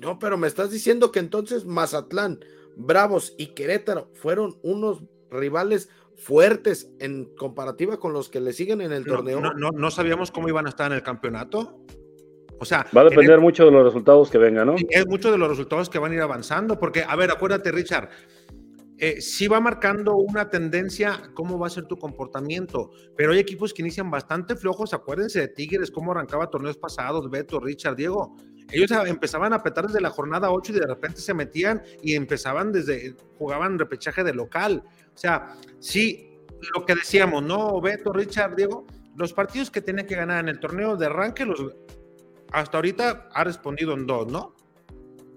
No, 0.00 0.18
pero 0.18 0.36
me 0.36 0.48
estás 0.48 0.70
diciendo 0.70 1.12
que 1.12 1.20
entonces 1.20 1.64
Mazatlán, 1.64 2.40
Bravos 2.76 3.34
y 3.38 3.54
Querétaro 3.54 4.10
fueron 4.14 4.58
unos 4.62 5.02
rivales 5.30 5.88
fuertes 6.16 6.90
en 7.00 7.34
comparativa 7.36 7.98
con 7.98 8.12
los 8.12 8.28
que 8.28 8.40
le 8.40 8.52
siguen 8.52 8.80
en 8.80 8.92
el 8.92 9.04
no, 9.04 9.16
torneo. 9.16 9.40
No, 9.40 9.52
no, 9.52 9.70
no, 9.70 9.90
sabíamos 9.90 10.30
cómo 10.30 10.48
iban 10.48 10.66
a 10.66 10.70
estar 10.70 10.90
en 10.90 10.96
el 10.96 11.02
campeonato. 11.02 11.80
O 12.58 12.64
sea, 12.64 12.86
va 12.96 13.02
a 13.02 13.04
depender 13.04 13.34
el, 13.34 13.40
mucho 13.40 13.64
de 13.64 13.72
los 13.72 13.84
resultados 13.84 14.30
que 14.30 14.38
vengan, 14.38 14.68
¿no? 14.68 14.76
Es 14.88 15.06
mucho 15.06 15.30
de 15.30 15.38
los 15.38 15.48
resultados 15.48 15.90
que 15.90 15.98
van 15.98 16.12
a 16.12 16.14
ir 16.14 16.20
avanzando, 16.20 16.78
porque, 16.78 17.04
a 17.06 17.16
ver, 17.16 17.30
acuérdate, 17.30 17.72
Richard, 17.72 18.08
eh, 18.96 19.20
sí 19.20 19.48
va 19.48 19.60
marcando 19.60 20.14
una 20.14 20.48
tendencia 20.48 21.30
cómo 21.34 21.58
va 21.58 21.66
a 21.66 21.70
ser 21.70 21.86
tu 21.86 21.98
comportamiento, 21.98 22.90
pero 23.16 23.32
hay 23.32 23.40
equipos 23.40 23.74
que 23.74 23.82
inician 23.82 24.08
bastante 24.08 24.54
flojos, 24.54 24.94
acuérdense 24.94 25.40
de 25.40 25.48
Tigres, 25.48 25.90
cómo 25.90 26.12
arrancaba 26.12 26.48
torneos 26.48 26.76
pasados, 26.76 27.28
Beto, 27.28 27.58
Richard, 27.58 27.96
Diego, 27.96 28.36
ellos 28.70 28.90
empezaban 29.06 29.52
a 29.52 29.56
apretar 29.56 29.86
desde 29.88 30.00
la 30.00 30.10
jornada 30.10 30.50
8 30.50 30.72
y 30.72 30.80
de 30.80 30.86
repente 30.86 31.20
se 31.20 31.34
metían 31.34 31.82
y 32.02 32.14
empezaban 32.14 32.72
desde, 32.72 33.14
jugaban 33.36 33.78
repechaje 33.78 34.22
de 34.22 34.32
local, 34.32 34.84
o 35.14 35.18
sea, 35.18 35.54
sí, 35.78 36.38
lo 36.74 36.84
que 36.84 36.94
decíamos, 36.94 37.42
¿no? 37.42 37.80
Beto, 37.80 38.12
Richard, 38.12 38.56
Diego, 38.56 38.86
los 39.16 39.32
partidos 39.32 39.70
que 39.70 39.80
tenía 39.80 40.06
que 40.06 40.16
ganar 40.16 40.40
en 40.40 40.48
el 40.48 40.58
torneo 40.60 40.96
de 40.96 41.06
arranque, 41.06 41.44
los, 41.44 41.60
hasta 42.52 42.78
ahorita 42.78 43.28
ha 43.32 43.44
respondido 43.44 43.94
en 43.94 44.06
dos, 44.06 44.26
¿no? 44.30 44.54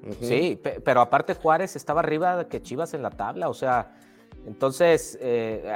Uh 0.04 0.10
-huh. 0.10 0.28
Sí, 0.28 0.62
pero 0.84 1.02
aparte 1.02 1.34
Juárez 1.34 1.76
estaba 1.76 2.02
arriba 2.02 2.48
que 2.48 2.62
Chivas 2.62 2.94
en 2.94 3.02
la 3.02 3.10
tabla, 3.12 3.50
o 3.50 3.54
sea, 3.54 3.94
entonces, 4.46 5.18
eh, 5.22 5.70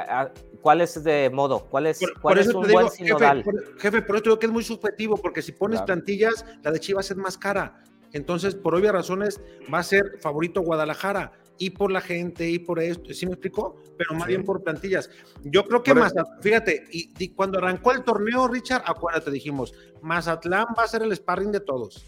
¿cuál 0.62 0.80
es 0.80 1.04
de 1.04 1.30
modo? 1.30 1.66
¿Cuál 1.70 1.88
es, 1.88 2.00
por, 2.00 2.22
cuál 2.22 2.36
por 2.36 2.40
es 2.40 2.48
un 2.54 2.64
digo, 2.68 2.74
buen 2.80 2.90
sinodal? 2.90 3.44
Jefe 3.44 3.52
por, 3.52 3.80
jefe, 3.82 4.02
por 4.04 4.16
eso 4.16 4.40
que 4.40 4.46
es 4.46 4.52
muy 4.52 4.64
subjetivo, 4.64 5.18
porque 5.18 5.42
si 5.42 5.52
pones 5.52 5.80
Claro. 5.80 5.88
plantillas, 5.88 6.46
la 6.64 6.72
de 6.72 6.80
Chivas 6.80 7.12
es 7.12 7.18
más 7.18 7.38
cara. 7.38 7.84
Entonces, 8.14 8.56
por 8.56 8.74
obvias 8.76 8.94
razones, 8.94 9.42
va 9.74 9.80
a 9.80 9.84
ser 9.84 10.18
favorito 10.22 10.62
Guadalajara. 10.62 11.34
Y 11.64 11.70
por 11.70 11.92
la 11.92 12.02
gente, 12.02 12.50
y 12.50 12.58
por 12.58 12.80
esto, 12.80 13.14
¿sí 13.14 13.28
me 13.28 13.34
explicó? 13.34 13.76
Pero 13.98 14.14
más 14.16 14.24
Sí. 14.24 14.30
bien 14.30 14.44
por 14.44 14.64
plantillas. 14.64 15.12
Yo 15.44 15.64
creo 15.66 15.84
que 15.84 15.92
Por 15.92 16.02
Mazatlán, 16.02 16.42
fíjate, 16.42 16.86
y, 16.92 17.12
y 17.24 17.30
cuando 17.30 17.60
arrancó 17.60 17.92
el 17.92 18.04
torneo, 18.04 18.48
Richard, 18.48 18.82
acuérdate, 18.88 19.30
dijimos, 19.30 19.72
Mazatlán 20.02 20.66
va 20.78 20.84
a 20.84 20.88
ser 20.88 21.04
el 21.04 21.16
sparring 21.16 21.52
de 21.52 21.60
todos. 21.60 22.04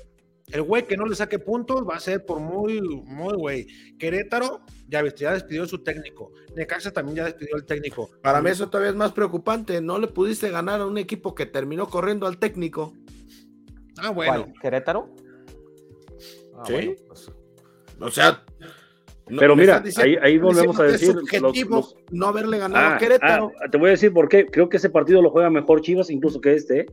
El 0.47 0.63
güey 0.63 0.87
que 0.87 0.97
no 0.97 1.05
le 1.05 1.15
saque 1.15 1.37
puntos 1.37 1.83
va 1.87 1.95
a 1.95 1.99
ser 1.99 2.25
por 2.25 2.39
muy, 2.39 2.81
muy 2.81 3.33
güey. 3.35 3.67
Querétaro 3.99 4.61
ya, 4.89 5.03
ya 5.15 5.33
despidió 5.33 5.65
su 5.67 5.83
técnico. 5.83 6.31
Necaxa 6.55 6.91
también 6.91 7.17
ya 7.17 7.25
despidió 7.25 7.55
el 7.55 7.65
técnico. 7.65 8.09
Para 8.23 8.41
mí 8.41 8.49
eso 8.49 8.67
todavía 8.69 8.89
es 8.89 8.95
más 8.95 9.11
preocupante. 9.13 9.79
No 9.81 9.99
le 9.99 10.07
pudiste 10.07 10.49
ganar 10.49 10.81
a 10.81 10.85
un 10.87 10.97
equipo 10.97 11.33
que 11.35 11.45
terminó 11.45 11.87
corriendo 11.87 12.25
al 12.27 12.39
técnico. 12.39 12.93
Ah, 13.99 14.09
bueno. 14.09 14.45
¿Cuál? 14.47 14.53
¿Querétaro? 14.61 15.13
Ah, 16.55 16.63
Sí. 16.65 16.73
bueno, 16.73 16.93
pues, 17.07 17.31
O 18.01 18.11
sea. 18.11 18.43
No- 19.29 19.39
Pero 19.39 19.55
mira, 19.55 19.79
diciendo- 19.79 20.19
ahí, 20.21 20.31
ahí 20.33 20.37
volvemos 20.37 20.79
a 20.79 20.83
decir. 20.83 21.13
los- 21.15 21.21
subjetivo 21.21 21.75
los- 21.77 21.95
no 22.11 22.27
haberle 22.27 22.57
ganado 22.57 22.85
Ah, 22.85 22.95
a 22.95 22.97
Querétaro. 22.97 23.51
ah, 23.63 23.69
te 23.69 23.77
voy 23.77 23.87
a 23.87 23.91
decir 23.91 24.11
por 24.13 24.27
qué. 24.29 24.45
Creo 24.45 24.69
que 24.69 24.77
ese 24.77 24.89
partido 24.89 25.21
lo 25.21 25.29
juega 25.29 25.49
mejor 25.49 25.81
Chivas, 25.81 26.09
incluso 26.09 26.41
que 26.41 26.53
este. 26.53 26.81
¿eh? 26.81 26.85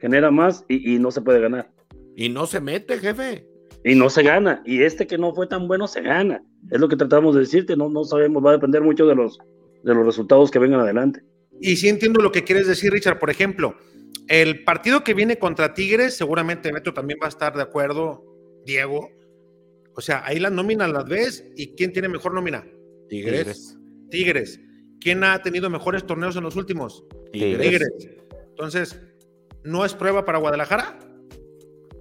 Genera 0.00 0.30
más 0.30 0.64
y, 0.68 0.94
y 0.94 0.98
no 0.98 1.10
se 1.10 1.20
puede 1.22 1.40
ganar. 1.40 1.70
Y 2.16 2.28
no 2.28 2.46
se 2.46 2.60
mete, 2.60 2.98
jefe. 2.98 3.46
Y 3.84 3.94
no 3.94 4.10
se 4.10 4.22
gana. 4.22 4.62
Y 4.64 4.82
este 4.82 5.06
que 5.06 5.16
no 5.16 5.34
fue 5.34 5.46
tan 5.46 5.68
bueno 5.68 5.86
se 5.86 6.00
gana. 6.02 6.42
Es 6.70 6.80
lo 6.80 6.88
que 6.88 6.96
tratamos 6.96 7.34
de 7.34 7.42
decirte. 7.42 7.76
No, 7.76 7.88
no 7.88 8.04
sabemos, 8.04 8.44
va 8.44 8.50
a 8.50 8.54
depender 8.54 8.82
mucho 8.82 9.06
de 9.06 9.14
los, 9.14 9.38
de 9.84 9.94
los 9.94 10.04
resultados 10.04 10.50
que 10.50 10.58
vengan 10.58 10.80
adelante. 10.80 11.20
Y 11.60 11.76
sí 11.76 11.88
entiendo 11.88 12.20
lo 12.20 12.32
que 12.32 12.42
quieres 12.44 12.66
decir, 12.66 12.90
Richard. 12.92 13.18
Por 13.18 13.30
ejemplo, 13.30 13.76
el 14.28 14.64
partido 14.64 15.04
que 15.04 15.14
viene 15.14 15.38
contra 15.38 15.72
Tigres, 15.72 16.16
seguramente 16.16 16.72
Beto 16.72 16.92
también 16.92 17.18
va 17.22 17.26
a 17.26 17.30
estar 17.30 17.54
de 17.54 17.62
acuerdo, 17.62 18.24
Diego. 18.64 19.08
O 19.96 20.00
sea, 20.00 20.22
ahí 20.26 20.38
las 20.38 20.52
nóminas 20.52 20.90
las 20.90 21.04
ves 21.06 21.44
y 21.56 21.68
¿quién 21.74 21.92
tiene 21.92 22.08
mejor 22.08 22.34
nómina? 22.34 22.64
Tigres. 23.08 23.78
Tigres. 24.10 24.60
¿Quién 25.00 25.24
ha 25.24 25.40
tenido 25.42 25.70
mejores 25.70 26.04
torneos 26.06 26.36
en 26.36 26.42
los 26.44 26.56
últimos? 26.56 27.04
Tigres. 27.32 27.60
Tigres. 27.60 28.08
Entonces, 28.50 29.00
¿no 29.64 29.84
es 29.84 29.94
prueba 29.94 30.24
para 30.24 30.38
Guadalajara? 30.38 30.98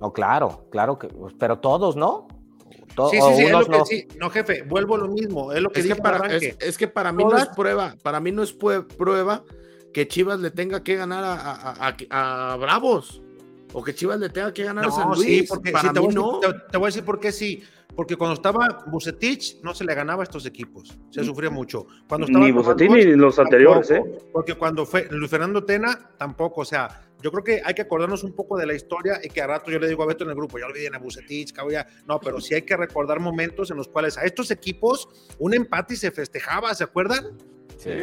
No, 0.01 0.11
claro, 0.11 0.67
claro 0.71 0.99
que, 0.99 1.07
pues, 1.07 1.33
pero 1.39 1.59
todos, 1.59 1.95
¿no? 1.95 2.27
To- 2.95 3.09
Sí, 3.09 3.17
sí, 3.21 3.27
sí, 3.35 3.43
es 3.43 3.51
lo 3.51 3.57
unos 3.57 3.69
que 3.69 3.77
no. 3.77 3.85
sí. 3.85 4.07
No, 4.19 4.29
jefe, 4.29 4.61
vuelvo 4.63 4.95
a 4.95 4.97
lo 4.99 5.07
mismo. 5.07 5.51
Es 5.53 5.61
lo 5.61 5.69
que 5.69 5.79
Es 5.79 5.85
que, 5.85 5.89
dije 5.93 6.01
para, 6.01 6.17
para 6.19 6.35
es, 6.35 6.55
es 6.59 6.77
que 6.77 6.87
para 6.87 7.11
mí 7.11 7.23
no 7.23 7.37
es 7.37 7.47
prueba. 7.47 7.95
Para 8.03 8.19
mí 8.19 8.31
no 8.31 8.43
es 8.43 8.53
prueba 8.53 9.43
que 9.93 10.07
Chivas 10.07 10.39
le 10.39 10.51
tenga 10.51 10.83
que 10.83 10.95
ganar 10.95 11.23
a, 11.23 11.33
a- 11.33 11.95
a- 12.09 12.53
a 12.53 12.57
Bravos. 12.57 13.21
O 13.73 13.83
que 13.83 13.93
Chivas 13.93 14.19
le 14.19 14.29
tenga 14.29 14.53
que 14.53 14.63
ganar 14.63 14.85
a 14.85 14.91
San 14.91 15.09
No, 15.09 15.15
Luis. 15.15 15.27
sí, 15.41 15.45
porque 15.47 15.71
para 15.71 15.89
sí, 15.89 15.93
te, 15.93 15.99
mí 15.99 16.05
voy 16.07 16.15
no. 16.15 16.39
te 16.71 16.77
voy 16.77 16.85
a 16.85 16.87
decir 16.89 17.03
por 17.03 17.19
qué 17.19 17.31
sí. 17.31 17.61
Porque 17.95 18.15
cuando 18.15 18.33
estaba 18.33 18.83
Bucetich, 18.87 19.61
no 19.61 19.73
se 19.73 19.85
le 19.85 19.95
ganaba 19.95 20.23
a 20.23 20.25
estos 20.25 20.45
equipos. 20.45 20.97
Se 21.09 21.23
sufría 21.23 21.49
mucho. 21.49 21.87
Cuando 22.07 22.27
estaba 22.27 22.45
Ni 22.45 22.51
Bucetich 22.51 22.91
ni 22.91 23.15
los 23.15 23.39
anteriores, 23.39 23.89
¿eh? 23.91 24.01
tampoco, 24.01 24.31
Porque 24.33 24.55
cuando 24.55 24.85
fue 24.85 25.07
Luis 25.11 25.31
Fernando 25.31 25.63
Tena, 25.63 26.11
tampoco. 26.17 26.61
O 26.61 26.65
sea, 26.65 27.05
yo 27.21 27.31
creo 27.31 27.43
que 27.43 27.61
hay 27.63 27.73
que 27.73 27.83
acordarnos 27.83 28.23
un 28.23 28.33
poco 28.33 28.57
de 28.57 28.65
la 28.65 28.73
historia 28.73 29.19
y 29.23 29.29
que 29.29 29.41
a 29.41 29.47
rato 29.47 29.71
yo 29.71 29.79
le 29.79 29.87
digo 29.87 30.03
a 30.03 30.05
Beto 30.05 30.25
en 30.25 30.31
el 30.31 30.35
grupo, 30.35 30.59
ya 30.59 30.65
olviden 30.65 30.95
a 30.95 30.99
Bucetich, 30.99 31.53
cabrón, 31.53 31.73
ya. 31.73 31.87
No, 32.05 32.19
pero 32.19 32.41
sí 32.41 32.53
hay 32.53 32.63
que 32.63 32.75
recordar 32.75 33.19
momentos 33.19 33.71
en 33.71 33.77
los 33.77 33.87
cuales 33.87 34.17
a 34.17 34.23
estos 34.23 34.51
equipos 34.51 35.07
un 35.39 35.53
empate 35.53 35.93
y 35.93 35.97
se 35.97 36.11
festejaba, 36.11 36.73
¿se 36.75 36.83
acuerdan? 36.83 37.37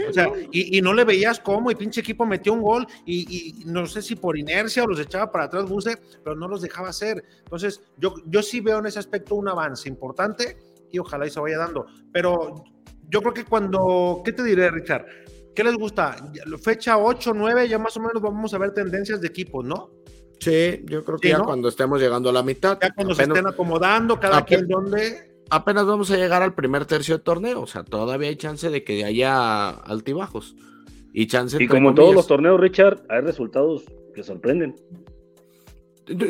O 0.09 0.13
sea, 0.13 0.31
y, 0.51 0.79
y 0.79 0.83
no 0.83 0.93
le 0.93 1.05
veías 1.05 1.41
cómo, 1.41 1.71
y 1.71 1.75
pinche 1.75 2.01
equipo 2.01 2.27
metió 2.27 2.53
un 2.53 2.63
gol, 2.63 2.87
y, 3.05 3.61
y 3.61 3.65
no 3.65 3.87
sé 3.87 4.03
si 4.03 4.17
por 4.17 4.39
inercia 4.39 4.85
o 4.85 4.87
los 4.87 5.01
echaba 5.01 5.31
para 5.31 5.45
atrás 5.45 5.69
Buse, 5.69 5.99
pero 6.23 6.37
no 6.37 6.49
los 6.49 6.63
dejaba 6.63 6.91
hacer. 6.91 7.25
Entonces, 7.39 7.81
yo, 7.99 8.15
yo 8.27 8.43
sí 8.43 8.61
veo 8.61 8.79
en 8.79 8.87
ese 8.87 8.99
aspecto 8.99 9.35
un 9.35 9.49
avance 9.49 9.89
importante 9.89 10.59
y 10.91 10.99
ojalá 10.99 11.27
y 11.27 11.31
se 11.31 11.41
vaya 11.41 11.59
dando. 11.59 11.87
Pero 12.13 12.65
yo 13.09 13.21
creo 13.21 13.35
que 13.35 13.45
cuando, 13.45 14.23
¿qué 14.25 14.33
te 14.33 14.43
diré, 14.43 14.71
Richard? 14.71 15.07
¿Qué 15.55 15.65
les 15.65 15.75
gusta? 15.75 16.17
Fecha 16.63 16.99
8, 16.99 17.33
9, 17.35 17.69
ya 17.69 17.79
más 17.79 17.97
o 17.97 18.01
menos 18.01 18.23
vamos 18.23 18.55
a 18.55 18.59
ver 18.59 18.73
tendencias 18.73 19.21
de 19.21 19.29
equipos, 19.29 19.65
¿no? 19.65 19.91
Sí, 20.41 20.83
yo 20.87 21.05
creo 21.05 21.19
que 21.19 21.29
Sí, 21.29 21.33
ya 21.33 21.39
¿no? 21.39 21.45
cuando 21.45 21.69
estemos 21.69 22.01
llegando 22.01 22.31
a 22.31 22.33
la 22.33 22.43
mitad. 22.43 22.79
Ya 22.81 22.91
cuando 22.93 23.15
se 23.15 23.23
estén 23.23 23.47
acomodando, 23.47 24.19
cada 24.19 24.45
quien 24.45 24.67
donde. 24.67 25.32
Apenas 25.53 25.87
vamos 25.87 26.11
a 26.11 26.17
llegar 26.17 26.43
al 26.43 26.55
primer 26.55 26.87
tercio 26.87 27.19
de 27.19 27.23
torneo. 27.23 27.61
O 27.61 27.67
sea, 27.67 27.85
todavía 27.85 28.29
hay 28.29 28.37
chance 28.37 28.71
de 28.71 28.83
que 28.83 29.05
haya 29.05 29.69
altibajos. 29.69 30.57
Y 31.13 31.27
chance 31.27 31.63
Y 31.63 31.69
como 31.69 31.91
en 31.91 31.95
todos 31.95 32.15
los 32.15 32.27
torneos, 32.27 32.59
Richard, 32.59 33.03
hay 33.11 33.21
resultados 33.21 33.85
que 34.15 34.23
sorprenden. 34.23 34.75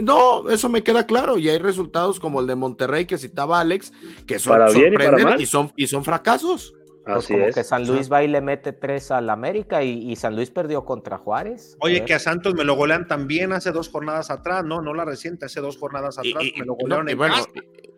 No, 0.02 0.48
eso 0.50 0.68
me 0.68 0.82
queda 0.82 1.06
claro. 1.06 1.38
Y 1.38 1.48
hay 1.48 1.58
resultados 1.58 2.18
como 2.18 2.40
el 2.40 2.48
de 2.48 2.56
Monterrey 2.56 3.06
que 3.06 3.16
citaba 3.16 3.60
Alex, 3.60 3.92
que 4.26 4.40
son, 4.40 4.52
Para 4.52 4.70
bien 4.72 4.92
y 4.92 4.96
para 4.96 5.04
sorprenden 5.10 5.32
mal. 5.34 5.40
y 5.40 5.46
son, 5.46 5.72
y 5.76 5.86
son 5.86 6.04
fracasos. 6.04 6.74
Pues 7.04 7.16
Así 7.16 7.32
como 7.32 7.46
es. 7.46 7.54
que 7.54 7.64
San 7.64 7.86
Luis 7.86 8.10
va 8.12 8.22
y 8.22 8.28
le 8.28 8.40
mete 8.40 8.72
tres 8.72 9.10
al 9.10 9.28
América 9.28 9.82
y, 9.82 10.10
y 10.10 10.14
San 10.16 10.36
Luis 10.36 10.50
perdió 10.50 10.84
contra 10.84 11.18
Juárez. 11.18 11.76
Oye, 11.80 12.04
que 12.04 12.14
a 12.14 12.18
Santos 12.20 12.54
me 12.54 12.62
lo 12.64 12.74
golean 12.76 13.08
también 13.08 13.52
hace 13.52 13.72
dos 13.72 13.88
jornadas 13.88 14.30
atrás, 14.30 14.64
no, 14.64 14.80
no 14.82 14.94
la 14.94 15.04
reciente, 15.04 15.46
hace 15.46 15.60
dos 15.60 15.76
jornadas 15.78 16.18
atrás 16.18 16.44
y- 16.44 16.52
me 16.60 16.66
lo 16.66 16.72
no, 16.72 16.74
golearon 16.80 17.08
y 17.08 17.12
en 17.12 17.18
bueno, 17.18 17.34
casa. 17.34 17.48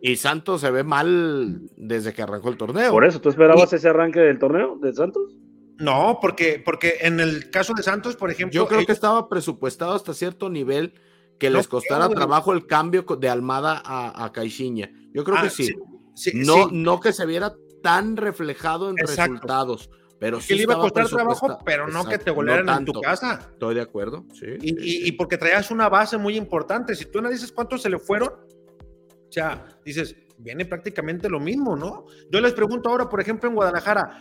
y- 0.01 0.15
Santos 0.15 0.61
se 0.61 0.71
ve 0.71 0.83
mal 0.83 1.61
desde 1.77 2.13
que 2.13 2.23
arrancó 2.23 2.49
el 2.49 2.57
torneo. 2.57 2.91
Por 2.91 3.05
eso, 3.05 3.21
¿tú 3.21 3.29
esperabas 3.29 3.71
ese 3.73 3.89
arranque 3.89 4.19
del 4.19 4.39
torneo 4.39 4.77
de 4.81 4.91
Santos? 4.93 5.35
No, 5.77 6.19
porque, 6.21 6.61
porque 6.63 6.95
en 7.01 7.19
el 7.19 7.51
caso 7.51 7.73
de 7.75 7.83
Santos, 7.83 8.15
por 8.15 8.31
ejemplo, 8.31 8.55
Yo 8.55 8.67
creo 8.67 8.85
que 8.85 8.91
estaba 8.93 9.29
presupuestado 9.29 9.93
hasta 9.93 10.13
cierto 10.13 10.49
nivel 10.49 10.93
que 11.37 11.49
No 11.49 11.57
les 11.57 11.67
costara 11.67 12.05
creo, 12.05 12.15
trabajo 12.15 12.53
el 12.53 12.65
cambio 12.65 13.03
de 13.19 13.29
Almada 13.29 13.81
a, 13.85 14.23
a 14.25 14.31
Caixinha. 14.31 14.89
Yo 15.13 15.23
creo 15.25 15.37
Ah, 15.37 15.43
que 15.43 15.49
sí. 15.49 15.69
sí. 16.15 16.31
no, 16.33 16.69
no 16.71 17.01
que 17.01 17.11
se 17.11 17.25
viera 17.25 17.53
tan 17.85 18.17
reflejado 18.17 18.89
en 18.89 18.97
resultados. 18.97 19.91
Pero 20.17 20.39
que 20.39 20.55
le 20.55 20.63
iba 20.63 20.73
a 20.73 20.79
costar 20.79 21.07
trabajo, 21.07 21.59
pero 21.63 21.87
no 21.87 22.03
que 22.03 22.17
te 22.17 22.31
golearan 22.31 22.79
en 22.79 22.85
tu 22.85 22.99
casa. 22.99 23.47
Estoy 23.51 23.75
de 23.75 23.81
acuerdo. 23.81 24.25
Sí, 24.33 24.47
y, 24.59 25.07
y, 25.07 25.11
porque 25.11 25.37
traías 25.37 25.69
una 25.69 25.87
base 25.87 26.17
muy 26.17 26.35
importante. 26.35 26.95
Si 26.95 27.05
tú 27.05 27.19
analizas 27.19 27.51
cuántos 27.51 27.83
se 27.83 27.91
le 27.91 27.99
fueron, 27.99 28.29
o 28.29 29.31
sea, 29.31 29.67
dices, 29.85 30.15
viene 30.39 30.65
prácticamente 30.65 31.29
lo 31.29 31.39
mismo, 31.39 31.75
¿no? 31.75 32.07
Yo 32.31 32.41
les 32.41 32.53
pregunto 32.53 32.89
ahora, 32.89 33.07
por 33.07 33.21
ejemplo, 33.21 33.49
en 33.49 33.55
Guadalajara, 33.55 34.17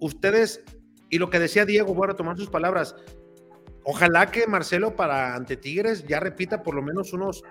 ustedes, 0.00 0.64
y 1.10 1.18
lo 1.18 1.28
que 1.28 1.38
decía 1.38 1.66
Diego, 1.66 1.92
voy 1.92 2.04
a 2.04 2.12
retomar 2.12 2.38
sus 2.38 2.48
palabras, 2.48 2.96
ojalá 3.84 4.30
que 4.30 4.46
Marcelo 4.46 4.96
para 4.96 5.34
ante 5.34 5.58
Tigres 5.58 6.06
ya 6.06 6.18
repita 6.18 6.62
por 6.62 6.74
lo 6.74 6.80
menos 6.80 7.12
unos 7.12 7.42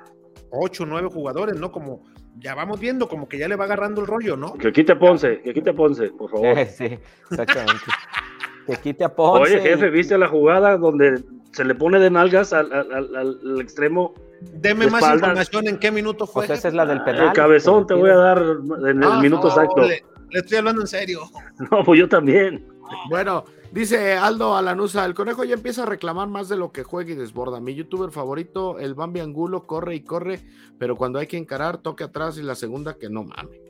ocho 0.50 0.84
o 0.84 0.86
nueve 0.88 1.10
jugadores, 1.12 1.60
¿no? 1.60 1.72
Como 1.72 2.04
ya 2.38 2.56
vamos 2.56 2.80
viendo, 2.80 3.08
como 3.08 3.28
que 3.28 3.38
ya 3.38 3.48
le 3.48 3.56
va 3.56 3.66
agarrando 3.66 4.02
el 4.02 4.08
rollo, 4.08 4.38
¿no? 4.38 4.54
Que 4.54 4.72
quite 4.72 4.96
Ponce, 4.96 5.42
que 5.42 5.54
quite 5.54 5.74
Ponce, 5.74 6.10
por 6.10 6.30
favor. 6.32 6.58
Sí, 6.68 6.98
exactamente. 7.30 7.86
que 8.68 8.76
quite 8.78 9.04
a 9.04 9.14
Ponce. 9.14 9.44
Oye, 9.44 9.62
jefe, 9.62 9.90
¿viste 9.90 10.18
la 10.18 10.28
jugada 10.28 10.78
donde 10.78 11.22
se 11.52 11.66
le 11.66 11.76
pone 11.76 12.00
de 12.00 12.10
nalgas 12.10 12.54
al, 12.54 12.72
al, 12.72 13.16
al, 13.16 13.62
extremo? 13.62 14.14
Deme 14.42 14.88
más 14.88 15.04
información 15.14 15.68
en 15.68 15.78
qué 15.78 15.92
minuto 15.92 16.26
fue. 16.26 16.48
Pues 16.48 16.60
esa 16.60 16.70
es 16.70 16.74
la 16.74 16.86
del 16.86 17.04
penal. 17.04 17.28
El 17.28 17.34
cabezón 17.34 17.86
te 17.86 17.94
voy 17.94 18.10
a 18.10 18.16
dar 18.16 18.38
en 18.40 19.04
el 19.04 19.04
ah, 19.04 19.20
minuto 19.20 19.50
exacto. 19.50 19.82
Le, 19.82 20.04
le 20.30 20.40
estoy 20.40 20.58
hablando 20.58 20.82
en 20.82 20.88
serio. 20.88 21.22
No, 21.72 21.84
pues 21.84 22.00
yo 22.00 22.10
también. 22.10 22.66
Bueno, 23.10 23.46
Dice 23.72 24.16
Aldo 24.18 24.58
Alanusa, 24.58 25.06
el 25.06 25.14
conejo 25.14 25.46
ya 25.46 25.54
empieza 25.54 25.84
a 25.84 25.86
reclamar 25.86 26.28
más 26.28 26.50
de 26.50 26.58
lo 26.58 26.74
que 26.74 26.84
juega 26.84 27.12
y 27.12 27.16
desborda. 27.16 27.62
Mi 27.62 27.74
youtuber 27.74 28.12
favorito, 28.12 28.80
el 28.80 28.96
Bambi 28.96 29.22
Angulo, 29.22 29.66
corre 29.66 29.96
y 29.96 30.02
corre, 30.02 30.42
pero 30.78 30.98
cuando 30.98 31.20
hay 31.20 31.28
que 31.28 31.38
encarar, 31.38 31.78
toque 31.78 32.04
atrás 32.04 32.38
y 32.38 32.44
la 32.44 32.56
segunda 32.56 32.96
que 32.96 33.10
no 33.10 33.24
mame. 33.24 33.62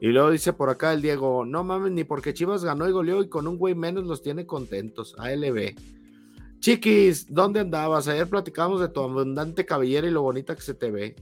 Y 0.00 0.08
luego 0.08 0.30
dice 0.30 0.54
por 0.54 0.70
acá 0.70 0.94
el 0.94 1.02
Diego, 1.02 1.44
no 1.44 1.64
mames, 1.64 1.92
ni 1.92 2.02
porque 2.02 2.32
Chivas 2.32 2.64
ganó 2.64 2.88
y 2.88 2.92
goleó 2.92 3.22
y 3.22 3.28
con 3.28 3.46
un 3.46 3.58
güey 3.58 3.74
menos 3.74 4.04
los 4.04 4.22
tiene 4.22 4.46
contentos. 4.46 5.14
ALB. 5.18 5.74
Chiquis, 6.58 7.26
¿dónde 7.32 7.60
andabas? 7.60 8.08
Ayer 8.08 8.28
platicábamos 8.30 8.80
de 8.80 8.88
tu 8.88 9.00
abundante 9.00 9.66
cabellera 9.66 10.08
y 10.08 10.12
lo 10.12 10.22
bonita 10.22 10.56
que 10.56 10.62
se 10.62 10.72
te 10.72 10.90
ve. 10.90 11.14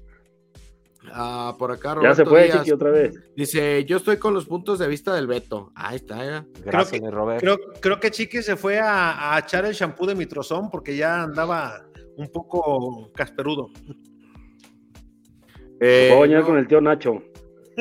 Ah, 1.13 1.57
por 1.59 1.73
acá, 1.73 1.95
Roberto 1.95 2.11
Ya 2.11 2.15
se 2.15 2.29
fue, 2.29 2.51
Chiqui, 2.51 2.73
otra 2.73 2.91
vez. 2.91 3.15
Dice, 3.35 3.85
yo 3.85 3.97
estoy 3.97 4.19
con 4.19 4.35
los 4.35 4.47
puntos 4.47 4.79
de 4.79 4.87
vista 4.87 5.15
del 5.15 5.27
Beto. 5.27 5.73
Ahí 5.75 5.97
está, 5.97 6.17
ya. 6.25 6.47
Gracias, 6.65 7.01
creo 7.01 7.11
que, 7.11 7.17
Robert. 7.17 7.41
Creo, 7.41 7.57
creo, 7.81 8.01
que 8.01 8.11
Chiqui 8.11 8.43
se 8.43 8.57
fue 8.57 8.79
a, 8.79 9.35
a 9.35 9.39
echar 9.39 9.65
el 9.65 9.73
shampoo 9.73 10.07
de 10.07 10.15
mitrozón 10.15 10.71
porque 10.71 10.97
ya 10.97 11.23
andaba 11.23 11.87
un 12.17 12.29
poco 12.29 13.11
casperudo. 13.15 13.71
Eh, 15.81 16.13
voy 16.15 16.35
a 16.35 16.43
con 16.43 16.59
el 16.59 16.69
tío 16.69 16.81
Nacho. 16.81 17.23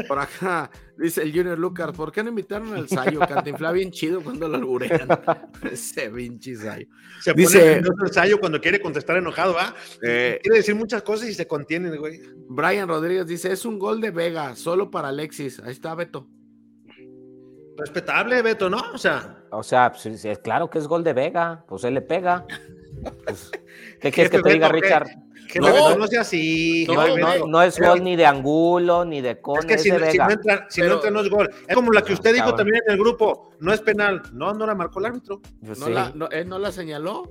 Por 0.07 0.19
acá, 0.19 0.71
dice 0.99 1.21
el 1.23 1.31
Junior 1.31 1.57
Lucas, 1.57 1.91
¿por 1.95 2.11
qué 2.11 2.23
no 2.23 2.30
invitaron 2.30 2.73
al 2.76 2.88
Sayo? 2.88 3.19
Cantinfla 3.19 3.71
bien 3.71 3.91
chido 3.91 4.21
cuando 4.21 4.47
lo 4.47 4.57
alburean. 4.57 5.07
Ese 5.71 6.09
pinche 6.09 6.55
Sayo. 6.55 6.88
Se 7.21 7.34
dice, 7.34 7.81
pone 7.81 8.07
el 8.07 8.13
Sayo 8.13 8.39
cuando 8.39 8.59
quiere 8.59 8.81
contestar 8.81 9.17
enojado, 9.17 9.53
¿va? 9.53 9.73
Eh, 10.01 10.39
quiere 10.41 10.57
decir 10.57 10.76
muchas 10.76 11.01
cosas 11.03 11.30
y 11.30 11.34
se 11.34 11.47
contiene, 11.47 11.95
güey. 11.97 12.21
Brian 12.49 12.88
Rodríguez 12.88 13.26
dice, 13.26 13.51
es 13.51 13.65
un 13.65 13.80
gol 13.80 14.01
de 14.01 14.11
Vega, 14.11 14.55
solo 14.55 14.91
para 14.91 15.09
Alexis. 15.09 15.59
Ahí 15.59 15.71
está 15.71 15.95
Beto. 15.95 16.27
Respetable, 17.77 18.41
Beto, 18.41 18.69
¿no? 18.69 18.81
O 18.93 18.97
sea. 18.97 19.43
O 19.51 19.63
sea, 19.63 19.91
pues, 19.91 20.39
claro 20.43 20.69
que 20.69 20.80
es 20.80 20.88
gol 20.88 21.03
de 21.03 21.13
Vega, 21.13 21.63
pues 21.67 21.84
él 21.84 21.95
le 21.95 22.01
pega. 22.01 22.45
Pues, 23.23 23.49
¿Qué 24.01 24.11
quieres 24.11 24.30
que 24.30 24.41
te 24.41 24.51
diga, 24.51 24.67
Richard? 24.67 25.07
Que 25.49 25.59
no, 25.59 25.95
no, 25.95 26.07
sea 26.07 26.21
así. 26.21 26.85
No, 26.88 27.61
es 27.63 27.80
gol 27.80 28.03
ni 28.03 28.15
de 28.15 28.26
Angulo, 28.26 29.03
ni 29.03 29.19
de 29.19 29.41
Cone, 29.41 29.61
es 29.61 29.65
que 29.65 29.77
si, 29.80 29.89
no 29.89 29.97
entra, 29.97 30.67
si 30.69 30.81
no 30.81 30.93
entra, 30.93 31.09
no 31.09 31.21
es 31.21 31.30
gol. 31.30 31.49
Es 31.67 31.76
como 31.76 31.91
la 31.91 32.03
que 32.03 32.13
usted 32.13 32.35
dijo 32.35 32.53
también 32.53 32.81
en 32.85 32.93
el 32.93 32.99
grupo, 32.99 33.49
no 33.59 33.73
es 33.73 33.81
penal. 33.81 34.21
No, 34.31 34.53
no 34.53 34.67
la 34.67 34.76
marcó 34.76 34.99
el 34.99 35.07
árbitro. 35.07 35.41
no, 35.61 35.89
la, 35.89 36.13
él 36.31 36.47
no 36.47 36.59
la 36.59 36.71
señaló. 36.71 37.23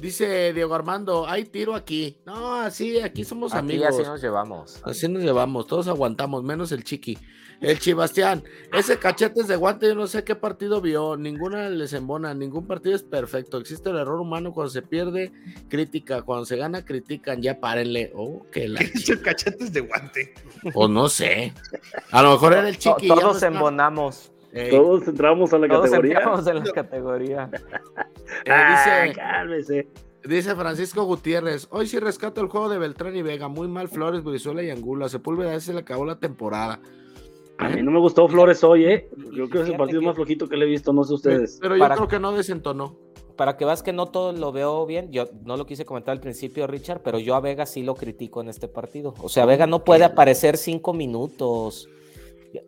Dice 0.00 0.52
Diego 0.52 0.74
Armando, 0.74 1.26
hay 1.26 1.44
tiro 1.44 1.74
aquí. 1.74 2.18
No, 2.24 2.54
así, 2.54 3.00
aquí 3.00 3.24
somos 3.24 3.54
amigos. 3.54 3.88
Así 3.88 4.02
nos 4.02 4.22
llevamos. 4.22 4.80
Así 4.84 5.08
nos 5.08 5.22
llevamos, 5.22 5.66
todos 5.66 5.88
aguantamos, 5.88 6.42
menos 6.42 6.72
el 6.72 6.84
chiqui. 6.84 7.18
El 7.60 7.78
Chibastián, 7.78 8.42
ese 8.72 8.98
cachetes 8.98 9.46
de 9.46 9.56
guante, 9.56 9.86
yo 9.86 9.94
no 9.94 10.06
sé 10.06 10.24
qué 10.24 10.34
partido 10.34 10.80
vio, 10.80 11.18
ninguna 11.18 11.68
les 11.68 11.92
embona, 11.92 12.32
ningún 12.32 12.66
partido 12.66 12.96
es 12.96 13.02
perfecto. 13.02 13.58
Existe 13.58 13.90
el 13.90 13.98
error 13.98 14.18
humano 14.18 14.54
cuando 14.54 14.70
se 14.70 14.80
pierde, 14.80 15.30
crítica, 15.68 16.22
cuando 16.22 16.46
se 16.46 16.56
gana, 16.56 16.86
critican, 16.86 17.42
ya 17.42 17.60
párenle. 17.60 18.12
Oh, 18.14 18.46
que 18.50 18.66
la 18.66 18.80
¿Qué 19.06 19.20
cachetes 19.20 19.74
de 19.74 19.80
guante? 19.80 20.32
O 20.72 20.88
no 20.88 21.10
sé. 21.10 21.52
A 22.10 22.22
lo 22.22 22.32
mejor 22.32 22.54
era 22.54 22.66
el 22.66 22.78
chiqui. 22.78 23.08
Todos 23.08 23.42
embonamos. 23.42 24.29
Todos 24.70 25.06
entramos 25.06 25.52
a 25.52 25.58
la 25.58 25.68
Todos 25.68 25.84
categoría. 25.84 26.18
Entramos 26.18 26.46
en 26.46 26.58
la 26.58 26.72
categoría. 26.72 27.50
Eh, 28.44 28.50
ah, 28.52 29.02
dice, 29.04 29.16
cálmese. 29.16 29.88
Dice 30.24 30.54
Francisco 30.54 31.04
Gutiérrez, 31.04 31.66
hoy 31.70 31.88
sí 31.88 31.98
rescato 31.98 32.40
el 32.40 32.46
juego 32.46 32.68
de 32.68 32.78
Beltrán 32.78 33.16
y 33.16 33.22
Vega, 33.22 33.48
muy 33.48 33.66
mal 33.66 33.88
Flores, 33.88 34.22
Brizuela 34.22 34.62
y 34.62 34.70
Angula, 34.70 35.08
Sepúlveda 35.08 35.58
se 35.58 35.72
le 35.72 35.80
acabó 35.80 36.04
la 36.04 36.20
temporada. 36.20 36.80
A 37.58 37.68
mí 37.68 37.82
no 37.82 37.90
me 37.90 37.98
gustó 37.98 38.28
Flores 38.28 38.62
hoy, 38.62 38.84
¿eh? 38.84 39.08
Yo 39.32 39.48
creo 39.48 39.50
que 39.50 39.60
es 39.62 39.68
el 39.68 39.76
partido 39.76 40.00
más 40.02 40.14
flojito 40.14 40.48
que 40.48 40.56
le 40.56 40.64
he 40.64 40.68
visto, 40.68 40.92
no 40.92 41.04
sé 41.04 41.14
ustedes. 41.14 41.58
Pero 41.60 41.76
yo 41.76 41.88
creo 41.88 42.08
que 42.08 42.20
no 42.20 42.32
desentonó. 42.32 42.96
Para 43.36 43.56
que 43.56 43.64
veas 43.64 43.82
que 43.82 43.92
no 43.92 44.06
todo 44.06 44.32
lo 44.32 44.52
veo 44.52 44.86
bien, 44.86 45.10
yo 45.10 45.24
no 45.44 45.56
lo 45.56 45.66
quise 45.66 45.84
comentar 45.84 46.12
al 46.12 46.20
principio, 46.20 46.66
Richard, 46.66 47.00
pero 47.02 47.18
yo 47.18 47.34
a 47.34 47.40
Vega 47.40 47.66
sí 47.66 47.82
lo 47.82 47.94
critico 47.94 48.42
en 48.42 48.48
este 48.48 48.68
partido. 48.68 49.14
O 49.22 49.28
sea, 49.28 49.46
Vega 49.46 49.66
no 49.66 49.84
puede 49.84 50.04
aparecer 50.04 50.56
cinco 50.58 50.92
minutos. 50.92 51.88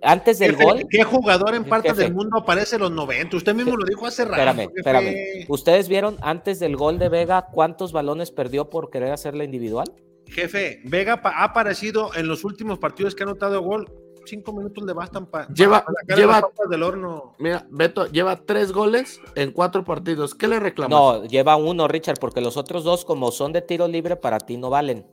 Antes 0.02 0.38
del 0.38 0.56
gol. 0.56 0.86
¿Qué 0.88 1.02
jugador 1.02 1.54
en 1.54 1.64
parte 1.64 1.92
del 1.92 2.12
mundo 2.12 2.38
aparece 2.38 2.76
en 2.76 2.82
los 2.82 2.92
90? 2.92 3.36
Usted 3.36 3.54
mismo 3.54 3.76
lo 3.76 3.84
dijo 3.84 4.06
hace 4.06 4.24
rato. 4.24 4.34
Espérame, 4.34 4.70
espérame. 4.74 5.44
¿Ustedes 5.48 5.88
vieron 5.88 6.16
antes 6.20 6.58
del 6.60 6.76
gol 6.76 6.98
de 6.98 7.08
Vega 7.08 7.48
cuántos 7.52 7.92
balones 7.92 8.30
perdió 8.30 8.70
por 8.70 8.90
querer 8.90 9.12
hacerla 9.12 9.44
individual? 9.44 9.92
Jefe, 10.26 10.80
Vega 10.84 11.20
ha 11.22 11.44
aparecido 11.44 12.14
en 12.14 12.28
los 12.28 12.44
últimos 12.44 12.78
partidos 12.78 13.14
que 13.14 13.24
ha 13.24 13.26
anotado 13.26 13.60
gol 13.62 13.86
cinco 14.24 14.52
minutos 14.52 14.84
le 14.84 14.92
bastan 14.92 15.26
para 15.26 15.48
lleva, 15.48 15.84
lleva 16.14 16.42
del 16.68 16.82
horno. 16.82 17.34
Mira, 17.38 17.66
Beto, 17.70 18.06
lleva 18.06 18.36
tres 18.36 18.72
goles 18.72 19.20
en 19.34 19.52
cuatro 19.52 19.84
partidos. 19.84 20.34
¿Qué 20.34 20.48
le 20.48 20.60
reclamas? 20.60 20.90
No, 20.90 21.24
lleva 21.24 21.56
uno, 21.56 21.88
Richard, 21.88 22.18
porque 22.20 22.40
los 22.40 22.56
otros 22.56 22.84
dos, 22.84 23.04
como 23.04 23.30
son 23.30 23.52
de 23.52 23.62
tiro 23.62 23.88
libre, 23.88 24.16
para 24.16 24.38
ti 24.38 24.56
no 24.56 24.70
valen. 24.70 25.06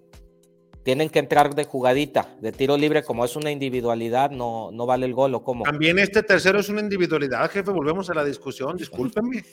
Tienen 0.90 1.12
que 1.12 1.20
entrar 1.20 1.54
de 1.54 1.66
jugadita, 1.66 2.30
de 2.42 2.52
tiro 2.52 2.76
libre, 2.76 3.04
como 3.04 3.24
es 3.24 3.36
una 3.36 3.52
individualidad, 3.52 4.32
no, 4.32 4.72
no 4.74 4.88
vale 4.88 5.06
el 5.06 5.14
gol 5.14 5.36
o 5.36 5.44
cómo. 5.44 5.64
También 5.64 6.00
este 6.00 6.24
tercero 6.24 6.58
es 6.58 6.68
una 6.68 6.82
individualidad, 6.82 7.48
jefe, 7.52 7.70
volvemos 7.70 8.10
a 8.10 8.16
la 8.16 8.24
discusión, 8.24 8.76
discúlpenme. 8.76 9.44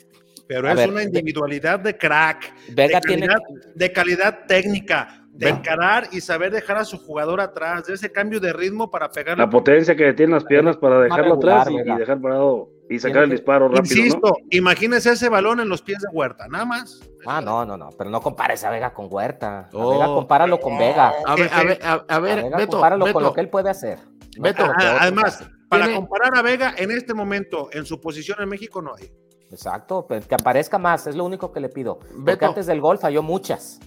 Pero 0.47 0.67
es 0.67 0.87
una 0.87 1.03
individualidad 1.03 1.79
de 1.79 1.95
crack, 1.95 2.55
Vega 2.73 2.99
de, 2.99 3.05
calidad, 3.05 3.35
tiene... 3.35 3.75
de 3.75 3.91
calidad 3.91 4.39
técnica, 4.47 5.27
de 5.31 5.49
encarar 5.49 6.07
y 6.11 6.21
saber 6.21 6.51
dejar 6.51 6.77
a 6.77 6.85
su 6.85 6.97
jugador 6.97 7.39
atrás, 7.39 7.85
de 7.85 7.93
ese 7.93 8.11
cambio 8.11 8.39
de 8.39 8.51
ritmo 8.51 8.89
para 8.89 9.11
pegar. 9.11 9.37
La 9.37 9.47
potencia 9.47 9.95
que 9.95 10.13
tiene 10.13 10.33
las 10.33 10.43
piernas 10.45 10.75
para 10.77 11.01
dejarlo 11.01 11.35
atrás 11.35 11.67
y, 11.69 11.99
dejar 11.99 12.19
parado 12.19 12.71
y 12.89 12.99
sacar 12.99 13.23
el 13.23 13.29
disparo 13.29 13.67
rápido. 13.67 13.95
Insisto, 13.95 14.37
imagínese 14.49 15.11
ese 15.11 15.29
balón 15.29 15.59
en 15.59 15.69
los 15.69 15.81
pies 15.81 15.99
de 15.99 16.07
Huerta, 16.11 16.47
nada 16.47 16.65
más. 16.65 17.01
Ah, 17.25 17.41
no, 17.41 17.65
no, 17.65 17.77
no, 17.77 17.89
pero 17.97 18.09
no 18.09 18.21
compares 18.21 18.63
a 18.63 18.69
Vega 18.69 18.93
con 18.93 19.07
Huerta. 19.09 19.69
A 19.73 19.85
Vega 19.85 20.05
compáralo 20.05 20.59
con 20.59 20.77
Vega. 20.77 21.13
A 21.25 21.35
ver, 21.35 21.49
a 21.51 21.63
ver, 21.63 21.79
a, 21.83 22.19
ver, 22.19 22.45
Beto, 22.55 22.71
compáralo 22.71 23.11
con 23.11 23.23
lo 23.23 23.33
que 23.33 23.41
él 23.41 23.49
puede 23.49 23.69
hacer. 23.69 23.99
Beto, 24.39 24.63
además, 24.77 25.43
para 25.69 25.93
comparar 25.93 26.37
a 26.37 26.41
Vega 26.41 26.73
en 26.77 26.91
este 26.91 27.13
momento, 27.13 27.69
en 27.71 27.85
su 27.85 27.99
posición 27.99 28.37
en 28.41 28.49
México, 28.49 28.81
no 28.81 28.95
hay. 28.95 29.11
Exacto, 29.51 30.05
pues, 30.07 30.27
que 30.27 30.35
aparezca 30.35 30.77
más, 30.77 31.07
es 31.07 31.15
lo 31.15 31.25
único 31.25 31.51
que 31.51 31.59
le 31.59 31.69
pido. 31.69 31.99
Porque 32.25 32.45
antes 32.45 32.65
del 32.65 32.81
gol 32.81 32.97
falló 32.97 33.23
muchas. 33.23 33.79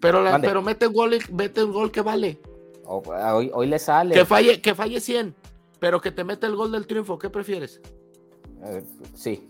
Pero, 0.00 0.24
pero 0.40 0.62
mete 0.62 0.86
un 0.86 0.94
gol, 0.94 1.18
mete 1.32 1.62
un 1.62 1.72
gol 1.72 1.90
que 1.90 2.00
vale. 2.00 2.40
hoy, 2.84 3.50
hoy, 3.52 3.66
le 3.66 3.78
sale. 3.78 4.14
Que 4.14 4.24
falle, 4.24 4.60
que 4.60 4.74
falle 4.74 5.00
100, 5.00 5.34
pero 5.78 6.00
que 6.00 6.10
te 6.10 6.24
mete 6.24 6.46
el 6.46 6.56
gol 6.56 6.72
del 6.72 6.86
triunfo. 6.86 7.18
¿Qué 7.18 7.28
prefieres? 7.28 7.80
Eh, 8.64 8.82
sí, 9.14 9.48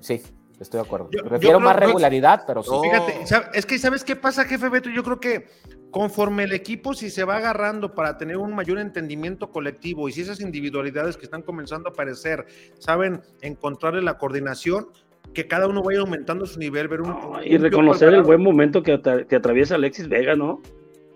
sí, 0.00 0.22
estoy 0.58 0.80
de 0.80 0.86
acuerdo. 0.86 1.08
Prefiero 1.28 1.60
más 1.60 1.76
regularidad, 1.76 2.44
pero 2.46 2.62
sí. 2.62 2.70
Fíjate, 2.82 3.20
es 3.54 3.66
que 3.66 3.78
¿sabes 3.78 4.04
qué 4.04 4.16
pasa, 4.16 4.44
jefe 4.44 4.68
Beto? 4.68 4.90
Yo 4.90 5.02
creo 5.02 5.20
que 5.20 5.46
conforme 5.90 6.44
el 6.44 6.52
equipo, 6.52 6.94
si 6.94 7.10
se 7.10 7.24
va 7.24 7.36
agarrando 7.36 7.94
para 7.94 8.16
tener 8.16 8.36
un 8.36 8.54
mayor 8.54 8.78
entendimiento 8.78 9.50
colectivo 9.50 10.08
y 10.08 10.12
si 10.12 10.22
esas 10.22 10.40
individualidades 10.40 11.16
que 11.16 11.24
están 11.24 11.42
comenzando 11.42 11.88
a 11.88 11.92
aparecer 11.92 12.46
saben 12.78 13.22
encontrarle 13.40 14.02
la 14.02 14.18
coordinación, 14.18 14.88
que 15.34 15.46
cada 15.46 15.66
uno 15.66 15.82
vaya 15.82 16.00
aumentando 16.00 16.46
su 16.46 16.58
nivel, 16.58 16.88
ver 16.88 17.02
un... 17.02 17.14
y 17.44 17.56
reconocer 17.56 18.14
el 18.14 18.22
buen 18.22 18.42
momento 18.42 18.82
que, 18.82 18.92
atraviesa 18.92 19.76
Alexis 19.76 20.08
Vega, 20.08 20.34
¿no? 20.34 20.60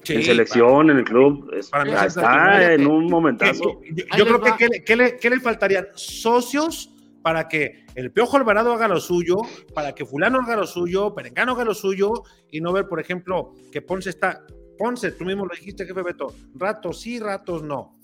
en 0.07 0.23
selección, 0.23 0.91
en 0.91 0.99
el 0.99 1.05
club, 1.05 1.51
está 1.55 2.75
en 2.75 2.87
un 2.87 3.07
momentazo. 3.07 3.81
Yo, 4.19 4.27
creo 4.27 4.41
que 4.41 4.83
¿qué 4.85 4.97
le, 4.97 5.17
¿qué 5.17 5.31
le, 5.31 5.41
faltarían? 5.41 5.87
Socios 5.95 6.94
para 7.25 7.49
que 7.49 7.87
el 7.95 8.13
Piojo 8.13 8.37
Alvarado 8.37 8.75
haga 8.75 8.87
lo 8.87 9.01
suyo, 9.01 9.37
para 9.73 9.95
que 9.95 10.05
Fulano 10.05 10.41
haga 10.41 10.57
lo 10.57 10.67
suyo, 10.67 11.15
Perengano 11.15 11.53
haga 11.53 11.65
lo 11.65 11.73
suyo, 11.73 12.13
y 12.51 12.61
no 12.61 12.71
ver, 12.71 12.87
por 12.87 13.01
ejemplo, 13.01 13.55
que 13.73 13.81
Ponce 13.81 14.11
está, 14.11 14.45
Ponce, 14.77 15.11
tú 15.11 15.25
mismo 15.25 15.47
lo 15.47 15.55
dijiste, 15.55 15.87
jefe 15.87 16.03
Beto, 16.03 16.35
ratos 16.55 17.01
sí, 17.01 17.19
ratos 17.19 17.63
no, 17.63 17.99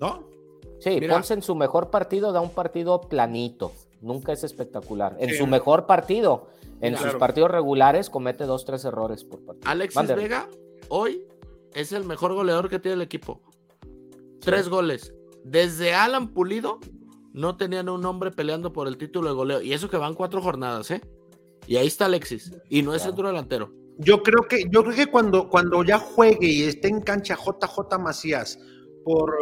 ¿no? 0.00 0.28
Sí, 0.80 1.00
Ponce 1.08 1.34
en 1.34 1.42
su 1.42 1.54
mejor 1.54 1.90
partido 1.90 2.32
da 2.32 2.40
un 2.40 2.50
partido 2.50 3.02
planito, 3.02 3.74
nunca 4.00 4.32
es 4.32 4.42
espectacular. 4.42 5.14
En 5.20 5.36
su 5.36 5.46
mejor 5.46 5.86
partido, 5.86 6.48
en 6.80 6.96
sus 6.96 7.14
partidos 7.14 7.52
regulares, 7.52 8.10
comete 8.10 8.42
dos, 8.42 8.64
tres 8.64 8.84
errores 8.84 9.22
por 9.22 9.44
partido. 9.44 9.70
Alexis 9.70 10.16
Vega, 10.16 10.48
hoy 10.88 11.22
es 11.74 11.92
el 11.92 12.02
mejor 12.02 12.34
goleador 12.34 12.68
que 12.68 12.80
tiene 12.80 12.96
el 12.96 13.02
equipo. 13.02 13.40
Tres 14.40 14.68
goles. 14.68 15.14
Desde 15.44 15.94
Alan 15.94 16.34
Pulido 16.34 16.80
no 17.38 17.56
tenían 17.56 17.88
un 17.88 18.04
hombre 18.04 18.32
peleando 18.32 18.72
por 18.72 18.88
el 18.88 18.98
título 18.98 19.28
de 19.28 19.34
goleo. 19.34 19.62
Y 19.62 19.72
eso 19.72 19.88
que 19.88 19.96
van 19.96 20.14
cuatro 20.14 20.42
jornadas, 20.42 20.90
¿eh? 20.90 21.00
Y 21.68 21.76
ahí 21.76 21.86
está 21.86 22.06
Alexis. 22.06 22.52
Y 22.68 22.82
no 22.82 22.94
es 22.94 23.02
centro 23.02 23.28
delantero. 23.28 23.72
Yo 23.98 24.22
creo 24.22 24.42
que, 24.48 24.64
yo 24.70 24.82
creo 24.82 24.94
que 24.94 25.06
cuando, 25.06 25.48
cuando 25.48 25.84
ya 25.84 25.98
juegue 25.98 26.48
y 26.48 26.62
esté 26.64 26.88
en 26.88 27.00
cancha 27.00 27.36
JJ 27.36 27.98
Macías 28.00 28.58
por, 29.04 29.36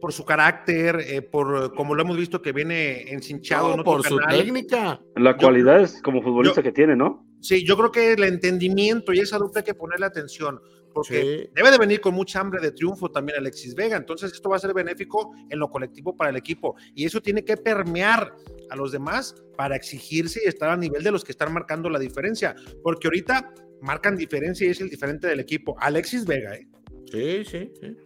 por 0.00 0.12
su 0.12 0.24
carácter, 0.24 0.98
eh, 1.00 1.22
por 1.22 1.72
como 1.74 1.94
lo 1.94 2.02
hemos 2.02 2.16
visto 2.16 2.42
que 2.42 2.52
viene 2.52 3.02
encinchado. 3.12 3.76
No, 3.76 3.84
por 3.84 4.04
su 4.04 4.18
técnica. 4.18 5.00
La 5.14 5.36
cualidad 5.36 5.80
es 5.80 6.02
como 6.02 6.22
futbolista 6.22 6.62
que 6.62 6.72
tiene, 6.72 6.96
¿no? 6.96 7.24
Sí, 7.40 7.64
yo 7.64 7.76
creo 7.76 7.92
que 7.92 8.14
el 8.14 8.24
entendimiento 8.24 9.12
y 9.12 9.20
esa 9.20 9.38
dupla 9.38 9.60
hay 9.60 9.64
que 9.64 9.74
ponerle 9.74 10.06
atención 10.06 10.60
porque 10.92 11.50
debe 11.54 11.70
de 11.70 11.78
venir 11.78 12.00
con 12.00 12.14
mucha 12.14 12.40
hambre 12.40 12.60
de 12.60 12.72
triunfo 12.72 13.10
también 13.10 13.38
Alexis 13.38 13.74
Vega, 13.74 13.96
entonces 13.96 14.32
esto 14.32 14.48
va 14.48 14.56
a 14.56 14.58
ser 14.58 14.74
benéfico 14.74 15.34
en 15.48 15.58
lo 15.58 15.68
colectivo 15.68 16.16
para 16.16 16.30
el 16.30 16.36
equipo 16.36 16.76
y 16.94 17.04
eso 17.04 17.20
tiene 17.20 17.44
que 17.44 17.56
permear 17.56 18.34
a 18.70 18.76
los 18.76 18.92
demás 18.92 19.34
para 19.56 19.76
exigirse 19.76 20.40
y 20.44 20.48
estar 20.48 20.70
a 20.70 20.76
nivel 20.76 21.02
de 21.02 21.10
los 21.10 21.24
que 21.24 21.32
están 21.32 21.52
marcando 21.52 21.90
la 21.90 21.98
diferencia, 21.98 22.54
porque 22.82 23.08
ahorita 23.08 23.52
marcan 23.80 24.16
diferencia 24.16 24.66
y 24.66 24.70
es 24.70 24.80
el 24.80 24.88
diferente 24.88 25.26
del 25.26 25.40
equipo. 25.40 25.76
Alexis 25.80 26.24
Vega, 26.24 26.54
¿eh? 26.54 26.66
Sí, 27.10 27.44
sí, 27.44 27.70
sí. 27.80 27.96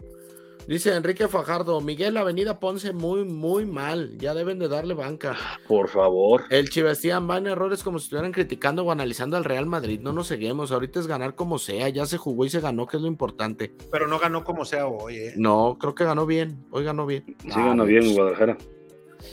Dice 0.68 0.96
Enrique 0.96 1.28
Fajardo, 1.28 1.80
Miguel 1.80 2.16
Avenida 2.16 2.58
Ponce 2.58 2.92
muy, 2.92 3.24
muy 3.24 3.64
mal. 3.64 4.18
Ya 4.18 4.34
deben 4.34 4.58
de 4.58 4.66
darle 4.66 4.94
banca. 4.94 5.36
Por 5.68 5.88
favor. 5.88 6.42
El 6.50 6.70
Chivestián 6.70 7.30
va 7.30 7.38
en 7.38 7.46
errores 7.46 7.84
como 7.84 8.00
si 8.00 8.06
estuvieran 8.06 8.32
criticando 8.32 8.82
o 8.84 8.90
analizando 8.90 9.36
al 9.36 9.44
Real 9.44 9.66
Madrid. 9.66 10.00
No 10.00 10.12
nos 10.12 10.26
seguimos. 10.26 10.72
Ahorita 10.72 10.98
es 10.98 11.06
ganar 11.06 11.36
como 11.36 11.60
sea. 11.60 11.88
Ya 11.90 12.04
se 12.04 12.18
jugó 12.18 12.44
y 12.46 12.50
se 12.50 12.60
ganó, 12.60 12.88
que 12.88 12.96
es 12.96 13.02
lo 13.02 13.06
importante. 13.06 13.72
Pero 13.92 14.08
no 14.08 14.18
ganó 14.18 14.42
como 14.42 14.64
sea 14.64 14.88
hoy, 14.88 15.16
¿eh? 15.16 15.34
No, 15.36 15.76
creo 15.78 15.94
que 15.94 16.02
ganó 16.02 16.26
bien. 16.26 16.66
Hoy 16.72 16.82
ganó 16.82 17.06
bien. 17.06 17.24
Sí, 17.44 17.50
ganó 17.50 17.84
bien 17.84 18.02
en 18.02 18.14
Guadalajara. 18.16 18.58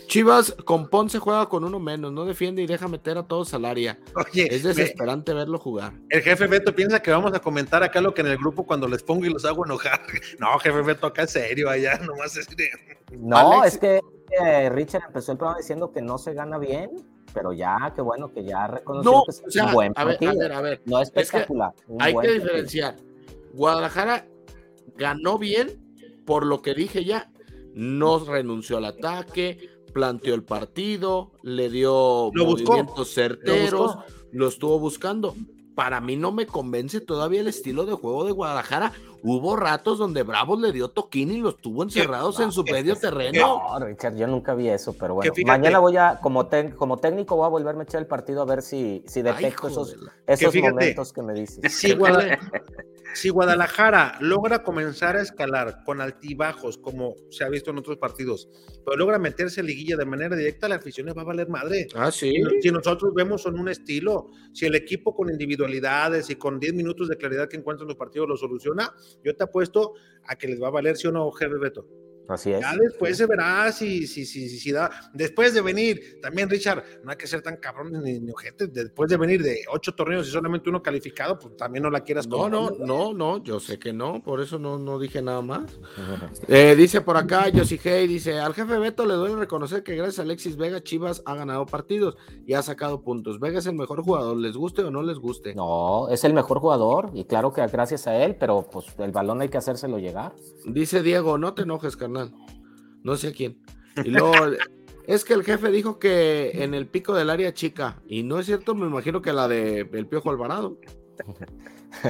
Chivas 0.08 0.56
con 0.66 0.90
Ponce 0.90 1.20
juega 1.20 1.48
con 1.48 1.64
uno 1.64 1.80
menos, 1.80 2.12
no 2.12 2.26
defiende 2.26 2.62
y 2.62 2.68
deja 2.68 2.88
meter 2.88 3.18
a 3.18 3.24
todos 3.24 3.54
al 3.54 3.66
área. 3.66 4.00
Oye, 4.16 4.48
es 4.54 4.64
desesperante 4.64 5.34
verlo 5.34 5.60
jugar. 5.60 5.94
El 6.10 6.22
jefe 6.22 6.48
Beto 6.48 6.76
piensa 6.76 7.02
que 7.02 7.12
vamos 7.12 7.34
a 7.34 7.40
comentar 7.40 7.84
acá 7.84 8.02
lo 8.02 8.14
que 8.14 8.22
en 8.22 8.28
el 8.28 8.38
grupo 8.38 8.66
cuando 8.66 8.88
les 8.88 9.04
pongo 9.04 9.26
y 9.26 9.30
los 9.30 9.46
hago 9.46 9.66
enojar. 9.66 10.02
No, 10.40 10.58
jefe 10.60 10.82
Beto, 10.82 11.08
acá 11.08 11.24
es 11.24 11.32
serio, 11.32 11.70
allá 11.70 11.98
nomás 12.00 12.36
es 12.38 12.48
No, 13.12 13.64
es 13.64 13.78
que 13.78 14.02
Richard 14.70 15.04
empezó 15.08 15.32
el 15.34 15.38
programa 15.38 15.60
diciendo 15.60 15.92
que 15.92 16.02
no 16.02 16.18
se 16.18 16.34
gana 16.34 16.58
bien, 16.58 16.92
pero 17.34 17.54
ya, 17.54 17.92
qué 17.96 18.02
bueno 18.02 18.32
que 18.32 18.44
ya 18.44 18.68
reconoció 18.68 19.24
que 19.26 19.32
es 19.50 19.56
un 19.56 19.72
buen 19.74 19.94
partido. 19.94 20.32
A 20.32 20.36
ver, 20.36 20.52
a 20.52 20.62
ver, 20.62 20.82
No 20.86 21.02
es 21.02 21.10
espectacular. 21.10 21.74
hay 22.00 22.16
que 22.16 22.32
diferenciar. 22.32 22.96
Guadalajara 23.54 24.26
ganó 24.98 25.38
bien 25.38 25.70
por 26.26 26.46
lo 26.46 26.62
que 26.62 26.74
dije 26.74 27.04
ya. 27.04 27.30
No 27.74 28.20
renunció 28.20 28.78
al 28.78 28.86
ataque, 28.86 29.70
planteó 29.94 30.36
el 30.36 30.44
partido, 30.44 31.32
le 31.44 31.70
dio 31.70 32.32
movimientos 32.34 33.14
certeros, 33.14 33.98
lo, 34.32 34.48
estuvo 34.48 34.80
buscando. 34.80 35.36
Para 35.76 36.02
mí 36.02 36.16
no 36.16 36.32
me 36.32 36.46
convence 36.46 37.02
todavía 37.02 37.42
el 37.42 37.48
estilo 37.48 37.86
de 37.86 37.94
juego 37.94 38.26
de 38.26 38.32
Guadalajara. 38.32 38.92
Hubo 39.24 39.56
ratos 39.56 39.98
donde 39.98 40.24
Bravos 40.24 40.60
le 40.60 40.74
dio 40.74 40.90
toquín 40.90 41.32
y 41.32 41.38
los 41.38 41.58
tuvo 41.58 41.84
encerrados 41.84 42.40
en 42.42 42.52
su 42.52 42.64
medio 42.64 42.96
terreno. 42.96 43.62
No, 43.80 43.80
Richard, 43.80 44.16
yo 44.18 44.28
nunca 44.28 44.54
vi 44.54 44.68
eso, 44.68 44.94
pero 45.00 45.16
bueno. 45.16 45.32
Mañana 45.46 45.80
voy 45.80 45.96
a, 45.96 46.20
como, 46.22 46.50
como 46.76 46.98
técnico, 46.98 47.38
voy 47.38 47.46
a 47.46 47.50
volverme 47.50 47.82
a 47.82 47.84
echar 47.86 48.02
el 48.02 48.08
partido 48.08 48.42
a 48.42 48.46
ver 48.46 48.62
si, 48.62 49.02
si 49.08 49.22
detecto 49.22 49.70
esos, 49.70 49.96
esos 50.28 50.56
momentos 50.56 51.14
que 51.14 51.22
me 51.22 51.34
dices. 51.34 51.74
Sí, 51.74 51.96
si 53.14 53.30
Guadalajara 53.30 54.18
logra 54.20 54.64
comenzar 54.64 55.16
a 55.16 55.22
escalar 55.22 55.84
con 55.86 56.02
altibajos, 56.02 56.78
como 56.78 57.16
se 57.30 57.44
ha 57.44 57.50
visto 57.50 57.72
en 57.72 57.78
otros 57.78 57.98
partidos, 57.98 58.50
pero 58.86 58.98
logra 58.98 59.20
meterse 59.20 59.62
en 59.62 59.68
liguilla 59.68 59.96
de 59.98 60.06
manera 60.06 60.36
directa, 60.36 60.68
la 60.68 60.76
afición 60.76 61.08
va 61.18 61.22
a 61.22 61.26
valer 61.26 61.50
madre. 61.50 61.88
Ah, 61.96 62.12
sí. 62.12 62.34
Si, 62.62 62.72
nosotros 62.72 63.14
vemos 63.14 63.46
en 63.46 63.60
un 63.60 63.70
estilo, 63.70 64.30
si 64.54 64.66
el 64.66 64.76
equipo 64.76 65.16
con 65.16 65.30
individualidades 65.30 66.30
y 66.30 66.36
con 66.36 66.60
10 66.60 66.74
minutos 66.74 67.10
de 67.10 67.18
claridad 67.18 67.48
que 67.48 67.58
encuentra 67.58 67.84
en 67.84 67.90
los 67.90 67.98
partidos 67.98 68.28
lo 68.28 68.38
soluciona, 68.38 68.94
yo 69.24 69.36
te 69.36 69.44
apuesto 69.44 69.94
a 70.26 70.36
que 70.36 70.48
les 70.48 70.62
va 70.62 70.68
a 70.68 70.72
valer, 70.72 70.98
sí 70.98 71.08
o 71.08 71.12
no, 71.12 71.32
Jefe 71.32 71.58
Beto. 71.58 71.88
Así 72.28 72.54
es. 72.54 72.62
Ya 72.62 72.76
después 72.76 73.18
se 73.18 73.26
verá 73.26 73.72
si, 73.72 74.08
si, 74.08 74.26
si, 74.26 74.50
si, 74.50 74.72
da. 74.72 74.90
Después 75.14 75.54
de 75.54 75.62
venir, 75.62 76.20
también 76.22 76.50
Richard, 76.50 76.84
no 77.04 77.12
hay 77.12 77.18
que 77.18 77.28
ser 77.28 77.42
tan 77.42 77.58
cabrón 77.58 77.92
ni, 78.04 78.20
ni 78.20 78.32
ojete. 78.32 78.68
Después 78.68 79.10
de 79.10 79.18
venir 79.18 79.44
de 79.44 79.60
ocho 79.72 79.94
torneos 79.94 80.28
y 80.28 80.32
solamente 80.32 80.70
uno 80.70 80.82
calificado, 80.82 81.38
pues 81.38 81.58
también 81.58 81.84
no 81.84 81.90
la 81.90 82.02
quieras 82.02 82.28
No, 82.28 82.50
no, 82.50 82.72
no, 82.80 83.14
no, 83.14 83.44
yo 83.44 83.60
sé 83.60 83.78
que 83.78 83.92
no, 83.92 84.24
por 84.24 84.42
eso 84.42 84.58
no, 84.58 84.80
no 84.80 85.00
dije 85.00 85.22
nada 85.22 85.42
más. 85.42 85.80
Eh, 86.48 86.76
dice 86.76 87.02
por 87.02 87.18
acá 87.18 87.46
Josie 87.54 87.80
Hey, 87.82 88.08
dice: 88.08 88.40
Al 88.40 88.54
jefe 88.54 88.78
Beto 88.78 89.06
le 89.06 89.14
duele 89.14 89.36
reconocer 89.36 89.84
que 89.84 89.96
gracias 89.96 90.20
a 90.20 90.22
Alexis 90.24 90.58
Vega, 90.58 90.82
Chivas 90.82 91.22
ha 91.26 91.36
ganado 91.36 91.66
partidos 91.66 92.16
y 92.46 92.54
ha 92.54 92.62
sacado 92.62 93.02
puntos. 93.02 93.40
Vega 93.40 93.60
es 93.60 93.66
el 93.66 93.76
mejor 93.76 94.04
jugador, 94.04 94.38
les 94.38 94.56
guste 94.56 94.84
o 94.84 94.92
no 94.92 95.04
les 95.04 95.18
guste. 95.18 95.56
No, 95.56 96.08
es 96.10 96.24
el 96.24 96.34
mejor 96.34 96.60
jugador 96.60 97.12
y 97.14 97.26
claro 97.26 97.52
que 97.54 97.66
gracias 97.68 98.08
a 98.08 98.16
él, 98.16 98.36
pero 98.40 98.68
pues 98.70 98.88
el 98.98 99.12
balón 99.12 99.42
hay 99.42 99.50
que 99.50 99.58
hacérselo 99.58 100.00
llegar. 100.00 100.34
Dice 100.66 101.02
Diego: 101.02 101.38
No 101.38 101.54
te 101.54 101.64
enojes, 101.64 101.98
carnal 101.98 102.13
no 103.04 103.18
sé 103.18 103.30
a 103.30 103.32
quién. 103.34 103.58
Y 104.04 104.10
luego, 104.10 104.34
es 105.06 105.26
que 105.26 105.34
el 105.34 105.44
jefe 105.44 105.72
dijo 105.72 106.00
que 106.00 106.64
en 106.64 106.74
el 106.74 106.88
pico 106.88 107.14
del 107.14 107.30
área 107.30 107.54
chica, 107.54 108.02
y 108.08 108.24
no 108.24 108.40
es 108.40 108.46
cierto, 108.46 108.76
me 108.76 108.88
imagino 108.88 109.22
que 109.22 109.34
la 109.34 109.48
de 109.48 109.82
el 109.92 110.08
Piojo 110.08 110.30
Alvarado. 110.30 110.78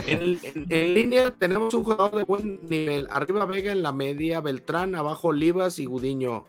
En, 0.08 0.94
línea 0.94 1.32
tenemos 1.32 1.74
un 1.74 1.84
jugador 1.84 2.16
de 2.16 2.24
buen 2.24 2.60
nivel. 2.70 3.08
Arriba 3.12 3.46
Vega 3.46 3.72
en 3.72 3.84
la 3.84 3.92
media, 3.92 4.40
Beltrán, 4.40 4.96
abajo 4.96 5.30
Olivas 5.30 5.78
y 5.80 5.86
Gudiño. 5.86 6.46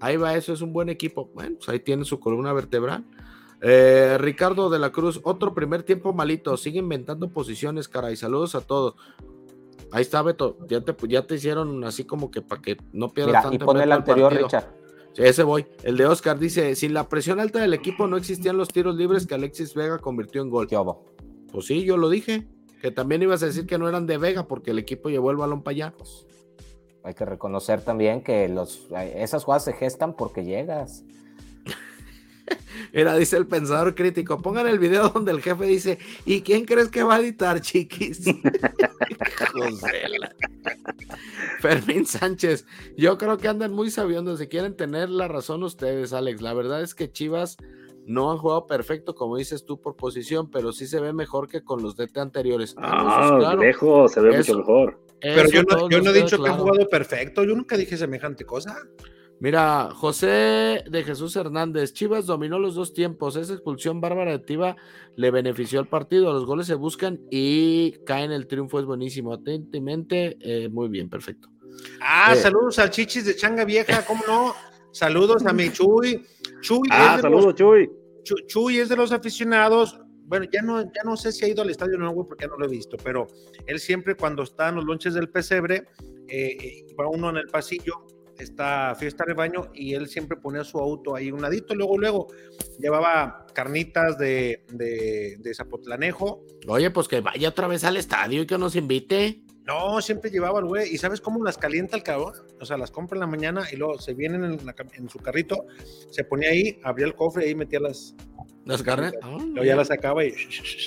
Ahí 0.00 0.16
va, 0.16 0.36
eso 0.36 0.52
es 0.52 0.60
un 0.60 0.72
buen 0.72 0.90
equipo. 0.90 1.30
Bueno, 1.34 1.56
pues 1.56 1.68
ahí 1.70 1.80
tiene 1.80 2.04
su 2.04 2.20
columna 2.20 2.52
vertebral. 2.52 3.04
Eh, 3.62 4.18
Ricardo 4.20 4.68
de 4.68 4.78
la 4.78 4.92
Cruz, 4.92 5.20
otro 5.24 5.54
primer 5.54 5.82
tiempo 5.82 6.12
malito. 6.12 6.56
Sigue 6.56 6.78
inventando 6.78 7.30
posiciones, 7.30 7.88
caray. 7.88 8.16
Saludos 8.16 8.54
a 8.54 8.60
todos. 8.60 8.96
Ahí 9.92 10.02
está, 10.02 10.22
Beto. 10.22 10.58
Ya 10.68 10.80
te, 10.80 10.94
ya 11.08 11.26
te 11.26 11.36
hicieron 11.36 11.84
así 11.84 12.04
como 12.04 12.30
que 12.30 12.42
para 12.42 12.60
que 12.60 12.76
no 12.92 13.10
pierdas 13.10 13.42
tanto. 13.42 13.54
Y 13.54 13.58
pone 13.58 13.84
el 13.84 13.92
anterior, 13.92 14.32
Richard. 14.32 14.74
ese 15.16 15.42
voy. 15.42 15.66
El 15.82 15.96
de 15.96 16.06
Oscar 16.06 16.38
dice: 16.38 16.74
Sin 16.74 16.94
la 16.94 17.08
presión 17.08 17.40
alta 17.40 17.60
del 17.60 17.74
equipo 17.74 18.06
no 18.06 18.16
existían 18.16 18.56
los 18.56 18.68
tiros 18.68 18.96
libres 18.96 19.26
que 19.26 19.34
Alexis 19.34 19.74
Vega 19.74 19.98
convirtió 19.98 20.42
en 20.42 20.50
gol. 20.50 20.68
Pues 21.52 21.66
sí, 21.66 21.84
yo 21.84 21.96
lo 21.96 22.08
dije. 22.08 22.46
Que 22.80 22.90
también 22.90 23.22
ibas 23.22 23.42
a 23.42 23.46
decir 23.46 23.66
que 23.66 23.78
no 23.78 23.88
eran 23.88 24.06
de 24.06 24.18
Vega 24.18 24.46
porque 24.46 24.72
el 24.72 24.78
equipo 24.78 25.08
llevó 25.08 25.30
el 25.30 25.38
balón 25.38 25.62
para 25.62 25.72
allá. 25.72 25.94
Pues, 25.96 26.26
hay 27.02 27.14
que 27.14 27.24
reconocer 27.24 27.82
también 27.82 28.22
que 28.22 28.48
los, 28.48 28.88
esas 28.92 29.44
jugadas 29.44 29.64
se 29.64 29.72
gestan 29.72 30.14
porque 30.14 30.44
llegas. 30.44 31.04
Era, 32.92 33.16
dice 33.16 33.36
el 33.36 33.46
pensador 33.46 33.94
crítico, 33.94 34.40
pongan 34.40 34.66
el 34.66 34.78
video 34.78 35.08
donde 35.08 35.32
el 35.32 35.42
jefe 35.42 35.64
dice, 35.64 35.98
¿y 36.24 36.42
quién 36.42 36.64
crees 36.64 36.88
que 36.88 37.02
va 37.02 37.16
a 37.16 37.20
editar, 37.20 37.60
chiquis? 37.60 38.24
Fermín 41.60 42.06
Sánchez, 42.06 42.66
yo 42.96 43.18
creo 43.18 43.38
que 43.38 43.48
andan 43.48 43.72
muy 43.72 43.90
sabiendo, 43.90 44.36
si 44.36 44.46
quieren 44.46 44.76
tener 44.76 45.10
la 45.10 45.28
razón 45.28 45.62
ustedes, 45.62 46.12
Alex. 46.12 46.42
La 46.42 46.54
verdad 46.54 46.82
es 46.82 46.94
que 46.94 47.10
Chivas 47.10 47.56
no 48.06 48.30
han 48.30 48.38
jugado 48.38 48.66
perfecto, 48.66 49.14
como 49.14 49.36
dices 49.36 49.64
tú, 49.64 49.80
por 49.80 49.96
posición, 49.96 50.50
pero 50.50 50.72
sí 50.72 50.86
se 50.86 51.00
ve 51.00 51.12
mejor 51.12 51.48
que 51.48 51.62
con 51.62 51.82
los 51.82 51.96
DT 51.96 52.18
anteriores. 52.18 52.74
Ah, 52.78 53.56
lejos, 53.58 54.12
se 54.12 54.20
ve 54.20 54.36
mucho 54.36 54.58
mejor. 54.58 55.00
Pero 55.20 55.48
yo 55.48 55.62
no, 55.62 55.88
yo 55.88 56.02
no 56.02 56.10
he 56.10 56.22
dicho 56.22 56.42
que 56.42 56.50
han 56.50 56.58
jugado 56.58 56.88
perfecto, 56.88 57.44
yo 57.44 57.54
nunca 57.54 57.76
dije 57.76 57.96
semejante 57.96 58.44
cosa. 58.44 58.76
Mira, 59.44 59.90
José 59.92 60.84
de 60.90 61.04
Jesús 61.04 61.36
Hernández, 61.36 61.92
Chivas 61.92 62.24
dominó 62.24 62.58
los 62.58 62.76
dos 62.76 62.94
tiempos. 62.94 63.36
Esa 63.36 63.52
expulsión 63.52 64.00
bárbara 64.00 64.30
de 64.30 64.38
Tiva 64.38 64.74
le 65.16 65.30
benefició 65.30 65.80
al 65.80 65.86
partido. 65.86 66.32
Los 66.32 66.46
goles 66.46 66.66
se 66.66 66.74
buscan 66.74 67.20
y 67.30 67.92
caen. 68.06 68.32
El 68.32 68.46
triunfo 68.46 68.80
es 68.80 68.86
buenísimo. 68.86 69.34
Atentamente, 69.34 70.38
eh, 70.40 70.70
muy 70.70 70.88
bien, 70.88 71.10
perfecto. 71.10 71.50
Ah, 72.00 72.32
eh, 72.32 72.36
saludos 72.36 72.78
al 72.78 72.88
Chichis 72.88 73.26
de 73.26 73.36
Changa 73.36 73.66
Vieja, 73.66 74.06
¿cómo 74.06 74.22
no? 74.26 74.54
Saludos 74.92 75.44
a 75.44 75.52
mi 75.52 75.70
Chuy. 75.70 76.24
Chuy 76.62 76.88
ah, 76.90 77.18
saludos, 77.20 77.54
Chuy. 77.54 77.90
Chuy 78.46 78.78
es 78.78 78.88
de 78.88 78.96
los 78.96 79.12
aficionados. 79.12 80.00
Bueno, 80.24 80.46
ya 80.50 80.62
no, 80.62 80.80
ya 80.84 81.02
no 81.04 81.18
sé 81.18 81.32
si 81.32 81.44
ha 81.44 81.48
ido 81.48 81.60
al 81.60 81.68
estadio 81.68 81.98
nuevo 81.98 82.26
porque 82.26 82.46
ya 82.46 82.48
no 82.48 82.56
lo 82.56 82.64
he 82.64 82.70
visto, 82.70 82.96
pero 82.96 83.26
él 83.66 83.78
siempre 83.78 84.14
cuando 84.14 84.42
está 84.42 84.70
en 84.70 84.76
los 84.76 84.86
lonches 84.86 85.12
del 85.12 85.28
pesebre, 85.28 85.86
eh, 86.28 86.86
va 86.98 87.10
uno 87.10 87.28
en 87.28 87.36
el 87.36 87.48
pasillo 87.48 88.06
esta 88.38 88.94
fiesta 88.94 89.24
de 89.26 89.34
baño 89.34 89.70
y 89.74 89.94
él 89.94 90.08
siempre 90.08 90.36
ponía 90.36 90.64
su 90.64 90.78
auto 90.78 91.14
ahí 91.14 91.30
un 91.30 91.42
ladito, 91.42 91.74
luego, 91.74 91.98
luego 91.98 92.26
llevaba 92.78 93.46
carnitas 93.52 94.18
de, 94.18 94.64
de, 94.70 95.54
Zapotlanejo. 95.54 96.44
Oye, 96.66 96.90
pues 96.90 97.08
que 97.08 97.20
vaya 97.20 97.48
otra 97.48 97.68
vez 97.68 97.84
al 97.84 97.96
estadio 97.96 98.42
y 98.42 98.46
que 98.46 98.58
nos 98.58 98.76
invite. 98.76 99.42
No, 99.64 100.02
siempre 100.02 100.30
llevaba 100.30 100.58
el 100.58 100.66
güey. 100.66 100.94
¿Y 100.94 100.98
sabes 100.98 101.20
cómo 101.20 101.42
las 101.42 101.56
calienta 101.56 101.96
el 101.96 102.02
cabrón? 102.02 102.34
O 102.60 102.66
sea, 102.66 102.76
las 102.76 102.90
compra 102.90 103.16
en 103.16 103.20
la 103.20 103.26
mañana 103.26 103.66
y 103.72 103.76
luego 103.76 103.98
se 103.98 104.12
vienen 104.12 104.44
en, 104.44 104.66
la 104.66 104.74
en 104.92 105.08
su 105.08 105.18
carrito, 105.20 105.64
se 106.10 106.24
ponía 106.24 106.50
ahí, 106.50 106.78
abría 106.82 107.06
el 107.06 107.14
cofre 107.14 107.46
y 107.46 107.48
ahí 107.48 107.54
metía 107.54 107.80
las. 107.80 108.14
Las 108.64 108.82
carnes. 108.82 109.12
Luego 109.22 109.62
ya 109.64 109.76
las 109.76 109.88
sacaba 109.88 110.24
y. 110.24 110.32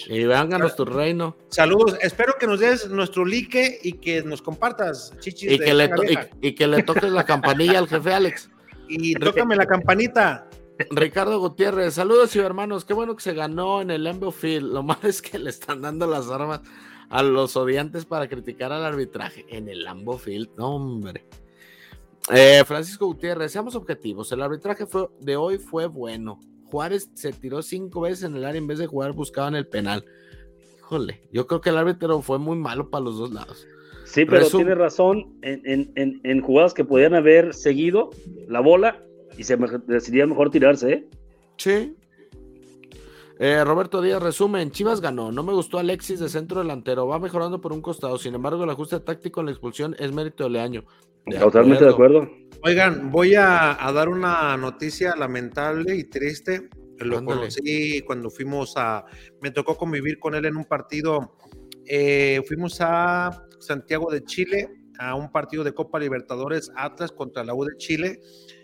Y 0.07 0.23
vénganos 0.25 0.75
tu 0.75 0.85
reino. 0.85 1.35
Saludos. 1.49 1.97
Espero 2.01 2.33
que 2.39 2.47
nos 2.47 2.59
des 2.59 2.89
nuestro 2.89 3.23
like 3.25 3.79
y 3.83 3.93
que 3.93 4.23
nos 4.23 4.41
compartas, 4.41 5.13
chichis. 5.19 5.59
Que, 5.59 5.73
le 5.73 5.89
y 6.41 6.53
que 6.55 6.67
le 6.67 6.81
toques 6.83 7.11
la 7.11 7.23
campanilla 7.23 7.79
al 7.79 7.87
jefe 7.87 8.13
Alex. 8.13 8.49
Y 8.89 9.15
tócame 9.15 9.57
la 9.57 9.65
campanita. 9.65 10.47
Ricardo 10.91 11.39
Gutiérrez, 11.41 11.95
saludos 11.95 12.33
y 12.37 12.39
hermanos, 12.39 12.85
qué 12.85 12.93
bueno 12.93 13.17
que 13.17 13.21
se 13.23 13.33
ganó 13.33 13.81
en 13.81 13.91
el 13.91 14.05
Lambeau 14.05 14.31
Field. 14.31 14.71
Lo 14.71 14.81
malo 14.81 15.01
es 15.09 15.21
que 15.21 15.37
le 15.37 15.49
están 15.49 15.81
dando 15.81 16.07
las 16.07 16.29
armas 16.29 16.61
a 17.09 17.21
los 17.21 17.57
odiantes 17.57 18.05
para 18.05 18.29
criticar 18.29 18.71
al 18.71 18.85
arbitraje 18.85 19.45
en 19.49 19.67
el 19.67 19.83
Lambeau 19.83 20.17
Field. 20.17 20.51
No, 20.55 20.75
hombre. 20.75 21.25
Eh, 22.31 22.63
Francisco 22.65 23.07
Gutiérrez, 23.07 23.51
seamos 23.51 23.75
objetivos. 23.75 24.31
El 24.31 24.41
arbitraje 24.41 24.85
fue- 24.85 25.09
de 25.19 25.35
hoy 25.35 25.57
fue 25.57 25.87
bueno. 25.87 26.39
Juárez 26.69 27.09
se 27.13 27.31
tiró 27.33 27.61
cinco 27.61 28.01
veces 28.01 28.23
en 28.23 28.35
el 28.35 28.45
área 28.45 28.59
en 28.59 28.67
vez 28.67 28.79
de 28.79 28.87
jugar, 28.87 29.13
buscaban 29.13 29.55
el 29.55 29.67
penal. 29.67 30.05
Híjole, 30.79 31.21
yo 31.31 31.47
creo 31.47 31.61
que 31.61 31.69
el 31.69 31.77
árbitro 31.77 32.21
fue 32.21 32.39
muy 32.39 32.57
malo 32.57 32.89
para 32.89 33.03
los 33.05 33.17
dos 33.17 33.31
lados. 33.31 33.67
Sí, 34.05 34.23
pero 34.25 34.45
Resum- 34.45 34.57
tiene 34.57 34.75
razón 34.75 35.37
en, 35.41 35.61
en- 35.65 35.91
en- 35.95 36.21
en 36.23 36.41
jugadas 36.41 36.73
que 36.73 36.85
podían 36.85 37.13
haber 37.13 37.53
seguido 37.53 38.09
la 38.47 38.61
bola 38.61 39.03
y 39.37 39.43
se 39.43 39.57
me- 39.57 39.67
decidía 39.85 40.25
mejor 40.25 40.49
tirarse, 40.49 40.91
¿eh? 40.93 41.07
Sí. 41.57 41.93
Eh, 43.39 43.63
Roberto 43.63 44.01
Díaz, 44.01 44.21
resumen, 44.23 44.71
Chivas 44.71 44.99
ganó, 45.01 45.31
no 45.31 45.43
me 45.43 45.53
gustó 45.53 45.77
Alexis 45.77 46.19
de 46.19 46.27
centro 46.29 46.59
delantero, 46.61 47.05
va 47.05 47.19
mejorando 47.19 47.61
por 47.61 47.71
un 47.71 47.81
costado, 47.81 48.17
sin 48.17 48.33
embargo 48.33 48.63
el 48.63 48.69
ajuste 48.69 48.99
táctico 48.99 49.41
en 49.41 49.45
la 49.47 49.51
expulsión 49.51 49.95
es 49.99 50.11
mérito 50.11 50.45
de 50.45 50.49
Leaño. 50.51 50.85
Totalmente 51.39 51.83
de 51.83 51.89
acuerdo. 51.91 52.27
Oigan, 52.63 53.11
voy 53.11 53.35
a, 53.35 53.85
a 53.85 53.91
dar 53.91 54.09
una 54.09 54.57
noticia 54.57 55.15
lamentable 55.15 55.95
y 55.95 56.03
triste. 56.05 56.69
Lo 56.99 57.19
Ándale. 57.19 57.39
conocí 57.41 58.01
cuando 58.01 58.29
fuimos 58.29 58.73
a. 58.75 59.05
Me 59.41 59.51
tocó 59.51 59.75
convivir 59.77 60.19
con 60.19 60.35
él 60.35 60.45
en 60.45 60.57
un 60.57 60.65
partido. 60.65 61.35
eh, 61.85 62.41
fuimos 62.47 62.77
a 62.81 63.45
Santiago 63.59 64.11
de 64.11 64.23
Chile, 64.23 64.67
a 64.99 65.15
un 65.15 65.31
partido 65.31 65.63
de 65.63 65.73
Copa 65.73 65.99
Libertadores 65.99 66.71
Atlas 66.75 67.11
contra 67.11 67.43
la 67.43 67.53
U 67.53 67.63
de 67.63 67.77
Chile. 67.77 68.19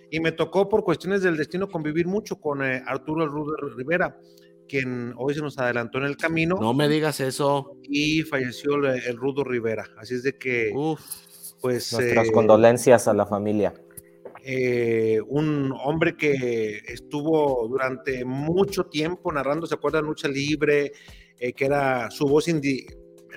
Y 0.09 0.19
me 0.19 0.31
tocó 0.31 0.67
por 0.67 0.83
cuestiones 0.83 1.21
del 1.21 1.37
destino 1.37 1.67
convivir 1.67 2.07
mucho 2.07 2.35
con 2.39 2.63
eh, 2.63 2.83
Arturo 2.85 3.25
Rudo 3.27 3.55
Rivera, 3.77 4.17
quien 4.67 5.13
hoy 5.17 5.33
se 5.35 5.41
nos 5.41 5.57
adelantó 5.57 5.97
en 5.99 6.03
el 6.05 6.17
camino. 6.17 6.57
No 6.59 6.73
me 6.73 6.87
digas 6.89 7.19
eso. 7.19 7.77
Y 7.83 8.23
falleció 8.23 8.75
el, 8.75 8.85
el 9.07 9.15
Rudo 9.17 9.43
Rivera. 9.43 9.85
Así 9.97 10.15
es 10.15 10.23
de 10.23 10.37
que. 10.37 10.71
Pues. 11.61 11.93
Nuestras 11.93 12.27
eh, 12.27 12.31
condolencias 12.33 13.07
a 13.07 13.13
la 13.13 13.25
familia. 13.25 13.73
Eh, 14.45 15.19
un 15.27 15.73
hombre 15.83 16.15
que 16.17 16.79
estuvo 16.87 17.67
durante 17.67 18.25
mucho 18.25 18.83
tiempo 18.85 19.31
narrando, 19.31 19.65
¿se 19.67 19.75
acuerdan? 19.75 20.05
Lucha 20.05 20.27
libre, 20.27 20.91
eh, 21.39 21.53
que 21.53 21.65
era 21.65 22.11
su 22.11 22.25
voz, 22.25 22.47
indi- 22.47 22.85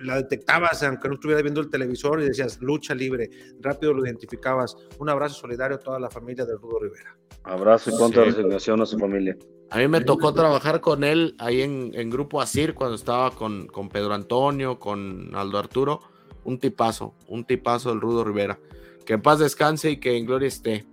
la 0.03 0.17
detectabas 0.17 0.83
aunque 0.83 1.09
no 1.09 1.15
estuvieras 1.15 1.43
viendo 1.43 1.61
el 1.63 1.71
televisor 1.71 2.21
y 2.21 2.27
decías 2.27 2.61
lucha 2.61 2.95
libre, 2.95 3.31
rápido 3.61 3.95
lo 3.95 4.05
identificabas. 4.05 4.77
Un 4.99 5.09
abrazo 5.09 5.37
solidario 5.37 5.77
a 5.77 5.81
toda 5.81 5.99
la 5.99 6.11
familia 6.11 6.45
de 6.45 6.53
Rudo 6.57 6.81
Rivera. 6.81 7.17
Abrazo 7.45 7.91
y 7.91 7.97
contra 7.97 8.25
Sí. 8.25 8.31
resignación 8.31 8.83
a 8.83 8.87
su 8.87 8.99
familia. 8.99 9.37
A 9.71 9.79
mí 9.79 9.89
me 9.89 10.01
tocó 10.03 10.35
trabajar 10.35 10.81
con 10.81 11.03
él 11.03 11.35
ahí 11.39 11.63
en, 11.63 11.93
en 11.95 12.11
Grupo 12.11 12.41
Asir 12.41 12.75
cuando 12.75 12.95
estaba 12.97 13.31
con, 13.31 13.67
con 13.69 13.89
Pedro 13.89 14.13
Antonio, 14.13 14.79
con 14.79 15.35
Aldo 15.35 15.59
Arturo. 15.59 16.01
Un 16.45 16.59
tipazo, 16.59 17.15
un 17.29 17.45
tipazo 17.45 17.89
del 17.91 18.01
Rudo 18.01 18.23
Rivera. 18.23 18.59
Que 19.05 19.15
en 19.15 19.23
paz 19.23 19.39
descanse 19.39 19.91
y 19.93 19.97
que 19.99 20.17
en 20.17 20.27
gloria 20.27 20.49
esté. 20.49 20.85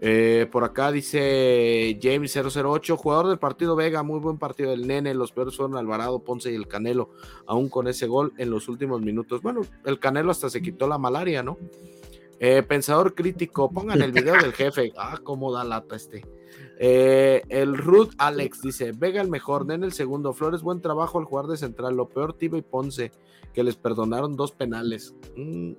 Eh, 0.00 0.46
por 0.52 0.62
acá 0.62 0.92
dice 0.92 1.98
James 2.00 2.32
008, 2.36 2.96
jugador 2.96 3.28
del 3.28 3.38
partido 3.38 3.74
Vega, 3.74 4.02
muy 4.02 4.20
buen 4.20 4.38
partido 4.38 4.70
del 4.70 4.86
nene. 4.86 5.14
Los 5.14 5.32
peores 5.32 5.56
fueron 5.56 5.76
Alvarado, 5.76 6.20
Ponce 6.20 6.52
y 6.52 6.54
el 6.54 6.68
Canelo, 6.68 7.10
aún 7.46 7.68
con 7.68 7.88
ese 7.88 8.06
gol 8.06 8.32
en 8.38 8.50
los 8.50 8.68
últimos 8.68 9.00
minutos. 9.00 9.42
Bueno, 9.42 9.62
el 9.84 9.98
Canelo 9.98 10.30
hasta 10.30 10.50
se 10.50 10.62
quitó 10.62 10.86
la 10.86 10.98
malaria, 10.98 11.42
¿no? 11.42 11.58
Eh, 12.40 12.62
pensador 12.62 13.16
crítico, 13.16 13.70
pongan 13.70 14.00
el 14.00 14.12
video 14.12 14.34
del 14.40 14.52
jefe. 14.52 14.92
Ah, 14.96 15.18
cómo 15.22 15.52
da 15.52 15.64
lata 15.64 15.96
este. 15.96 16.24
Eh, 16.78 17.42
el 17.48 17.76
Ruth 17.76 18.12
Alex 18.18 18.62
dice: 18.62 18.92
Vega 18.92 19.20
el 19.20 19.28
mejor, 19.28 19.66
Nene 19.66 19.86
el 19.86 19.92
segundo. 19.92 20.32
Flores, 20.32 20.62
buen 20.62 20.80
trabajo 20.80 21.18
al 21.18 21.24
jugar 21.24 21.46
de 21.46 21.56
central. 21.56 21.96
Lo 21.96 22.08
peor, 22.08 22.34
Tiba 22.34 22.58
y 22.58 22.62
Ponce, 22.62 23.10
que 23.52 23.64
les 23.64 23.76
perdonaron 23.76 24.36
dos 24.36 24.52
penales. 24.52 25.14
Mm. 25.36 25.72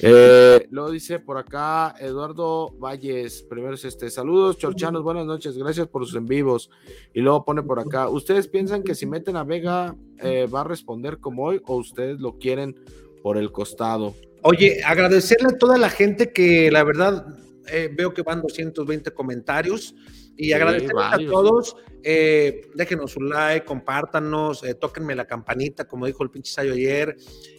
Eh, 0.00 0.66
luego 0.70 0.90
dice 0.90 1.18
por 1.18 1.38
acá 1.38 1.94
Eduardo 1.98 2.70
Valles, 2.78 3.42
primero 3.42 3.74
es 3.74 3.84
este, 3.84 4.10
saludos 4.10 4.58
chorchanos, 4.58 5.02
buenas 5.02 5.26
noches, 5.26 5.56
gracias 5.56 5.88
por 5.88 6.06
sus 6.06 6.14
en 6.16 6.26
vivos. 6.26 6.70
Y 7.12 7.20
luego 7.20 7.44
pone 7.44 7.62
por 7.62 7.78
acá, 7.78 8.08
¿ustedes 8.08 8.48
piensan 8.48 8.82
que 8.82 8.94
si 8.94 9.06
meten 9.06 9.36
a 9.36 9.44
Vega 9.44 9.96
eh, 10.18 10.46
va 10.46 10.62
a 10.62 10.64
responder 10.64 11.18
como 11.18 11.44
hoy 11.44 11.60
o 11.66 11.76
ustedes 11.76 12.20
lo 12.20 12.38
quieren 12.38 12.76
por 13.22 13.36
el 13.36 13.52
costado? 13.52 14.14
Oye, 14.42 14.82
agradecerle 14.84 15.48
a 15.54 15.58
toda 15.58 15.78
la 15.78 15.88
gente 15.88 16.32
que 16.32 16.70
la 16.70 16.82
verdad 16.82 17.26
eh, 17.68 17.90
veo 17.92 18.12
que 18.12 18.22
van 18.22 18.42
220 18.42 19.12
comentarios 19.12 19.94
y 20.36 20.46
Sí, 20.46 20.52
agradecerles 20.52 21.04
a 21.04 21.18
todos. 21.30 21.76
eh, 22.02 22.62
déjenos 22.74 23.16
un 23.16 23.28
like, 23.28 23.64
compártanos, 23.64 24.64
eh, 24.64 24.74
tóquenme 24.74 25.14
la 25.14 25.26
campanita, 25.26 25.86
como 25.86 26.06
dijo 26.06 26.22
el 26.22 26.30
pinche 26.30 26.52
Sayo 26.52 26.72
ayer. 26.72 27.16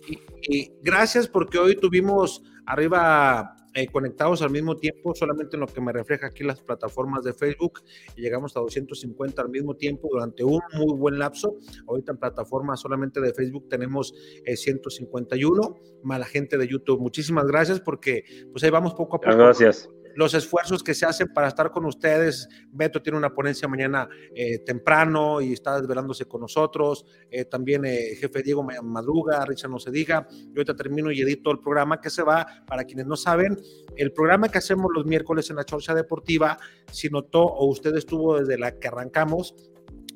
Y, 0.07 0.19
y 0.41 0.71
gracias 0.81 1.27
porque 1.27 1.57
hoy 1.59 1.75
tuvimos 1.75 2.43
arriba 2.65 3.55
eh, 3.75 3.87
conectados 3.87 4.43
al 4.43 4.51
mismo 4.51 4.75
tiempo, 4.75 5.15
solamente 5.15 5.55
en 5.55 5.61
lo 5.61 5.67
que 5.67 5.81
me 5.81 5.91
refleja 5.91 6.27
aquí 6.27 6.43
las 6.43 6.61
plataformas 6.61 7.23
de 7.23 7.33
Facebook, 7.33 7.81
y 8.15 8.21
llegamos 8.21 8.55
a 8.55 8.59
250 8.59 9.41
al 9.41 9.49
mismo 9.49 9.75
tiempo 9.75 10.09
durante 10.11 10.43
un 10.43 10.59
muy 10.73 10.95
buen 10.95 11.17
lapso. 11.17 11.55
Ahorita 11.87 12.11
en 12.11 12.19
plataformas 12.19 12.81
solamente 12.81 13.19
de 13.19 13.33
Facebook 13.33 13.67
tenemos 13.69 14.13
eh, 14.45 14.55
151, 14.55 15.75
más 16.03 16.19
la 16.19 16.25
gente 16.25 16.57
de 16.57 16.67
YouTube. 16.67 16.99
Muchísimas 16.99 17.47
gracias 17.47 17.79
porque 17.79 18.23
pues 18.51 18.63
ahí 18.63 18.69
vamos 18.69 18.93
poco 18.93 19.17
a 19.17 19.19
poco. 19.19 19.35
Gracias. 19.35 19.89
Los 20.15 20.34
esfuerzos 20.34 20.84
que 20.84 20.94
se 20.94 21.06
hacen 21.06 21.27
para 21.34 21.48
estar 21.48 21.72
con 21.72 21.85
ustedes. 21.85 22.48
Beto 22.72 23.02
tiene 23.02 23.18
una 23.18 23.34
ponencia 23.34 23.68
mañana 23.68 24.07
eh, 24.35 24.60
temprano 24.60 25.41
y 25.41 25.53
está 25.53 25.80
desvelándose 25.80 26.26
con 26.26 26.41
nosotros. 26.41 27.06
Eh, 27.31 27.45
también 27.45 27.85
eh, 27.85 28.15
jefe 28.19 28.44
Diego 28.44 28.64
Ma- 28.64 28.81
Madruga, 28.81 29.44
Richard 29.45 29.72
no 29.72 29.80
se 29.80 29.91
diga. 29.91 30.27
Yo 30.30 30.49
ahorita 30.57 30.76
termino 30.76 31.11
y 31.11 31.22
edito 31.22 31.52
el 31.52 31.60
programa 31.60 31.99
que 31.99 32.10
se 32.10 32.23
va. 32.23 32.45
Para 32.68 32.84
quienes 32.84 33.06
no 33.07 33.15
saben, 33.15 33.57
el 33.95 34.11
programa 34.11 34.49
que 34.49 34.57
hacemos 34.60 34.91
los 34.94 35.06
miércoles 35.06 35.49
en 35.49 35.56
la 35.56 35.65
Chorcha 35.65 35.94
Deportiva, 35.94 36.57
si 36.91 37.10
notó 37.10 37.44
o 37.44 37.65
usted 37.68 37.95
estuvo 37.95 38.40
desde 38.40 38.57
la 38.57 38.77
que 38.80 38.88
arrancamos, 38.88 39.56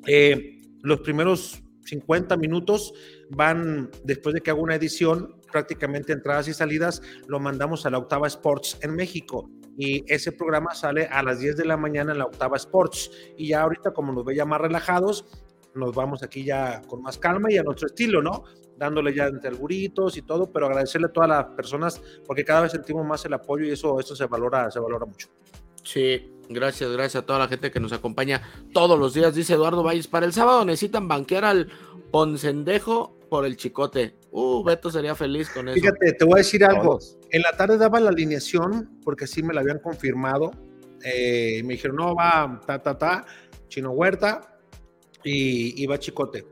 eh, 0.06 0.62
los 0.82 1.00
primeros 1.00 1.62
50 1.84 2.36
minutos 2.36 2.92
van, 3.30 3.90
después 4.04 4.34
de 4.34 4.40
que 4.42 4.50
hago 4.50 4.62
una 4.62 4.74
edición, 4.74 5.34
prácticamente 5.50 6.12
entradas 6.12 6.46
y 6.48 6.52
salidas, 6.54 7.00
lo 7.26 7.40
mandamos 7.40 7.86
a 7.86 7.90
la 7.90 7.98
Octava 7.98 8.26
Sports 8.26 8.78
en 8.82 8.94
México. 8.94 9.50
Y 9.78 10.04
ese 10.12 10.32
programa 10.32 10.74
sale 10.74 11.06
a 11.06 11.22
las 11.22 11.38
10 11.38 11.56
de 11.56 11.64
la 11.64 11.76
mañana 11.76 12.10
en 12.12 12.18
la 12.18 12.24
Octava 12.24 12.56
Sports. 12.56 13.10
Y 13.36 13.48
ya 13.48 13.62
ahorita, 13.62 13.92
como 13.92 14.12
nos 14.12 14.24
ve 14.24 14.34
ya 14.34 14.44
más 14.44 14.60
relajados, 14.60 15.24
nos 15.74 15.94
vamos 15.94 16.22
aquí 16.24 16.44
ya 16.44 16.82
con 16.82 17.00
más 17.00 17.16
calma 17.16 17.50
y 17.50 17.58
a 17.58 17.62
nuestro 17.62 17.86
estilo, 17.86 18.20
¿no? 18.20 18.42
Dándole 18.76 19.14
ya 19.14 19.26
entre 19.26 19.50
alburitos 19.50 20.16
y 20.16 20.22
todo, 20.22 20.50
pero 20.50 20.66
agradecerle 20.66 21.06
a 21.06 21.12
todas 21.12 21.28
las 21.28 21.44
personas 21.54 22.02
porque 22.26 22.44
cada 22.44 22.62
vez 22.62 22.72
sentimos 22.72 23.06
más 23.06 23.24
el 23.24 23.34
apoyo 23.34 23.64
y 23.64 23.70
eso, 23.70 23.98
eso 24.00 24.16
se 24.16 24.26
valora, 24.26 24.70
se 24.70 24.80
valora 24.80 25.06
mucho. 25.06 25.28
Sí, 25.84 26.32
gracias, 26.48 26.90
gracias 26.90 27.22
a 27.22 27.26
toda 27.26 27.38
la 27.38 27.48
gente 27.48 27.70
que 27.70 27.80
nos 27.80 27.92
acompaña 27.92 28.42
todos 28.74 28.98
los 28.98 29.14
días, 29.14 29.34
dice 29.34 29.54
Eduardo 29.54 29.84
Valles. 29.84 30.08
Para 30.08 30.26
el 30.26 30.32
sábado 30.32 30.64
necesitan 30.64 31.06
banquear 31.06 31.44
al 31.44 31.68
Poncendejo 32.10 33.16
por 33.30 33.44
el 33.44 33.56
chicote. 33.56 34.16
Uh, 34.30 34.62
Beto 34.62 34.90
sería 34.90 35.14
feliz 35.14 35.48
con 35.50 35.68
eso. 35.68 35.74
Fíjate, 35.74 36.12
te 36.12 36.24
voy 36.24 36.34
a 36.34 36.36
decir 36.38 36.64
algo. 36.64 36.98
En 37.30 37.42
la 37.42 37.52
tarde 37.52 37.78
daba 37.78 37.98
la 38.00 38.10
alineación, 38.10 38.98
porque 39.04 39.26
sí 39.26 39.42
me 39.42 39.54
la 39.54 39.60
habían 39.60 39.78
confirmado. 39.78 40.50
Eh, 41.02 41.62
me 41.64 41.74
dijeron, 41.74 41.96
no, 41.96 42.14
va, 42.14 42.60
ta, 42.66 42.82
ta, 42.82 42.98
ta, 42.98 43.26
Chino 43.68 43.92
Huerta 43.92 44.58
y, 45.24 45.82
y 45.82 45.86
va 45.86 45.98
Chicote. 45.98 46.46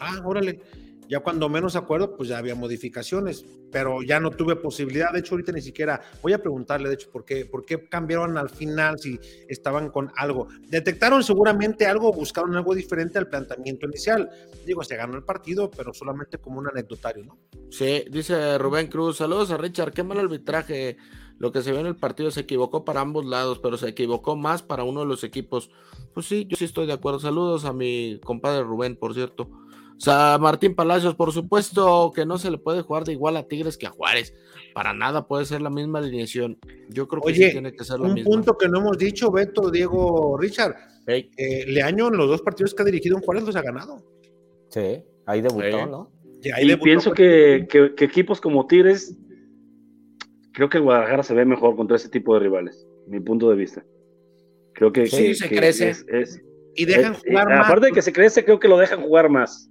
Ah, 0.00 0.22
órale. 0.24 0.60
Ya 1.08 1.20
cuando 1.20 1.48
menos 1.48 1.74
acuerdo, 1.74 2.16
pues 2.16 2.28
ya 2.28 2.38
había 2.38 2.54
modificaciones, 2.54 3.44
pero 3.72 4.02
ya 4.02 4.20
no 4.20 4.30
tuve 4.30 4.56
posibilidad. 4.56 5.12
De 5.12 5.20
hecho, 5.20 5.34
ahorita 5.34 5.52
ni 5.52 5.62
siquiera 5.62 6.00
voy 6.22 6.34
a 6.34 6.38
preguntarle, 6.38 6.88
de 6.88 6.94
hecho, 6.96 7.10
por 7.10 7.24
qué, 7.24 7.46
por 7.46 7.64
qué 7.64 7.88
cambiaron 7.88 8.36
al 8.36 8.50
final 8.50 8.98
si 8.98 9.18
estaban 9.48 9.90
con 9.90 10.12
algo. 10.16 10.48
Detectaron 10.68 11.24
seguramente 11.24 11.86
algo, 11.86 12.12
buscaron 12.12 12.54
algo 12.56 12.74
diferente 12.74 13.18
al 13.18 13.28
planteamiento 13.28 13.86
inicial. 13.86 14.30
Digo, 14.66 14.84
se 14.84 14.96
ganó 14.96 15.16
el 15.16 15.24
partido, 15.24 15.70
pero 15.70 15.94
solamente 15.94 16.38
como 16.38 16.58
un 16.58 16.68
anecdotario, 16.68 17.24
¿no? 17.24 17.38
Sí, 17.70 18.04
dice 18.10 18.58
Rubén 18.58 18.88
Cruz, 18.88 19.16
saludos 19.16 19.50
a 19.50 19.56
Richard, 19.56 19.92
qué 19.92 20.02
mal 20.02 20.18
arbitraje. 20.18 20.96
Lo 21.38 21.52
que 21.52 21.62
se 21.62 21.70
vio 21.70 21.80
en 21.80 21.86
el 21.86 21.96
partido 21.96 22.30
se 22.32 22.40
equivocó 22.40 22.84
para 22.84 23.00
ambos 23.00 23.24
lados, 23.24 23.60
pero 23.60 23.76
se 23.76 23.88
equivocó 23.88 24.36
más 24.36 24.62
para 24.62 24.82
uno 24.82 25.00
de 25.00 25.06
los 25.06 25.22
equipos. 25.22 25.70
Pues 26.12 26.26
sí, 26.26 26.46
yo 26.48 26.56
sí 26.56 26.64
estoy 26.64 26.86
de 26.86 26.92
acuerdo. 26.92 27.20
Saludos 27.20 27.64
a 27.64 27.72
mi 27.72 28.20
compadre 28.24 28.64
Rubén, 28.64 28.96
por 28.96 29.14
cierto. 29.14 29.48
O 29.98 30.00
sea, 30.00 30.38
Martín 30.40 30.74
Palacios, 30.76 31.16
por 31.16 31.32
supuesto 31.32 32.12
que 32.14 32.24
no 32.24 32.38
se 32.38 32.50
le 32.52 32.58
puede 32.58 32.82
jugar 32.82 33.02
de 33.04 33.12
igual 33.12 33.36
a 33.36 33.48
Tigres 33.48 33.76
que 33.76 33.86
a 33.86 33.90
Juárez. 33.90 34.32
Para 34.72 34.94
nada 34.94 35.26
puede 35.26 35.44
ser 35.44 35.60
la 35.60 35.70
misma 35.70 35.98
alineación. 35.98 36.56
Yo 36.88 37.08
creo 37.08 37.20
que 37.20 37.28
Oye, 37.32 37.46
sí 37.46 37.52
tiene 37.52 37.72
que 37.72 37.82
ser 37.84 37.98
la 37.98 38.06
un 38.06 38.14
misma. 38.14 38.30
punto 38.30 38.56
que 38.56 38.68
no 38.68 38.78
hemos 38.78 38.96
dicho, 38.96 39.30
Beto, 39.32 39.70
Diego, 39.72 40.38
Richard. 40.38 40.76
Eh, 41.08 41.64
Leaño 41.66 42.08
en 42.08 42.16
los 42.16 42.28
dos 42.28 42.42
partidos 42.42 42.74
que 42.74 42.82
ha 42.82 42.84
dirigido 42.84 43.16
en 43.16 43.22
Juárez 43.22 43.42
los 43.44 43.56
ha 43.56 43.62
ganado. 43.62 44.04
Sí, 44.70 45.02
ahí 45.26 45.40
debutó, 45.40 45.64
Sí. 45.66 45.90
¿no? 45.90 46.12
Y 46.42 46.50
ahí 46.52 46.64
Y 46.64 46.68
debutó 46.68 46.84
pienso 46.84 47.12
que, 47.12 47.66
que- 47.68 47.94
que 47.96 48.04
equipos 48.04 48.40
como 48.40 48.66
Tigres, 48.68 49.16
creo 50.52 50.68
que 50.68 50.78
Guadalajara 50.78 51.22
se 51.22 51.34
ve 51.34 51.44
mejor 51.44 51.74
contra 51.76 51.96
ese 51.96 52.08
tipo 52.08 52.34
de 52.34 52.40
rivales, 52.40 52.86
mi 53.08 53.20
punto 53.20 53.50
de 53.50 53.56
vista. 53.56 53.84
Creo 54.74 54.92
que, 54.92 55.06
Sí, 55.06 55.16
que- 55.28 55.34
se 55.34 55.48
que 55.48 55.56
crece. 55.56 55.90
es- 55.90 56.06
es- 56.08 56.40
Y 56.76 56.84
dejan 56.84 57.14
es- 57.14 57.22
jugar 57.26 57.50
eh, 57.50 57.56
más. 57.56 57.66
Aparte 57.66 57.86
de 57.86 57.92
que 57.92 58.02
se 58.02 58.12
crece, 58.12 58.44
creo 58.44 58.60
que 58.60 58.68
lo 58.68 58.78
dejan 58.78 59.02
jugar 59.02 59.28
más. 59.28 59.68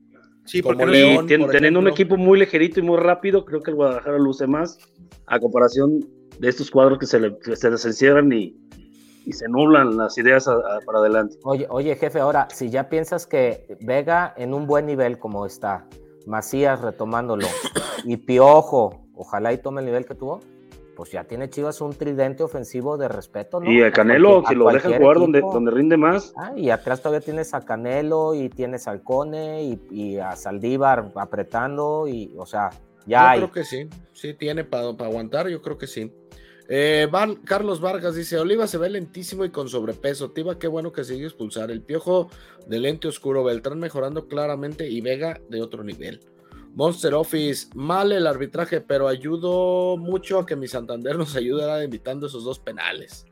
Sí, 0.47 0.61
Como 0.61 0.79
porque 0.79 0.85
no- 0.85 0.91
León, 0.91 1.27
por 1.39 1.51
teniendo 1.51 1.79
un 1.79 1.87
equipo 1.89 2.17
muy 2.17 2.39
ligerito 2.39 2.79
y 2.79 2.83
muy 2.83 2.97
rápido, 2.97 3.45
creo 3.45 3.61
que 3.61 3.71
el 3.71 3.75
Guadalajara 3.75 4.17
luce 4.17 4.47
más 4.47 4.79
a 5.27 5.39
comparación 5.39 5.99
de 6.39 6.47
estos 6.49 6.71
cuadros 6.71 6.97
que 6.99 7.05
se, 7.05 7.19
le, 7.19 7.37
que 7.39 7.55
se 7.55 7.69
les 7.69 7.83
encierran 7.85 8.31
y, 8.31 8.55
y 9.25 9.33
se 9.33 9.47
nublan 9.49 9.97
las 9.97 10.17
ideas 10.17 10.47
a- 10.47 10.53
a- 10.53 10.79
para 10.85 10.99
adelante. 10.99 11.37
Oye, 11.43 11.67
oye, 11.69 11.95
jefe, 11.95 12.19
ahora, 12.19 12.47
si 12.53 12.69
ya 12.69 12.87
piensas 12.89 13.27
que 13.27 13.77
Vega 13.81 14.33
en 14.37 14.53
un 14.53 14.65
buen 14.67 14.85
nivel 14.85 15.19
como 15.19 15.45
está, 15.45 15.85
Macías 16.25 16.81
retomándolo 16.81 17.47
y 18.05 18.17
Piojo, 18.17 19.05
ojalá 19.15 19.51
y 19.53 19.57
tome 19.57 19.81
el 19.81 19.85
nivel 19.87 20.05
que 20.05 20.15
tuvo, 20.15 20.39
pues 20.97 21.11
ya 21.11 21.23
tiene 21.25 21.47
Chivas 21.49 21.79
un 21.79 21.93
tridente 21.93 22.41
ofensivo 22.41 22.97
de 22.97 23.07
respeto, 23.07 23.59
¿no? 23.61 23.71
y 23.71 23.81
A 23.83 23.85
el 23.87 23.93
Canelo, 23.93 24.41
cualquier- 24.41 24.47
si 24.47 24.53
a 24.53 24.57
lo 24.57 24.63
cualquier 24.65 24.97
jugar 24.99 25.17
donde, 25.19 25.39
donde 25.41 25.71
rinde 25.71 25.95
más, 25.95 26.33
Ah, 26.35 26.51
y 26.57 26.71
atrás 26.71 27.01
todavía 27.03 27.23
tienes 27.23 27.53
a 27.53 27.61
Canelo 27.63 28.33
y 28.33 28.49
tienes 28.49 28.87
al 28.87 29.03
Cone 29.03 29.63
y, 29.63 29.79
y 29.91 30.17
a 30.17 30.35
Saldívar 30.35 31.11
apretando 31.15 32.07
y, 32.07 32.33
o 32.37 32.45
sea, 32.47 32.71
ya 33.05 33.21
yo 33.21 33.27
hay. 33.29 33.39
creo 33.41 33.51
que 33.51 33.63
sí, 33.63 33.87
sí 34.13 34.33
tiene 34.33 34.63
para 34.63 34.87
aguantar, 34.89 35.47
yo 35.47 35.61
creo 35.61 35.77
que 35.77 35.85
sí. 35.87 36.11
Eh, 36.69 37.07
Val- 37.09 37.39
Carlos 37.45 37.79
Vargas 37.79 38.15
dice, 38.15 38.37
Oliva 38.39 38.67
se 38.67 38.77
ve 38.77 38.89
lentísimo 38.89 39.45
y 39.45 39.51
con 39.51 39.69
sobrepeso. 39.69 40.31
Tiva, 40.31 40.59
qué 40.59 40.67
bueno 40.67 40.91
que 40.91 41.05
sigue 41.05 41.23
expulsar. 41.25 41.71
El 41.71 41.81
piojo 41.81 42.29
de 42.65 42.79
lente 42.79 43.07
oscuro, 43.07 43.41
Beltrán 43.45 43.79
mejorando 43.79 44.27
claramente 44.27 44.89
y 44.89 44.99
Vega 44.99 45.39
de 45.47 45.61
otro 45.61 45.85
nivel. 45.85 46.19
Monster 46.77 47.15
Office, 47.15 47.69
mal 47.73 48.11
el 48.11 48.27
arbitraje, 48.27 48.81
pero 48.81 49.07
ayudó 49.07 49.97
mucho 49.97 50.37
a 50.37 50.45
que 50.45 50.55
mi 50.55 50.67
Santander 50.67 51.17
nos 51.17 51.35
ayudara 51.35 51.83
evitando 51.83 52.27
esos 52.27 52.43
dos 52.43 52.59
penales. 52.59 53.25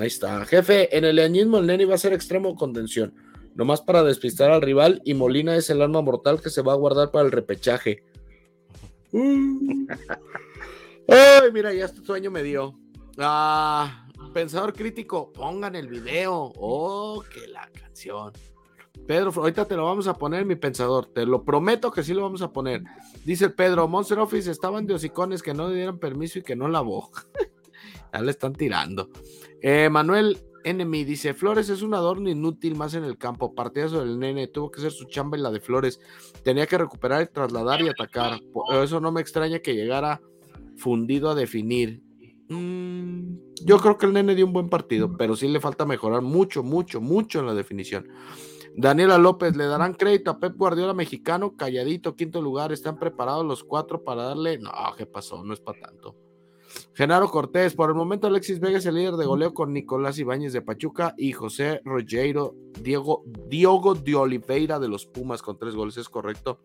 Ahí 0.00 0.06
está. 0.06 0.46
Jefe, 0.46 0.96
en 0.96 1.04
el 1.04 1.16
leañismo 1.16 1.58
el 1.58 1.66
Neni 1.66 1.84
va 1.84 1.96
a 1.96 1.98
ser 1.98 2.14
extremo 2.14 2.56
contención. 2.56 3.12
Nomás 3.54 3.82
para 3.82 4.02
despistar 4.02 4.50
al 4.50 4.62
rival 4.62 5.02
y 5.04 5.12
Molina 5.12 5.56
es 5.56 5.68
el 5.68 5.82
arma 5.82 6.00
mortal 6.00 6.40
que 6.40 6.48
se 6.48 6.62
va 6.62 6.72
a 6.72 6.76
guardar 6.76 7.10
para 7.10 7.26
el 7.26 7.32
repechaje. 7.32 8.02
Mm. 9.12 9.86
Ay, 11.06 11.52
mira, 11.52 11.74
ya 11.74 11.84
este 11.84 12.02
sueño 12.02 12.30
me 12.30 12.42
dio. 12.42 12.78
Ah, 13.18 14.08
pensador 14.32 14.72
crítico, 14.72 15.30
pongan 15.34 15.76
el 15.76 15.86
video. 15.86 16.50
Oh, 16.56 17.22
que 17.30 17.46
la 17.46 17.68
canción. 17.78 18.32
Pedro, 19.06 19.32
ahorita 19.34 19.66
te 19.66 19.76
lo 19.76 19.84
vamos 19.84 20.06
a 20.06 20.14
poner, 20.14 20.44
mi 20.44 20.56
pensador. 20.56 21.06
Te 21.06 21.26
lo 21.26 21.44
prometo 21.44 21.90
que 21.90 22.02
sí 22.02 22.14
lo 22.14 22.22
vamos 22.22 22.42
a 22.42 22.52
poner. 22.52 22.82
Dice 23.24 23.50
Pedro, 23.50 23.88
Monster 23.88 24.18
Office 24.18 24.50
estaban 24.50 24.86
de 24.86 24.94
hocicones 24.94 25.42
que 25.42 25.54
no 25.54 25.68
le 25.68 25.76
dieran 25.76 25.98
permiso 25.98 26.38
y 26.38 26.42
que 26.42 26.56
no 26.56 26.68
lavó. 26.68 27.10
ya 28.12 28.20
le 28.20 28.30
están 28.30 28.54
tirando. 28.54 29.10
Eh, 29.62 29.88
Manuel 29.90 30.38
Enemy 30.64 31.04
dice: 31.04 31.34
Flores 31.34 31.68
es 31.70 31.82
un 31.82 31.94
adorno 31.94 32.28
inútil 32.28 32.76
más 32.76 32.94
en 32.94 33.04
el 33.04 33.18
campo. 33.18 33.54
Partidazo 33.54 34.00
del 34.00 34.18
nene, 34.18 34.48
tuvo 34.48 34.70
que 34.70 34.80
ser 34.80 34.92
su 34.92 35.04
chamba 35.06 35.36
en 35.36 35.42
la 35.42 35.50
de 35.50 35.60
Flores. 35.60 36.00
Tenía 36.42 36.66
que 36.66 36.78
recuperar, 36.78 37.26
trasladar 37.28 37.82
y 37.82 37.88
atacar. 37.88 38.40
Eso 38.82 39.00
no 39.00 39.12
me 39.12 39.20
extraña 39.20 39.60
que 39.60 39.74
llegara 39.74 40.20
fundido 40.76 41.30
a 41.30 41.34
definir. 41.34 42.02
Mm, 42.48 43.36
yo 43.64 43.78
creo 43.78 43.96
que 43.96 44.06
el 44.06 44.12
nene 44.12 44.34
dio 44.34 44.44
un 44.44 44.52
buen 44.52 44.68
partido, 44.68 45.16
pero 45.16 45.36
sí 45.36 45.46
le 45.46 45.60
falta 45.60 45.86
mejorar 45.86 46.22
mucho, 46.22 46.64
mucho, 46.64 47.00
mucho 47.00 47.38
en 47.38 47.46
la 47.46 47.54
definición. 47.54 48.08
Daniela 48.76 49.18
López, 49.18 49.56
¿le 49.56 49.66
darán 49.66 49.94
crédito 49.94 50.30
a 50.30 50.38
Pep 50.38 50.56
Guardiola 50.56 50.94
mexicano? 50.94 51.56
Calladito, 51.56 52.16
quinto 52.16 52.40
lugar. 52.40 52.72
¿Están 52.72 52.98
preparados 52.98 53.44
los 53.44 53.64
cuatro 53.64 54.04
para 54.04 54.24
darle? 54.24 54.58
No, 54.58 54.70
¿qué 54.96 55.06
pasó? 55.06 55.42
No 55.44 55.52
es 55.52 55.60
para 55.60 55.80
tanto. 55.80 56.16
Genaro 56.94 57.30
Cortés, 57.30 57.74
por 57.74 57.90
el 57.90 57.96
momento 57.96 58.26
Alexis 58.26 58.60
Vega 58.60 58.78
es 58.78 58.86
el 58.86 58.94
líder 58.94 59.14
de 59.14 59.26
goleo 59.26 59.54
con 59.54 59.72
Nicolás 59.72 60.18
Ibáñez 60.18 60.52
de 60.52 60.62
Pachuca 60.62 61.14
y 61.16 61.32
José 61.32 61.80
Rogero, 61.84 62.54
Diego, 62.80 63.24
Diogo 63.48 63.94
de 63.94 64.14
Oliveira 64.14 64.78
de 64.78 64.88
los 64.88 65.06
Pumas 65.06 65.42
con 65.42 65.58
tres 65.58 65.74
goles, 65.74 65.96
es 65.96 66.08
correcto. 66.08 66.60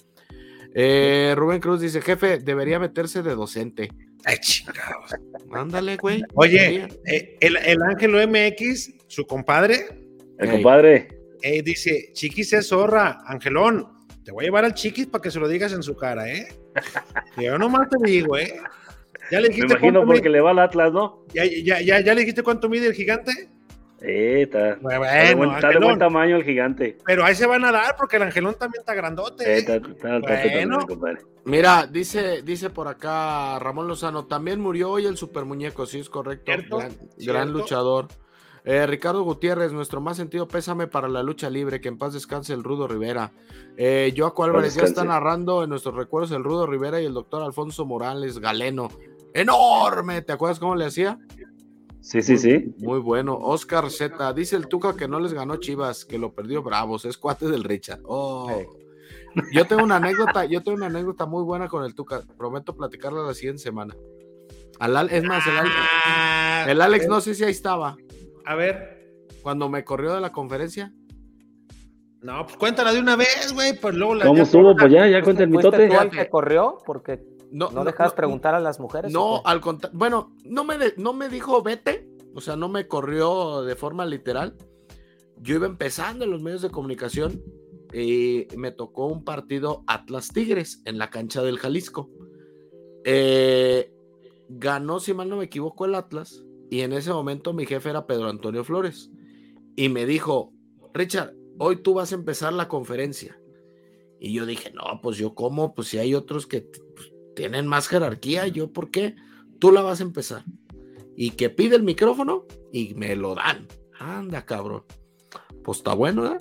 Eh, 0.76 1.34
Rubén 1.36 1.62
Cruz 1.62 1.80
dice, 1.80 2.02
jefe, 2.02 2.40
debería 2.40 2.80
meterse 2.80 3.24
de 3.24 3.34
docente. 3.34 3.90
Ay, 4.26 4.38
chingados. 4.42 5.16
Ándale, 5.52 5.98
güey. 5.98 6.22
Oye, 6.34 6.88
eh, 7.06 7.38
el, 7.40 7.58
el 7.58 7.82
Ángelo 7.82 8.20
MX, 8.28 8.94
su 9.08 9.26
compadre, 9.26 9.88
el 10.38 10.52
compadre. 10.52 11.08
Eh, 11.46 11.62
dice, 11.64 12.10
Chiquis 12.14 12.54
es 12.54 12.68
zorra, 12.70 13.20
Angelón, 13.26 13.88
te 14.24 14.32
voy 14.32 14.46
a 14.46 14.48
llevar 14.48 14.66
al 14.66 14.74
Chiquis 14.74 15.08
para 15.08 15.22
que 15.22 15.32
se 15.32 15.40
lo 15.40 15.48
digas 15.48 15.72
en 15.74 15.84
su 15.84 15.96
cara, 15.96 16.28
¿eh? 16.32 16.48
Yo 17.38 17.58
nomás 17.58 17.88
te 17.90 17.98
digo, 18.10 18.38
¿eh? 18.38 18.54
¿Ya 19.32 19.40
le 19.40 19.50
Me 19.50 19.56
dijiste 19.56 19.74
imagino 19.74 20.00
cuánto 20.00 20.08
porque 20.08 20.22
mide? 20.22 20.30
le 20.32 20.42
va 20.42 20.52
al 20.52 20.60
Atlas, 20.60 20.92
¿no? 20.92 21.24
¿Ya, 21.34 21.44
ya, 21.46 21.82
ya, 21.82 22.00
ya 22.00 22.14
le 22.14 22.22
dijiste 22.22 22.44
cuánto 22.44 22.70
mide 22.70 22.88
el 22.88 22.94
gigante? 22.94 23.32
Eh, 24.02 24.44
está, 24.44 24.76
Bueno, 24.82 25.04
está 25.06 25.24
de 25.24 25.36
buen, 25.36 25.50
está 25.52 25.70
de 25.70 25.74
buen 25.78 25.84
Angelón. 25.84 26.00
tamaño 26.00 26.36
el 26.36 26.44
gigante. 26.44 26.98
Pero 27.06 27.26
ahí 27.26 27.34
se 27.34 27.48
van 27.48 27.66
a 27.66 27.72
dar 27.72 27.96
porque 27.98 28.18
el 28.18 28.24
Angelón 28.24 28.56
también 28.60 28.82
está 28.82 28.94
grandote. 28.94 29.44
Eh, 29.52 29.58
está, 29.60 29.80
también, 29.82 30.70
Bueno. 30.98 31.20
Mira, 31.46 31.88
dice, 31.88 32.42
dice 32.44 32.70
por 32.70 32.88
acá 32.88 33.58
Ramón 33.60 33.88
Lozano, 33.88 34.26
también 34.26 34.60
murió 34.60 34.92
hoy 34.92 35.06
el 35.06 35.18
super 35.18 35.46
muñeco, 35.46 35.86
sí 35.86 36.00
es 36.00 36.10
correcto, 36.10 36.44
¿Cierto? 36.46 36.78
gran, 36.78 36.92
¿Cierto? 36.92 37.10
gran 37.34 37.52
luchador. 37.52 38.08
Eh, 38.66 38.88
Ricardo 38.88 39.22
Gutiérrez, 39.22 39.72
nuestro 39.72 40.02
más 40.02 40.18
sentido 40.18 40.48
pésame 40.48 40.88
para 40.88 41.08
la 41.08 41.22
lucha 41.22 41.52
libre, 41.52 41.80
que 41.80 41.88
en 41.88 42.00
paz 42.00 42.14
descanse 42.14 42.52
el 42.54 42.64
Rudo 42.64 42.88
Rivera. 42.88 43.32
Eh, 43.78 44.12
Joaco 44.18 44.44
Álvarez 44.44 44.74
ya 44.74 44.84
está 44.84 45.04
narrando 45.04 45.64
en 45.64 45.70
nuestros 45.70 45.94
recuerdos 45.94 46.32
el 46.32 46.44
Rudo 46.44 46.66
Rivera 46.66 47.00
y 47.00 47.06
el 47.06 47.14
doctor 47.14 47.44
Alfonso 47.44 47.86
Morales 47.86 48.40
Galeno. 48.40 48.90
¡Enorme! 49.36 50.24
¿Te 50.24 50.34
acuerdas 50.34 50.60
cómo 50.60 50.76
le 50.76 50.86
hacía? 50.86 51.20
Sí, 52.02 52.24
sí, 52.24 52.38
sí. 52.38 52.74
Muy 52.80 53.00
bueno. 53.00 53.38
Oscar 53.38 53.92
Z, 53.92 54.34
dice 54.34 54.56
el 54.56 54.68
Tuca 54.68 54.96
que 54.96 55.08
no 55.08 55.20
les 55.20 55.34
ganó 55.34 55.58
Chivas, 55.58 56.04
que 56.04 56.18
lo 56.18 56.34
perdió 56.34 56.64
Bravos, 56.64 57.06
es 57.06 57.18
cuate 57.18 57.48
del 57.48 57.64
Richard. 57.64 58.02
Oh. 58.06 58.64
Yo 59.52 59.66
tengo 59.66 59.84
una 59.84 59.98
anécdota, 59.98 60.46
yo 60.46 60.64
tengo 60.64 60.78
una 60.78 60.88
anécdota 60.88 61.26
muy 61.26 61.44
buena 61.44 61.68
con 61.68 61.84
el 61.84 61.94
Tuca. 61.94 62.24
Prometo 62.38 62.76
platicarla 62.76 63.22
la 63.22 63.34
siguiente 63.34 63.62
semana. 63.62 63.96
Al 64.80 65.10
es 65.10 65.24
más, 65.24 65.44
el, 65.48 66.72
el 66.72 66.82
Alex 66.82 67.08
no 67.08 67.22
sé 67.22 67.36
si 67.36 67.44
ahí 67.44 67.52
estaba. 67.52 67.98
A 68.46 68.56
ver. 68.56 69.26
Cuando 69.42 69.70
me 69.70 69.84
corrió 69.84 70.14
de 70.14 70.22
la 70.22 70.32
conferencia. 70.32 70.94
No, 72.22 72.44
pues 72.46 72.58
cuéntala 72.58 72.92
de 72.92 73.00
una 73.00 73.16
vez, 73.16 73.54
güey, 73.54 73.80
pues 73.80 73.94
luego 73.94 74.16
la 74.16 74.26
¿Cómo 74.26 74.42
estuvo? 74.44 74.76
Pues 74.76 74.92
ya, 74.92 75.08
ya 75.08 75.22
cuenta 75.22 75.44
el 75.44 75.50
¿Fuiste 75.52 75.68
mitote. 75.70 75.88
tú 75.90 76.02
el 76.02 76.10
que 76.10 76.30
corrió? 76.30 76.78
Porque 76.86 77.24
No, 77.52 77.68
no, 77.70 77.76
no, 77.76 77.86
dejas 77.86 78.12
no, 78.12 78.16
preguntar 78.16 78.56
a 78.56 78.60
las 78.60 78.80
mujeres. 78.80 79.12
No, 79.14 79.42
al 79.46 79.62
contrario. 79.62 79.98
Bueno, 79.98 80.36
no 80.44 80.64
me, 80.64 80.78
de- 80.80 80.96
no 80.98 81.14
me 81.14 81.30
dijo 81.30 81.62
vete, 81.62 82.10
o 82.34 82.42
sea, 82.42 82.56
no 82.56 82.68
me 82.68 82.88
corrió 82.88 83.62
de 83.64 83.76
forma 83.76 84.06
literal. 84.08 84.56
Yo 85.38 85.56
iba 85.56 85.68
empezando 85.68 86.26
en 86.26 86.32
los 86.32 86.42
medios 86.42 86.64
de 86.64 86.72
comunicación 86.72 87.44
y 87.94 88.48
me 88.58 88.72
tocó 88.72 89.06
un 89.08 89.24
partido 89.24 89.84
Atlas 89.86 90.30
Tigres 90.30 90.82
en 90.86 90.98
la 90.98 91.10
cancha 91.12 91.44
del 91.44 91.60
Jalisco. 91.60 92.10
Eh, 93.04 93.94
ganó, 94.50 95.00
si 95.00 95.14
mal 95.14 95.30
no 95.30 95.38
me 95.38 95.46
equivoco, 95.46 95.86
el 95.86 95.94
Atlas 95.96 96.44
y 96.70 96.82
en 96.82 96.94
ese 96.94 97.12
momento 97.12 97.54
mi 97.54 97.66
jefe 97.66 97.90
era 97.90 98.08
Pedro 98.08 98.30
Antonio 98.30 98.64
Flores 98.64 99.12
y 99.76 99.90
me 99.90 100.06
dijo, 100.06 100.54
Richard, 100.94 101.34
hoy 101.60 101.78
tú 101.78 101.94
vas 101.94 102.12
a 102.12 102.16
empezar 102.16 102.54
la 102.54 102.68
conferencia. 102.68 103.40
Y 104.20 104.34
yo 104.34 104.46
dije, 104.46 104.72
no, 104.72 105.02
pues 105.02 105.18
yo 105.18 105.36
cómo, 105.36 105.76
pues 105.76 105.90
si 105.90 105.98
hay 105.98 106.16
otros 106.16 106.48
que 106.48 106.62
pues, 106.62 107.12
tienen 107.36 107.68
más 107.68 107.88
jerarquía, 107.88 108.48
yo 108.48 108.72
por 108.72 108.90
qué, 108.90 109.16
tú 109.60 109.72
la 109.72 109.82
vas 109.82 110.00
a 110.00 110.04
empezar. 110.04 110.44
Y 111.16 111.32
que 111.32 111.50
pide 111.50 111.76
el 111.76 111.84
micrófono 111.84 112.46
y 112.72 112.94
me 112.96 113.16
lo 113.16 113.36
dan. 113.36 113.68
Anda, 114.00 114.46
cabrón. 114.46 114.84
Pues 115.64 115.80
está 115.80 115.94
bueno, 115.94 116.34
¿eh? 116.34 116.38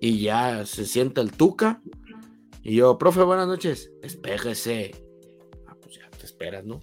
Y 0.00 0.20
ya 0.20 0.64
se 0.66 0.86
sienta 0.86 1.20
el 1.20 1.32
tuca. 1.32 1.82
Y 2.62 2.76
yo, 2.76 2.98
profe, 2.98 3.22
buenas 3.22 3.48
noches. 3.48 3.92
Espéjese. 4.02 4.92
Ah, 5.66 5.76
pues 5.80 5.96
ya 5.96 6.08
te 6.10 6.24
esperas, 6.24 6.64
¿no? 6.64 6.80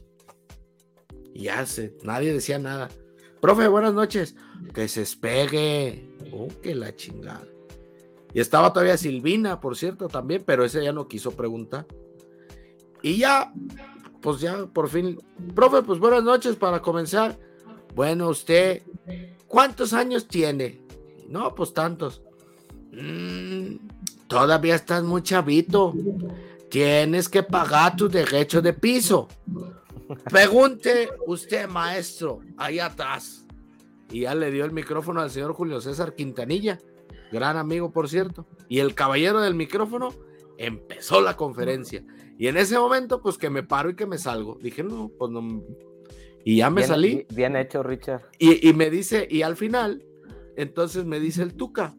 Y 1.36 1.44
ya 1.44 1.66
nadie 2.04 2.32
decía 2.32 2.58
nada. 2.58 2.88
Profe, 3.42 3.68
buenas 3.68 3.94
noches. 3.94 4.36
Que 4.74 4.88
se 4.88 5.02
espegue. 5.02 6.10
Oh, 6.32 6.48
que 6.64 6.74
la 6.74 6.96
chingada. 6.96 7.46
Y 8.34 8.40
estaba 8.40 8.72
todavía 8.72 8.98
Silvina, 8.98 9.60
por 9.60 9.76
cierto, 9.76 10.08
también, 10.08 10.44
pero 10.46 10.64
ese 10.64 10.82
ya 10.84 10.94
no 10.94 11.10
quiso 11.10 11.32
preguntar. 11.32 11.86
Y 13.02 13.18
ya, 13.18 13.54
pues 14.22 14.40
ya 14.40 14.66
por 14.66 14.88
fin. 14.88 15.20
Profe, 15.54 15.82
pues 15.84 16.00
buenas 16.00 16.24
noches 16.24 16.56
para 16.56 16.82
comenzar. 16.82 17.38
Bueno, 17.94 18.30
usted, 18.30 18.84
¿cuántos 19.48 19.92
años 19.92 20.28
tiene? 20.30 20.82
No, 21.28 21.54
pues 21.54 21.74
tantos. 21.74 22.22
"Mm, 22.92 23.76
todavía 24.28 24.76
estás 24.76 25.04
muy 25.04 25.22
chavito. 25.22 25.94
Tienes 26.70 27.28
que 27.28 27.44
pagar 27.44 27.96
tu 27.98 28.08
derecho 28.08 28.62
de 28.62 28.72
piso. 28.74 29.28
Pregunte 30.30 31.10
usted, 31.28 31.68
maestro, 31.68 32.40
ahí 32.58 32.80
atrás. 32.80 33.46
Y 34.12 34.22
ya 34.22 34.36
le 34.36 34.52
dio 34.52 34.66
el 34.66 34.72
micrófono 34.72 35.22
al 35.22 35.32
señor 35.32 35.54
Julio 35.54 35.82
César 35.82 36.14
Quintanilla, 36.16 36.80
gran 37.32 37.58
amigo, 37.58 37.92
por 37.92 38.08
cierto. 38.08 38.46
Y 38.70 38.80
el 38.80 38.94
caballero 38.94 39.42
del 39.42 39.56
micrófono 39.56 40.14
empezó 40.58 41.22
la 41.22 41.36
conferencia. 41.36 42.04
Y 42.38 42.48
en 42.48 42.58
ese 42.58 42.78
momento, 42.78 43.22
pues 43.22 43.38
que 43.38 43.50
me 43.50 43.64
paro 43.64 43.90
y 43.90 43.96
que 43.96 44.06
me 44.06 44.18
salgo. 44.18 44.58
Dije, 44.62 44.84
no, 44.84 45.10
pues 45.18 45.32
no. 45.32 45.64
Y 46.44 46.58
ya 46.58 46.70
me 46.70 46.82
Bien- 46.82 46.88
salí. 46.88 47.26
Bien 47.34 47.56
hecho, 47.56 47.82
Richard. 47.82 48.22
Y, 48.38 48.68
y 48.70 48.74
me 48.74 48.90
dice, 48.90 49.28
y 49.30 49.42
al 49.42 49.56
final, 49.56 50.04
entonces 50.56 51.06
me 51.06 51.20
dice 51.20 51.42
el 51.42 51.56
Tuca, 51.56 51.96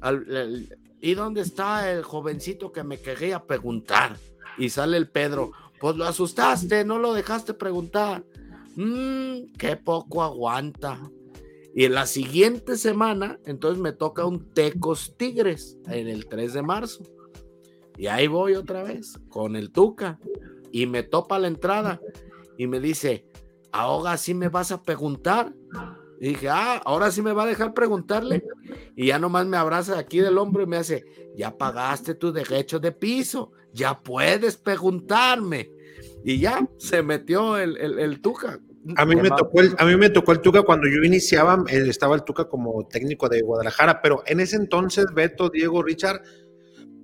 al- 0.00 0.26
el- 0.34 0.78
¿y 1.00 1.14
dónde 1.14 1.42
está 1.42 1.90
el 1.92 2.02
jovencito 2.02 2.72
que 2.72 2.82
me 2.82 2.98
quería 2.98 3.44
preguntar? 3.44 4.16
Y 4.58 4.70
sale 4.70 4.96
el 4.96 5.08
Pedro, 5.08 5.52
pues 5.80 5.96
lo 5.96 6.04
asustaste, 6.04 6.84
no 6.84 6.98
lo 6.98 7.14
dejaste 7.14 7.54
preguntar. 7.54 8.24
Mmm, 8.76 9.52
qué 9.58 9.76
poco 9.76 10.22
aguanta. 10.22 11.00
Y 11.74 11.84
en 11.86 11.94
la 11.94 12.06
siguiente 12.06 12.76
semana, 12.76 13.38
entonces 13.46 13.80
me 13.80 13.92
toca 13.92 14.26
un 14.26 14.52
Tecos 14.52 15.16
Tigres 15.16 15.78
en 15.86 16.08
el 16.08 16.26
3 16.26 16.52
de 16.52 16.62
marzo. 16.62 17.02
Y 17.96 18.08
ahí 18.08 18.26
voy 18.26 18.54
otra 18.54 18.82
vez 18.82 19.18
con 19.28 19.56
el 19.56 19.70
Tuca. 19.70 20.18
Y 20.70 20.86
me 20.86 21.02
topa 21.02 21.38
la 21.38 21.48
entrada 21.48 22.00
y 22.58 22.66
me 22.66 22.78
dice, 22.78 23.24
ahora 23.72 24.16
sí 24.18 24.34
me 24.34 24.48
vas 24.48 24.72
a 24.72 24.82
preguntar. 24.82 25.54
Y 26.20 26.28
dije, 26.28 26.50
ah, 26.50 26.82
ahora 26.84 27.10
sí 27.10 27.22
me 27.22 27.32
va 27.32 27.44
a 27.44 27.46
dejar 27.46 27.72
preguntarle. 27.72 28.44
Y 28.94 29.06
ya 29.06 29.18
nomás 29.18 29.46
me 29.46 29.56
abraza 29.56 29.98
aquí 29.98 30.18
del 30.18 30.36
hombro 30.36 30.62
y 30.62 30.66
me 30.66 30.76
hace, 30.76 31.04
ya 31.36 31.56
pagaste 31.56 32.14
tu 32.14 32.32
derecho 32.32 32.78
de 32.78 32.92
piso, 32.92 33.52
ya 33.72 34.00
puedes 34.00 34.56
preguntarme. 34.56 35.70
Y 36.24 36.38
ya 36.38 36.68
se 36.78 37.02
metió 37.02 37.56
el, 37.56 37.76
el, 37.76 37.98
el 37.98 38.20
Tuca. 38.20 38.60
A 38.96 39.04
mí, 39.04 39.14
me 39.14 39.28
tocó 39.28 39.60
el, 39.60 39.74
a 39.78 39.84
mí 39.84 39.96
me 39.96 40.08
tocó 40.08 40.32
el 40.32 40.40
Tuca 40.40 40.62
cuando 40.62 40.88
yo 40.88 41.02
iniciaba, 41.04 41.62
eh, 41.68 41.84
estaba 41.86 42.14
el 42.14 42.24
Tuca 42.24 42.48
como 42.48 42.86
técnico 42.88 43.28
de 43.28 43.42
Guadalajara, 43.42 44.00
pero 44.00 44.22
en 44.26 44.40
ese 44.40 44.56
entonces 44.56 45.06
Beto, 45.14 45.50
Diego, 45.50 45.82
Richard, 45.82 46.22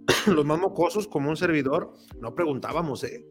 los 0.27 0.45
más 0.45 0.59
mocosos 0.59 1.07
como 1.07 1.29
un 1.29 1.37
servidor, 1.37 1.93
no 2.21 2.35
preguntábamos, 2.35 3.05
¿eh? 3.05 3.27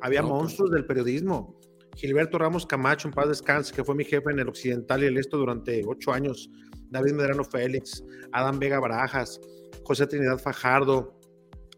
Había 0.00 0.22
No, 0.22 0.28
pues. 0.28 0.42
monstruos 0.42 0.70
del 0.70 0.86
periodismo. 0.86 1.58
Gilberto 1.96 2.38
Ramos 2.38 2.66
Camacho, 2.66 3.08
en 3.08 3.14
paz 3.14 3.28
descanse, 3.28 3.74
que 3.74 3.82
fue 3.82 3.96
mi 3.96 4.04
jefe 4.04 4.30
en 4.30 4.38
el 4.38 4.48
Occidental 4.48 5.02
y 5.02 5.06
el 5.06 5.18
Esto 5.18 5.36
durante 5.36 5.82
ocho 5.84 6.12
años. 6.12 6.48
David 6.90 7.14
Medrano 7.14 7.42
Félix, 7.42 8.04
Adán 8.32 8.60
Vega 8.60 8.78
Barajas, 8.78 9.40
José 9.82 10.06
Trinidad 10.06 10.38
Fajardo, 10.38 11.17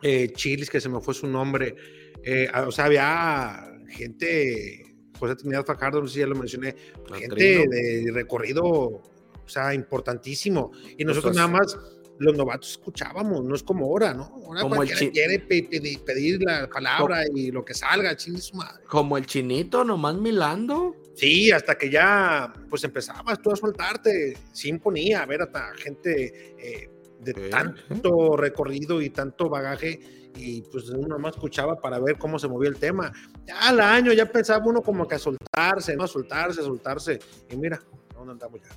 eh, 0.02 0.32
Chilis, 0.32 0.70
que 0.70 0.80
se 0.80 0.88
me 0.88 1.00
fue 1.00 1.14
su 1.14 1.26
nombre. 1.26 1.74
eh, 2.22 2.48
o 2.66 2.70
sea, 2.72 2.84
había 2.86 3.66
gente, 3.88 4.94
José 5.18 5.36
Trinidad 5.36 5.64
Fajardo, 5.64 6.00
no 6.00 6.06
sé 6.08 6.14
si 6.14 6.20
ya 6.20 6.26
lo 6.26 6.34
mencioné, 6.36 6.74
gente 7.14 7.34
Trino. 7.34 7.70
de 7.70 8.10
recorrido, 8.12 8.64
o 8.64 9.02
sea, 9.46 9.74
importantísimo. 9.74 10.70
Y 10.98 11.04
nosotros 11.04 11.32
Pues, 11.32 11.36
nada 11.36 11.48
más, 11.48 11.78
los 12.18 12.36
novatos 12.36 12.72
escuchábamos, 12.72 13.42
no 13.42 13.54
es 13.54 13.62
como 13.62 13.86
ahora, 13.86 14.12
¿no? 14.12 14.24
Ahora 14.46 14.60
Como 14.60 14.74
el 14.74 14.78
cualquiera 14.88 14.98
chi- 15.00 15.10
quiere 15.10 15.38
pe- 15.38 15.66
pe- 15.70 15.98
pedir 16.04 16.42
la 16.42 16.68
palabra 16.68 17.22
y 17.34 17.50
lo 17.50 17.64
que 17.64 17.72
salga, 17.72 18.14
chingue 18.14 18.40
su 18.42 18.56
madre. 18.56 18.84
Como 18.86 19.16
el 19.16 19.24
chinito, 19.24 19.82
nomás 19.84 20.16
milando. 20.16 20.94
Sí, 21.16 21.50
hasta 21.50 21.76
que 21.78 21.88
ya, 21.90 22.52
pues 22.68 22.84
empezabas 22.84 23.40
tú 23.40 23.50
a 23.50 23.56
soltarte, 23.56 24.36
sí 24.52 24.68
imponía, 24.68 25.22
a 25.22 25.26
ver 25.26 25.40
hasta 25.42 25.72
gente 25.76 26.54
eh, 26.58 26.90
de 27.22 27.34
tanto 27.50 28.36
recorrido 28.36 29.00
y 29.02 29.10
tanto 29.10 29.48
bagaje, 29.48 30.00
y 30.36 30.62
pues 30.62 30.88
uno 30.90 31.18
más 31.18 31.34
escuchaba 31.34 31.76
para 31.80 31.98
ver 31.98 32.16
cómo 32.18 32.38
se 32.38 32.48
movía 32.48 32.68
el 32.70 32.76
tema. 32.76 33.12
Ya 33.46 33.68
al 33.68 33.80
año 33.80 34.12
ya 34.12 34.26
pensaba 34.26 34.64
uno 34.66 34.80
como 34.82 35.06
que 35.06 35.16
a 35.16 35.18
soltarse, 35.18 35.96
¿no? 35.96 36.04
A 36.04 36.08
soltarse, 36.08 36.60
a 36.60 36.64
soltarse, 36.64 37.18
y 37.50 37.56
mira, 37.56 37.80
¿dónde 38.14 38.32
andamos 38.32 38.60
ya? 38.62 38.68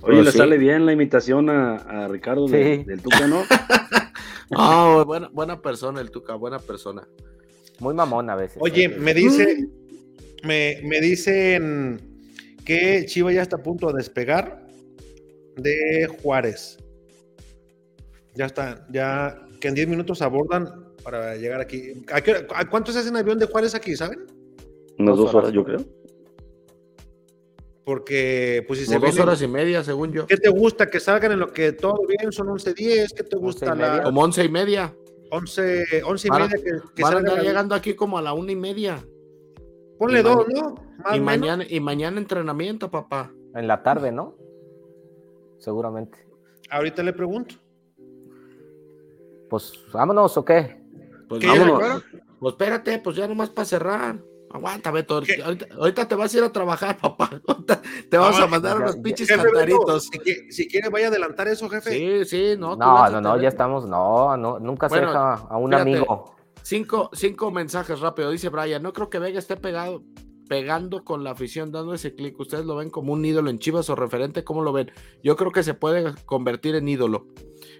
Oye, 0.00 0.12
Pero 0.12 0.22
le 0.22 0.30
sí. 0.32 0.38
sale 0.38 0.58
bien 0.58 0.86
la 0.86 0.92
imitación 0.92 1.50
a, 1.50 1.74
a 1.76 2.08
Ricardo 2.08 2.46
de- 2.46 2.84
del 2.84 3.00
Tuca, 3.02 3.26
¿no? 3.26 3.42
Ah, 4.50 5.02
buena, 5.06 5.28
buena 5.30 5.60
persona 5.60 6.00
el 6.00 6.10
Tuca, 6.10 6.34
buena 6.34 6.58
persona. 6.58 7.06
Muy 7.80 7.92
mamón 7.94 8.30
a 8.30 8.34
veces. 8.34 8.56
Oye, 8.60 8.88
me 8.88 9.12
dice, 9.12 9.68
me, 10.42 10.80
me 10.84 11.02
dicen 11.02 12.00
que 12.64 13.04
Chiva 13.04 13.30
ya 13.30 13.42
está 13.42 13.56
a 13.56 13.62
punto 13.62 13.88
de 13.88 13.98
despegar 13.98 14.66
de 15.56 16.08
Juárez. 16.22 16.77
Ya 18.38 18.46
está, 18.46 18.86
ya 18.88 19.36
que 19.60 19.66
en 19.66 19.74
10 19.74 19.88
minutos 19.88 20.22
abordan 20.22 20.94
para 21.02 21.34
llegar 21.34 21.60
aquí. 21.60 22.04
¿A, 22.12 22.20
qué 22.20 22.30
hora- 22.30 22.46
a 22.54 22.70
cuánto 22.70 22.92
se 22.92 23.00
hace 23.00 23.08
en 23.08 23.16
avión 23.16 23.36
de 23.36 23.46
Juárez 23.46 23.74
aquí, 23.74 23.96
saben? 23.96 24.26
Unas 24.96 25.16
dos 25.16 25.34
horas, 25.34 25.50
yo 25.52 25.64
creo. 25.64 25.80
Porque, 27.84 28.64
pues 28.68 28.78
si 28.78 28.86
se 28.86 28.94
dos 28.94 29.02
vienen- 29.02 29.22
horas 29.22 29.42
y 29.42 29.48
media, 29.48 29.82
según 29.82 30.12
yo. 30.12 30.26
¿Qué 30.26 30.36
te 30.36 30.50
gusta? 30.50 30.88
Que 30.88 31.00
salgan 31.00 31.32
en 31.32 31.40
lo 31.40 31.52
que 31.52 31.72
todo 31.72 31.98
bien, 32.06 32.30
son 32.30 32.46
11.10. 32.48 33.12
¿Qué 33.12 33.24
te 33.24 33.36
gusta? 33.36 33.74
La 33.74 34.04
Como 34.04 34.20
once 34.20 34.44
y 34.44 34.48
media. 34.48 34.94
11, 35.30 36.02
11 36.04 36.28
y 36.28 36.30
media 36.30 36.48
que, 36.48 36.70
que 36.94 37.02
van 37.02 37.12
salgan 37.14 37.40
llegando 37.42 37.74
aquí 37.74 37.94
como 37.94 38.18
a 38.18 38.22
la 38.22 38.34
una 38.34 38.52
y 38.52 38.56
media. 38.56 39.04
Ponle 39.98 40.20
Y 40.20 40.22
dos, 40.22 40.46
¿no? 40.48 40.74
Más 41.02 41.16
y, 41.16 41.20
mañana, 41.20 41.64
y 41.68 41.80
mañana 41.80 42.18
entrenamiento, 42.18 42.88
papá. 42.88 43.32
En 43.56 43.66
la 43.66 43.82
tarde, 43.82 44.12
¿no? 44.12 44.36
Seguramente. 45.58 46.18
Ahorita 46.70 47.02
le 47.02 47.12
pregunto. 47.12 47.56
Pues 49.48 49.72
vámonos 49.92 50.36
o 50.36 50.44
qué? 50.44 50.80
Pues 51.28 51.40
¿Qué, 51.40 51.46
vámonos. 51.46 52.02
Pues 52.38 52.52
espérate, 52.52 52.98
pues 53.00 53.16
ya 53.16 53.26
nomás 53.26 53.50
para 53.50 53.64
cerrar. 53.66 54.18
Aguanta, 54.50 54.90
Beto. 54.90 55.16
Ahorita, 55.44 55.66
ahorita 55.78 56.08
te 56.08 56.14
vas 56.14 56.32
a 56.34 56.38
ir 56.38 56.44
a 56.44 56.50
trabajar, 56.52 56.96
papá. 57.02 57.28
Te 58.08 58.16
vamos 58.16 58.40
a 58.40 58.46
mandar 58.46 58.76
ya- 58.78 58.82
unos 58.84 58.96
pinches 58.96 59.28
cantaritos. 59.28 60.04
Si, 60.04 60.18
qui- 60.18 60.50
si 60.50 60.68
quiere, 60.68 60.88
vaya 60.88 61.06
a 61.06 61.08
adelantar 61.10 61.48
eso, 61.48 61.68
jefe. 61.68 61.90
Sí, 61.90 62.24
sí, 62.24 62.54
no. 62.58 62.74
No, 62.76 63.10
no, 63.10 63.20
no, 63.20 63.32
Beto. 63.32 63.42
ya 63.42 63.48
estamos. 63.48 63.86
No, 63.86 64.36
no, 64.36 64.58
nunca 64.58 64.88
se 64.88 64.94
Bueno, 64.96 65.08
deja 65.08 65.34
a 65.34 65.56
un 65.58 65.70
fíjate, 65.70 65.82
amigo. 65.90 66.34
Cinco, 66.62 67.10
cinco 67.12 67.50
mensajes 67.50 68.00
rápido. 68.00 68.30
Dice 68.30 68.48
Brian, 68.48 68.82
no 68.82 68.92
creo 68.92 69.10
que 69.10 69.18
Vega 69.18 69.38
esté 69.38 69.56
pegado, 69.56 70.02
pegando 70.48 71.04
con 71.04 71.24
la 71.24 71.32
afición, 71.32 71.70
dando 71.72 71.92
ese 71.92 72.14
clic. 72.14 72.38
¿Ustedes 72.40 72.64
lo 72.64 72.76
ven 72.76 72.88
como 72.90 73.12
un 73.12 73.24
ídolo 73.24 73.50
en 73.50 73.58
Chivas 73.58 73.90
o 73.90 73.96
referente? 73.96 74.44
¿Cómo 74.44 74.62
lo 74.62 74.72
ven? 74.72 74.90
Yo 75.22 75.36
creo 75.36 75.50
que 75.52 75.62
se 75.62 75.74
puede 75.74 76.14
convertir 76.24 76.74
en 76.74 76.88
ídolo. 76.88 77.26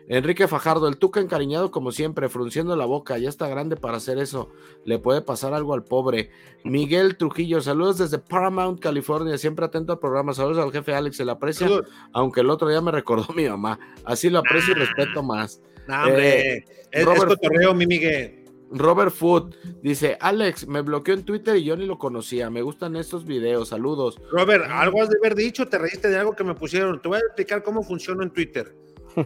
Enrique 0.08 0.48
Fajardo, 0.48 0.88
el 0.88 0.96
Tuca 0.96 1.20
encariñado 1.20 1.70
como 1.70 1.92
siempre, 1.92 2.28
frunciendo 2.30 2.74
la 2.76 2.86
boca, 2.86 3.18
ya 3.18 3.28
está 3.28 3.46
grande 3.48 3.76
para 3.76 3.98
hacer 3.98 4.18
eso. 4.18 4.50
Le 4.84 4.98
puede 4.98 5.20
pasar 5.20 5.52
algo 5.52 5.74
al 5.74 5.84
pobre. 5.84 6.30
Miguel 6.64 7.16
Trujillo, 7.16 7.60
saludos 7.60 7.98
desde 7.98 8.18
Paramount, 8.18 8.80
California, 8.80 9.36
siempre 9.36 9.66
atento 9.66 9.92
al 9.92 9.98
programa. 9.98 10.32
Saludos 10.32 10.64
al 10.64 10.72
jefe 10.72 10.94
Alex, 10.94 11.16
se 11.16 11.24
le 11.24 11.32
aprecia, 11.32 11.68
aunque 12.12 12.40
el 12.40 12.50
otro 12.50 12.68
día 12.68 12.80
me 12.80 12.90
recordó 12.90 13.32
mi 13.34 13.48
mamá. 13.48 13.78
Así 14.04 14.30
lo 14.30 14.38
aprecio 14.38 14.72
y 14.72 14.78
respeto 14.78 15.22
más. 15.22 15.60
No, 15.86 16.04
hombre. 16.04 16.54
Eh, 16.56 16.64
es, 16.90 17.00
es 17.00 17.04
Robert- 17.04 17.28
cotorreo, 17.28 17.74
mi 17.74 17.86
Miguel. 17.86 18.44
Robert 18.70 19.12
Food 19.12 19.54
dice: 19.82 20.18
Alex, 20.20 20.66
me 20.68 20.82
bloqueó 20.82 21.14
en 21.14 21.24
Twitter 21.24 21.56
y 21.56 21.64
yo 21.64 21.74
ni 21.76 21.86
lo 21.86 21.96
conocía. 21.98 22.50
Me 22.50 22.60
gustan 22.60 22.96
estos 22.96 23.24
videos. 23.24 23.70
Saludos. 23.70 24.20
Robert, 24.30 24.64
algo 24.68 25.02
has 25.02 25.08
de 25.08 25.16
haber 25.18 25.34
dicho, 25.34 25.66
te 25.68 25.78
reíste 25.78 26.08
de 26.08 26.18
algo 26.18 26.34
que 26.36 26.44
me 26.44 26.54
pusieron. 26.54 27.00
Te 27.00 27.08
voy 27.08 27.16
a 27.16 27.20
explicar 27.20 27.62
cómo 27.62 27.82
funciona 27.82 28.24
en 28.24 28.30
Twitter. 28.30 28.74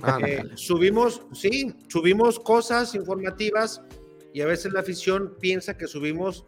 Ah, 0.03 0.19
Eh, 0.27 0.43
subimos, 0.55 1.23
sí, 1.33 1.75
subimos 1.89 2.39
cosas 2.41 2.95
informativas 2.95 3.83
y 4.33 4.41
a 4.41 4.47
veces 4.47 4.73
la 4.73 4.81
afición 4.81 5.35
piensa 5.41 5.77
que 5.77 5.87
subimos 5.87 6.47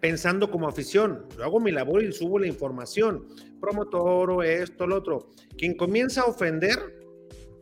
pensando 0.00 0.50
como 0.50 0.68
afición. 0.68 1.26
Yo 1.36 1.44
hago 1.44 1.60
mi 1.60 1.70
labor 1.70 2.02
y 2.02 2.12
subo 2.12 2.38
la 2.38 2.46
información. 2.46 3.26
Promotor 3.60 4.30
o 4.30 4.42
esto, 4.42 4.86
lo 4.86 4.96
otro. 4.96 5.30
Quien 5.56 5.76
comienza 5.76 6.22
a 6.22 6.24
ofender 6.24 6.76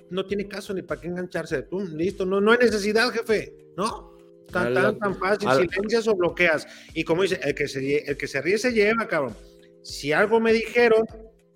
no 0.08 0.24
tiene 0.26 0.48
caso 0.48 0.72
ni 0.74 0.82
para 0.82 1.00
qué 1.00 1.08
engancharse. 1.08 1.62
Tú, 1.62 1.80
listo, 1.80 2.24
no, 2.24 2.40
no 2.40 2.52
hay 2.52 2.58
necesidad, 2.58 3.10
jefe, 3.10 3.54
¿no? 3.76 4.16
Tan, 4.50 4.68
Al- 4.68 4.74
tan, 4.74 4.98
tan 4.98 5.14
fácil, 5.16 5.48
al- 5.48 5.68
silencias 5.68 6.08
o 6.08 6.16
bloqueas. 6.16 6.66
Y 6.94 7.04
como 7.04 7.22
dice, 7.22 7.38
el 7.44 7.54
que 7.54 7.68
se, 7.68 7.98
el 7.98 8.16
que 8.16 8.26
se 8.26 8.40
ríe 8.40 8.58
se 8.58 8.72
lleva, 8.72 9.06
cabrón. 9.06 9.34
Si 9.82 10.12
algo 10.12 10.40
me 10.40 10.52
dijeron, 10.52 11.04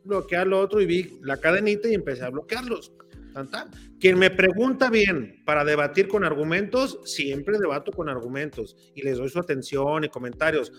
bloquear 0.05 0.47
lo 0.47 0.61
otro 0.61 0.81
y 0.81 0.87
vi 0.87 1.19
la 1.23 1.39
cadenita 1.39 1.89
y 1.89 1.95
empecé 1.95 2.25
a 2.25 2.31
bloquearlos. 2.31 2.93
Tan, 3.35 3.51
tan. 3.51 3.71
Quien 4.01 4.19
me 4.19 4.31
pregunta 4.31 4.89
bien 4.89 5.43
para 5.45 5.65
debatir 5.65 6.09
con 6.09 6.25
argumentos, 6.25 7.01
siempre 7.05 7.59
debato 7.59 7.91
con 7.93 8.09
argumentos 8.09 8.77
y 8.95 9.03
les 9.03 9.19
doy 9.19 9.29
su 9.29 9.41
atención 9.41 10.05
y 10.05 10.09
comentarios. 10.09 10.73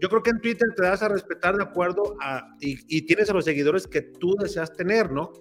Yo 0.00 0.08
creo 0.08 0.22
que 0.22 0.30
en 0.30 0.40
Twitter 0.40 0.68
te 0.76 0.82
das 0.84 1.02
a 1.02 1.08
respetar 1.08 1.56
de 1.56 1.64
acuerdo 1.64 2.16
a, 2.22 2.46
y, 2.60 2.78
y 2.88 3.02
tienes 3.02 3.28
a 3.28 3.32
los 3.32 3.44
seguidores 3.44 3.86
que 3.86 4.02
tú 4.02 4.36
deseas 4.38 4.72
tener, 4.72 5.10
¿no? 5.10 5.32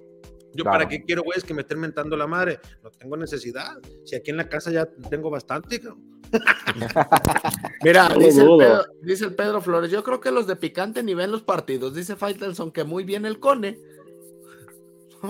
Yo 0.56 0.64
Claro. 0.64 0.80
para 0.80 0.90
qué 0.90 1.04
quiero, 1.04 1.22
güeyes, 1.24 1.44
que 1.44 1.54
me 1.54 1.62
estén 1.62 1.80
mentando 1.82 2.16
la 2.16 2.28
madre. 2.28 2.60
No 2.82 2.90
tengo 2.90 3.18
necesidad. 3.18 3.78
Si 4.06 4.16
aquí 4.16 4.32
en 4.32 4.38
la 4.38 4.48
casa 4.48 4.72
ya 4.72 4.86
tengo 5.10 5.30
bastante. 5.30 5.82
Mira, 7.84 8.10
No 8.10 8.16
lo 8.16 8.26
dice 8.26 8.42
el. 8.42 8.58
Pedro, 8.58 8.86
dice 9.02 9.26
el 9.26 9.36
Pedro 9.36 9.62
Flores: 9.62 9.92
Yo 9.92 10.04
creo 10.04 10.20
que 10.22 10.32
los 10.32 10.48
de 10.48 10.56
picante 10.56 11.04
ni 11.04 11.14
ven 11.14 11.32
los 11.32 11.44
partidos. 11.44 11.94
Dice 11.94 12.16
Faitelson 12.16 12.72
que 12.72 12.84
muy 12.86 13.04
bien 13.04 13.26
el 13.26 13.40
Cone. 13.40 13.78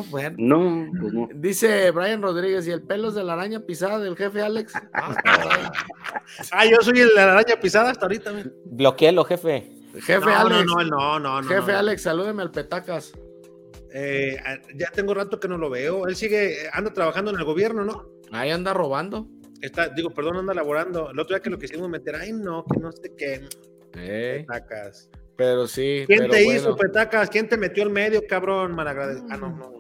bueno. 0.10 0.36
No, 0.40 0.90
pues 1.00 1.14
no. 1.14 1.30
Dice 1.36 1.92
Brian 1.92 2.22
Rodríguez, 2.22 2.68
¿y 2.68 2.72
el 2.72 2.82
pelo 2.82 3.10
es 3.10 3.16
de 3.16 3.24
la 3.24 3.34
araña 3.34 3.60
pisada 3.62 4.00
del 4.00 4.16
jefe 4.16 4.42
Alex? 4.42 4.74
Ah, 4.94 6.66
yo 6.70 6.78
soy 6.82 7.00
el 7.00 7.10
de 7.10 7.16
la 7.16 7.32
araña 7.34 7.60
pisada 7.60 7.92
hasta 7.92 8.06
ahorita. 8.06 8.32
mira. 8.34 8.50
Bloqueelo, 8.66 9.24
jefe. 9.26 9.72
Jefe 10.02 10.26
No, 10.26 10.36
Alex. 10.36 10.66
no, 10.66 10.84
no, 10.84 11.20
no, 11.20 11.42
no, 11.42 11.48
Jefe 11.48 11.72
no. 11.72 11.78
Alex, 11.80 12.02
salúdeme 12.02 12.42
al 12.42 12.52
Petacas. 12.52 13.14
Eh, 13.94 14.38
ya 14.76 14.92
tengo 14.92 15.14
rato 15.14 15.40
que 15.40 15.48
no 15.48 15.58
lo 15.58 15.70
veo. 15.70 16.06
Él 16.08 16.16
sigue, 16.18 16.68
anda 16.74 16.92
trabajando 16.92 17.32
en 17.32 17.38
el 17.38 17.46
gobierno, 17.46 17.86
¿no? 17.86 18.10
Ahí 18.32 18.52
anda 18.52 18.74
robando. 18.74 19.28
Está, 19.62 19.88
digo, 19.88 20.10
perdón, 20.10 20.36
anda 20.38 20.54
laborando. 20.54 21.12
El 21.12 21.20
otro 21.20 21.34
día 21.36 21.42
que 21.42 21.50
lo 21.50 21.58
quisimos 21.58 21.88
meter, 21.90 22.16
ay, 22.16 22.34
no, 22.34 22.66
que 22.66 22.80
no 22.80 22.92
sé 22.92 23.14
qué. 23.18 23.48
Petacas. 23.94 25.10
Pero 25.36 25.68
sí. 25.68 26.04
¿Quién 26.08 26.20
pero 26.20 26.34
te 26.34 26.44
bueno. 26.46 26.60
hizo, 26.60 26.76
Petacas? 26.76 27.30
¿Quién 27.30 27.50
te 27.50 27.58
metió 27.58 27.84
el 27.84 27.90
medio, 27.90 28.22
cabrón? 28.28 28.74
Malagradecido. 28.74 29.28
Ah, 29.30 29.38
no, 29.38 29.50
no. 29.50 29.72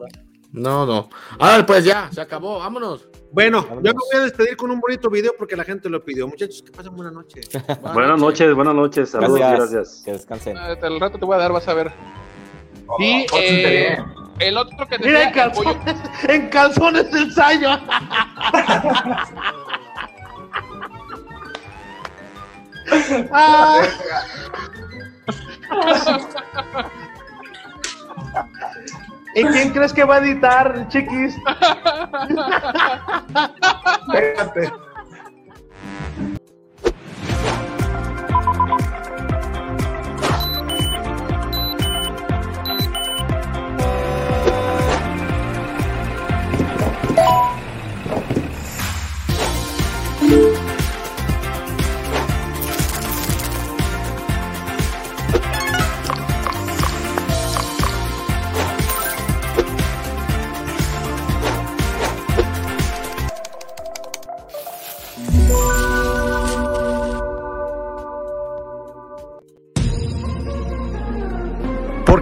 No, 0.52 0.86
no. 0.86 1.10
A 1.38 1.58
ver, 1.58 1.66
pues 1.66 1.84
ya, 1.84 2.10
se 2.14 2.22
acabó, 2.22 2.60
vámonos. 2.60 3.10
Bueno, 3.32 3.68
yo 3.84 3.94
me 3.94 3.94
voy 3.94 4.16
a 4.16 4.20
despedir 4.22 4.56
con 4.56 4.72
un 4.72 4.80
bonito 4.80 5.10
video 5.10 5.34
porque 5.38 5.58
la 5.58 5.66
gente 5.66 5.90
lo 5.90 6.04
pidió. 6.04 6.26
Muchachos, 6.28 6.62
que 6.62 6.72
pasen 6.72 6.96
buena 6.96 7.12
noche. 7.12 7.42
Buenas 7.94 8.20
noches, 8.22 8.56
buenas 8.56 8.74
noches. 8.74 9.10
Saludos, 9.10 9.40
gracias. 9.40 10.02
Que 10.06 10.14
descansen. 10.14 10.58
Ah, 10.58 10.78
Al 10.82 11.00
rato 11.00 11.20
te 11.20 11.26
voy 11.26 11.36
a 11.36 11.40
dar, 11.40 11.52
vas 11.52 11.68
a 11.68 11.74
ver. 11.74 11.92
Y 13.00 13.28
pórtate 13.28 13.94
eh, 13.94 13.98
el 14.40 14.58
otro 14.58 14.88
que 14.88 14.98
Mira, 15.00 15.20
decía, 15.20 15.28
en 15.28 15.34
calzones, 15.34 15.98
en 16.30 16.50
calzones 16.50 17.12
del 17.12 17.24
ensayo. 17.24 17.70
Ah. 23.32 23.82
¿Y 29.36 29.44
quién 29.44 29.72
crees 29.72 29.92
que 29.92 30.04
va 30.06 30.16
a 30.16 30.20
editar, 30.20 30.88
chiquis? 30.88 31.36
Espérate. 34.08 34.72